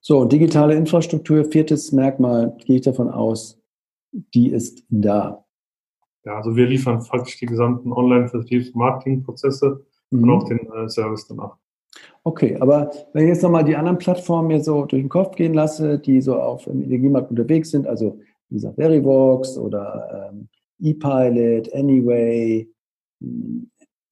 So, 0.00 0.24
digitale 0.24 0.74
Infrastruktur, 0.74 1.44
viertes 1.44 1.92
Merkmal, 1.92 2.56
gehe 2.64 2.76
ich 2.76 2.82
davon 2.82 3.08
aus, 3.08 3.60
die 4.12 4.50
ist 4.50 4.84
da. 4.88 5.44
Ja, 6.24 6.36
also 6.36 6.54
wir 6.54 6.66
liefern 6.66 7.02
faktisch 7.02 7.38
die 7.38 7.46
gesamten 7.46 7.92
Online-Vertriebs- 7.92 8.74
Marketingprozesse 8.74 9.84
mhm. 10.10 10.22
und 10.22 10.30
auch 10.30 10.44
den 10.44 10.58
äh, 10.72 10.88
Service 10.88 11.26
danach. 11.26 11.56
Okay, 12.24 12.56
aber 12.60 12.90
wenn 13.12 13.24
ich 13.24 13.30
jetzt 13.30 13.42
nochmal 13.42 13.64
die 13.64 13.76
anderen 13.76 13.98
Plattformen 13.98 14.48
mir 14.48 14.62
so 14.62 14.84
durch 14.84 15.02
den 15.02 15.08
Kopf 15.08 15.34
gehen 15.34 15.54
lasse, 15.54 15.98
die 15.98 16.20
so 16.20 16.36
auf 16.36 16.64
dem 16.64 16.82
Energiemarkt 16.82 17.30
unterwegs 17.30 17.70
sind, 17.70 17.86
also 17.86 18.20
wie 18.48 18.54
gesagt 18.56 18.76
Verivox 18.76 19.58
oder 19.58 20.30
ähm, 20.32 20.48
ePilot, 20.80 21.72
Anyway, 21.74 22.68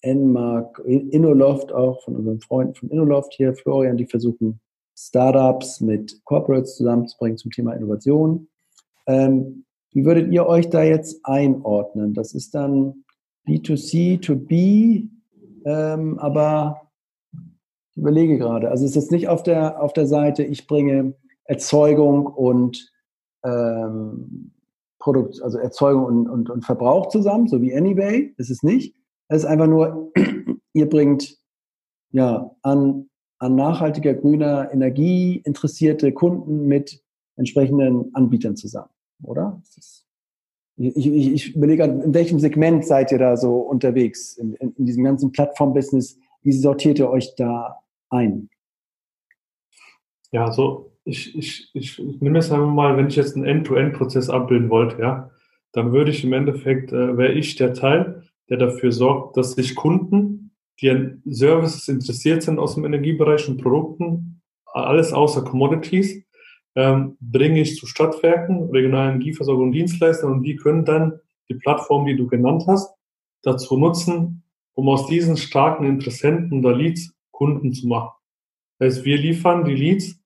Nmark, 0.03 0.81
Innoloft 0.85 1.73
auch 1.73 2.03
von 2.03 2.17
unseren 2.17 2.41
Freunden 2.41 2.75
von 2.75 2.91
Innoloft 2.91 3.35
hier, 3.35 3.55
Florian, 3.55 3.97
die 3.97 4.07
versuchen 4.07 4.61
Startups 4.97 5.81
mit 5.81 6.21
Corporates 6.25 6.77
zusammenzubringen 6.77 7.39
zum 7.39 7.51
Thema 7.51 7.75
Innovation. 7.75 8.49
Ähm, 9.07 9.65
wie 9.93 10.05
würdet 10.05 10.33
ihr 10.33 10.47
euch 10.47 10.69
da 10.69 10.83
jetzt 10.83 11.21
einordnen? 11.25 12.15
Das 12.15 12.35
ist 12.35 12.55
dann 12.55 13.05
B2C, 13.47 14.21
to 14.21 14.37
B, 14.37 15.05
ähm, 15.65 16.19
aber 16.19 16.90
ich 17.91 17.97
überlege 17.97 18.39
gerade. 18.39 18.71
Also 18.71 18.85
es 18.85 18.91
ist 18.91 18.97
jetzt 18.97 19.13
nicht 19.13 19.29
auf 19.29 19.43
der, 19.43 19.83
auf 19.83 19.93
der 19.93 20.07
Seite, 20.07 20.43
ich 20.43 20.67
bringe 20.67 21.15
Erzeugung 21.45 22.27
und 22.27 22.91
ähm, 23.45 24.53
Produkt, 24.99 25.43
also 25.43 25.59
Erzeugung 25.59 26.05
und, 26.05 26.29
und, 26.29 26.51
und 26.51 26.65
Verbrauch 26.65 27.09
zusammen, 27.09 27.49
so 27.49 27.63
wie 27.63 27.75
Anyway. 27.75 28.35
Das 28.37 28.51
ist 28.51 28.63
nicht. 28.63 28.95
Es 29.29 29.39
ist 29.39 29.47
einfach 29.47 29.67
nur, 29.67 30.13
ihr 30.73 30.89
bringt 30.89 31.39
ja 32.13 32.55
an 32.63 33.11
an 33.41 33.55
nachhaltiger 33.55 34.15
grüner 34.15 34.71
Energie 34.73 35.41
interessierte 35.45 36.13
Kunden 36.13 36.67
mit 36.67 37.03
entsprechenden 37.37 38.15
Anbietern 38.15 38.55
zusammen, 38.55 38.91
oder? 39.23 39.61
ich, 40.77 41.07
ich, 41.07 41.33
ich 41.33 41.57
überlege, 41.57 41.85
in 41.85 42.15
welchem 42.15 42.39
Segment 42.39 42.87
seid 42.87 43.13
ihr 43.13 43.19
da 43.19 43.37
so 43.37 43.57
unterwegs 43.57 44.37
in, 44.37 44.55
in, 44.55 44.73
in 44.77 44.87
diesem 44.87 45.05
ganzen 45.05 45.33
Plattform-Business? 45.33 46.19
Wie 46.43 46.53
sortiert 46.53 46.99
ihr 46.99 47.11
euch 47.11 47.35
da 47.37 47.81
ein? 48.09 48.49
Ja, 50.33 50.47
also 50.47 50.93
ich, 51.05 51.37
ich, 51.37 51.71
ich, 51.75 51.99
ich 51.99 52.21
nehme 52.21 52.39
es 52.39 52.53
einmal 52.53 52.69
mal, 52.71 52.97
wenn 52.97 53.09
ich 53.09 53.17
jetzt 53.17 53.37
einen 53.37 53.45
End-to-End-Prozess 53.45 54.31
abbilden 54.31 54.71
wollte, 54.71 55.01
ja, 55.01 55.31
dann 55.73 55.93
würde 55.93 56.11
ich 56.11 56.25
im 56.25 56.33
Endeffekt, 56.33 56.93
äh, 56.93 57.17
wäre 57.17 57.33
ich 57.33 57.57
der 57.57 57.75
Teil, 57.75 58.25
der 58.49 58.59
dafür 58.59 58.93
sorgt, 58.93 59.37
dass 59.37 59.53
sich 59.53 59.75
Kunden 59.75 60.41
die 60.81 60.91
an 60.91 61.23
Services 61.27 61.89
interessiert 61.89 62.43
sind 62.43 62.59
aus 62.59 62.75
dem 62.75 62.85
Energiebereich 62.85 63.49
und 63.49 63.61
Produkten, 63.61 64.43
alles 64.65 65.13
außer 65.13 65.43
Commodities, 65.43 66.25
ähm, 66.75 67.17
bringe 67.21 67.61
ich 67.61 67.77
zu 67.77 67.87
Stadtwerken, 67.87 68.71
regionalen 68.71 69.15
Energieversorger 69.15 69.63
und 69.63 69.73
Dienstleistern 69.73 70.33
und 70.33 70.43
die 70.43 70.57
können 70.57 70.85
dann 70.85 71.21
die 71.49 71.55
Plattform, 71.55 72.07
die 72.07 72.17
du 72.17 72.27
genannt 72.27 72.65
hast, 72.67 72.95
dazu 73.43 73.77
nutzen, 73.77 74.40
um 74.75 74.89
aus 74.89 75.07
diesen 75.07 75.37
starken 75.37 75.85
Interessenten 75.85 76.65
oder 76.65 76.77
Leads 76.77 77.13
Kunden 77.33 77.73
zu 77.73 77.89
machen. 77.89 78.11
Das 78.79 78.97
heißt, 78.97 79.05
wir 79.05 79.17
liefern 79.17 79.65
die 79.65 79.75
Leads, 79.75 80.21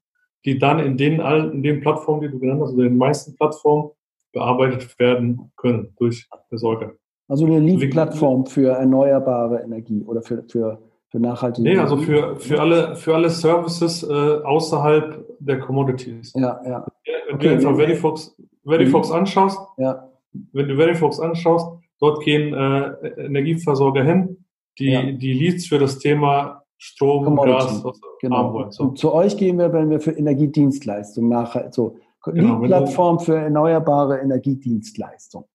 die 0.45 0.59
dann 0.59 0.79
in 0.79 0.97
den, 0.97 1.21
in 1.21 1.63
den 1.63 1.81
Plattformen, 1.81 2.23
die 2.23 2.29
du 2.29 2.39
genannt 2.39 2.61
hast, 2.63 2.73
oder 2.75 2.85
in 2.85 2.91
den 2.91 2.99
meisten 2.99 3.35
Plattformen 3.37 3.91
bearbeitet 4.33 4.99
werden 4.99 5.53
können 5.57 5.95
durch 5.99 6.29
Versorger. 6.49 6.93
Also 7.29 7.47
eine 7.47 7.61
Lead-Plattform 7.61 8.45
für 8.47 8.73
erneuerbare 8.73 9.63
Energie 9.63 10.03
oder 10.05 10.23
für, 10.23 10.45
für, 10.47 10.79
für 11.09 11.19
nachhaltige 11.19 11.67
Nee, 11.67 11.79
also 11.79 11.97
für, 11.97 12.37
für, 12.37 12.61
alle, 12.61 12.97
für 12.97 13.15
alle 13.15 13.31
Services 13.31 14.03
äh, 14.03 14.13
außerhalb 14.13 15.25
der 15.39 15.59
Commodities. 15.61 16.35
Ja, 16.37 16.61
ja. 16.67 16.87
Wenn 17.27 17.37
okay, 17.37 17.49
du 17.49 17.55
jetzt 17.55 17.65
auf 17.65 17.77
Verifox, 17.77 18.37
Verifox 18.65 19.09
mhm. 19.09 19.15
anschaust, 19.15 19.59
ja. 19.79 20.11
wenn 20.53 20.69
du 20.69 20.77
Verifox 20.77 21.19
anschaust, 21.19 21.79
dort 22.05 22.25
gehen 22.25 22.53
äh, 22.53 23.25
Energieversorger 23.27 24.05
hin, 24.05 24.45
die 24.79 24.91
ja. 24.91 25.03
die 25.03 25.33
Leads 25.33 25.67
für 25.67 25.79
das 25.79 25.99
Thema 25.99 26.63
Strom, 26.79 27.25
Commodity. 27.25 27.83
Gas 27.83 28.01
genau. 28.21 28.53
wollen. 28.53 28.71
So. 28.71 28.85
Und 28.85 28.99
zu 28.99 29.13
euch 29.13 29.37
gehen 29.37 29.59
wir, 29.59 29.73
wenn 29.73 29.89
wir 29.91 30.01
für 30.01 30.11
Energiedienstleistungen 30.13 31.31
nachhaltig, 31.31 31.73
so 31.75 31.97
genau, 32.25 32.61
Lead-Plattform 32.61 33.21
für 33.21 33.37
erneuerbare 33.37 34.19
Energiedienstleistungen. 34.19 35.49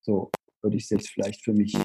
So 0.00 0.30
würde 0.62 0.76
ich 0.76 0.88
jetzt 0.90 1.10
vielleicht 1.10 1.44
für 1.44 1.52
mich. 1.52 1.76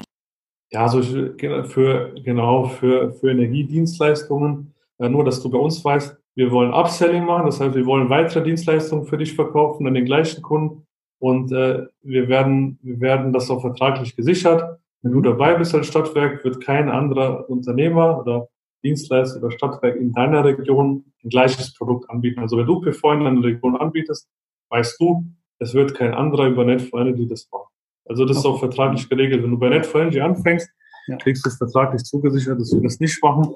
Ja, 0.71 0.83
also 0.83 1.03
für, 1.03 2.15
genau, 2.15 2.65
für, 2.65 3.13
für 3.13 3.29
Energiedienstleistungen, 3.29 4.73
äh, 4.97 5.07
nur 5.09 5.23
dass 5.23 5.41
du 5.41 5.51
bei 5.51 5.59
uns 5.59 5.83
weißt, 5.85 6.17
wir 6.35 6.51
wollen 6.51 6.73
Upselling 6.73 7.25
machen, 7.25 7.45
das 7.45 7.59
heißt, 7.59 7.75
wir 7.75 7.85
wollen 7.85 8.09
weitere 8.09 8.43
Dienstleistungen 8.43 9.05
für 9.05 9.17
dich 9.17 9.35
verkaufen 9.35 9.85
an 9.85 9.93
den 9.93 10.05
gleichen 10.05 10.41
Kunden 10.41 10.82
und 11.23 11.53
äh, 11.53 11.87
wir, 12.01 12.27
werden, 12.27 12.77
wir 12.81 12.99
werden 12.99 13.31
das 13.31 13.49
auch 13.49 13.61
vertraglich 13.61 14.13
gesichert. 14.13 14.77
Wenn 15.03 15.13
du 15.13 15.21
dabei 15.21 15.55
bist 15.55 15.73
als 15.73 15.87
Stadtwerk, 15.87 16.43
wird 16.43 16.59
kein 16.59 16.89
anderer 16.89 17.49
Unternehmer 17.49 18.19
oder 18.19 18.49
Dienstleister 18.83 19.39
oder 19.39 19.49
Stadtwerk 19.49 19.95
in 19.95 20.11
deiner 20.11 20.43
Region 20.43 21.05
ein 21.23 21.29
gleiches 21.29 21.73
Produkt 21.75 22.09
anbieten. 22.09 22.41
Also 22.41 22.57
wenn 22.57 22.65
du 22.65 22.81
PV 22.81 23.13
in 23.13 23.23
deiner 23.23 23.41
Region 23.41 23.77
anbietest, 23.77 24.27
weißt 24.67 24.99
du, 24.99 25.23
es 25.59 25.73
wird 25.73 25.95
kein 25.95 26.13
anderer 26.13 26.47
über 26.47 26.65
Net 26.65 26.81
for 26.81 26.99
Energy 26.99 27.25
das 27.25 27.47
machen. 27.49 27.69
Also 28.03 28.25
das 28.25 28.39
ist 28.39 28.45
auch 28.45 28.59
vertraglich 28.59 29.07
geregelt. 29.07 29.43
Wenn 29.43 29.51
du 29.51 29.57
bei 29.57 29.69
Net4Energy 29.69 30.19
anfängst, 30.19 30.69
ja. 31.07 31.15
kriegst 31.15 31.45
du 31.45 31.49
es 31.49 31.55
vertraglich 31.55 32.03
zugesichert, 32.03 32.59
dass 32.59 32.73
wir 32.73 32.81
das 32.81 32.99
nicht 32.99 33.23
machen. 33.23 33.49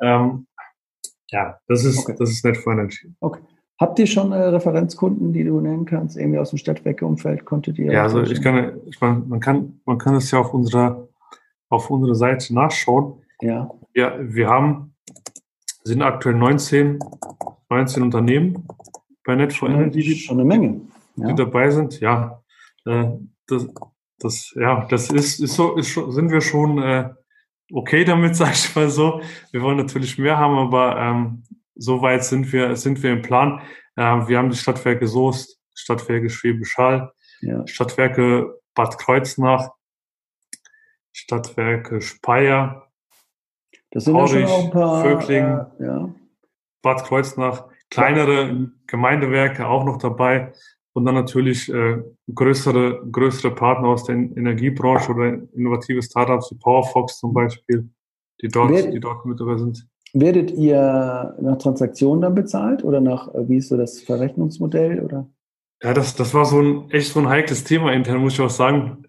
Ähm, 0.00 0.46
ja, 1.32 1.58
das 1.66 1.84
ist, 1.84 1.98
okay. 1.98 2.14
das 2.16 2.30
ist 2.30 2.44
Net4Energy. 2.44 3.12
Okay. 3.18 3.40
Habt 3.80 3.98
ihr 3.98 4.06
schon 4.06 4.32
äh, 4.32 4.36
Referenzkunden, 4.36 5.32
die 5.32 5.42
du 5.42 5.58
nennen 5.58 5.86
kannst, 5.86 6.18
irgendwie 6.18 6.38
aus 6.38 6.50
dem 6.50 6.58
Stadtwerke-Umfeld? 6.58 7.46
Konntet 7.46 7.78
ihr? 7.78 7.90
Ja, 7.90 8.02
also 8.02 8.20
ich 8.20 8.42
kann, 8.42 8.74
ich 8.84 9.00
meine, 9.00 9.22
man 9.26 9.40
kann, 9.40 9.80
man 9.86 9.96
kann 9.96 10.14
es 10.16 10.30
ja 10.30 10.38
auf 10.38 10.52
unserer, 10.52 11.08
auf 11.70 11.88
unserer 11.88 12.14
Seite 12.14 12.52
nachschauen. 12.52 13.22
Ja. 13.40 13.70
Ja, 13.94 14.16
wir 14.20 14.48
haben, 14.48 14.94
sind 15.82 16.02
aktuell 16.02 16.34
19, 16.34 16.98
19 17.70 18.02
Unternehmen 18.02 18.68
bei 19.24 19.32
Net4Energy. 19.32 19.90
Die, 19.90 20.14
schon 20.14 20.38
eine 20.38 20.44
Menge. 20.44 20.82
Ja. 21.16 21.28
Die 21.28 21.34
dabei 21.34 21.70
sind, 21.70 22.00
ja. 22.00 22.42
Äh, 22.84 23.12
das, 23.46 23.66
das, 24.18 24.54
ja, 24.56 24.86
das 24.90 25.10
ist, 25.10 25.40
ist 25.40 25.54
so, 25.54 25.76
ist 25.76 25.94
sind 25.94 26.30
wir 26.30 26.42
schon 26.42 26.82
äh, 26.82 27.08
okay 27.72 28.04
damit, 28.04 28.36
sag 28.36 28.52
ich 28.52 28.76
mal 28.76 28.90
so. 28.90 29.22
Wir 29.52 29.62
wollen 29.62 29.78
natürlich 29.78 30.18
mehr 30.18 30.36
haben, 30.36 30.58
aber 30.58 30.98
ähm, 30.98 31.42
so 31.74 32.02
weit 32.02 32.24
sind 32.24 32.52
wir, 32.52 32.76
sind 32.76 33.02
wir 33.02 33.12
im 33.12 33.22
Plan. 33.22 33.60
Äh, 33.96 34.02
wir 34.02 34.38
haben 34.38 34.50
die 34.50 34.56
Stadtwerke 34.56 35.06
Soest, 35.06 35.60
Stadtwerke 35.74 36.30
Schwäbisch 36.30 36.76
Hall, 36.76 37.12
ja. 37.40 37.66
Stadtwerke 37.66 38.60
Bad 38.74 38.98
Kreuznach, 38.98 39.70
Stadtwerke 41.12 42.00
Speyer, 42.00 42.90
das 43.90 44.04
sind 44.04 44.14
Aurich, 44.14 44.40
ja 44.40 44.48
schon 44.48 44.64
ein 44.66 44.70
paar, 44.70 45.02
Vögling, 45.02 45.44
äh, 45.44 45.84
ja. 45.84 46.14
Bad 46.82 47.04
Kreuznach, 47.04 47.66
kleinere 47.90 48.70
Gemeindewerke 48.86 49.66
auch 49.66 49.84
noch 49.84 49.98
dabei 49.98 50.52
und 50.92 51.04
dann 51.04 51.14
natürlich 51.14 51.72
äh, 51.72 52.02
größere, 52.32 53.06
größere 53.10 53.54
Partner 53.54 53.88
aus 53.88 54.04
der 54.04 54.16
Energiebranche 54.16 55.12
oder 55.12 55.38
innovative 55.52 56.02
Startups 56.02 56.50
wie 56.52 56.58
PowerFox 56.58 57.18
zum 57.18 57.34
Beispiel, 57.34 57.90
die 58.40 58.48
dort, 58.48 58.70
Wer, 58.70 58.90
die 58.90 59.00
dort 59.00 59.26
mit 59.26 59.40
dabei 59.40 59.56
sind. 59.56 59.86
Werdet 60.12 60.50
ihr 60.50 61.36
nach 61.40 61.58
Transaktionen 61.58 62.22
dann 62.22 62.34
bezahlt 62.34 62.82
oder 62.84 63.00
nach, 63.00 63.32
äh, 63.34 63.48
wie 63.48 63.58
ist 63.58 63.68
so 63.68 63.76
das 63.76 64.00
Verrechnungsmodell? 64.00 65.00
Oder? 65.00 65.28
Ja, 65.82 65.94
das, 65.94 66.14
das 66.16 66.34
war 66.34 66.44
so 66.44 66.60
ein 66.60 66.90
echt 66.90 67.12
so 67.12 67.20
ein 67.20 67.28
heikles 67.28 67.64
Thema 67.64 67.92
intern, 67.92 68.18
muss 68.18 68.34
ich 68.34 68.40
auch 68.40 68.50
sagen. 68.50 69.04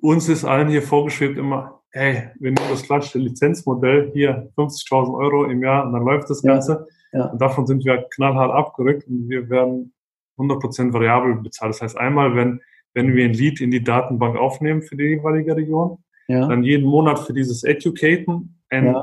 Uns 0.00 0.28
ist 0.28 0.44
allen 0.44 0.68
hier 0.68 0.82
vorgeschwebt 0.82 1.38
immer, 1.38 1.80
hey, 1.90 2.28
wir 2.38 2.52
nehmen 2.52 2.68
das 2.70 2.82
klassische 2.82 3.18
Lizenzmodell, 3.18 4.10
hier 4.12 4.50
50.000 4.56 5.16
Euro 5.16 5.44
im 5.44 5.62
Jahr 5.62 5.86
und 5.86 5.92
dann 5.92 6.04
läuft 6.04 6.30
das 6.30 6.42
Ganze. 6.42 6.86
Ja. 7.12 7.26
Und 7.26 7.40
davon 7.40 7.66
sind 7.66 7.84
wir 7.84 8.06
knallhart 8.14 8.52
abgerückt 8.52 9.08
und 9.08 9.28
wir 9.28 9.48
werden 9.48 9.92
100% 10.38 10.92
variabel 10.92 11.36
bezahlt. 11.36 11.74
Das 11.74 11.82
heißt, 11.82 11.98
einmal, 11.98 12.36
wenn, 12.36 12.60
wenn 12.94 13.14
wir 13.14 13.24
ein 13.24 13.32
Lead 13.32 13.60
in 13.60 13.70
die 13.70 13.82
Datenbank 13.82 14.36
aufnehmen 14.36 14.82
für 14.82 14.96
die 14.96 15.04
jeweilige 15.04 15.56
Region, 15.56 15.98
ja. 16.28 16.46
dann 16.46 16.62
jeden 16.62 16.86
Monat 16.88 17.18
für 17.20 17.32
dieses 17.32 17.64
Educaten 17.64 18.62
ein 18.68 18.86
ja. 18.86 19.02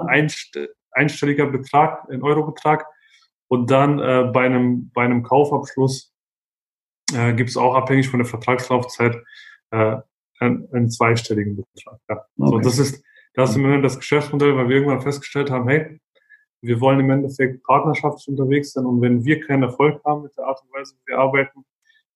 Einst 0.97 1.13
einstelliger 1.13 1.47
Betrag, 1.47 2.09
ein 2.09 2.23
Eurobetrag. 2.23 2.85
Und 3.47 3.71
dann 3.71 3.99
äh, 3.99 4.29
bei, 4.33 4.45
einem, 4.45 4.91
bei 4.93 5.03
einem 5.03 5.23
Kaufabschluss 5.23 6.13
äh, 7.13 7.33
gibt 7.33 7.49
es 7.49 7.57
auch 7.57 7.75
abhängig 7.75 8.09
von 8.09 8.19
der 8.19 8.27
Vertragslaufzeit 8.27 9.15
äh, 9.71 9.97
einen, 10.39 10.67
einen 10.73 10.89
zweistelligen 10.89 11.55
Betrag. 11.55 11.99
Ja. 12.09 12.25
Okay. 12.37 12.49
So, 12.51 12.59
das 12.59 12.79
ist, 12.79 13.03
das 13.33 13.51
ist 13.51 13.55
im 13.55 13.61
Moment 13.61 13.85
das 13.85 13.97
Geschäftsmodell, 13.97 14.55
weil 14.57 14.67
wir 14.67 14.77
irgendwann 14.77 15.01
festgestellt 15.01 15.49
haben, 15.51 15.69
hey, 15.69 15.99
wir 16.61 16.81
wollen 16.81 16.99
im 16.99 17.09
Endeffekt 17.09 17.63
partnerschaftlich 17.63 18.27
unterwegs 18.27 18.73
sein 18.73 18.85
und 18.85 19.01
wenn 19.01 19.23
wir 19.23 19.39
keinen 19.41 19.63
Erfolg 19.63 20.03
haben 20.03 20.23
mit 20.23 20.35
der 20.37 20.45
Art 20.45 20.61
und 20.63 20.73
Weise, 20.73 20.95
wie 20.95 21.11
wir 21.11 21.19
arbeiten, 21.19 21.63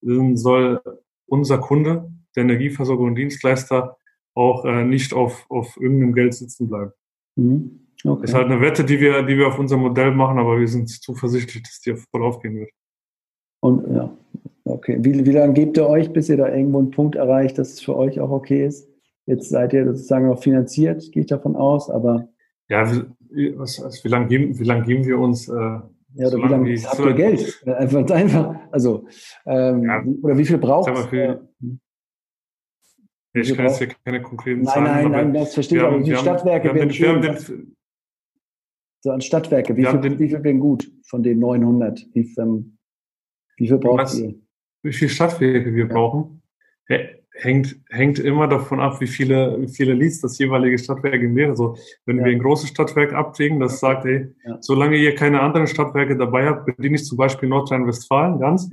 dann 0.01 0.35
soll 0.35 0.81
unser 1.27 1.59
Kunde, 1.59 2.11
der 2.35 2.43
Energieversorger 2.43 3.03
und 3.03 3.15
Dienstleister, 3.15 3.97
auch 4.33 4.65
äh, 4.65 4.83
nicht 4.83 5.13
auf, 5.13 5.45
auf 5.49 5.77
irgendeinem 5.77 6.13
Geld 6.13 6.33
sitzen 6.33 6.69
bleiben. 6.69 6.91
Mhm. 7.35 7.80
Okay. 8.03 8.25
Ist 8.25 8.33
halt 8.33 8.47
eine 8.47 8.61
Wette, 8.61 8.83
die 8.83 8.99
wir, 8.99 9.21
die 9.23 9.37
wir 9.37 9.47
auf 9.47 9.59
unserem 9.59 9.81
Modell 9.81 10.11
machen, 10.11 10.39
aber 10.39 10.59
wir 10.59 10.67
sind 10.67 10.89
zuversichtlich, 10.89 11.63
dass 11.63 11.79
die 11.81 11.95
voll 11.95 12.23
aufgehen 12.23 12.55
wird. 12.55 12.71
Und 13.59 13.95
ja, 13.95 14.11
okay. 14.65 14.97
Wie, 15.01 15.25
wie 15.25 15.31
lange 15.31 15.53
gebt 15.53 15.77
ihr 15.77 15.87
euch, 15.87 16.11
bis 16.11 16.29
ihr 16.29 16.37
da 16.37 16.49
irgendwo 16.49 16.79
einen 16.79 16.91
Punkt 16.91 17.15
erreicht, 17.15 17.57
dass 17.57 17.73
es 17.73 17.81
für 17.81 17.95
euch 17.95 18.19
auch 18.19 18.31
okay 18.31 18.65
ist? 18.65 18.89
Jetzt 19.27 19.49
seid 19.49 19.73
ihr 19.73 19.85
sozusagen 19.85 20.29
auch 20.29 20.41
finanziert, 20.41 21.11
gehe 21.11 21.21
ich 21.21 21.27
davon 21.27 21.55
aus, 21.55 21.89
aber. 21.89 22.27
Ja, 22.69 22.91
wie, 23.29 23.57
was, 23.57 23.79
wie 24.03 24.07
lange 24.07 24.27
geben, 24.27 24.57
wie 24.57 24.63
lang 24.63 24.83
geben 24.83 25.05
wir 25.05 25.19
uns? 25.19 25.47
Äh, 25.47 25.53
ja, 25.53 26.27
oder 26.27 26.37
wie 26.37 26.47
lange 26.47 26.75
habt 26.75 26.99
ihr 26.99 27.13
Geld? 27.13 27.63
Einfach, 27.67 28.09
einfach, 28.09 28.55
also, 28.71 29.05
ähm, 29.45 29.83
ja, 29.83 30.03
oder 30.23 30.37
wie 30.37 30.45
viel 30.45 30.57
braucht 30.57 31.13
ihr? 31.13 31.47
Ich 33.33 33.55
kann 33.55 33.67
jetzt 33.67 33.77
hier 33.77 33.87
keine 34.03 34.21
konkreten 34.21 34.65
Zahlen. 34.65 34.83
Nein, 34.83 35.03
nein, 35.03 35.11
nein, 35.11 35.33
das 35.33 35.53
verstehe 35.53 35.77
ich. 35.77 35.83
Aber 35.85 35.99
die 35.99 36.15
Stadtwerke 36.15 36.73
werden 36.73 36.91
schön. 36.91 37.75
So 39.01 39.11
an 39.11 39.21
Stadtwerke, 39.21 39.75
wie, 39.75 39.85
viel, 39.85 39.99
den, 39.99 40.19
wie 40.19 40.29
viel 40.29 40.43
werden 40.43 40.59
gut 40.59 40.91
von 41.07 41.23
den 41.23 41.39
900? 41.39 42.05
Wie, 42.13 42.33
ähm, 42.37 42.77
wie 43.57 43.67
viel 43.67 43.77
braucht 43.77 43.99
was, 43.99 44.19
ihr? 44.19 44.35
Wie 44.83 44.93
viele 44.93 45.09
Stadtwerke 45.09 45.73
wir 45.73 45.87
ja. 45.87 45.93
brauchen? 45.93 46.41
hängt, 47.41 47.75
hängt 47.89 48.19
immer 48.19 48.47
davon 48.47 48.79
ab, 48.79 49.01
wie 49.01 49.07
viele, 49.07 49.59
wie 49.61 49.67
viele 49.67 49.93
Leads 49.93 50.21
das 50.21 50.37
jeweilige 50.37 50.77
Stadtwerk 50.77 51.21
wäre. 51.21 51.49
Also 51.49 51.75
wenn 52.05 52.17
ja. 52.17 52.25
wir 52.25 52.31
ein 52.31 52.39
großes 52.39 52.69
Stadtwerk 52.69 53.13
abkriegen, 53.13 53.59
das 53.59 53.79
sagt, 53.79 54.05
ey, 54.05 54.33
ja. 54.45 54.57
solange 54.61 54.97
ihr 54.97 55.15
keine 55.15 55.41
anderen 55.41 55.67
Stadtwerke 55.67 56.17
dabei 56.17 56.47
habt, 56.47 56.65
bediene 56.65 56.95
ich 56.95 57.05
zum 57.05 57.17
Beispiel 57.17 57.49
Nordrhein-Westfalen 57.49 58.39
ganz, 58.39 58.69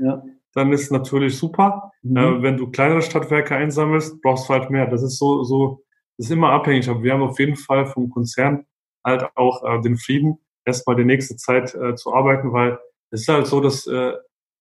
dann 0.55 0.73
ist 0.73 0.91
natürlich 0.91 1.37
super. 1.37 1.93
Mhm. 2.03 2.17
Äh, 2.17 2.43
wenn 2.43 2.57
du 2.57 2.71
kleinere 2.71 3.03
Stadtwerke 3.03 3.55
einsammelst, 3.55 4.21
brauchst 4.23 4.49
du 4.49 4.55
halt 4.55 4.71
mehr. 4.71 4.87
Das 4.87 5.03
ist 5.03 5.19
so, 5.19 5.45
so, 5.45 5.83
das 6.17 6.27
ist 6.27 6.33
immer 6.33 6.51
abhängig. 6.51 6.89
Aber 6.89 7.03
wir 7.03 7.13
haben 7.13 7.23
auf 7.23 7.39
jeden 7.39 7.57
Fall 7.57 7.87
vom 7.87 8.11
Konzern 8.11 8.65
halt 9.05 9.27
auch 9.35 9.65
äh, 9.65 9.81
den 9.81 9.97
Frieden, 9.97 10.39
erstmal 10.65 10.97
die 10.97 11.05
nächste 11.05 11.37
Zeit 11.37 11.75
äh, 11.75 11.95
zu 11.95 12.15
arbeiten, 12.15 12.53
weil 12.53 12.79
es 13.11 13.23
ist 13.23 13.29
halt 13.29 13.47
so, 13.47 13.61
dass 13.61 13.87
äh, 13.87 14.13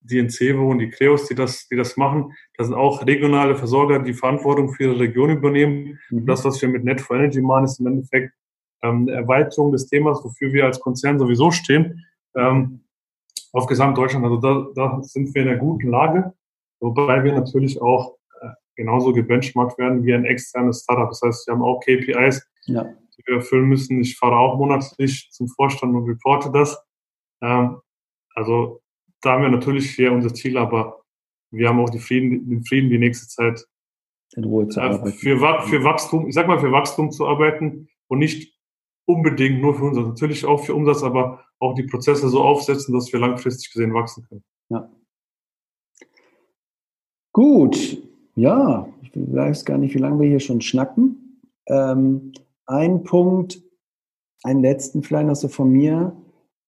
die 0.01 0.19
Encevo 0.19 0.69
und 0.69 0.79
die 0.79 0.89
Creos, 0.89 1.27
die 1.27 1.35
das, 1.35 1.67
die 1.67 1.75
das 1.75 1.97
machen, 1.97 2.31
das 2.55 2.67
sind 2.67 2.75
auch 2.75 3.05
regionale 3.05 3.55
Versorger, 3.55 3.99
die 3.99 4.13
Verantwortung 4.13 4.69
für 4.69 4.83
ihre 4.83 4.99
Region 4.99 5.31
übernehmen. 5.31 5.99
Mhm. 6.09 6.25
Das, 6.25 6.45
was 6.45 6.61
wir 6.61 6.69
mit 6.69 6.83
Net 6.83 7.01
for 7.01 7.17
Energy 7.17 7.41
machen, 7.41 7.65
ist 7.65 7.79
im 7.79 7.87
Endeffekt 7.87 8.33
ähm, 8.83 9.07
eine 9.07 9.13
Erweiterung 9.13 9.71
des 9.71 9.87
Themas, 9.87 10.23
wofür 10.23 10.53
wir 10.53 10.65
als 10.65 10.79
Konzern 10.79 11.19
sowieso 11.19 11.51
stehen, 11.51 12.05
ähm, 12.35 12.81
auf 13.51 13.65
Gesamtdeutschland. 13.65 14.25
Also 14.25 14.37
da, 14.37 14.67
da 14.75 15.03
sind 15.03 15.33
wir 15.33 15.41
in 15.41 15.49
einer 15.49 15.57
guten 15.57 15.89
Lage, 15.89 16.33
wobei 16.79 17.23
wir 17.23 17.33
natürlich 17.33 17.81
auch 17.81 18.17
äh, 18.41 18.49
genauso 18.75 19.13
gebenchmarkt 19.13 19.77
werden 19.77 20.03
wie 20.05 20.13
ein 20.13 20.25
externes 20.25 20.83
Startup. 20.83 21.09
Das 21.09 21.21
heißt, 21.21 21.47
wir 21.47 21.53
haben 21.53 21.63
auch 21.63 21.79
KPIs, 21.81 22.47
ja. 22.65 22.85
Die 23.17 23.23
wir 23.25 23.35
erfüllen 23.35 23.65
müssen. 23.65 24.01
Ich 24.01 24.17
fahre 24.17 24.37
auch 24.37 24.57
monatlich 24.57 25.29
zum 25.31 25.47
Vorstand 25.47 25.95
und 25.95 26.05
reporte 26.05 26.51
das. 26.51 26.77
Ähm, 27.41 27.77
also 28.33 28.81
da 29.21 29.33
haben 29.33 29.43
wir 29.43 29.49
natürlich 29.49 29.95
hier 29.95 30.11
unser 30.11 30.33
Ziel, 30.33 30.57
aber 30.57 31.01
wir 31.51 31.69
haben 31.69 31.79
auch 31.79 31.89
die 31.89 31.99
Frieden, 31.99 32.49
den 32.49 32.63
Frieden 32.63 32.89
die 32.89 32.99
nächste 32.99 33.27
Zeit 33.27 33.65
in 34.35 34.43
Ruhe 34.43 34.67
zu 34.67 34.81
arbeiten. 34.81 35.07
Für, 35.07 35.37
für 35.63 35.83
Wachstum, 35.83 36.27
ich 36.27 36.35
sag 36.35 36.47
mal, 36.47 36.59
für 36.59 36.71
Wachstum 36.71 37.11
zu 37.11 37.27
arbeiten 37.27 37.87
und 38.07 38.19
nicht 38.19 38.53
unbedingt 39.05 39.61
nur 39.61 39.75
für 39.75 39.85
uns, 39.85 39.97
natürlich 39.97 40.45
auch 40.45 40.65
für 40.65 40.75
Umsatz, 40.75 41.01
aber 41.01 41.45
auch 41.59 41.73
die 41.73 41.83
Prozesse 41.83 42.29
so 42.29 42.41
aufsetzen, 42.41 42.93
dass 42.93 43.11
wir 43.11 43.19
langfristig 43.19 43.71
gesehen 43.71 43.93
wachsen 43.93 44.25
können. 44.27 44.43
Ja. 44.69 44.91
Gut, 47.31 48.03
ja, 48.35 48.87
ich 49.01 49.11
weiß 49.15 49.65
gar 49.65 49.77
nicht, 49.77 49.95
wie 49.95 49.99
lange 49.99 50.19
wir 50.19 50.27
hier 50.27 50.39
schon 50.39 50.61
schnacken. 50.61 51.41
Ähm, 51.67 52.33
ein 52.67 53.03
Punkt, 53.03 53.61
einen 54.43 54.61
letzten 54.61 55.01
vielleicht 55.03 55.27
noch 55.27 55.35
so 55.35 55.47
von 55.47 55.69
mir, 55.69 56.15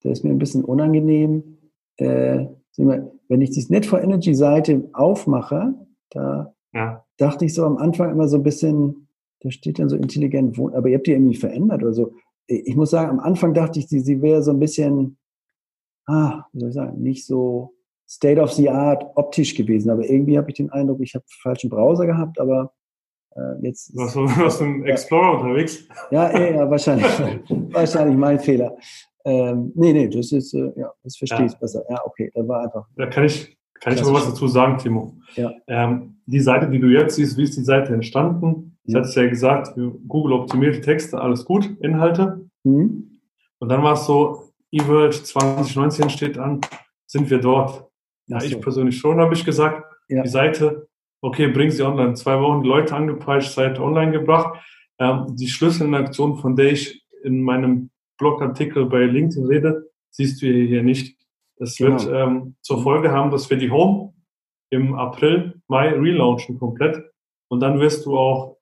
der 0.03 0.11
ist 0.11 0.23
mir 0.23 0.31
ein 0.31 0.39
bisschen 0.39 0.65
unangenehm 0.65 1.59
äh, 1.99 2.47
wenn 2.77 3.41
ich 3.41 3.51
die 3.51 3.65
Net 3.69 3.85
for 3.85 4.01
Energy 4.01 4.33
Seite 4.33 4.89
aufmache, 4.93 5.73
da 6.11 6.53
ja. 6.73 7.05
dachte 7.17 7.45
ich 7.45 7.53
so 7.53 7.65
am 7.65 7.77
Anfang 7.77 8.11
immer 8.11 8.27
so 8.27 8.37
ein 8.37 8.43
bisschen, 8.43 9.07
da 9.41 9.51
steht 9.51 9.79
dann 9.79 9.89
so 9.89 9.95
intelligent 9.95 10.57
wohnen, 10.57 10.75
aber 10.75 10.87
ihr 10.87 10.97
habt 10.97 11.07
die 11.07 11.11
irgendwie 11.11 11.35
verändert 11.35 11.83
oder 11.83 11.93
so. 11.93 12.13
Ich 12.47 12.75
muss 12.75 12.91
sagen, 12.91 13.09
am 13.09 13.19
Anfang 13.19 13.53
dachte 13.53 13.79
ich, 13.79 13.87
sie, 13.87 13.99
sie 13.99 14.21
wäre 14.21 14.41
so 14.41 14.51
ein 14.51 14.59
bisschen, 14.59 15.17
ah, 16.07 16.45
wie 16.53 16.59
soll 16.59 16.69
ich 16.69 16.75
sagen, 16.75 17.01
nicht 17.01 17.25
so 17.25 17.73
State 18.07 18.41
of 18.41 18.51
the 18.53 18.69
Art 18.69 19.05
optisch 19.15 19.55
gewesen, 19.55 19.89
aber 19.91 20.09
irgendwie 20.09 20.37
habe 20.37 20.49
ich 20.49 20.55
den 20.55 20.71
Eindruck, 20.71 21.01
ich 21.01 21.13
habe 21.13 21.25
falschen 21.27 21.69
Browser 21.69 22.07
gehabt, 22.07 22.39
aber 22.39 22.73
äh, 23.35 23.67
jetzt. 23.67 23.95
Warst 23.95 24.15
du, 24.15 24.21
warst 24.21 24.61
du 24.61 24.65
im 24.65 24.85
Explorer 24.85 25.33
ja. 25.33 25.39
unterwegs? 25.39 25.87
Ja, 26.11 26.37
ja, 26.37 26.69
wahrscheinlich, 26.69 27.07
wahrscheinlich 27.73 28.17
mein 28.17 28.39
Fehler. 28.39 28.75
Ähm, 29.25 29.71
nee, 29.75 29.93
nee, 29.93 30.07
das 30.07 30.31
ist, 30.31 30.53
äh, 30.53 30.71
ja, 30.75 30.91
das 31.03 31.17
verstehe 31.17 31.45
ich 31.45 31.53
ja. 31.53 31.57
besser. 31.59 31.83
Ja, 31.89 32.01
okay, 32.05 32.31
da 32.33 32.47
war 32.47 32.63
einfach. 32.63 32.85
Da 32.95 33.05
kann 33.07 33.25
ich, 33.25 33.57
kann 33.79 33.93
ich 33.93 34.01
aber 34.01 34.13
was 34.13 34.25
dazu 34.25 34.47
sagen, 34.47 34.77
Timo. 34.77 35.17
Ja. 35.35 35.51
Ähm, 35.67 36.17
die 36.25 36.39
Seite, 36.39 36.69
die 36.69 36.79
du 36.79 36.87
jetzt 36.87 37.15
siehst, 37.15 37.37
wie 37.37 37.43
ist 37.43 37.57
die 37.57 37.63
Seite 37.63 37.93
entstanden? 37.93 38.77
Ich 38.83 38.93
ja. 38.93 38.99
hatte 38.99 39.09
es 39.09 39.15
ja 39.15 39.27
gesagt, 39.27 39.75
Google 40.07 40.33
optimierte 40.33 40.81
Texte, 40.81 41.19
alles 41.19 41.45
gut, 41.45 41.69
Inhalte. 41.81 42.49
Mhm. 42.63 43.19
Und 43.59 43.69
dann 43.69 43.83
war 43.83 43.93
es 43.93 44.05
so, 44.05 44.49
eWorld 44.71 45.13
2019 45.13 46.09
steht 46.09 46.37
an, 46.37 46.61
sind 47.05 47.29
wir 47.29 47.39
dort? 47.39 47.87
Ja, 48.27 48.39
so. 48.39 48.45
ich 48.47 48.61
persönlich 48.61 48.97
schon, 48.97 49.19
habe 49.19 49.33
ich 49.33 49.43
gesagt. 49.43 49.83
Ja. 50.07 50.23
Die 50.23 50.29
Seite 50.29 50.88
okay, 51.21 51.47
bring 51.47 51.71
sie 51.71 51.83
online. 51.83 52.13
Zwei 52.13 52.39
Wochen 52.39 52.63
Leute 52.63 52.95
angepeitscht, 52.95 53.51
Seite 53.51 53.81
online 53.81 54.11
gebracht. 54.11 54.59
Ähm, 54.99 55.35
die 55.35 55.47
Schlüsselaktion, 55.47 56.37
von 56.37 56.55
der 56.55 56.71
ich 56.71 57.03
in 57.23 57.41
meinem 57.41 57.89
Blogartikel 58.17 58.85
bei 58.85 59.03
LinkedIn 59.05 59.45
rede, 59.45 59.89
siehst 60.09 60.41
du 60.41 60.47
hier 60.47 60.83
nicht. 60.83 61.17
Das 61.57 61.77
genau. 61.77 61.91
wird 61.91 62.09
ähm, 62.11 62.55
zur 62.61 62.83
Folge 62.83 63.11
haben, 63.11 63.31
dass 63.31 63.49
wir 63.49 63.57
die 63.57 63.71
Home 63.71 64.13
im 64.69 64.95
April, 64.95 65.61
Mai 65.67 65.89
relaunchen 65.89 66.59
komplett. 66.59 67.03
Und 67.49 67.59
dann 67.61 67.79
wirst 67.79 68.05
du 68.05 68.17
auch 68.17 68.57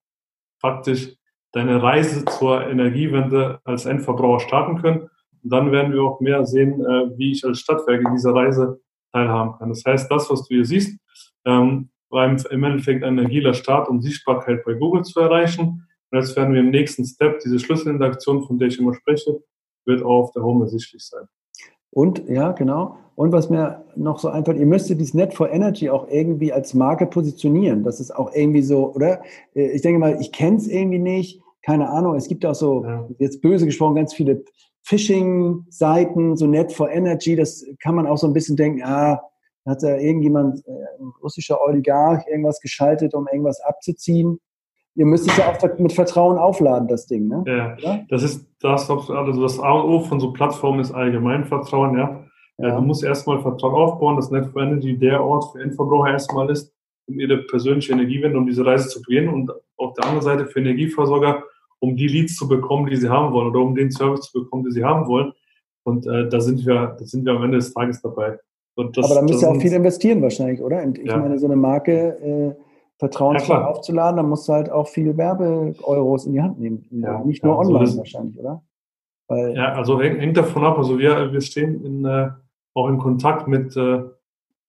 faktisch 0.60 1.14
deine 1.52 1.82
Reise 1.82 2.26
zur 2.26 2.68
Energiewende 2.68 3.60
als 3.64 3.86
Endverbraucher 3.86 4.46
starten 4.46 4.82
können. 4.82 5.10
Und 5.44 5.52
dann 5.52 5.72
werden 5.72 5.94
wir 5.94 6.04
auch 6.04 6.20
mehr 6.20 6.46
sehen, 6.46 6.82
äh, 6.82 7.18
wie 7.18 7.32
ich 7.32 7.46
als 7.46 7.60
Stadtwerk 7.60 8.02
in 8.02 8.14
dieser 8.14 8.34
Reise 8.34 8.80
teilhaben 9.12 9.58
kann. 9.58 9.70
Das 9.70 9.84
heißt, 9.86 10.12
das, 10.12 10.30
was 10.30 10.48
du 10.48 10.56
hier 10.56 10.66
siehst, 10.66 11.00
ähm, 11.46 11.90
war 12.10 12.26
im 12.28 12.64
Endeffekt 12.64 13.04
ein 13.04 13.20
agiler 13.20 13.54
Start, 13.54 13.90
um 13.90 14.02
Sichtbarkeit 14.02 14.64
bei 14.66 14.74
Google 14.74 15.04
zu 15.04 15.20
erreichen. 15.20 15.88
Und 16.10 16.20
jetzt 16.20 16.36
werden 16.36 16.54
wir 16.54 16.62
im 16.62 16.70
nächsten 16.70 17.06
Step, 17.06 17.40
diese 17.40 17.60
Schlüsselinteraktion, 17.60 18.44
von 18.44 18.58
der 18.58 18.70
ich 18.70 18.80
immer 18.80 18.94
spreche, 18.94 19.42
wird 19.86 20.04
auch 20.04 20.24
auf 20.24 20.32
der 20.32 20.44
Home 20.44 20.66
ersichtlich 20.66 21.04
sein. 21.04 21.28
Und, 21.92 22.28
ja, 22.30 22.52
genau. 22.52 22.98
Und 23.16 23.32
was 23.32 23.50
mir 23.50 23.84
noch 23.96 24.20
so 24.20 24.30
einfällt, 24.30 24.60
ihr 24.60 24.66
müsstet 24.66 25.00
dieses 25.00 25.16
Net 25.16 25.34
for 25.34 25.50
Energy 25.50 25.90
auch 25.90 26.08
irgendwie 26.10 26.54
als 26.54 26.74
Marke 26.74 27.08
positionieren. 27.08 27.84
Das 27.84 28.00
ist 28.00 28.16
auch 28.16 28.32
irgendwie 28.34 28.62
so, 28.62 28.94
oder? 28.94 29.24
Äh, 29.56 29.72
ich 29.72 29.82
denke 29.82 30.00
mal, 30.00 30.18
ich 30.22 30.32
kenne 30.32 30.58
es 30.58 30.68
irgendwie 30.68 31.00
nicht. 31.00 31.42
Keine 31.66 31.90
Ahnung. 31.90 32.16
Es 32.16 32.28
gibt 32.28 32.46
auch 32.46 32.54
so, 32.54 32.84
ja. 32.86 33.10
jetzt 33.18 33.42
böse 33.42 33.66
gesprochen, 33.66 33.96
ganz 33.96 34.14
viele 34.14 34.44
Phishing-Seiten, 34.84 36.38
so 36.38 36.46
Net 36.46 36.72
for 36.72 36.90
Energy. 36.90 37.36
Das 37.36 37.66
kann 37.82 37.96
man 37.96 38.06
auch 38.06 38.18
so 38.18 38.28
ein 38.28 38.34
bisschen 38.34 38.56
denken, 38.56 38.84
ah, 38.84 39.22
hat 39.68 39.84
da 39.84 39.98
irgendjemand, 39.98 40.66
äh, 40.68 40.72
ein 41.00 41.12
russischer 41.22 41.62
Oligarch, 41.62 42.26
irgendwas 42.28 42.60
geschaltet, 42.62 43.14
um 43.14 43.28
irgendwas 43.28 43.62
abzuziehen 43.62 44.40
ihr 44.98 45.06
müsst 45.06 45.30
es 45.30 45.38
ja 45.38 45.52
auch 45.52 45.80
mit 45.80 45.94
Vertrauen 45.94 46.38
aufladen, 46.38 46.88
das 46.88 47.06
Ding, 47.06 47.28
ne? 47.28 47.44
Ja, 47.46 47.78
ja? 47.78 48.00
das 48.10 48.24
ist 48.24 48.48
das, 48.60 48.90
also 48.90 49.42
das 49.42 49.60
A 49.60 49.72
und 49.72 49.90
O 49.90 50.00
von 50.00 50.20
so 50.20 50.34
Plattformen 50.34 50.80
ist 50.80 50.92
allgemein 50.92 51.46
Vertrauen, 51.46 51.96
ja. 51.96 52.24
ja. 52.58 52.76
Du 52.76 52.82
musst 52.82 53.04
erstmal 53.04 53.40
Vertrauen 53.40 53.76
aufbauen, 53.76 54.16
dass 54.16 54.32
Net 54.32 54.48
for 54.48 54.64
Energy 54.64 54.98
der 54.98 55.24
Ort 55.24 55.52
für 55.52 55.62
Endverbraucher 55.62 56.12
erstmal 56.12 56.50
ist, 56.50 56.74
um 57.08 57.20
ihre 57.20 57.38
persönliche 57.44 57.94
Energiewende, 57.94 58.40
um 58.40 58.48
diese 58.48 58.66
Reise 58.66 58.90
zu 58.90 59.02
beginnen 59.04 59.30
und 59.30 59.52
auf 59.78 59.94
der 59.94 60.06
anderen 60.06 60.24
Seite 60.24 60.48
für 60.48 60.60
Energieversorger, 60.60 61.44
um 61.80 61.96
die 61.96 62.08
Leads 62.08 62.36
zu 62.36 62.48
bekommen, 62.48 62.88
die 62.88 62.96
sie 62.96 63.10
haben 63.10 63.32
wollen 63.34 63.50
oder 63.50 63.60
um 63.60 63.76
den 63.76 63.92
Service 63.92 64.22
zu 64.22 64.42
bekommen, 64.42 64.64
den 64.64 64.72
sie 64.72 64.84
haben 64.84 65.08
wollen. 65.08 65.32
Und 65.84 66.08
äh, 66.08 66.28
da 66.28 66.42
sind 66.42 66.66
wir, 66.66 66.96
da 67.00 67.06
sind 67.06 67.24
wir 67.24 67.34
am 67.34 67.44
Ende 67.44 67.58
des 67.58 67.72
Tages 67.72 68.02
dabei. 68.02 68.40
Das, 68.78 69.06
Aber 69.06 69.16
da 69.16 69.22
müsst 69.24 69.42
ihr 69.42 69.50
auch 69.50 69.60
viel 69.60 69.74
investieren 69.74 70.22
wahrscheinlich, 70.22 70.62
oder? 70.62 70.84
Und 70.84 71.00
ich 71.00 71.08
ja. 71.08 71.18
meine, 71.18 71.40
so 71.40 71.48
eine 71.48 71.56
Marke, 71.56 72.56
äh, 72.56 72.64
vertrauensvoll 73.00 73.58
ja, 73.58 73.68
aufzuladen, 73.68 74.18
dann 74.18 74.30
musst 74.30 74.48
du 74.48 74.54
halt 74.54 74.72
auch 74.72 74.88
viel 74.88 75.18
Werbe-Euros 75.18 76.26
in 76.26 76.34
die 76.34 76.42
Hand 76.42 76.60
nehmen. 76.60 76.86
Ja, 76.92 77.24
Nicht 77.24 77.44
nur 77.44 77.54
ja, 77.54 77.60
online 77.60 77.80
also 77.80 77.98
wahrscheinlich, 78.00 78.40
oder? 78.40 78.64
Weil 79.28 79.56
ja, 79.56 79.74
also 79.74 80.02
hängt, 80.02 80.38
davon 80.38 80.64
ab. 80.64 80.78
Also 80.78 80.98
wir, 80.98 81.32
wir 81.32 81.42
stehen 81.42 81.84
in, 81.84 82.06
äh, 82.06 82.30
auch 82.74 82.88
in 82.88 82.98
Kontakt 82.98 83.48
mit, 83.48 83.76
äh, 83.76 84.04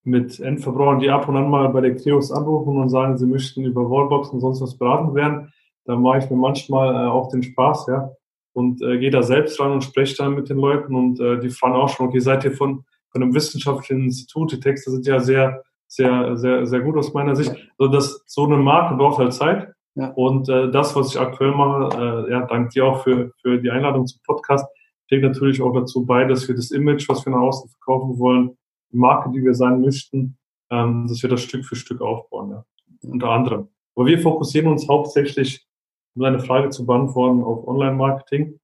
mit 0.02 0.40
Endverbrauchern, 0.40 0.98
die 0.98 1.10
ab 1.10 1.28
und 1.28 1.36
an 1.36 1.48
mal 1.48 1.68
bei 1.68 1.80
der 1.80 1.94
Kreos 1.94 2.32
anrufen 2.32 2.76
und 2.76 2.89
sagen, 2.89 3.16
sie 3.16 3.26
möchten 3.26 3.64
über 3.64 3.89
Wallbox 3.89 4.30
und 4.30 4.40
sonst 4.40 4.60
was 4.60 4.76
beraten 4.76 5.14
werden. 5.14 5.52
Da 5.85 5.97
mache 5.97 6.18
ich 6.18 6.30
mir 6.30 6.36
manchmal 6.36 6.94
äh, 6.94 7.09
auch 7.09 7.28
den 7.28 7.43
Spaß, 7.43 7.86
ja. 7.86 8.12
Und 8.52 8.82
äh, 8.82 8.98
gehe 8.98 9.10
da 9.10 9.22
selbst 9.22 9.60
ran 9.60 9.72
und 9.72 9.85
spreche 9.85 10.16
dann 10.16 10.35
mit 10.35 10.51
den 10.51 10.59
Leuten 10.59 10.94
und 10.94 11.20
äh, 11.20 11.39
die 11.39 11.51
fragen 11.51 11.76
auch 11.76 11.89
schon, 11.89 12.09
okay, 12.09 12.18
seid 12.18 12.44
ihr 12.44 12.52
von, 12.52 12.85
von 13.19 13.24
einem 13.24 13.35
wissenschaftlichen 13.35 14.05
Institut? 14.05 14.53
Die 14.53 14.61
Texte 14.61 14.90
sind 14.90 15.07
ja 15.07 15.20
sehr 15.20 15.62
sehr, 15.89 16.36
sehr, 16.36 16.66
sehr 16.66 16.81
gut 16.81 16.97
aus 16.97 17.12
meiner 17.15 17.35
Sicht. 17.35 17.51
Also 17.78 17.90
das, 17.90 18.23
so 18.27 18.45
eine 18.45 18.59
Marke 18.59 18.95
braucht 18.95 19.19
halt 19.19 19.32
Zeit. 19.32 19.73
Ja. 19.95 20.11
Und 20.12 20.49
äh, 20.49 20.70
das, 20.70 20.95
was 20.95 21.15
ich 21.15 21.20
aktuell 21.20 21.53
mache, 21.53 22.27
äh, 22.28 22.31
ja, 22.31 22.47
danke 22.47 22.70
dir 22.70 22.85
auch 22.85 23.03
für, 23.03 23.32
für 23.40 23.59
die 23.59 23.70
Einladung 23.70 24.07
zum 24.07 24.20
Podcast, 24.24 24.66
trägt 25.09 25.24
natürlich 25.24 25.61
auch 25.61 25.73
dazu 25.73 26.05
bei, 26.05 26.24
dass 26.24 26.47
wir 26.47 26.55
das 26.55 26.70
Image, 26.70 27.09
was 27.09 27.24
wir 27.27 27.32
nach 27.32 27.40
außen 27.40 27.70
verkaufen 27.70 28.19
wollen, 28.19 28.57
die 28.93 28.99
Marke, 28.99 29.31
die 29.32 29.43
wir 29.43 29.55
sein 29.55 29.81
möchten, 29.81 30.39
ähm, 30.70 31.07
dass 31.09 31.23
wir 31.23 31.31
das 31.31 31.40
Stück 31.40 31.65
für 31.65 31.74
Stück 31.74 32.01
aufbauen, 32.01 32.51
ja. 32.51 32.65
unter 33.03 33.31
anderem. 33.31 33.69
Aber 33.97 34.07
wir 34.07 34.20
fokussieren 34.20 34.70
uns 34.70 34.86
hauptsächlich, 34.86 35.66
um 36.15 36.23
deine 36.23 36.39
Frage 36.39 36.69
zu 36.69 36.86
beantworten, 36.86 37.43
auf 37.43 37.66
Online-Marketing, 37.66 38.61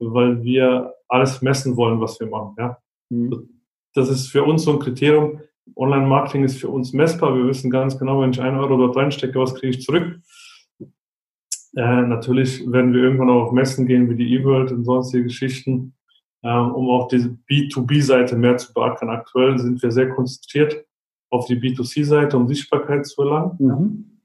weil 0.00 0.42
wir 0.42 0.92
alles 1.08 1.40
messen 1.40 1.76
wollen, 1.76 2.00
was 2.00 2.20
wir 2.20 2.26
machen. 2.26 2.54
Ja. 2.58 2.78
Mhm. 3.08 3.55
Das 3.96 4.10
ist 4.10 4.28
für 4.28 4.44
uns 4.44 4.64
so 4.64 4.72
ein 4.72 4.78
Kriterium, 4.78 5.40
Online-Marketing 5.74 6.44
ist 6.44 6.60
für 6.60 6.68
uns 6.68 6.92
messbar. 6.92 7.34
Wir 7.34 7.46
wissen 7.46 7.70
ganz 7.70 7.98
genau, 7.98 8.20
wenn 8.20 8.30
ich 8.30 8.40
einen 8.40 8.58
Euro 8.58 8.76
dort 8.76 8.96
reinstecke, 8.96 9.38
was 9.38 9.54
kriege 9.54 9.70
ich 9.70 9.82
zurück. 9.82 10.20
Äh, 11.76 12.02
natürlich 12.02 12.70
werden 12.70 12.92
wir 12.92 13.02
irgendwann 13.02 13.30
auch 13.30 13.46
auf 13.46 13.52
Messen 13.52 13.86
gehen, 13.86 14.08
wie 14.08 14.16
die 14.16 14.34
E-World 14.34 14.72
und 14.72 14.84
sonstige 14.84 15.24
Geschichten, 15.24 15.94
äh, 16.42 16.48
um 16.48 16.90
auch 16.90 17.08
diese 17.08 17.36
B2B-Seite 17.50 18.36
mehr 18.36 18.58
zu 18.58 18.72
beackern. 18.72 19.10
Aktuell 19.10 19.58
sind 19.58 19.82
wir 19.82 19.90
sehr 19.90 20.10
konzentriert 20.10 20.84
auf 21.30 21.46
die 21.46 21.56
B2C-Seite, 21.56 22.36
um 22.36 22.48
Sichtbarkeit 22.48 23.06
zu 23.06 23.22
erlangen. 23.22 23.56
Mhm, 23.58 24.20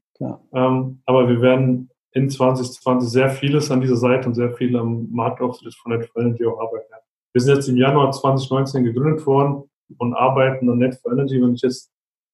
ähm, 0.53 1.01
aber 1.05 1.27
wir 1.27 1.41
werden 1.41 1.89
in 2.11 2.29
2020 2.29 3.09
sehr 3.09 3.29
vieles 3.29 3.71
an 3.71 3.81
dieser 3.81 3.97
Seite 3.97 4.27
und 4.27 4.35
sehr 4.35 4.51
viel 4.51 4.75
am 4.77 5.07
Marktauftritt 5.11 5.73
von 5.75 5.93
Netflix 5.93 6.45
auch 6.45 6.59
arbeiten. 6.59 6.91
Wir 7.33 7.41
sind 7.41 7.55
jetzt 7.55 7.69
im 7.69 7.77
Januar 7.77 8.11
2019 8.11 8.83
gegründet 8.83 9.25
worden 9.25 9.69
und 9.97 10.13
arbeiten 10.13 10.69
an 10.69 10.77
Net 10.77 10.95
for 10.95 11.11
Energy. 11.11 11.41
Wenn 11.41 11.55
ich 11.55 11.61
jetzt 11.61 11.91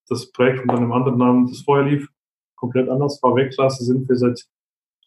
das 0.08 0.30
Projekt 0.32 0.62
unter 0.62 0.76
einem 0.76 0.92
anderen 0.92 1.18
Namen, 1.18 1.46
das 1.46 1.60
vorher 1.60 1.86
lief, 1.86 2.08
komplett 2.56 2.88
anders 2.88 3.22
war, 3.22 3.36
weglasse, 3.36 3.84
sind 3.84 4.08
wir 4.08 4.16
seit 4.16 4.44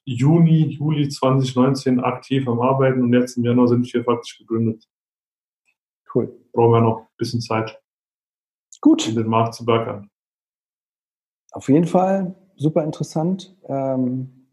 Juni, 0.05 0.67
Juli 0.67 1.09
2019 1.09 1.99
aktiv 1.99 2.47
am 2.47 2.61
Arbeiten 2.61 3.03
und 3.03 3.13
jetzt 3.13 3.37
im 3.37 3.43
Januar 3.43 3.67
sind 3.67 3.91
wir 3.93 4.03
faktisch 4.03 4.37
gegründet. 4.37 4.87
Cool. 6.13 6.33
Brauchen 6.53 6.73
wir 6.73 6.81
noch 6.81 6.99
ein 7.01 7.07
bisschen 7.17 7.41
Zeit. 7.41 7.79
Gut. 8.79 9.07
Um 9.07 9.15
den 9.15 9.27
Markt 9.27 9.53
zu 9.53 9.65
bergern. 9.65 10.09
Auf 11.51 11.67
jeden 11.69 11.85
Fall 11.85 12.35
super 12.55 12.83
interessant, 12.83 13.55
ähm, 13.65 14.47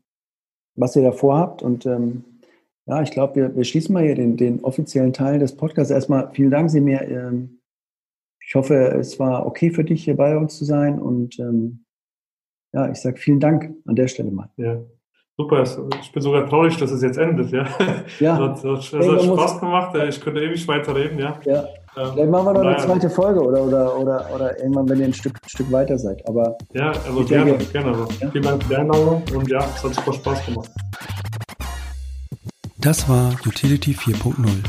was 0.74 0.96
ihr 0.96 1.02
da 1.02 1.12
vorhabt. 1.12 1.62
Und 1.62 1.86
ähm, 1.86 2.37
ja, 2.88 3.02
ich 3.02 3.10
glaube, 3.10 3.36
wir, 3.36 3.56
wir, 3.56 3.64
schließen 3.64 3.92
mal 3.92 4.02
hier 4.02 4.14
den, 4.14 4.36
den, 4.36 4.64
offiziellen 4.64 5.12
Teil 5.12 5.38
des 5.38 5.54
Podcasts. 5.54 5.90
Erstmal 5.90 6.30
vielen 6.32 6.50
Dank, 6.50 6.70
Sie 6.70 6.80
mir. 6.80 7.02
Ähm, 7.02 7.60
ich 8.40 8.54
hoffe, 8.54 8.74
es 8.74 9.20
war 9.20 9.46
okay 9.46 9.70
für 9.70 9.84
dich, 9.84 10.04
hier 10.04 10.16
bei 10.16 10.36
uns 10.36 10.56
zu 10.56 10.64
sein. 10.64 10.98
Und 10.98 11.38
ähm, 11.38 11.84
ja, 12.72 12.90
ich 12.90 12.98
sage 12.98 13.18
vielen 13.18 13.40
Dank 13.40 13.74
an 13.86 13.94
der 13.94 14.08
Stelle 14.08 14.30
mal. 14.30 14.48
Ja. 14.56 14.80
Super, 15.36 15.62
ich 16.00 16.10
bin 16.10 16.22
sogar 16.22 16.48
traurig, 16.48 16.76
dass 16.78 16.90
es 16.90 17.00
jetzt 17.00 17.16
endet. 17.16 17.52
Ja, 17.52 17.68
ja. 18.18 18.52
Es 18.52 18.64
hat, 18.64 18.92
hat 18.92 19.22
Spaß 19.22 19.60
gemacht, 19.60 19.96
ich 20.08 20.20
könnte 20.20 20.40
ewig 20.40 20.66
weiterreden. 20.66 21.18
Ja. 21.18 21.38
ja. 21.44 21.64
Ähm, 21.96 22.10
Vielleicht 22.14 22.30
machen 22.30 22.46
wir 22.46 22.52
noch 22.54 22.60
eine 22.62 22.76
zweite 22.78 23.10
Folge 23.10 23.40
oder, 23.40 23.62
oder, 23.62 23.98
oder, 23.98 24.34
oder 24.34 24.58
irgendwann, 24.58 24.88
wenn 24.88 24.98
ihr 24.98 25.06
ein 25.06 25.12
Stück, 25.12 25.34
ein 25.34 25.48
Stück 25.48 25.70
weiter 25.70 25.96
seid. 25.98 26.26
Aber 26.26 26.56
ja, 26.72 26.90
also 26.90 27.22
gerne, 27.24 27.52
denke, 27.52 27.66
gerne. 27.66 27.88
Also. 27.88 28.08
Ja. 28.20 28.30
Vielen 28.30 28.44
Dank 28.44 28.62
für 28.64 28.68
die 28.70 28.76
Einladung 28.76 29.22
und 29.34 29.48
ja, 29.48 29.58
es 29.58 29.84
hat 29.84 29.94
super 29.94 30.12
Spaß 30.14 30.46
gemacht. 30.46 30.70
Das 32.80 33.08
war 33.08 33.34
Utility 33.44 33.92
4.0 33.92 34.62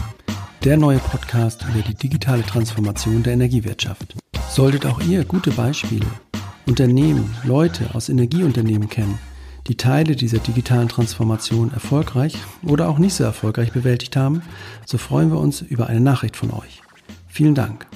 der 0.63 0.75
neue 0.75 0.99
Podcast 0.99 1.63
über 1.63 1.81
die 1.81 1.93
digitale 1.93 2.43
Transformation 2.43 3.23
der 3.23 3.33
Energiewirtschaft. 3.33 4.15
Solltet 4.49 4.85
auch 4.85 4.99
ihr 5.01 5.23
gute 5.23 5.51
Beispiele, 5.51 6.05
Unternehmen, 6.67 7.33
Leute 7.45 7.95
aus 7.95 8.09
Energieunternehmen 8.09 8.89
kennen, 8.89 9.17
die 9.67 9.77
Teile 9.77 10.15
dieser 10.15 10.39
digitalen 10.39 10.89
Transformation 10.89 11.71
erfolgreich 11.71 12.35
oder 12.63 12.89
auch 12.89 12.97
nicht 12.97 13.13
so 13.13 13.23
erfolgreich 13.23 13.71
bewältigt 13.71 14.17
haben, 14.17 14.41
so 14.85 14.97
freuen 14.97 15.31
wir 15.31 15.39
uns 15.39 15.61
über 15.61 15.87
eine 15.87 16.01
Nachricht 16.01 16.35
von 16.35 16.51
euch. 16.51 16.81
Vielen 17.27 17.55
Dank. 17.55 17.87